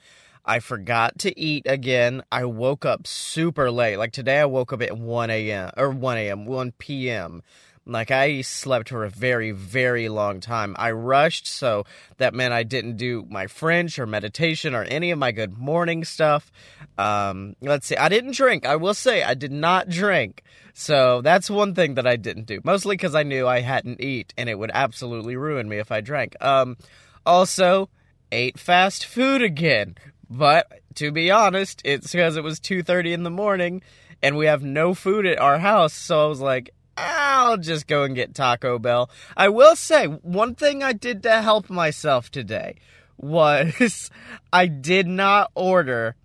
I 0.48 0.60
forgot 0.60 1.18
to 1.20 1.38
eat 1.38 1.66
again. 1.66 2.22
I 2.32 2.46
woke 2.46 2.86
up 2.86 3.06
super 3.06 3.70
late. 3.70 3.98
Like 3.98 4.12
today, 4.12 4.40
I 4.40 4.46
woke 4.46 4.72
up 4.72 4.80
at 4.80 4.96
1 4.96 5.28
a.m. 5.30 5.70
or 5.76 5.90
1 5.90 6.16
a.m., 6.16 6.46
1 6.46 6.72
p.m. 6.78 7.42
Like 7.84 8.10
I 8.10 8.40
slept 8.40 8.88
for 8.88 9.04
a 9.04 9.10
very, 9.10 9.50
very 9.50 10.08
long 10.08 10.40
time. 10.40 10.74
I 10.78 10.90
rushed, 10.92 11.46
so 11.46 11.84
that 12.16 12.34
meant 12.34 12.54
I 12.54 12.62
didn't 12.62 12.96
do 12.96 13.26
my 13.30 13.46
French 13.46 13.98
or 13.98 14.06
meditation 14.06 14.74
or 14.74 14.84
any 14.84 15.10
of 15.10 15.18
my 15.18 15.32
good 15.32 15.58
morning 15.58 16.04
stuff. 16.04 16.50
Um, 16.96 17.54
let's 17.60 17.86
see, 17.86 17.96
I 17.96 18.08
didn't 18.08 18.34
drink. 18.34 18.64
I 18.66 18.76
will 18.76 18.94
say 18.94 19.22
I 19.22 19.34
did 19.34 19.52
not 19.52 19.90
drink. 19.90 20.42
So 20.72 21.20
that's 21.20 21.50
one 21.50 21.74
thing 21.74 21.94
that 21.94 22.06
I 22.06 22.16
didn't 22.16 22.46
do. 22.46 22.60
Mostly 22.64 22.96
because 22.96 23.14
I 23.14 23.22
knew 23.22 23.46
I 23.46 23.60
hadn't 23.60 24.00
eat, 24.00 24.32
and 24.38 24.48
it 24.48 24.58
would 24.58 24.70
absolutely 24.72 25.36
ruin 25.36 25.68
me 25.68 25.78
if 25.78 25.92
I 25.92 26.00
drank. 26.00 26.42
Um, 26.42 26.78
also 27.26 27.90
ate 28.32 28.58
fast 28.58 29.04
food 29.06 29.42
again. 29.42 29.96
But 30.30 30.80
to 30.96 31.10
be 31.10 31.30
honest, 31.30 31.80
it's 31.84 32.12
because 32.12 32.36
it 32.36 32.44
was 32.44 32.60
2:30 32.60 33.12
in 33.12 33.22
the 33.22 33.30
morning 33.30 33.82
and 34.22 34.36
we 34.36 34.46
have 34.46 34.62
no 34.62 34.94
food 34.94 35.26
at 35.26 35.38
our 35.38 35.58
house, 35.58 35.94
so 35.94 36.24
I 36.24 36.26
was 36.26 36.40
like, 36.40 36.70
I'll 36.96 37.56
just 37.56 37.86
go 37.86 38.02
and 38.02 38.14
get 38.14 38.34
Taco 38.34 38.78
Bell. 38.78 39.08
I 39.36 39.48
will 39.48 39.76
say, 39.76 40.06
one 40.06 40.56
thing 40.56 40.82
I 40.82 40.92
did 40.92 41.22
to 41.22 41.40
help 41.42 41.70
myself 41.70 42.30
today 42.30 42.74
was 43.16 44.10
I 44.52 44.66
did 44.66 45.06
not 45.06 45.52
order 45.54 46.16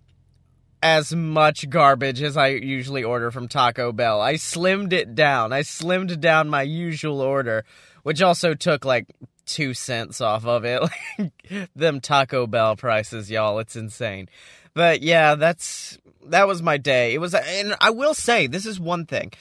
as 0.82 1.14
much 1.14 1.70
garbage 1.70 2.20
as 2.20 2.36
I 2.36 2.48
usually 2.48 3.04
order 3.04 3.30
from 3.30 3.48
Taco 3.48 3.92
Bell. 3.92 4.20
I 4.20 4.34
slimmed 4.34 4.92
it 4.92 5.14
down. 5.14 5.52
I 5.52 5.62
slimmed 5.62 6.20
down 6.20 6.50
my 6.50 6.62
usual 6.62 7.20
order, 7.20 7.64
which 8.02 8.20
also 8.20 8.52
took 8.52 8.84
like 8.84 9.06
two 9.46 9.74
cents 9.74 10.20
off 10.20 10.46
of 10.46 10.64
it. 10.64 10.82
Like 11.18 11.70
them 11.76 12.00
Taco 12.00 12.46
Bell 12.46 12.76
prices, 12.76 13.30
y'all. 13.30 13.58
It's 13.58 13.76
insane. 13.76 14.28
But 14.74 15.02
yeah, 15.02 15.36
that's 15.36 15.98
that 16.26 16.48
was 16.48 16.62
my 16.62 16.76
day. 16.76 17.14
It 17.14 17.18
was, 17.18 17.34
and 17.34 17.76
I 17.80 17.90
will 17.90 18.14
say, 18.14 18.46
this 18.46 18.66
is 18.66 18.80
one 18.80 19.06
thing. 19.06 19.32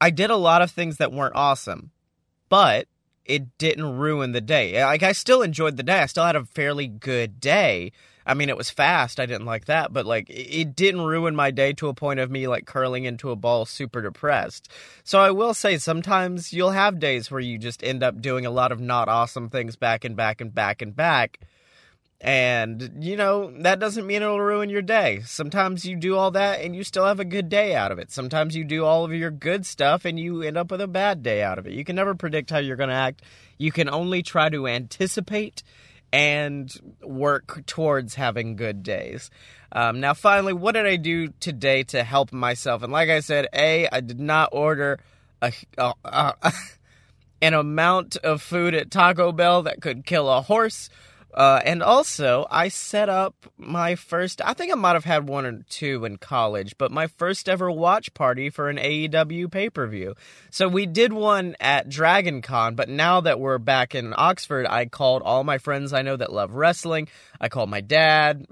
I 0.00 0.10
did 0.10 0.30
a 0.30 0.36
lot 0.36 0.62
of 0.62 0.70
things 0.70 0.96
that 0.96 1.12
weren't 1.12 1.36
awesome, 1.36 1.90
but 2.48 2.88
it 3.24 3.56
didn't 3.58 3.98
ruin 3.98 4.32
the 4.32 4.40
day. 4.40 4.82
Like 4.82 5.02
I 5.02 5.12
still 5.12 5.42
enjoyed 5.42 5.76
the 5.76 5.82
day. 5.82 6.00
I 6.00 6.06
still 6.06 6.24
had 6.24 6.36
a 6.36 6.44
fairly 6.44 6.88
good 6.88 7.40
day. 7.40 7.92
I 8.26 8.34
mean, 8.34 8.48
it 8.48 8.56
was 8.56 8.70
fast. 8.70 9.18
I 9.18 9.26
didn't 9.26 9.46
like 9.46 9.66
that, 9.66 9.92
but 9.92 10.06
like 10.06 10.26
it 10.28 10.76
didn't 10.76 11.02
ruin 11.02 11.34
my 11.34 11.50
day 11.50 11.72
to 11.74 11.88
a 11.88 11.94
point 11.94 12.20
of 12.20 12.30
me 12.30 12.46
like 12.46 12.66
curling 12.66 13.04
into 13.04 13.30
a 13.30 13.36
ball 13.36 13.64
super 13.64 14.00
depressed. 14.02 14.68
So 15.04 15.20
I 15.20 15.30
will 15.30 15.54
say 15.54 15.78
sometimes 15.78 16.52
you'll 16.52 16.70
have 16.70 17.00
days 17.00 17.30
where 17.30 17.40
you 17.40 17.58
just 17.58 17.82
end 17.82 18.02
up 18.02 18.20
doing 18.20 18.46
a 18.46 18.50
lot 18.50 18.72
of 18.72 18.80
not 18.80 19.08
awesome 19.08 19.48
things 19.48 19.76
back 19.76 20.04
and 20.04 20.16
back 20.16 20.40
and 20.40 20.54
back 20.54 20.82
and 20.82 20.94
back. 20.94 21.40
And, 22.24 22.98
you 23.00 23.16
know, 23.16 23.52
that 23.62 23.80
doesn't 23.80 24.06
mean 24.06 24.22
it'll 24.22 24.40
ruin 24.40 24.70
your 24.70 24.80
day. 24.80 25.22
Sometimes 25.24 25.84
you 25.84 25.96
do 25.96 26.16
all 26.16 26.30
that 26.30 26.60
and 26.60 26.74
you 26.76 26.84
still 26.84 27.04
have 27.04 27.18
a 27.18 27.24
good 27.24 27.48
day 27.48 27.74
out 27.74 27.90
of 27.90 27.98
it. 27.98 28.12
Sometimes 28.12 28.54
you 28.54 28.62
do 28.62 28.84
all 28.84 29.04
of 29.04 29.12
your 29.12 29.32
good 29.32 29.66
stuff 29.66 30.04
and 30.04 30.20
you 30.20 30.40
end 30.40 30.56
up 30.56 30.70
with 30.70 30.80
a 30.80 30.86
bad 30.86 31.24
day 31.24 31.42
out 31.42 31.58
of 31.58 31.66
it. 31.66 31.72
You 31.72 31.84
can 31.84 31.96
never 31.96 32.14
predict 32.14 32.50
how 32.50 32.58
you're 32.58 32.76
going 32.76 32.90
to 32.90 32.94
act. 32.94 33.22
You 33.58 33.72
can 33.72 33.88
only 33.88 34.22
try 34.22 34.48
to 34.50 34.68
anticipate 34.68 35.64
and 36.12 36.96
work 37.02 37.64
towards 37.66 38.14
having 38.14 38.56
good 38.56 38.82
days. 38.82 39.30
Um, 39.72 40.00
now, 40.00 40.12
finally, 40.12 40.52
what 40.52 40.72
did 40.72 40.86
I 40.86 40.96
do 40.96 41.28
today 41.40 41.82
to 41.84 42.04
help 42.04 42.32
myself? 42.32 42.82
And 42.82 42.92
like 42.92 43.08
I 43.08 43.20
said, 43.20 43.48
A, 43.54 43.88
I 43.90 44.00
did 44.00 44.20
not 44.20 44.50
order 44.52 45.00
a, 45.40 45.52
an 47.42 47.54
amount 47.54 48.16
of 48.18 48.42
food 48.42 48.74
at 48.74 48.90
Taco 48.90 49.32
Bell 49.32 49.62
that 49.62 49.80
could 49.80 50.04
kill 50.04 50.30
a 50.30 50.42
horse 50.42 50.90
uh, 51.34 51.60
and 51.64 51.82
also, 51.82 52.46
I 52.50 52.68
set 52.68 53.08
up 53.08 53.34
my 53.56 53.94
first, 53.94 54.42
I 54.44 54.52
think 54.52 54.70
I 54.72 54.74
might 54.74 54.94
have 54.94 55.04
had 55.04 55.28
one 55.28 55.46
or 55.46 55.62
two 55.68 56.04
in 56.04 56.18
college, 56.18 56.76
but 56.76 56.90
my 56.90 57.06
first 57.06 57.48
ever 57.48 57.70
watch 57.70 58.12
party 58.12 58.50
for 58.50 58.68
an 58.68 58.76
AEW 58.76 59.50
pay 59.50 59.70
per 59.70 59.86
view. 59.86 60.14
So 60.50 60.68
we 60.68 60.84
did 60.84 61.12
one 61.12 61.56
at 61.58 61.88
Dragon 61.88 62.42
Con, 62.42 62.74
but 62.74 62.88
now 62.88 63.22
that 63.22 63.40
we're 63.40 63.58
back 63.58 63.94
in 63.94 64.12
Oxford, 64.16 64.66
I 64.66 64.86
called 64.86 65.22
all 65.22 65.42
my 65.42 65.58
friends 65.58 65.92
I 65.92 66.02
know 66.02 66.16
that 66.16 66.32
love 66.32 66.54
wrestling. 66.54 67.08
I 67.40 67.48
called 67.48 67.70
my 67.70 67.80
dad, 67.80 68.46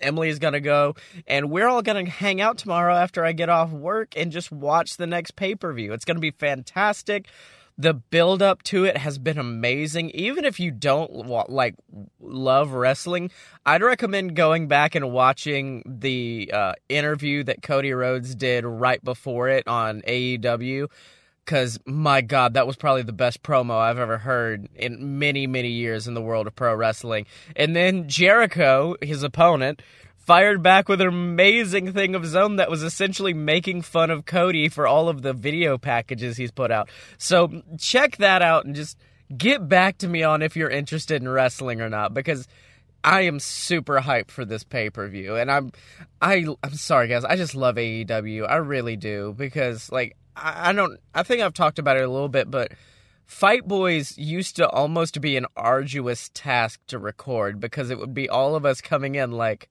Emily 0.00 0.28
is 0.28 0.38
gonna 0.38 0.60
go, 0.60 0.94
and 1.26 1.50
we're 1.50 1.66
all 1.66 1.80
gonna 1.80 2.08
hang 2.08 2.40
out 2.40 2.58
tomorrow 2.58 2.94
after 2.94 3.24
I 3.24 3.32
get 3.32 3.48
off 3.48 3.70
work 3.70 4.14
and 4.16 4.30
just 4.30 4.52
watch 4.52 4.98
the 4.98 5.06
next 5.06 5.36
pay 5.36 5.54
per 5.54 5.72
view. 5.72 5.94
It's 5.94 6.04
gonna 6.04 6.20
be 6.20 6.32
fantastic 6.32 7.28
the 7.76 7.94
build 7.94 8.40
up 8.40 8.62
to 8.64 8.84
it 8.84 8.96
has 8.96 9.18
been 9.18 9.38
amazing. 9.38 10.10
Even 10.10 10.44
if 10.44 10.60
you 10.60 10.70
don't 10.70 11.26
like 11.50 11.74
love 12.20 12.72
wrestling, 12.72 13.30
I'd 13.66 13.82
recommend 13.82 14.36
going 14.36 14.68
back 14.68 14.94
and 14.94 15.10
watching 15.10 15.82
the 15.84 16.50
uh, 16.52 16.72
interview 16.88 17.42
that 17.44 17.62
Cody 17.62 17.92
Rhodes 17.92 18.34
did 18.34 18.64
right 18.64 19.02
before 19.02 19.48
it 19.48 19.66
on 19.66 20.02
AEW. 20.02 20.88
Because 21.44 21.78
my 21.84 22.22
God, 22.22 22.54
that 22.54 22.66
was 22.66 22.76
probably 22.76 23.02
the 23.02 23.12
best 23.12 23.42
promo 23.42 23.76
I've 23.76 23.98
ever 23.98 24.16
heard 24.16 24.66
in 24.74 25.18
many, 25.18 25.46
many 25.46 25.68
years 25.68 26.08
in 26.08 26.14
the 26.14 26.22
world 26.22 26.46
of 26.46 26.56
pro 26.56 26.74
wrestling. 26.74 27.26
And 27.54 27.76
then 27.76 28.08
Jericho, 28.08 28.96
his 29.02 29.22
opponent, 29.22 29.82
fired 30.26 30.62
back 30.62 30.88
with 30.88 31.00
an 31.00 31.08
amazing 31.08 31.92
thing 31.92 32.14
of 32.14 32.22
his 32.22 32.34
own 32.34 32.56
that 32.56 32.70
was 32.70 32.82
essentially 32.82 33.34
making 33.34 33.82
fun 33.82 34.10
of 34.10 34.24
Cody 34.24 34.68
for 34.68 34.86
all 34.86 35.08
of 35.08 35.22
the 35.22 35.32
video 35.32 35.76
packages 35.76 36.36
he's 36.36 36.50
put 36.50 36.70
out. 36.70 36.88
So 37.18 37.62
check 37.78 38.16
that 38.18 38.42
out 38.42 38.64
and 38.64 38.74
just 38.74 38.98
get 39.36 39.68
back 39.68 39.98
to 39.98 40.08
me 40.08 40.22
on 40.22 40.42
if 40.42 40.56
you're 40.56 40.70
interested 40.70 41.20
in 41.20 41.28
wrestling 41.28 41.80
or 41.80 41.88
not 41.88 42.14
because 42.14 42.48
I 43.02 43.22
am 43.22 43.38
super 43.38 44.00
hyped 44.00 44.30
for 44.30 44.44
this 44.44 44.64
pay-per-view 44.64 45.36
and 45.36 45.50
I'm 45.50 45.72
I 46.22 46.46
I'm 46.62 46.74
sorry 46.74 47.08
guys, 47.08 47.24
I 47.24 47.36
just 47.36 47.54
love 47.54 47.76
AEW. 47.76 48.48
I 48.48 48.56
really 48.56 48.96
do 48.96 49.34
because 49.36 49.92
like 49.92 50.16
I, 50.36 50.70
I 50.70 50.72
don't 50.72 50.98
I 51.14 51.22
think 51.22 51.42
I've 51.42 51.54
talked 51.54 51.78
about 51.78 51.98
it 51.98 52.04
a 52.04 52.10
little 52.10 52.28
bit 52.28 52.50
but 52.50 52.72
Fight 53.26 53.66
Boys 53.66 54.16
used 54.18 54.56
to 54.56 54.68
almost 54.68 55.20
be 55.20 55.36
an 55.36 55.46
arduous 55.56 56.30
task 56.34 56.80
to 56.88 56.98
record 56.98 57.58
because 57.58 57.90
it 57.90 57.98
would 57.98 58.14
be 58.14 58.28
all 58.28 58.54
of 58.54 58.66
us 58.66 58.80
coming 58.80 59.14
in 59.14 59.32
like 59.32 59.68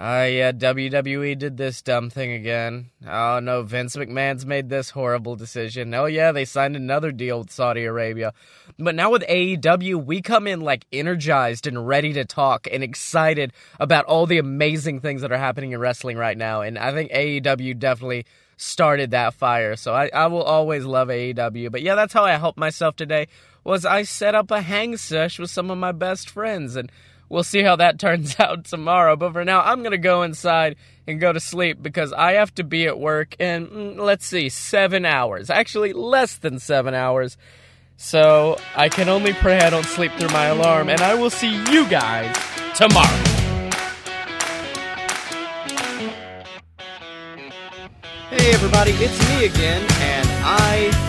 Ah, 0.00 0.20
uh, 0.20 0.24
yeah, 0.26 0.52
WWE 0.52 1.36
did 1.36 1.56
this 1.56 1.82
dumb 1.82 2.08
thing 2.08 2.30
again. 2.30 2.90
Oh 3.04 3.40
no, 3.40 3.62
Vince 3.62 3.96
McMahon's 3.96 4.46
made 4.46 4.68
this 4.68 4.90
horrible 4.90 5.34
decision. 5.34 5.92
Oh 5.92 6.04
yeah, 6.04 6.30
they 6.30 6.44
signed 6.44 6.76
another 6.76 7.10
deal 7.10 7.40
with 7.40 7.50
Saudi 7.50 7.84
Arabia. 7.84 8.32
But 8.78 8.94
now 8.94 9.10
with 9.10 9.22
AEW, 9.22 10.04
we 10.04 10.22
come 10.22 10.46
in 10.46 10.60
like 10.60 10.86
energized 10.92 11.66
and 11.66 11.88
ready 11.88 12.12
to 12.12 12.24
talk 12.24 12.68
and 12.70 12.84
excited 12.84 13.52
about 13.80 14.04
all 14.04 14.26
the 14.26 14.38
amazing 14.38 15.00
things 15.00 15.22
that 15.22 15.32
are 15.32 15.38
happening 15.38 15.72
in 15.72 15.80
wrestling 15.80 16.16
right 16.16 16.38
now. 16.38 16.60
And 16.60 16.78
I 16.78 16.92
think 16.92 17.10
AEW 17.10 17.76
definitely 17.76 18.24
started 18.56 19.10
that 19.10 19.34
fire. 19.34 19.74
So 19.74 19.94
I, 19.94 20.10
I 20.14 20.28
will 20.28 20.44
always 20.44 20.84
love 20.84 21.08
AEW. 21.08 21.72
But 21.72 21.82
yeah, 21.82 21.96
that's 21.96 22.12
how 22.12 22.24
I 22.24 22.36
helped 22.36 22.58
myself 22.58 22.94
today 22.94 23.26
was 23.64 23.84
I 23.84 24.02
set 24.02 24.36
up 24.36 24.52
a 24.52 24.60
hang 24.60 24.96
sesh 24.96 25.40
with 25.40 25.50
some 25.50 25.70
of 25.70 25.78
my 25.78 25.92
best 25.92 26.30
friends 26.30 26.76
and 26.76 26.90
We'll 27.28 27.44
see 27.44 27.62
how 27.62 27.76
that 27.76 27.98
turns 28.00 28.38
out 28.38 28.64
tomorrow. 28.64 29.16
But 29.16 29.32
for 29.32 29.44
now, 29.44 29.60
I'm 29.62 29.80
going 29.80 29.92
to 29.92 29.98
go 29.98 30.22
inside 30.22 30.76
and 31.06 31.20
go 31.20 31.32
to 31.32 31.40
sleep 31.40 31.82
because 31.82 32.12
I 32.12 32.32
have 32.32 32.54
to 32.56 32.64
be 32.64 32.86
at 32.86 32.98
work 32.98 33.36
in, 33.40 33.66
mm, 33.66 33.96
let's 33.96 34.26
see, 34.26 34.48
seven 34.48 35.04
hours. 35.04 35.50
Actually, 35.50 35.92
less 35.92 36.36
than 36.36 36.58
seven 36.58 36.94
hours. 36.94 37.36
So 37.96 38.58
I 38.76 38.88
can 38.88 39.08
only 39.08 39.32
pray 39.32 39.58
I 39.58 39.70
don't 39.70 39.86
sleep 39.86 40.12
through 40.12 40.28
my 40.28 40.46
alarm. 40.46 40.88
And 40.88 41.00
I 41.00 41.14
will 41.14 41.30
see 41.30 41.50
you 41.70 41.88
guys 41.88 42.36
tomorrow. 42.76 43.38
Hey 48.30 48.52
everybody, 48.52 48.90
it's 48.92 49.18
me 49.30 49.46
again, 49.46 49.80
and 50.00 50.28
I 50.44 51.07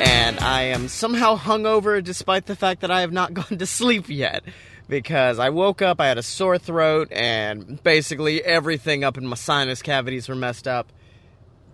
and 0.00 0.40
I 0.40 0.62
am 0.62 0.88
somehow 0.88 1.36
hungover 1.36 2.02
despite 2.02 2.46
the 2.46 2.56
fact 2.56 2.80
that 2.80 2.90
I 2.90 3.02
have 3.02 3.12
not 3.12 3.34
gone 3.34 3.58
to 3.58 3.66
sleep 3.66 4.08
yet. 4.08 4.42
Because 4.88 5.38
I 5.38 5.50
woke 5.50 5.82
up, 5.82 6.00
I 6.00 6.08
had 6.08 6.18
a 6.18 6.22
sore 6.22 6.58
throat, 6.58 7.12
and 7.12 7.80
basically 7.84 8.42
everything 8.42 9.04
up 9.04 9.16
in 9.16 9.24
my 9.24 9.36
sinus 9.36 9.82
cavities 9.82 10.28
were 10.28 10.34
messed 10.34 10.66
up. 10.66 10.92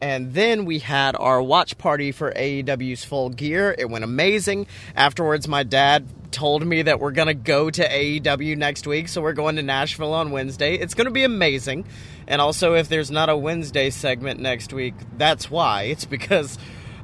And 0.02 0.34
then 0.34 0.66
we 0.66 0.80
had 0.80 1.16
our 1.16 1.40
watch 1.40 1.78
party 1.78 2.12
for 2.12 2.30
AEW's 2.32 3.04
Full 3.04 3.30
Gear. 3.30 3.74
It 3.78 3.88
went 3.88 4.04
amazing. 4.04 4.66
Afterwards, 4.94 5.48
my 5.48 5.62
dad 5.62 6.06
told 6.30 6.66
me 6.66 6.82
that 6.82 7.00
we're 7.00 7.12
going 7.12 7.28
to 7.28 7.34
go 7.34 7.70
to 7.70 7.88
AEW 7.88 8.58
next 8.58 8.86
week, 8.86 9.08
so 9.08 9.22
we're 9.22 9.32
going 9.32 9.56
to 9.56 9.62
Nashville 9.62 10.12
on 10.12 10.30
Wednesday. 10.32 10.74
It's 10.74 10.92
going 10.92 11.06
to 11.06 11.10
be 11.10 11.24
amazing. 11.24 11.86
And 12.26 12.42
also, 12.42 12.74
if 12.74 12.90
there's 12.90 13.10
not 13.10 13.30
a 13.30 13.36
Wednesday 13.36 13.88
segment 13.88 14.40
next 14.40 14.74
week, 14.74 14.94
that's 15.16 15.50
why. 15.50 15.84
It's 15.84 16.04
because 16.04 16.58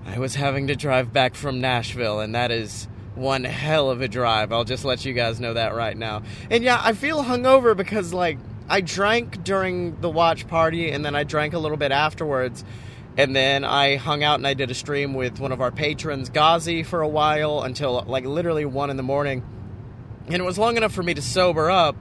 I 0.04 0.18
was 0.18 0.34
having 0.34 0.66
to 0.66 0.76
drive 0.76 1.12
back 1.12 1.34
from 1.34 1.60
Nashville, 1.60 2.20
and 2.20 2.34
that 2.34 2.50
is 2.50 2.88
one 3.14 3.44
hell 3.44 3.90
of 3.90 4.00
a 4.00 4.08
drive. 4.08 4.52
I'll 4.52 4.64
just 4.64 4.84
let 4.84 5.04
you 5.04 5.12
guys 5.12 5.38
know 5.40 5.54
that 5.54 5.74
right 5.74 5.96
now. 5.96 6.22
And 6.50 6.64
yeah, 6.64 6.80
I 6.82 6.92
feel 6.92 7.22
hungover 7.22 7.76
because, 7.76 8.12
like, 8.12 8.38
I 8.68 8.80
drank 8.80 9.44
during 9.44 10.00
the 10.00 10.10
watch 10.10 10.48
party, 10.48 10.90
and 10.90 11.04
then 11.04 11.14
I 11.14 11.24
drank 11.24 11.54
a 11.54 11.58
little 11.58 11.76
bit 11.76 11.92
afterwards. 11.92 12.64
And 13.16 13.36
then 13.36 13.62
I 13.64 13.96
hung 13.96 14.22
out 14.24 14.36
and 14.36 14.46
I 14.46 14.54
did 14.54 14.70
a 14.70 14.74
stream 14.74 15.12
with 15.12 15.38
one 15.38 15.52
of 15.52 15.60
our 15.60 15.70
patrons, 15.70 16.30
Gazi, 16.30 16.84
for 16.84 17.02
a 17.02 17.08
while 17.08 17.60
until 17.60 18.02
like 18.06 18.24
literally 18.24 18.64
one 18.64 18.88
in 18.88 18.96
the 18.96 19.02
morning. 19.02 19.42
And 20.28 20.36
it 20.36 20.44
was 20.44 20.56
long 20.56 20.78
enough 20.78 20.94
for 20.94 21.02
me 21.02 21.12
to 21.12 21.20
sober 21.20 21.70
up. 21.70 21.94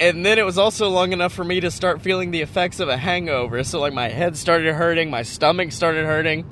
And 0.00 0.24
then 0.24 0.38
it 0.38 0.46
was 0.46 0.56
also 0.56 0.88
long 0.88 1.12
enough 1.12 1.34
for 1.34 1.44
me 1.44 1.60
to 1.60 1.70
start 1.70 2.00
feeling 2.00 2.30
the 2.30 2.40
effects 2.40 2.80
of 2.80 2.88
a 2.88 2.96
hangover. 2.96 3.62
So, 3.62 3.78
like, 3.78 3.92
my 3.92 4.08
head 4.08 4.38
started 4.38 4.72
hurting, 4.72 5.10
my 5.10 5.20
stomach 5.20 5.70
started 5.70 6.06
hurting 6.06 6.46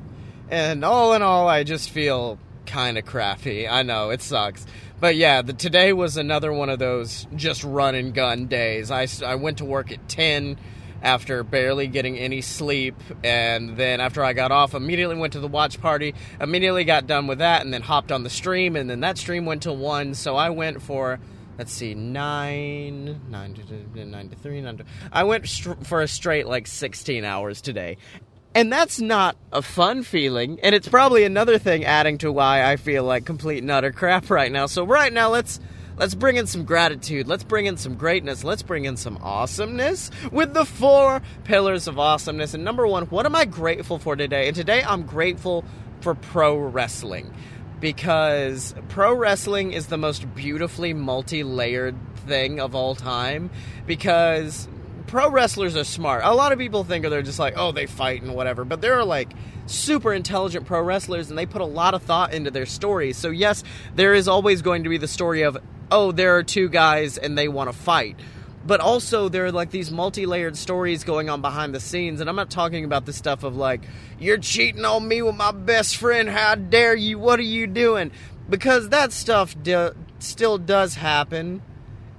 And 0.50 0.84
all 0.84 1.12
in 1.14 1.22
all, 1.22 1.48
I 1.48 1.64
just 1.64 1.90
feel 1.90 2.38
kind 2.66 2.98
of 2.98 3.04
crappy. 3.04 3.68
I 3.68 3.82
know 3.82 4.10
it 4.10 4.22
sucks. 4.22 4.66
But 5.00 5.16
yeah, 5.16 5.42
the, 5.42 5.52
today 5.52 5.92
was 5.92 6.16
another 6.16 6.52
one 6.52 6.70
of 6.70 6.78
those 6.78 7.26
just 7.36 7.64
run 7.64 7.94
and 7.94 8.14
gun 8.14 8.46
days. 8.46 8.90
I, 8.90 9.06
I 9.24 9.36
went 9.36 9.58
to 9.58 9.64
work 9.64 9.92
at 9.92 10.08
10 10.08 10.58
after 11.02 11.44
barely 11.44 11.86
getting 11.86 12.18
any 12.18 12.40
sleep. 12.40 12.96
And 13.22 13.76
then 13.76 14.00
after 14.00 14.24
I 14.24 14.32
got 14.32 14.50
off, 14.50 14.74
immediately 14.74 15.16
went 15.16 15.34
to 15.34 15.40
the 15.40 15.48
watch 15.48 15.80
party, 15.80 16.14
immediately 16.40 16.84
got 16.84 17.06
done 17.06 17.26
with 17.26 17.38
that, 17.38 17.64
and 17.64 17.72
then 17.72 17.82
hopped 17.82 18.10
on 18.10 18.22
the 18.22 18.30
stream. 18.30 18.74
And 18.74 18.88
then 18.88 19.00
that 19.00 19.18
stream 19.18 19.46
went 19.46 19.62
to 19.62 19.72
1. 19.72 20.14
So 20.14 20.34
I 20.36 20.50
went 20.50 20.82
for 20.82 21.20
let's 21.58 21.72
see, 21.72 21.92
nine, 21.92 23.20
nine 23.28 23.52
to, 23.52 24.04
nine 24.04 24.28
to 24.28 24.36
three, 24.36 24.60
nine 24.60 24.76
to, 24.76 24.84
I 25.12 25.24
went 25.24 25.48
for 25.82 26.02
a 26.02 26.08
straight 26.08 26.46
like 26.46 26.68
16 26.68 27.24
hours 27.24 27.60
today. 27.60 27.98
And 28.58 28.72
that's 28.72 29.00
not 29.00 29.36
a 29.52 29.62
fun 29.62 30.02
feeling, 30.02 30.58
and 30.64 30.74
it's 30.74 30.88
probably 30.88 31.22
another 31.22 31.58
thing 31.58 31.84
adding 31.84 32.18
to 32.18 32.32
why 32.32 32.68
I 32.68 32.74
feel 32.74 33.04
like 33.04 33.24
complete 33.24 33.62
and 33.62 33.70
utter 33.70 33.92
crap 33.92 34.30
right 34.30 34.50
now. 34.50 34.66
So 34.66 34.82
right 34.82 35.12
now, 35.12 35.30
let's 35.30 35.60
let's 35.96 36.16
bring 36.16 36.34
in 36.34 36.48
some 36.48 36.64
gratitude. 36.64 37.28
Let's 37.28 37.44
bring 37.44 37.66
in 37.66 37.76
some 37.76 37.94
greatness. 37.94 38.42
Let's 38.42 38.62
bring 38.62 38.84
in 38.84 38.96
some 38.96 39.16
awesomeness 39.18 40.10
with 40.32 40.54
the 40.54 40.64
four 40.64 41.22
pillars 41.44 41.86
of 41.86 42.00
awesomeness. 42.00 42.52
And 42.52 42.64
number 42.64 42.84
one, 42.84 43.04
what 43.04 43.26
am 43.26 43.36
I 43.36 43.44
grateful 43.44 44.00
for 44.00 44.16
today? 44.16 44.48
And 44.48 44.56
today, 44.56 44.82
I'm 44.82 45.04
grateful 45.04 45.64
for 46.00 46.16
pro 46.16 46.56
wrestling 46.56 47.32
because 47.78 48.74
pro 48.88 49.14
wrestling 49.14 49.70
is 49.70 49.86
the 49.86 49.98
most 49.98 50.34
beautifully 50.34 50.94
multi-layered 50.94 51.94
thing 52.26 52.58
of 52.58 52.74
all 52.74 52.96
time 52.96 53.50
because 53.86 54.66
pro 55.08 55.30
wrestlers 55.30 55.76
are 55.76 55.84
smart. 55.84 56.22
A 56.24 56.34
lot 56.34 56.52
of 56.52 56.58
people 56.58 56.84
think 56.84 57.04
they're 57.04 57.22
just 57.22 57.38
like, 57.38 57.54
oh, 57.56 57.72
they 57.72 57.86
fight 57.86 58.22
and 58.22 58.34
whatever, 58.34 58.64
but 58.64 58.80
there 58.80 58.94
are 58.94 59.04
like 59.04 59.32
super 59.66 60.12
intelligent 60.12 60.66
pro 60.66 60.80
wrestlers 60.80 61.30
and 61.30 61.38
they 61.38 61.46
put 61.46 61.62
a 61.62 61.66
lot 61.66 61.94
of 61.94 62.02
thought 62.02 62.32
into 62.32 62.50
their 62.50 62.66
stories. 62.66 63.16
So, 63.16 63.30
yes, 63.30 63.64
there 63.96 64.14
is 64.14 64.28
always 64.28 64.62
going 64.62 64.84
to 64.84 64.88
be 64.88 64.98
the 64.98 65.08
story 65.08 65.42
of, 65.42 65.56
oh, 65.90 66.12
there 66.12 66.36
are 66.36 66.42
two 66.42 66.68
guys 66.68 67.18
and 67.18 67.36
they 67.36 67.48
want 67.48 67.70
to 67.70 67.76
fight. 67.76 68.16
But 68.66 68.80
also, 68.80 69.30
there 69.30 69.46
are 69.46 69.52
like 69.52 69.70
these 69.70 69.90
multi 69.90 70.26
layered 70.26 70.56
stories 70.56 71.02
going 71.02 71.30
on 71.30 71.40
behind 71.40 71.74
the 71.74 71.80
scenes. 71.80 72.20
And 72.20 72.28
I'm 72.28 72.36
not 72.36 72.50
talking 72.50 72.84
about 72.84 73.06
the 73.06 73.14
stuff 73.14 73.42
of 73.42 73.56
like, 73.56 73.80
you're 74.20 74.36
cheating 74.36 74.84
on 74.84 75.08
me 75.08 75.22
with 75.22 75.36
my 75.36 75.52
best 75.52 75.96
friend. 75.96 76.28
How 76.28 76.54
dare 76.54 76.94
you? 76.94 77.18
What 77.18 77.38
are 77.38 77.44
you 77.44 77.66
doing? 77.66 78.10
Because 78.50 78.90
that 78.90 79.12
stuff 79.12 79.56
do- 79.62 79.94
still 80.18 80.58
does 80.58 80.96
happen 80.96 81.62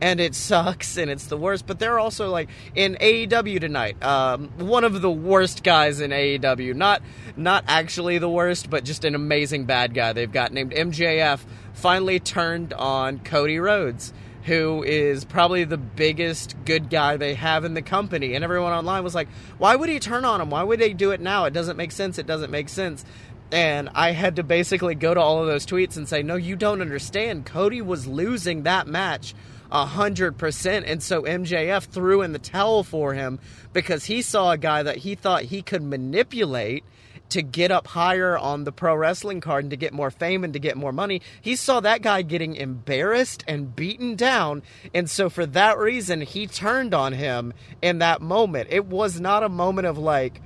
and 0.02 0.20
it 0.20 0.36
sucks 0.36 0.98
and 0.98 1.10
it's 1.10 1.26
the 1.26 1.38
worst. 1.38 1.68
But 1.68 1.80
they're 1.80 2.00
also 2.00 2.30
like 2.30 2.50
in 2.76 2.96
AEW 2.96 3.60
tonight. 3.60 4.02
Um, 4.04 4.50
one 4.58 4.84
of 4.84 5.02
the 5.02 5.12
worst 5.12 5.64
guys 5.64 6.00
in 6.00 6.12
AEW, 6.12 6.76
not 6.76 7.02
not 7.36 7.64
actually 7.68 8.18
the 8.18 8.30
worst, 8.30 8.70
but 8.70 8.84
just 8.84 9.06
an 9.06 9.16
amazing 9.16 9.66
bad 9.66 9.94
guy 9.94 10.14
they've 10.14 10.32
got 10.32 10.54
named 10.54 10.72
MJF. 10.72 11.42
Finally 11.74 12.20
turned 12.20 12.74
on 12.74 13.20
Cody 13.20 13.60
Rhodes. 13.60 14.14
Who 14.44 14.84
is 14.84 15.26
probably 15.26 15.66
the 15.66 15.78
biggest 15.78 16.56
good 16.66 16.90
guy 16.90 17.18
they 17.18 17.36
have 17.36 17.66
in 17.66 17.74
the 17.74 17.82
company? 17.82 18.34
And 18.36 18.44
everyone 18.44 18.72
online 18.72 19.04
was 19.04 19.14
like, 19.14 19.28
Why 19.58 19.76
would 19.76 19.90
he 19.90 20.00
turn 20.00 20.26
on 20.26 20.42
him? 20.42 20.50
Why 20.50 20.64
would 20.64 20.80
they 20.80 20.94
do 20.94 21.12
it 21.12 21.20
now? 21.20 21.46
It 21.46 21.54
doesn't 21.54 21.78
make 21.78 21.92
sense. 21.92 22.18
It 22.18 22.26
doesn't 22.26 22.50
make 22.50 22.70
sense. 22.70 23.06
And 23.52 23.90
I 23.94 24.12
had 24.12 24.36
to 24.36 24.44
basically 24.44 24.96
go 24.96 25.14
to 25.14 25.20
all 25.20 25.42
of 25.42 25.48
those 25.48 25.66
tweets 25.66 25.98
and 25.98 26.08
say, 26.08 26.24
No, 26.24 26.36
you 26.36 26.56
don't 26.56 26.82
understand. 26.82 27.46
Cody 27.46 27.82
was 27.82 28.08
losing 28.08 28.64
that 28.64 28.88
match 28.88 29.36
100%. 29.72 30.84
And 30.86 31.02
so 31.02 31.24
MJF 31.24 31.86
threw 31.86 32.22
in 32.22 32.34
the 32.34 32.40
towel 32.40 32.84
for 32.84 33.14
him 33.14 33.40
because 33.74 34.06
he 34.06 34.22
saw 34.22 34.52
a 34.52 34.58
guy 34.58 34.84
that 34.84 34.98
he 34.98 35.16
thought 35.16 35.44
he 35.44 35.62
could 35.62 35.84
manipulate 35.84 36.84
to 37.30 37.42
get 37.42 37.72
up 37.72 37.88
higher 37.88 38.38
on 38.38 38.64
the 38.64 38.72
pro 38.72 38.96
wrestling 38.96 39.40
card 39.40 39.64
and 39.64 39.72
to 39.72 39.78
get 39.78 39.94
more 39.94 40.12
fame 40.12 40.44
and 40.44 40.54
to 40.54 40.60
get 40.60 40.76
more 40.76 40.92
money. 40.92 41.22
He 41.42 41.56
saw 41.56 41.80
that 41.80 42.02
guy 42.02 42.24
getting 42.24 42.56
embarrassed 42.56 43.44
and 43.48 43.76
beaten 43.76 44.16
down. 44.16 44.64
And 44.94 45.10
so 45.10 45.30
for 45.30 45.46
that 45.46 45.78
reason, 45.78 46.22
he 46.22 46.48
turned 46.48 46.94
on 46.94 47.14
him 47.14 47.54
in 47.82 48.00
that 48.00 48.22
moment. 48.22 48.70
It 48.72 48.86
was 48.86 49.20
not 49.20 49.44
a 49.44 49.50
moment 49.50 49.88
of 49.88 49.98
like, 49.98 50.42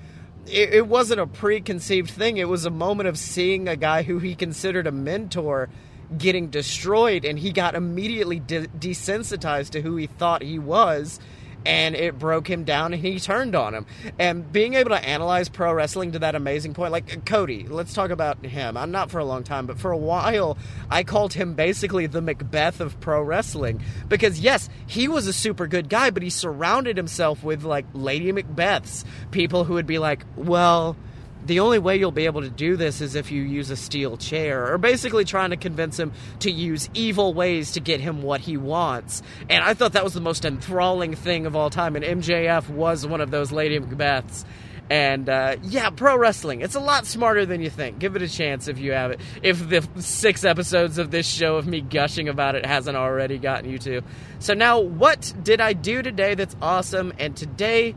it, 0.45 0.73
it 0.73 0.87
wasn't 0.87 1.21
a 1.21 1.27
preconceived 1.27 2.09
thing. 2.09 2.37
It 2.37 2.49
was 2.49 2.65
a 2.65 2.69
moment 2.69 3.07
of 3.07 3.17
seeing 3.17 3.67
a 3.67 3.77
guy 3.77 4.03
who 4.03 4.19
he 4.19 4.35
considered 4.35 4.87
a 4.87 4.91
mentor 4.91 5.69
getting 6.17 6.49
destroyed, 6.49 7.25
and 7.25 7.37
he 7.37 7.51
got 7.51 7.75
immediately 7.75 8.39
de- 8.39 8.67
desensitized 8.67 9.71
to 9.71 9.81
who 9.81 9.95
he 9.95 10.07
thought 10.07 10.41
he 10.41 10.59
was. 10.59 11.19
And 11.65 11.95
it 11.95 12.19
broke 12.19 12.49
him 12.49 12.65
down, 12.65 12.91
and 12.91 13.01
he 13.01 13.21
turned 13.21 13.55
on 13.55 13.73
him. 13.73 13.85
And 14.19 14.51
being 14.51 14.73
able 14.73 14.89
to 14.89 15.01
analyze 15.01 15.47
pro 15.47 15.73
wrestling 15.73 16.11
to 16.11 16.19
that 16.19 16.35
amazing 16.35 16.73
point, 16.73 16.91
like 16.91 17.25
Cody, 17.25 17.65
let's 17.69 17.93
talk 17.93 18.09
about 18.09 18.45
him. 18.45 18.75
I'm 18.75 18.91
not 18.91 19.09
for 19.09 19.19
a 19.19 19.23
long 19.23 19.45
time, 19.45 19.65
but 19.65 19.79
for 19.79 19.91
a 19.93 19.97
while, 19.97 20.57
I 20.89 21.03
called 21.03 21.31
him 21.31 21.53
basically 21.53 22.05
the 22.05 22.21
Macbeth 22.21 22.81
of 22.81 22.99
pro 22.99 23.21
wrestling. 23.21 23.81
Because, 24.09 24.41
yes, 24.41 24.67
he 24.87 25.07
was 25.07 25.25
a 25.25 25.31
super 25.31 25.65
good 25.65 25.87
guy, 25.87 26.09
but 26.09 26.21
he 26.21 26.29
surrounded 26.29 26.97
himself 26.97 27.45
with 27.45 27.63
like 27.63 27.85
Lady 27.93 28.33
Macbeths, 28.33 29.05
people 29.31 29.63
who 29.63 29.75
would 29.75 29.87
be 29.87 29.99
like, 29.99 30.25
well, 30.35 30.97
the 31.45 31.59
only 31.59 31.79
way 31.79 31.97
you'll 31.97 32.11
be 32.11 32.25
able 32.25 32.41
to 32.41 32.49
do 32.49 32.75
this 32.75 33.01
is 33.01 33.15
if 33.15 33.31
you 33.31 33.41
use 33.41 33.69
a 33.69 33.75
steel 33.75 34.17
chair, 34.17 34.73
or 34.73 34.77
basically 34.77 35.25
trying 35.25 35.49
to 35.49 35.57
convince 35.57 35.99
him 35.99 36.13
to 36.39 36.51
use 36.51 36.89
evil 36.93 37.33
ways 37.33 37.73
to 37.73 37.79
get 37.79 37.99
him 37.99 38.21
what 38.21 38.41
he 38.41 38.57
wants. 38.57 39.21
And 39.49 39.63
I 39.63 39.73
thought 39.73 39.93
that 39.93 40.03
was 40.03 40.13
the 40.13 40.21
most 40.21 40.45
enthralling 40.45 41.15
thing 41.15 41.45
of 41.45 41.55
all 41.55 41.69
time, 41.69 41.95
and 41.95 42.05
MJF 42.05 42.69
was 42.69 43.05
one 43.05 43.21
of 43.21 43.31
those 43.31 43.51
Lady 43.51 43.79
Macbeths. 43.79 44.45
And 44.89 45.29
uh, 45.29 45.55
yeah, 45.63 45.89
pro 45.89 46.17
wrestling, 46.17 46.61
it's 46.61 46.75
a 46.75 46.79
lot 46.79 47.05
smarter 47.05 47.45
than 47.45 47.61
you 47.61 47.69
think. 47.69 47.99
Give 47.99 48.15
it 48.15 48.21
a 48.21 48.27
chance 48.27 48.67
if 48.67 48.79
you 48.79 48.91
have 48.91 49.11
it. 49.11 49.21
If 49.41 49.69
the 49.69 49.87
six 50.01 50.43
episodes 50.43 50.97
of 50.97 51.09
this 51.09 51.25
show 51.25 51.55
of 51.55 51.65
me 51.65 51.81
gushing 51.81 52.27
about 52.27 52.55
it 52.55 52.65
hasn't 52.65 52.97
already 52.97 53.37
gotten 53.37 53.69
you 53.69 53.79
to. 53.79 54.01
So 54.39 54.53
now, 54.53 54.81
what 54.81 55.33
did 55.41 55.61
I 55.61 55.73
do 55.73 56.01
today 56.01 56.35
that's 56.35 56.55
awesome? 56.61 57.13
And 57.17 57.35
today, 57.35 57.95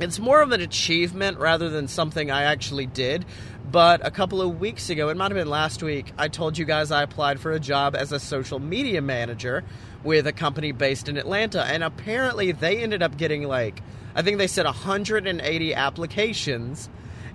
it's 0.00 0.18
more 0.18 0.40
of 0.40 0.52
an 0.52 0.60
achievement 0.60 1.38
rather 1.38 1.68
than 1.68 1.88
something 1.88 2.30
I 2.30 2.44
actually 2.44 2.86
did. 2.86 3.24
But 3.70 4.06
a 4.06 4.10
couple 4.10 4.40
of 4.40 4.60
weeks 4.60 4.88
ago, 4.88 5.08
it 5.08 5.16
might 5.16 5.30
have 5.30 5.36
been 5.36 5.50
last 5.50 5.82
week, 5.82 6.12
I 6.16 6.28
told 6.28 6.56
you 6.56 6.64
guys 6.64 6.90
I 6.90 7.02
applied 7.02 7.38
for 7.38 7.52
a 7.52 7.60
job 7.60 7.94
as 7.94 8.12
a 8.12 8.20
social 8.20 8.58
media 8.58 9.02
manager 9.02 9.64
with 10.04 10.26
a 10.26 10.32
company 10.32 10.72
based 10.72 11.08
in 11.08 11.18
Atlanta. 11.18 11.64
And 11.64 11.84
apparently, 11.84 12.52
they 12.52 12.78
ended 12.78 13.02
up 13.02 13.18
getting 13.18 13.42
like, 13.42 13.82
I 14.14 14.22
think 14.22 14.38
they 14.38 14.46
said 14.46 14.64
180 14.64 15.74
applications 15.74 16.88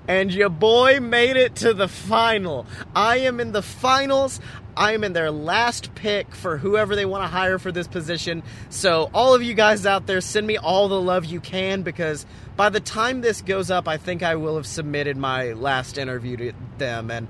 and 0.08 0.34
your 0.34 0.50
boy 0.50 1.00
made 1.00 1.38
it 1.38 1.56
to 1.58 1.74
the 1.74 1.88
final. 1.88 2.66
I 2.96 3.18
am 3.18 3.40
in 3.40 3.52
the 3.52 3.62
finals. 3.62 4.40
I 4.76 4.94
am 4.94 5.04
in 5.04 5.14
their 5.14 5.32
last 5.32 5.94
pick 5.96 6.34
for 6.34 6.58
whoever 6.58 6.96
they 6.96 7.06
want 7.06 7.24
to 7.24 7.28
hire 7.28 7.60
for 7.60 7.72
this 7.72 7.88
position. 7.88 8.44
So, 8.70 9.10
all 9.14 9.36
of 9.36 9.44
you 9.44 9.54
guys 9.54 9.86
out 9.86 10.08
there, 10.08 10.20
send 10.20 10.48
me 10.48 10.58
all 10.58 10.88
the 10.88 11.00
love 11.00 11.26
you 11.26 11.40
can 11.40 11.84
because 11.84 12.26
by 12.56 12.70
the 12.70 12.80
time 12.80 13.22
this 13.22 13.42
goes 13.42 13.70
up, 13.70 13.88
I 13.88 13.98
think 13.98 14.24
I 14.24 14.36
will 14.36 14.56
have 14.56 14.66
submitted 14.66 15.16
my 15.16 15.54
last 15.54 15.98
interview 15.98 16.38
to 16.38 16.54
them. 16.78 17.12
And 17.12 17.28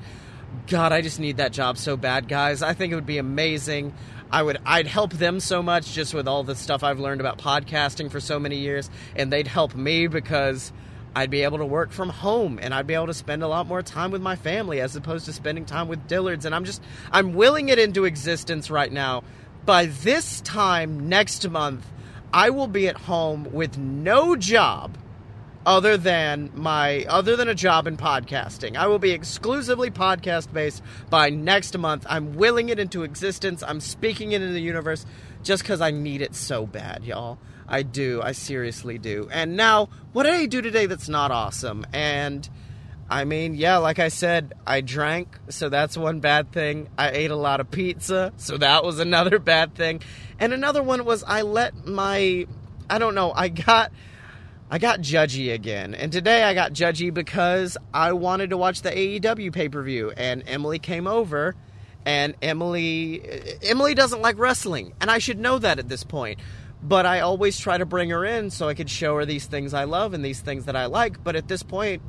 God, 0.68 0.94
I 0.94 1.02
just 1.02 1.20
need 1.20 1.38
that 1.38 1.52
job 1.52 1.78
so 1.78 1.98
bad, 1.98 2.28
guys. 2.28 2.62
I 2.62 2.74
think 2.74 2.94
it 2.94 2.95
would 2.95 3.06
be 3.06 3.18
amazing. 3.18 3.94
I 4.32 4.41
would 4.41 4.58
I'd 4.66 4.88
help 4.88 5.14
them 5.14 5.40
so 5.40 5.62
much 5.62 5.94
just 5.94 6.14
with 6.14 6.28
all 6.28 6.44
the 6.44 6.56
stuff 6.56 6.84
I've 6.84 7.00
learned 7.00 7.22
about 7.22 7.38
podcasting 7.38 8.10
for 8.10 8.20
so 8.20 8.40
many 8.40 8.58
years, 8.58 8.90
and 9.16 9.32
they'd 9.32 9.48
help 9.48 9.76
me 9.76 10.08
because 10.08 10.72
I'd 11.15 11.30
be 11.30 11.44
able 11.44 11.60
to 11.60 11.65
work 11.65 11.91
from 11.91 12.10
home 12.10 12.60
and 12.61 12.73
I'd 12.73 12.88
be 12.88 12.94
able 12.94 13.07
to 13.07 13.14
spend 13.14 13.44
a 13.44 13.48
lot 13.48 13.68
more 13.68 13.81
time 13.81 14.11
with 14.11 14.22
my 14.22 14.35
family 14.35 14.81
as 14.81 14.95
opposed 14.95 15.26
to 15.26 15.34
spending 15.34 15.65
time 15.65 15.88
with 15.88 16.07
Dillards. 16.07 16.45
And 16.45 16.56
I'm 16.56 16.65
just, 16.65 16.81
I'm 17.11 17.34
willing 17.34 17.69
it 17.69 17.77
into 17.77 18.06
existence 18.06 18.72
right 18.72 18.91
now. 18.91 19.23
By 19.65 19.85
this 19.85 20.41
time 20.41 21.07
next 21.07 21.48
month, 21.49 21.85
I 22.34 22.49
will 22.49 22.68
be 22.68 22.88
at 22.88 22.98
home 22.98 23.48
with 23.52 23.77
no 23.77 24.35
job 24.35 24.98
other 25.65 25.98
than 25.98 26.52
my 26.53 27.06
other 27.07 27.35
than 27.35 27.48
a 27.48 27.56
job 27.56 27.88
in 27.88 27.95
podcasting. 27.95 28.76
I 28.76 28.88
will 28.88 28.99
be 28.99 29.11
exclusively 29.11 29.90
podcast 29.91 30.52
based 30.52 30.84
by 31.10 31.30
next 31.30 31.77
month. 31.77 32.06
I'm 32.10 32.34
willing 32.35 32.69
it 32.69 32.80
into 32.80 33.03
existence. 33.03 33.64
I'm 33.64 33.80
speaking 33.80 34.31
it 34.31 34.41
into 34.41 34.53
the 34.53 34.61
universe 34.61 35.06
just 35.44 35.64
cuz 35.64 35.80
I 35.80 35.91
need 35.91 36.22
it 36.22 36.35
so 36.35 36.65
bad, 36.65 37.03
y'all. 37.03 37.38
I 37.74 37.82
do. 37.82 38.22
I 38.22 38.34
seriously 38.34 39.00
do. 39.00 39.28
And 39.32 39.58
now, 39.58 39.90
what 40.12 40.24
did 40.24 40.36
I 40.36 40.45
do 40.45 40.62
today 40.62 40.86
that's 40.86 41.10
not 41.10 41.32
awesome? 41.32 41.88
And 41.91 42.48
I 43.10 43.24
mean, 43.24 43.56
yeah, 43.56 43.78
like 43.78 43.98
I 43.98 44.10
said, 44.10 44.54
I 44.68 44.82
drank, 44.82 45.40
so 45.50 45.70
that's 45.70 45.98
one 45.98 46.20
bad 46.20 46.52
thing. 46.52 46.88
I 47.00 47.10
ate 47.10 47.32
a 47.32 47.36
lot 47.36 47.60
of 47.62 47.72
pizza, 47.72 48.32
so 48.38 48.60
that 48.60 48.84
was 48.84 49.00
another 49.00 49.40
bad 49.54 49.74
thing. 49.74 50.02
And 50.40 50.54
another 50.54 50.84
one 50.84 51.04
was 51.04 51.24
I 51.24 51.41
let 51.41 51.88
my 51.88 52.45
I 52.91 53.00
don't 53.00 53.16
know, 53.16 53.34
I 53.36 53.50
got 53.50 53.91
I 54.70 54.78
got 54.78 55.00
judgy 55.00 55.52
again. 55.52 55.95
And 55.95 56.12
today 56.12 56.44
I 56.44 56.54
got 56.54 56.74
judgy 56.74 57.12
because 57.12 57.76
I 57.91 58.14
wanted 58.14 58.52
to 58.52 58.58
watch 58.58 58.84
the 58.84 58.91
AEW 58.91 59.52
pay-per-view 59.52 60.12
and 60.16 60.44
Emily 60.45 60.78
came 60.78 61.08
over 61.08 61.56
and 62.06 62.36
Emily 62.40 63.24
Emily 63.64 63.95
doesn't 63.95 64.22
like 64.22 64.38
wrestling, 64.38 64.94
and 65.02 65.10
I 65.10 65.18
should 65.18 65.40
know 65.40 65.58
that 65.58 65.80
at 65.80 65.90
this 65.90 66.04
point 66.04 66.40
but 66.84 67.05
I 67.05 67.22
always 67.22 67.57
try 67.57 67.77
to 67.77 67.85
bring 67.85 68.10
her 68.10 68.26
in 68.26 68.49
so 68.49 68.68
I 68.68 68.73
could 68.73 68.89
show 68.89 69.15
her 69.15 69.26
these 69.26 69.45
things 69.45 69.73
I 69.73 69.85
love 69.85 70.14
and 70.14 70.23
these 70.23 70.41
things 70.41 70.65
that 70.65 70.76
I 70.76 70.85
like. 70.85 71.23
But 71.23 71.35
at 71.35 71.47
this 71.47 71.64
point, 71.64 72.01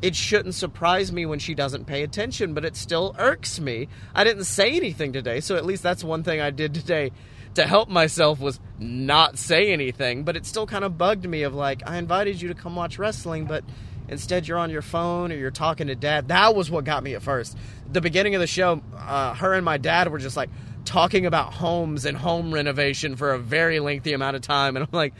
it 0.00 0.16
shouldn't 0.16 0.54
surprise 0.54 1.12
me 1.12 1.26
when 1.26 1.38
she 1.38 1.54
doesn't 1.54 1.84
pay 1.86 2.02
attention, 2.02 2.54
but 2.54 2.64
it 2.64 2.76
still 2.76 3.14
irks 3.18 3.60
me. 3.60 3.88
I 4.14 4.24
didn't 4.24 4.44
say 4.44 4.72
anything 4.72 5.12
today, 5.12 5.40
so 5.40 5.56
at 5.56 5.66
least 5.66 5.82
that's 5.82 6.02
one 6.02 6.22
thing 6.22 6.40
I 6.40 6.50
did 6.50 6.74
today 6.74 7.12
to 7.54 7.66
help 7.66 7.88
myself 7.88 8.38
was 8.40 8.60
not 8.78 9.38
say 9.38 9.72
anything, 9.72 10.24
but 10.24 10.36
it 10.36 10.46
still 10.46 10.66
kind 10.66 10.84
of 10.84 10.96
bugged 10.96 11.26
me 11.26 11.42
of 11.42 11.54
like 11.54 11.82
I 11.86 11.96
invited 11.96 12.40
you 12.40 12.48
to 12.48 12.54
come 12.54 12.76
watch 12.76 12.98
wrestling, 12.98 13.46
but 13.46 13.64
instead 14.08 14.46
you're 14.46 14.58
on 14.58 14.70
your 14.70 14.82
phone 14.82 15.32
or 15.32 15.36
you're 15.36 15.50
talking 15.50 15.86
to 15.88 15.94
dad. 15.94 16.28
That 16.28 16.54
was 16.54 16.70
what 16.70 16.84
got 16.84 17.02
me 17.02 17.14
at 17.14 17.22
first. 17.22 17.56
The 17.90 18.00
beginning 18.00 18.34
of 18.34 18.40
the 18.40 18.46
show, 18.46 18.82
uh, 18.96 19.34
her 19.34 19.54
and 19.54 19.64
my 19.64 19.78
dad 19.78 20.10
were 20.10 20.18
just 20.18 20.36
like 20.36 20.50
talking 20.86 21.26
about 21.26 21.52
homes 21.52 22.06
and 22.06 22.16
home 22.16 22.52
renovation 22.52 23.16
for 23.16 23.32
a 23.32 23.38
very 23.38 23.80
lengthy 23.80 24.12
amount 24.14 24.36
of 24.36 24.42
time, 24.42 24.76
and 24.76 24.84
I'm 24.84 24.90
like, 24.92 25.12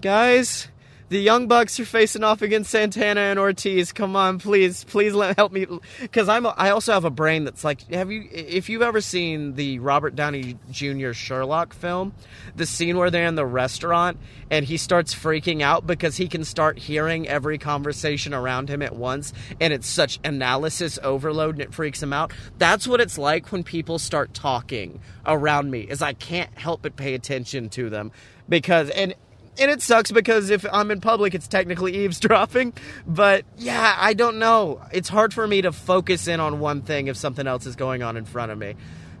guys, 0.00 0.68
the 1.12 1.20
Young 1.20 1.46
Bucks 1.46 1.78
are 1.78 1.84
facing 1.84 2.24
off 2.24 2.40
against 2.40 2.70
Santana 2.70 3.20
and 3.20 3.38
Ortiz. 3.38 3.92
Come 3.92 4.16
on, 4.16 4.38
please, 4.38 4.82
please 4.84 5.12
let 5.12 5.36
help 5.36 5.52
me, 5.52 5.66
because 6.00 6.26
I'm. 6.26 6.46
A, 6.46 6.54
I 6.56 6.70
also 6.70 6.94
have 6.94 7.04
a 7.04 7.10
brain 7.10 7.44
that's 7.44 7.64
like, 7.64 7.82
have 7.92 8.10
you? 8.10 8.26
If 8.32 8.70
you've 8.70 8.80
ever 8.80 9.02
seen 9.02 9.54
the 9.54 9.78
Robert 9.78 10.16
Downey 10.16 10.56
Jr. 10.70 11.12
Sherlock 11.12 11.74
film, 11.74 12.14
the 12.56 12.64
scene 12.64 12.96
where 12.96 13.10
they're 13.10 13.26
in 13.26 13.34
the 13.34 13.44
restaurant 13.44 14.16
and 14.50 14.64
he 14.64 14.78
starts 14.78 15.14
freaking 15.14 15.60
out 15.60 15.86
because 15.86 16.16
he 16.16 16.28
can 16.28 16.44
start 16.44 16.78
hearing 16.78 17.28
every 17.28 17.58
conversation 17.58 18.32
around 18.32 18.70
him 18.70 18.80
at 18.80 18.96
once, 18.96 19.34
and 19.60 19.74
it's 19.74 19.86
such 19.86 20.18
analysis 20.24 20.98
overload 21.02 21.56
and 21.56 21.62
it 21.62 21.74
freaks 21.74 22.02
him 22.02 22.14
out. 22.14 22.32
That's 22.56 22.88
what 22.88 23.02
it's 23.02 23.18
like 23.18 23.52
when 23.52 23.64
people 23.64 23.98
start 23.98 24.32
talking 24.32 24.98
around 25.26 25.70
me. 25.70 25.80
Is 25.82 26.00
I 26.00 26.14
can't 26.14 26.56
help 26.56 26.80
but 26.80 26.96
pay 26.96 27.12
attention 27.12 27.68
to 27.70 27.90
them 27.90 28.12
because 28.48 28.88
and 28.88 29.14
and 29.58 29.70
it 29.70 29.82
sucks 29.82 30.10
because 30.10 30.50
if 30.50 30.64
I'm 30.72 30.90
in 30.90 31.00
public, 31.00 31.34
it's 31.34 31.48
technically 31.48 31.96
eavesdropping. 32.04 32.72
But 33.06 33.44
yeah, 33.56 33.96
I 33.98 34.14
don't 34.14 34.38
know. 34.38 34.80
It's 34.92 35.08
hard 35.08 35.34
for 35.34 35.46
me 35.46 35.62
to 35.62 35.72
focus 35.72 36.28
in 36.28 36.40
on 36.40 36.60
one 36.60 36.82
thing 36.82 37.08
if 37.08 37.16
something 37.16 37.46
else 37.46 37.66
is 37.66 37.76
going 37.76 38.02
on 38.02 38.16
in 38.16 38.24
front 38.24 38.52
of 38.52 38.58
me. 38.58 38.74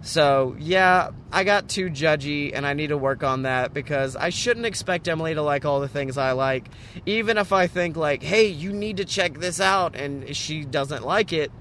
So 0.04 0.56
yeah, 0.58 1.10
I 1.30 1.44
got 1.44 1.68
too 1.68 1.88
judgy, 1.88 2.50
and 2.52 2.66
I 2.66 2.72
need 2.72 2.88
to 2.88 2.98
work 2.98 3.22
on 3.22 3.42
that 3.42 3.72
because 3.72 4.16
I 4.16 4.30
shouldn't 4.30 4.66
expect 4.66 5.06
Emily 5.06 5.34
to 5.34 5.42
like 5.42 5.64
all 5.64 5.80
the 5.80 5.88
things 5.88 6.18
I 6.18 6.32
like. 6.32 6.68
Even 7.06 7.38
if 7.38 7.52
I 7.52 7.68
think 7.68 7.96
like, 7.96 8.22
hey, 8.22 8.48
you 8.48 8.72
need 8.72 8.96
to 8.96 9.04
check 9.04 9.38
this 9.38 9.60
out, 9.60 9.94
and 9.94 10.34
she 10.34 10.64
doesn't 10.64 11.04
like 11.04 11.32
it. 11.32 11.52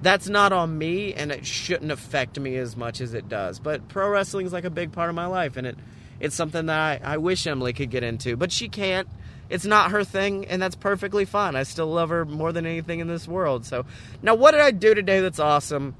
That's 0.00 0.28
not 0.28 0.52
on 0.52 0.76
me, 0.78 1.12
and 1.12 1.30
it 1.30 1.44
shouldn't 1.44 1.92
affect 1.92 2.40
me 2.40 2.56
as 2.56 2.76
much 2.76 3.00
as 3.00 3.12
it 3.14 3.28
does. 3.28 3.60
But 3.60 3.88
pro 3.88 4.08
wrestling 4.08 4.46
is 4.46 4.52
like 4.54 4.64
a 4.64 4.70
big 4.70 4.92
part 4.92 5.10
of 5.10 5.14
my 5.14 5.26
life, 5.26 5.58
and 5.58 5.66
it 5.66 5.76
it's 6.22 6.36
something 6.36 6.66
that 6.66 7.02
I, 7.04 7.14
I 7.14 7.16
wish 7.16 7.48
Emily 7.48 7.72
could 7.72 7.90
get 7.90 8.04
into, 8.04 8.36
but 8.36 8.52
she 8.52 8.68
can't. 8.68 9.08
It's 9.50 9.66
not 9.66 9.90
her 9.90 10.04
thing, 10.04 10.46
and 10.46 10.62
that's 10.62 10.76
perfectly 10.76 11.24
fine. 11.24 11.56
I 11.56 11.64
still 11.64 11.88
love 11.88 12.10
her 12.10 12.24
more 12.24 12.52
than 12.52 12.64
anything 12.64 13.00
in 13.00 13.08
this 13.08 13.26
world. 13.26 13.66
So, 13.66 13.84
now 14.22 14.36
what 14.36 14.52
did 14.52 14.60
I 14.60 14.70
do 14.70 14.94
today 14.94 15.18
that's 15.18 15.40
awesome? 15.40 15.96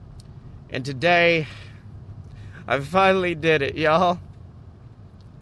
And 0.71 0.85
today, 0.85 1.49
I 2.69 2.79
finally 2.79 3.35
did 3.35 3.63
it, 3.63 3.75
y'all. 3.75 4.21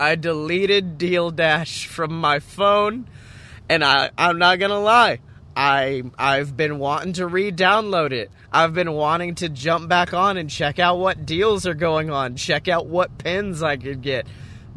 I 0.01 0.15
deleted 0.15 0.97
Deal 0.97 1.31
Dash 1.31 1.87
from 1.87 2.19
my 2.19 2.39
phone, 2.39 3.07
and 3.69 3.85
I, 3.85 4.11
I'm 4.17 4.39
not 4.39 4.59
gonna 4.59 4.81
lie. 4.81 5.21
I 5.55 6.05
I've 6.19 6.57
been 6.57 6.79
wanting 6.79 7.13
to 7.15 7.27
re-download 7.27 8.13
it. 8.13 8.31
I've 8.51 8.73
been 8.73 8.93
wanting 8.93 9.35
to 9.37 9.51
jump 9.51 9.91
back 9.91 10.15
on 10.15 10.39
and 10.39 10.49
check 10.49 10.79
out 10.79 10.99
what 10.99 11.27
deals 11.27 11.67
are 11.67 11.75
going 11.75 12.09
on, 12.09 12.37
check 12.37 12.67
out 12.67 12.87
what 12.87 13.19
pins 13.19 13.63
I 13.63 13.77
could 13.77 14.01
get 14.01 14.27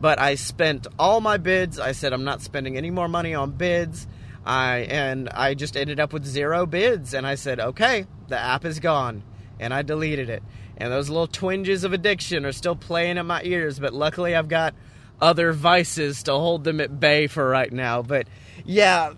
but 0.03 0.19
I 0.19 0.35
spent 0.35 0.85
all 0.99 1.21
my 1.21 1.37
bids. 1.37 1.79
I 1.79 1.93
said 1.93 2.11
I'm 2.11 2.25
not 2.25 2.41
spending 2.41 2.75
any 2.75 2.91
more 2.91 3.07
money 3.07 3.33
on 3.33 3.51
bids. 3.51 4.05
I 4.45 4.79
and 4.79 5.29
I 5.29 5.53
just 5.53 5.77
ended 5.77 5.97
up 5.97 6.11
with 6.11 6.25
zero 6.25 6.65
bids 6.65 7.13
and 7.13 7.25
I 7.25 7.35
said, 7.35 7.61
"Okay, 7.61 8.05
the 8.27 8.37
app 8.37 8.65
is 8.65 8.81
gone." 8.81 9.23
And 9.61 9.73
I 9.73 9.81
deleted 9.81 10.29
it. 10.29 10.43
And 10.75 10.91
those 10.91 11.07
little 11.07 11.27
twinges 11.27 11.85
of 11.85 11.93
addiction 11.93 12.45
are 12.45 12.51
still 12.51 12.75
playing 12.75 13.15
in 13.15 13.25
my 13.27 13.43
ears, 13.43 13.79
but 13.79 13.93
luckily 13.93 14.35
I've 14.35 14.49
got 14.49 14.75
other 15.21 15.53
vices 15.53 16.21
to 16.23 16.33
hold 16.33 16.65
them 16.65 16.81
at 16.81 16.99
bay 16.99 17.27
for 17.27 17.47
right 17.47 17.71
now. 17.71 18.01
But 18.01 18.27
yeah, 18.65 19.13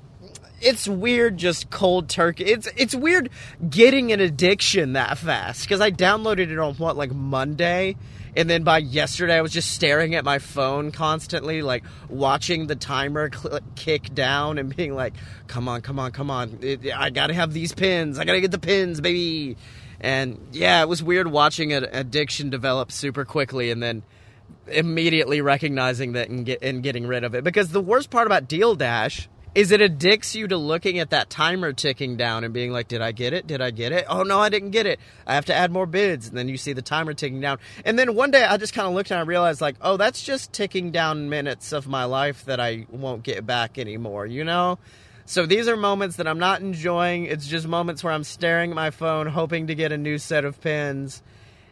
it's 0.61 0.87
weird 0.87 1.37
just 1.37 1.71
cold 1.71 2.09
turkey. 2.09 2.43
It's 2.43 2.69
it's 2.77 2.93
weird 2.93 3.31
getting 3.67 4.11
an 4.11 4.19
addiction 4.19 4.93
that 4.93 5.17
fast 5.17 5.63
because 5.63 5.81
I 5.81 5.89
downloaded 5.89 6.51
it 6.51 6.59
on 6.59 6.75
what 6.75 6.95
like 6.95 7.11
Monday 7.11 7.95
and 8.35 8.49
then 8.49 8.63
by 8.63 8.79
yesterday, 8.79 9.35
I 9.35 9.41
was 9.41 9.53
just 9.53 9.71
staring 9.71 10.15
at 10.15 10.25
my 10.25 10.39
phone 10.39 10.91
constantly, 10.91 11.61
like 11.61 11.83
watching 12.09 12.67
the 12.67 12.75
timer 12.75 13.31
cl- 13.31 13.59
kick 13.75 14.13
down 14.13 14.57
and 14.57 14.75
being 14.75 14.93
like, 14.93 15.13
come 15.47 15.67
on, 15.67 15.81
come 15.81 15.99
on, 15.99 16.11
come 16.11 16.29
on. 16.29 16.59
It, 16.61 16.93
I 16.95 17.09
gotta 17.09 17.33
have 17.33 17.53
these 17.53 17.73
pins. 17.73 18.19
I 18.19 18.25
gotta 18.25 18.41
get 18.41 18.51
the 18.51 18.59
pins, 18.59 18.99
baby. 18.99 19.57
And 20.01 20.39
yeah, 20.51 20.81
it 20.81 20.89
was 20.89 21.01
weird 21.01 21.27
watching 21.27 21.71
an 21.73 21.85
addiction 21.85 22.49
develop 22.49 22.91
super 22.91 23.25
quickly 23.25 23.71
and 23.71 23.81
then 23.81 24.03
immediately 24.67 25.41
recognizing 25.41 26.13
that 26.13 26.29
and, 26.29 26.45
get, 26.45 26.61
and 26.61 26.83
getting 26.83 27.07
rid 27.07 27.23
of 27.23 27.35
it. 27.35 27.43
Because 27.43 27.71
the 27.71 27.81
worst 27.81 28.09
part 28.09 28.27
about 28.27 28.47
Deal 28.47 28.75
Dash 28.75 29.29
is 29.55 29.71
it 29.71 29.79
addicts 29.79 30.35
you 30.35 30.49
to 30.49 30.57
looking 30.57 30.99
at 30.99 31.11
that 31.11 31.29
timer 31.29 31.71
ticking 31.71 32.17
down 32.17 32.43
and 32.43 32.53
being 32.53 32.71
like, 32.71 32.89
did 32.89 33.01
I 33.01 33.13
get 33.13 33.31
it? 33.31 33.47
Did 33.47 33.61
I 33.61 33.71
get 33.71 33.93
it? 33.93 34.05
Oh 34.09 34.23
no, 34.23 34.37
I 34.37 34.49
didn't 34.49 34.71
get 34.71 34.85
it. 34.85 34.99
I 35.25 35.35
have 35.35 35.45
to 35.45 35.55
add 35.55 35.71
more 35.71 35.85
bids. 35.85 36.27
And 36.27 36.37
then 36.37 36.49
you 36.49 36.57
see 36.57 36.73
the 36.73 36.81
timer 36.81 37.13
ticking 37.13 37.39
down. 37.39 37.59
And 37.85 37.97
then 37.97 38.15
one 38.15 38.31
day 38.31 38.43
I 38.43 38.57
just 38.57 38.73
kind 38.73 38.85
of 38.85 38.93
looked 38.93 39.11
and 39.11 39.19
I 39.19 39.23
realized 39.23 39.61
like, 39.61 39.77
oh, 39.81 39.95
that's 39.95 40.21
just 40.21 40.51
ticking 40.51 40.91
down 40.91 41.29
minutes 41.29 41.71
of 41.71 41.87
my 41.87 42.03
life 42.03 42.43
that 42.45 42.59
I 42.59 42.85
won't 42.91 43.23
get 43.23 43.45
back 43.45 43.77
anymore, 43.77 44.25
you 44.25 44.43
know? 44.43 44.77
So 45.25 45.45
these 45.45 45.69
are 45.69 45.77
moments 45.77 46.17
that 46.17 46.27
I'm 46.27 46.37
not 46.37 46.59
enjoying. 46.59 47.25
It's 47.25 47.47
just 47.47 47.65
moments 47.65 48.03
where 48.03 48.11
I'm 48.11 48.25
staring 48.25 48.71
at 48.71 48.75
my 48.75 48.91
phone, 48.91 49.25
hoping 49.25 49.67
to 49.67 49.75
get 49.75 49.93
a 49.93 49.97
new 49.97 50.17
set 50.17 50.43
of 50.43 50.59
pins. 50.59 51.23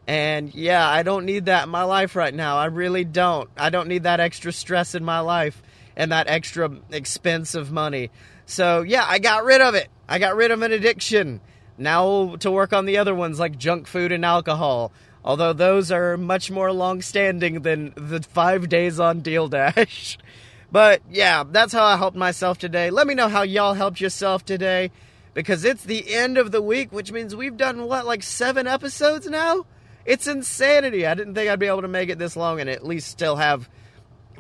And 0.08 0.56
yeah, 0.56 0.88
I 0.88 1.04
don't 1.04 1.26
need 1.26 1.46
that 1.46 1.66
in 1.66 1.70
my 1.70 1.84
life 1.84 2.16
right 2.16 2.34
now. 2.34 2.58
I 2.58 2.66
really 2.66 3.04
don't. 3.04 3.50
I 3.58 3.70
don't 3.70 3.90
need 3.90 4.04
that 4.04 4.22
extra 4.22 4.54
stress 4.54 4.96
in 4.96 5.04
my 5.04 5.20
life 5.20 5.62
and 5.96 6.12
that 6.12 6.28
extra 6.28 6.72
expense 6.92 7.56
of 7.56 7.72
money. 7.72 8.10
So, 8.46 8.82
yeah, 8.82 9.06
I 9.08 9.20
got 9.20 9.44
rid 9.44 9.62
of 9.62 9.76
it. 9.76 9.90
I 10.08 10.20
got 10.20 10.36
rid 10.36 10.52
of 10.52 10.62
an 10.62 10.72
addiction. 10.72 11.42
Now 11.78 12.36
to 12.38 12.52
work 12.52 12.74
on 12.74 12.86
the 12.86 12.98
other 12.98 13.16
ones 13.16 13.40
like 13.40 13.58
junk 13.58 13.88
food 13.88 14.12
and 14.12 14.26
alcohol. 14.26 14.92
Although 15.26 15.54
those 15.54 15.92
are 15.92 16.18
much 16.18 16.52
more 16.52 16.72
long 16.72 17.02
standing 17.02 17.62
than 17.62 17.94
the 17.96 18.22
five 18.22 18.70
days 18.70 19.00
on 19.00 19.22
Deal 19.22 19.48
Dash. 19.48 20.18
but 20.72 21.02
yeah, 21.10 21.44
that's 21.50 21.74
how 21.74 21.84
I 21.84 21.98
helped 21.98 22.18
myself 22.18 22.58
today. 22.58 22.90
Let 22.90 23.08
me 23.08 23.16
know 23.16 23.30
how 23.30 23.44
y'all 23.44 23.74
helped 23.74 24.02
yourself 24.02 24.44
today. 24.44 24.92
Because 25.34 25.64
it's 25.66 25.84
the 25.84 26.14
end 26.14 26.38
of 26.38 26.52
the 26.52 26.62
week, 26.62 26.92
which 26.92 27.12
means 27.12 27.36
we've 27.36 27.58
done 27.58 27.86
what, 27.86 28.06
like 28.06 28.22
seven 28.22 28.68
episodes 28.68 29.28
now? 29.28 29.66
It's 30.06 30.28
insanity. 30.28 31.08
I 31.08 31.16
didn't 31.16 31.34
think 31.34 31.50
I'd 31.50 31.58
be 31.58 31.66
able 31.66 31.82
to 31.82 31.88
make 31.88 32.10
it 32.10 32.20
this 32.20 32.36
long 32.36 32.60
and 32.60 32.70
at 32.70 32.86
least 32.86 33.10
still 33.10 33.38
have 33.38 33.68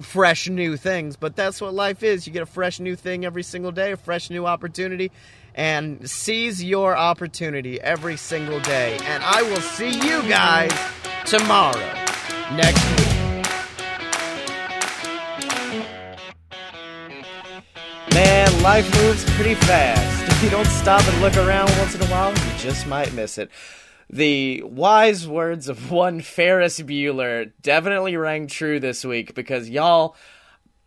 fresh 0.02 0.49
new 0.49 0.78
things, 0.78 1.15
but 1.15 1.36
that's 1.36 1.61
what 1.61 1.74
life 1.74 2.03
is. 2.03 2.26
You 2.26 2.34
get 2.34 2.44
a 2.44 2.48
fresh 2.48 2.80
new 2.80 2.95
thing 2.95 3.26
every 3.26 3.44
single 3.44 3.72
day, 3.72 3.91
a 3.91 3.98
fresh 3.98 4.30
new 4.30 4.45
opportunity, 4.45 5.11
and 5.56 6.10
seize 6.10 6.64
your 6.64 6.95
opportunity 6.98 7.80
every 7.80 8.18
single 8.18 8.60
day. 8.60 8.98
And 9.03 9.24
I 9.24 9.44
will 9.44 9.61
see 9.61 9.91
you 9.91 10.22
guys 10.24 10.72
tomorrow, 11.26 11.80
next 12.53 12.84
week. 12.91 13.07
Man, 18.14 18.61
life 18.61 18.86
moves 19.02 19.24
pretty 19.32 19.56
fast. 19.56 20.32
If 20.32 20.44
you 20.44 20.49
don't 20.49 20.68
stop 20.68 21.07
and 21.07 21.22
look 21.22 21.36
around 21.38 21.70
once 21.78 21.95
in 21.95 22.02
a 22.02 22.07
while, 22.07 22.30
you 22.30 22.57
just 22.60 22.86
might 22.86 23.11
miss 23.14 23.38
it 23.38 23.49
the 24.14 24.61
wise 24.64 25.27
words 25.27 25.68
of 25.68 25.90
one 25.90 26.22
Ferris 26.22 26.80
Bueller 26.80 27.52
definitely 27.64 28.15
rang 28.15 28.45
true 28.45 28.80
this 28.80 29.03
week 29.03 29.34
because 29.34 29.72
y'all 29.72 30.15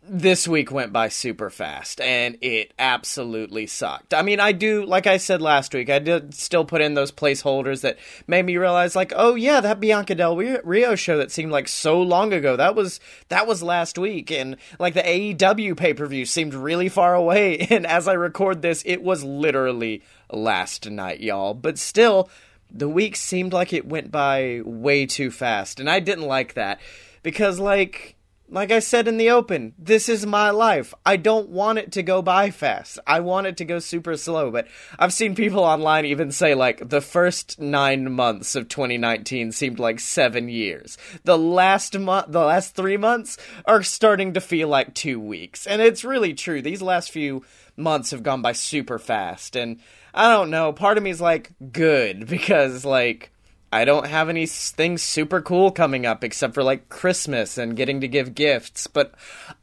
this 0.01 0.47
week 0.47 0.71
went 0.71 0.93
by 0.93 1.09
super 1.09 1.49
fast 1.49 1.99
and 1.99 2.37
it 2.39 2.73
absolutely 2.79 3.67
sucked. 3.67 4.13
I 4.13 4.21
mean, 4.21 4.39
I 4.39 4.53
do, 4.53 4.85
like 4.85 5.07
I 5.07 5.17
said 5.17 5.41
last 5.41 5.73
week, 5.73 5.89
I 5.89 5.99
did 5.99 6.33
still 6.33 6.63
put 6.63 6.79
in 6.79 6.93
those 6.93 7.11
placeholders 7.11 7.81
that 7.81 7.97
made 8.27 8.45
me 8.45 8.55
realize, 8.55 8.95
like, 8.95 9.11
oh 9.13 9.35
yeah, 9.35 9.59
that 9.59 9.81
Bianca 9.81 10.15
Del 10.15 10.37
Rio 10.37 10.95
show 10.95 11.17
that 11.17 11.29
seemed 11.29 11.51
like 11.51 11.67
so 11.67 12.01
long 12.01 12.31
ago. 12.31 12.55
That 12.55 12.75
was 12.75 13.01
that 13.27 13.45
was 13.45 13.61
last 13.61 13.97
week, 13.97 14.31
and 14.31 14.55
like 14.79 14.93
the 14.93 15.01
AEW 15.01 15.75
pay 15.75 15.93
per 15.93 16.05
view 16.05 16.25
seemed 16.25 16.53
really 16.53 16.87
far 16.87 17.13
away. 17.13 17.67
And 17.77 17.85
as 17.85 18.07
I 18.07 18.13
record 18.13 18.61
this, 18.61 18.81
it 18.85 19.03
was 19.03 19.25
literally 19.25 20.01
last 20.31 20.89
night, 20.89 21.19
y'all. 21.19 21.53
But 21.53 21.77
still, 21.77 22.29
the 22.69 22.89
week 22.89 23.15
seemed 23.15 23.53
like 23.53 23.73
it 23.73 23.85
went 23.85 24.11
by 24.11 24.61
way 24.65 25.05
too 25.05 25.31
fast, 25.31 25.79
and 25.79 25.89
I 25.89 25.99
didn't 25.99 26.25
like 26.25 26.55
that 26.55 26.79
because, 27.23 27.59
like, 27.59 28.16
like 28.49 28.71
I 28.71 28.79
said 28.79 29.07
in 29.07 29.17
the 29.17 29.29
open, 29.29 29.73
this 29.77 30.07
is 30.07 30.25
my 30.25 30.51
life. 30.51 30.93
I 31.05 31.17
don't 31.17 31.49
want 31.49 31.79
it 31.79 31.91
to 31.93 32.03
go 32.03 32.21
by 32.21 32.49
fast. 32.49 32.97
I 33.05 33.19
want 33.19 33.47
it 33.47 33.57
to 33.57 33.65
go 33.65 33.79
super 33.79 34.15
slow. 34.15 34.51
But 34.51 34.67
I've 34.97 35.13
seen 35.13 35.35
people 35.35 35.59
online 35.59 36.05
even 36.05 36.31
say, 36.31 36.55
like, 36.55 36.87
the 36.87 37.01
first 37.01 37.59
nine 37.59 38.11
months 38.11 38.55
of 38.55 38.69
2019 38.69 39.51
seemed 39.51 39.79
like 39.79 39.99
seven 39.99 40.47
years. 40.47 40.97
The 41.25 41.37
last 41.37 41.97
month, 41.97 42.31
the 42.31 42.45
last 42.45 42.75
three 42.75 42.97
months 42.97 43.37
are 43.65 43.83
starting 43.83 44.33
to 44.33 44.41
feel 44.41 44.69
like 44.69 44.93
two 44.93 45.19
weeks. 45.19 45.67
And 45.67 45.81
it's 45.81 46.05
really 46.05 46.33
true. 46.33 46.61
These 46.61 46.81
last 46.81 47.11
few 47.11 47.43
months 47.75 48.11
have 48.11 48.23
gone 48.23 48.41
by 48.41 48.53
super 48.53 48.97
fast. 48.97 49.57
And 49.57 49.79
I 50.13 50.31
don't 50.31 50.49
know. 50.49 50.71
Part 50.71 50.97
of 50.97 51.03
me 51.03 51.09
is 51.09 51.21
like, 51.21 51.51
good, 51.71 52.27
because, 52.27 52.85
like, 52.85 53.31
I 53.71 53.83
don't 53.83 54.07
have 54.07 54.29
anything 54.29 54.97
super 54.97 55.41
cool 55.41 55.71
coming 55.71 56.05
up 56.05 56.23
except 56.23 56.53
for 56.53 56.63
like 56.63 56.87
Christmas 56.87 57.57
and 57.57 57.75
getting 57.75 57.99
to 58.01 58.07
give 58.07 58.33
gifts. 58.33 58.87
But 58.87 59.13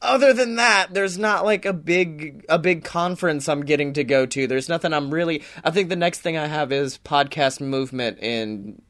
other 0.03 0.33
than 0.35 0.57
that, 0.57 0.89
there's 0.93 1.17
not 1.17 1.45
like 1.45 1.65
a 1.65 1.73
big 1.73 2.45
a 2.49 2.59
big 2.59 2.85
conference 2.85 3.49
I'm 3.49 3.65
getting 3.65 3.95
to 3.95 4.05
go 4.05 4.27
to. 4.27 4.47
There's 4.47 4.69
nothing 4.69 4.93
I'm 4.93 5.13
really 5.13 5.43
I 5.65 5.71
think 5.71 5.89
the 5.89 5.97
next 5.97 6.21
thing 6.21 6.37
I 6.37 6.47
have 6.47 6.71
is 6.71 6.99
podcast 6.99 7.61
movement 7.61 8.19
in 8.19 8.83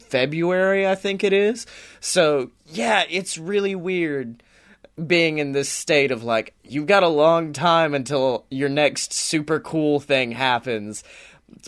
February, 0.00 0.88
I 0.88 0.94
think 0.94 1.22
it 1.22 1.32
is. 1.32 1.66
So, 2.00 2.50
yeah, 2.66 3.04
it's 3.08 3.38
really 3.38 3.74
weird 3.74 4.42
being 5.06 5.38
in 5.38 5.52
this 5.52 5.68
state 5.68 6.10
of 6.10 6.24
like 6.24 6.54
you've 6.64 6.86
got 6.86 7.04
a 7.04 7.08
long 7.08 7.52
time 7.52 7.94
until 7.94 8.44
your 8.50 8.68
next 8.68 9.12
super 9.12 9.60
cool 9.60 10.00
thing 10.00 10.32
happens 10.32 11.04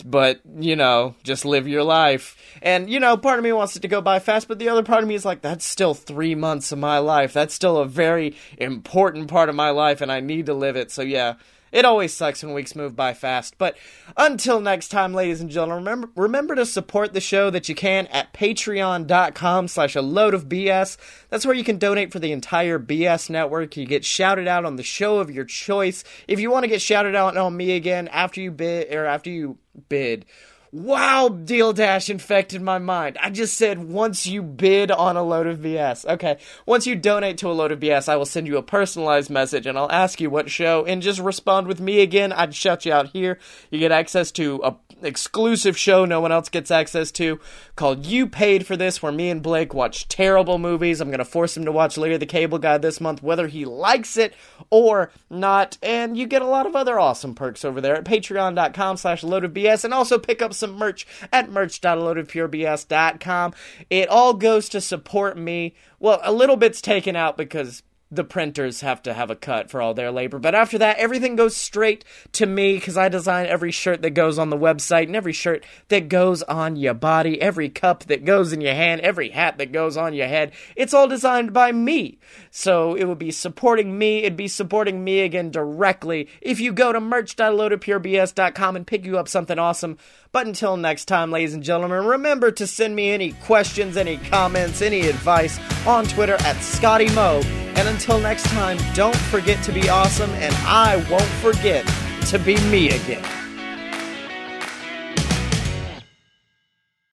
but 0.05 0.41
you 0.59 0.75
know 0.75 1.15
just 1.23 1.45
live 1.45 1.67
your 1.67 1.83
life. 1.83 2.37
And 2.61 2.89
you 2.89 2.99
know 2.99 3.17
part 3.17 3.39
of 3.39 3.43
me 3.43 3.51
wants 3.53 3.75
it 3.75 3.81
to 3.81 3.87
go 3.87 4.01
by 4.01 4.19
fast 4.19 4.47
but 4.47 4.59
the 4.59 4.69
other 4.69 4.83
part 4.83 5.03
of 5.03 5.09
me 5.09 5.15
is 5.15 5.25
like 5.25 5.41
that's 5.41 5.65
still 5.65 5.93
three 5.93 6.35
months 6.35 6.71
of 6.71 6.79
my 6.79 6.99
life. 6.99 7.33
That's 7.33 7.53
still 7.53 7.77
a 7.77 7.85
very 7.85 8.35
important 8.57 9.27
part 9.27 9.49
of 9.49 9.55
my 9.55 9.69
life 9.69 10.01
and 10.01 10.11
i 10.11 10.19
need 10.19 10.45
to 10.47 10.53
live 10.53 10.75
it. 10.75 10.91
So 10.91 11.01
yeah 11.01 11.35
it 11.71 11.85
always 11.85 12.13
sucks 12.13 12.43
when 12.43 12.53
weeks 12.53 12.75
move 12.75 12.95
by 12.95 13.13
fast. 13.13 13.57
But 13.57 13.77
until 14.17 14.59
next 14.59 14.89
time, 14.89 15.13
ladies 15.13 15.41
and 15.41 15.49
gentlemen, 15.49 15.77
remember, 15.77 16.09
remember 16.15 16.55
to 16.55 16.65
support 16.65 17.13
the 17.13 17.21
show 17.21 17.49
that 17.49 17.69
you 17.69 17.75
can 17.75 18.07
at 18.07 18.33
patreon.com 18.33 19.67
slash 19.67 19.95
a 19.95 20.01
load 20.01 20.33
of 20.33 20.49
BS. 20.49 20.97
That's 21.29 21.45
where 21.45 21.55
you 21.55 21.63
can 21.63 21.77
donate 21.77 22.11
for 22.11 22.19
the 22.19 22.31
entire 22.31 22.79
BS 22.79 23.29
network. 23.29 23.77
You 23.77 23.85
get 23.85 24.03
shouted 24.03 24.47
out 24.47 24.65
on 24.65 24.75
the 24.75 24.83
show 24.83 25.19
of 25.19 25.31
your 25.31 25.45
choice. 25.45 26.03
If 26.27 26.39
you 26.39 26.51
want 26.51 26.63
to 26.63 26.69
get 26.69 26.81
shouted 26.81 27.15
out 27.15 27.37
on 27.37 27.55
me 27.55 27.71
again 27.71 28.07
after 28.09 28.41
you 28.41 28.51
bid 28.51 28.93
or 28.93 29.05
after 29.05 29.29
you 29.29 29.57
bid 29.89 30.25
Wow, 30.73 31.27
Deal 31.27 31.73
Dash 31.73 32.09
infected 32.09 32.61
my 32.61 32.77
mind. 32.77 33.17
I 33.21 33.29
just 33.29 33.57
said 33.57 33.89
once 33.89 34.25
you 34.25 34.41
bid 34.41 34.89
on 34.89 35.17
a 35.17 35.23
load 35.23 35.45
of 35.45 35.59
BS. 35.59 36.05
Okay, 36.05 36.37
once 36.65 36.87
you 36.87 36.95
donate 36.95 37.37
to 37.39 37.49
a 37.49 37.51
load 37.51 37.73
of 37.73 37.81
BS, 37.81 38.07
I 38.07 38.15
will 38.15 38.25
send 38.25 38.47
you 38.47 38.55
a 38.55 38.63
personalized 38.63 39.29
message 39.29 39.65
and 39.65 39.77
I'll 39.77 39.91
ask 39.91 40.21
you 40.21 40.29
what 40.29 40.49
show 40.49 40.85
and 40.85 41.01
just 41.01 41.19
respond 41.19 41.67
with 41.67 41.81
me 41.81 41.99
again. 41.99 42.31
I'd 42.31 42.55
shout 42.55 42.85
you 42.85 42.93
out 42.93 43.09
here. 43.09 43.37
You 43.69 43.79
get 43.79 43.91
access 43.91 44.31
to 44.31 44.61
a 44.63 44.75
exclusive 45.03 45.77
show 45.77 46.05
no 46.05 46.21
one 46.21 46.31
else 46.31 46.49
gets 46.49 46.71
access 46.71 47.11
to 47.13 47.39
called 47.75 48.05
You 48.05 48.27
Paid 48.27 48.67
for 48.67 48.77
This, 48.77 49.01
where 49.01 49.11
me 49.11 49.29
and 49.29 49.41
Blake 49.41 49.73
watch 49.73 50.07
terrible 50.07 50.57
movies. 50.57 51.01
I'm 51.01 51.09
going 51.09 51.19
to 51.19 51.25
force 51.25 51.57
him 51.57 51.65
to 51.65 51.71
watch 51.71 51.97
Larry 51.97 52.17
the 52.17 52.25
Cable 52.25 52.59
Guy 52.59 52.77
this 52.77 53.01
month, 53.01 53.23
whether 53.23 53.47
he 53.47 53.65
likes 53.65 54.17
it 54.17 54.33
or 54.69 55.11
not. 55.29 55.77
And 55.81 56.17
you 56.17 56.27
get 56.27 56.41
a 56.41 56.47
lot 56.47 56.65
of 56.65 56.75
other 56.75 56.99
awesome 56.99 57.35
perks 57.35 57.63
over 57.65 57.81
there 57.81 57.95
at 57.95 58.05
patreon.com 58.05 58.97
slash 58.97 59.23
loadofbs 59.23 59.83
and 59.83 59.93
also 59.93 60.19
pick 60.19 60.41
up 60.41 60.53
some 60.53 60.73
merch 60.73 61.05
at 61.31 61.51
merch.loadedpurebs.com. 61.51 63.53
It 63.89 64.09
all 64.09 64.33
goes 64.33 64.69
to 64.69 64.81
support 64.81 65.37
me. 65.37 65.75
Well, 65.99 66.19
a 66.23 66.31
little 66.31 66.57
bit's 66.57 66.81
taken 66.81 67.15
out 67.15 67.37
because 67.37 67.83
the 68.11 68.25
printers 68.25 68.81
have 68.81 69.01
to 69.03 69.13
have 69.13 69.31
a 69.31 69.35
cut 69.35 69.71
for 69.71 69.81
all 69.81 69.93
their 69.93 70.11
labor. 70.11 70.37
But 70.37 70.53
after 70.53 70.77
that, 70.79 70.97
everything 70.97 71.37
goes 71.37 71.55
straight 71.55 72.03
to 72.33 72.45
me 72.45 72.75
because 72.75 72.97
I 72.97 73.07
design 73.07 73.45
every 73.45 73.71
shirt 73.71 74.01
that 74.01 74.11
goes 74.11 74.37
on 74.37 74.49
the 74.49 74.57
website 74.57 75.05
and 75.05 75.15
every 75.15 75.31
shirt 75.31 75.65
that 75.87 76.09
goes 76.09 76.43
on 76.43 76.75
your 76.75 76.93
body, 76.93 77.41
every 77.41 77.69
cup 77.69 78.03
that 78.05 78.25
goes 78.25 78.51
in 78.51 78.59
your 78.59 78.73
hand, 78.73 79.01
every 79.01 79.29
hat 79.29 79.57
that 79.57 79.71
goes 79.71 79.95
on 79.95 80.13
your 80.13 80.27
head. 80.27 80.51
It's 80.75 80.93
all 80.93 81.07
designed 81.07 81.53
by 81.53 81.71
me. 81.71 82.19
So 82.49 82.95
it 82.95 83.05
would 83.05 83.19
be 83.19 83.31
supporting 83.31 83.97
me. 83.97 84.19
It'd 84.19 84.35
be 84.35 84.49
supporting 84.49 85.03
me 85.03 85.21
again 85.21 85.49
directly 85.49 86.27
if 86.41 86.59
you 86.59 86.73
go 86.73 86.91
to 86.91 86.99
merch.loadedpurebs.com 86.99 88.75
and 88.75 88.85
pick 88.87 89.05
you 89.05 89.17
up 89.17 89.29
something 89.29 89.57
awesome. 89.57 89.97
But 90.33 90.47
until 90.47 90.77
next 90.77 91.05
time, 91.05 91.31
ladies 91.31 91.53
and 91.53 91.63
gentlemen, 91.63 92.05
remember 92.05 92.51
to 92.51 92.67
send 92.67 92.95
me 92.95 93.11
any 93.11 93.31
questions, 93.33 93.97
any 93.97 94.17
comments, 94.17 94.81
any 94.81 95.07
advice 95.07 95.59
on 95.85 96.05
Twitter 96.05 96.35
at 96.41 96.57
Scotty 96.57 97.09
Mo. 97.13 97.41
And 97.75 97.87
until 98.01 98.19
next 98.19 98.47
time, 98.47 98.79
don't 98.95 99.15
forget 99.15 99.63
to 99.63 99.71
be 99.71 99.87
awesome, 99.87 100.31
and 100.31 100.55
I 100.65 100.95
won't 101.07 101.21
forget 101.39 101.85
to 102.29 102.39
be 102.39 102.55
me 102.71 102.89
again. 102.89 103.40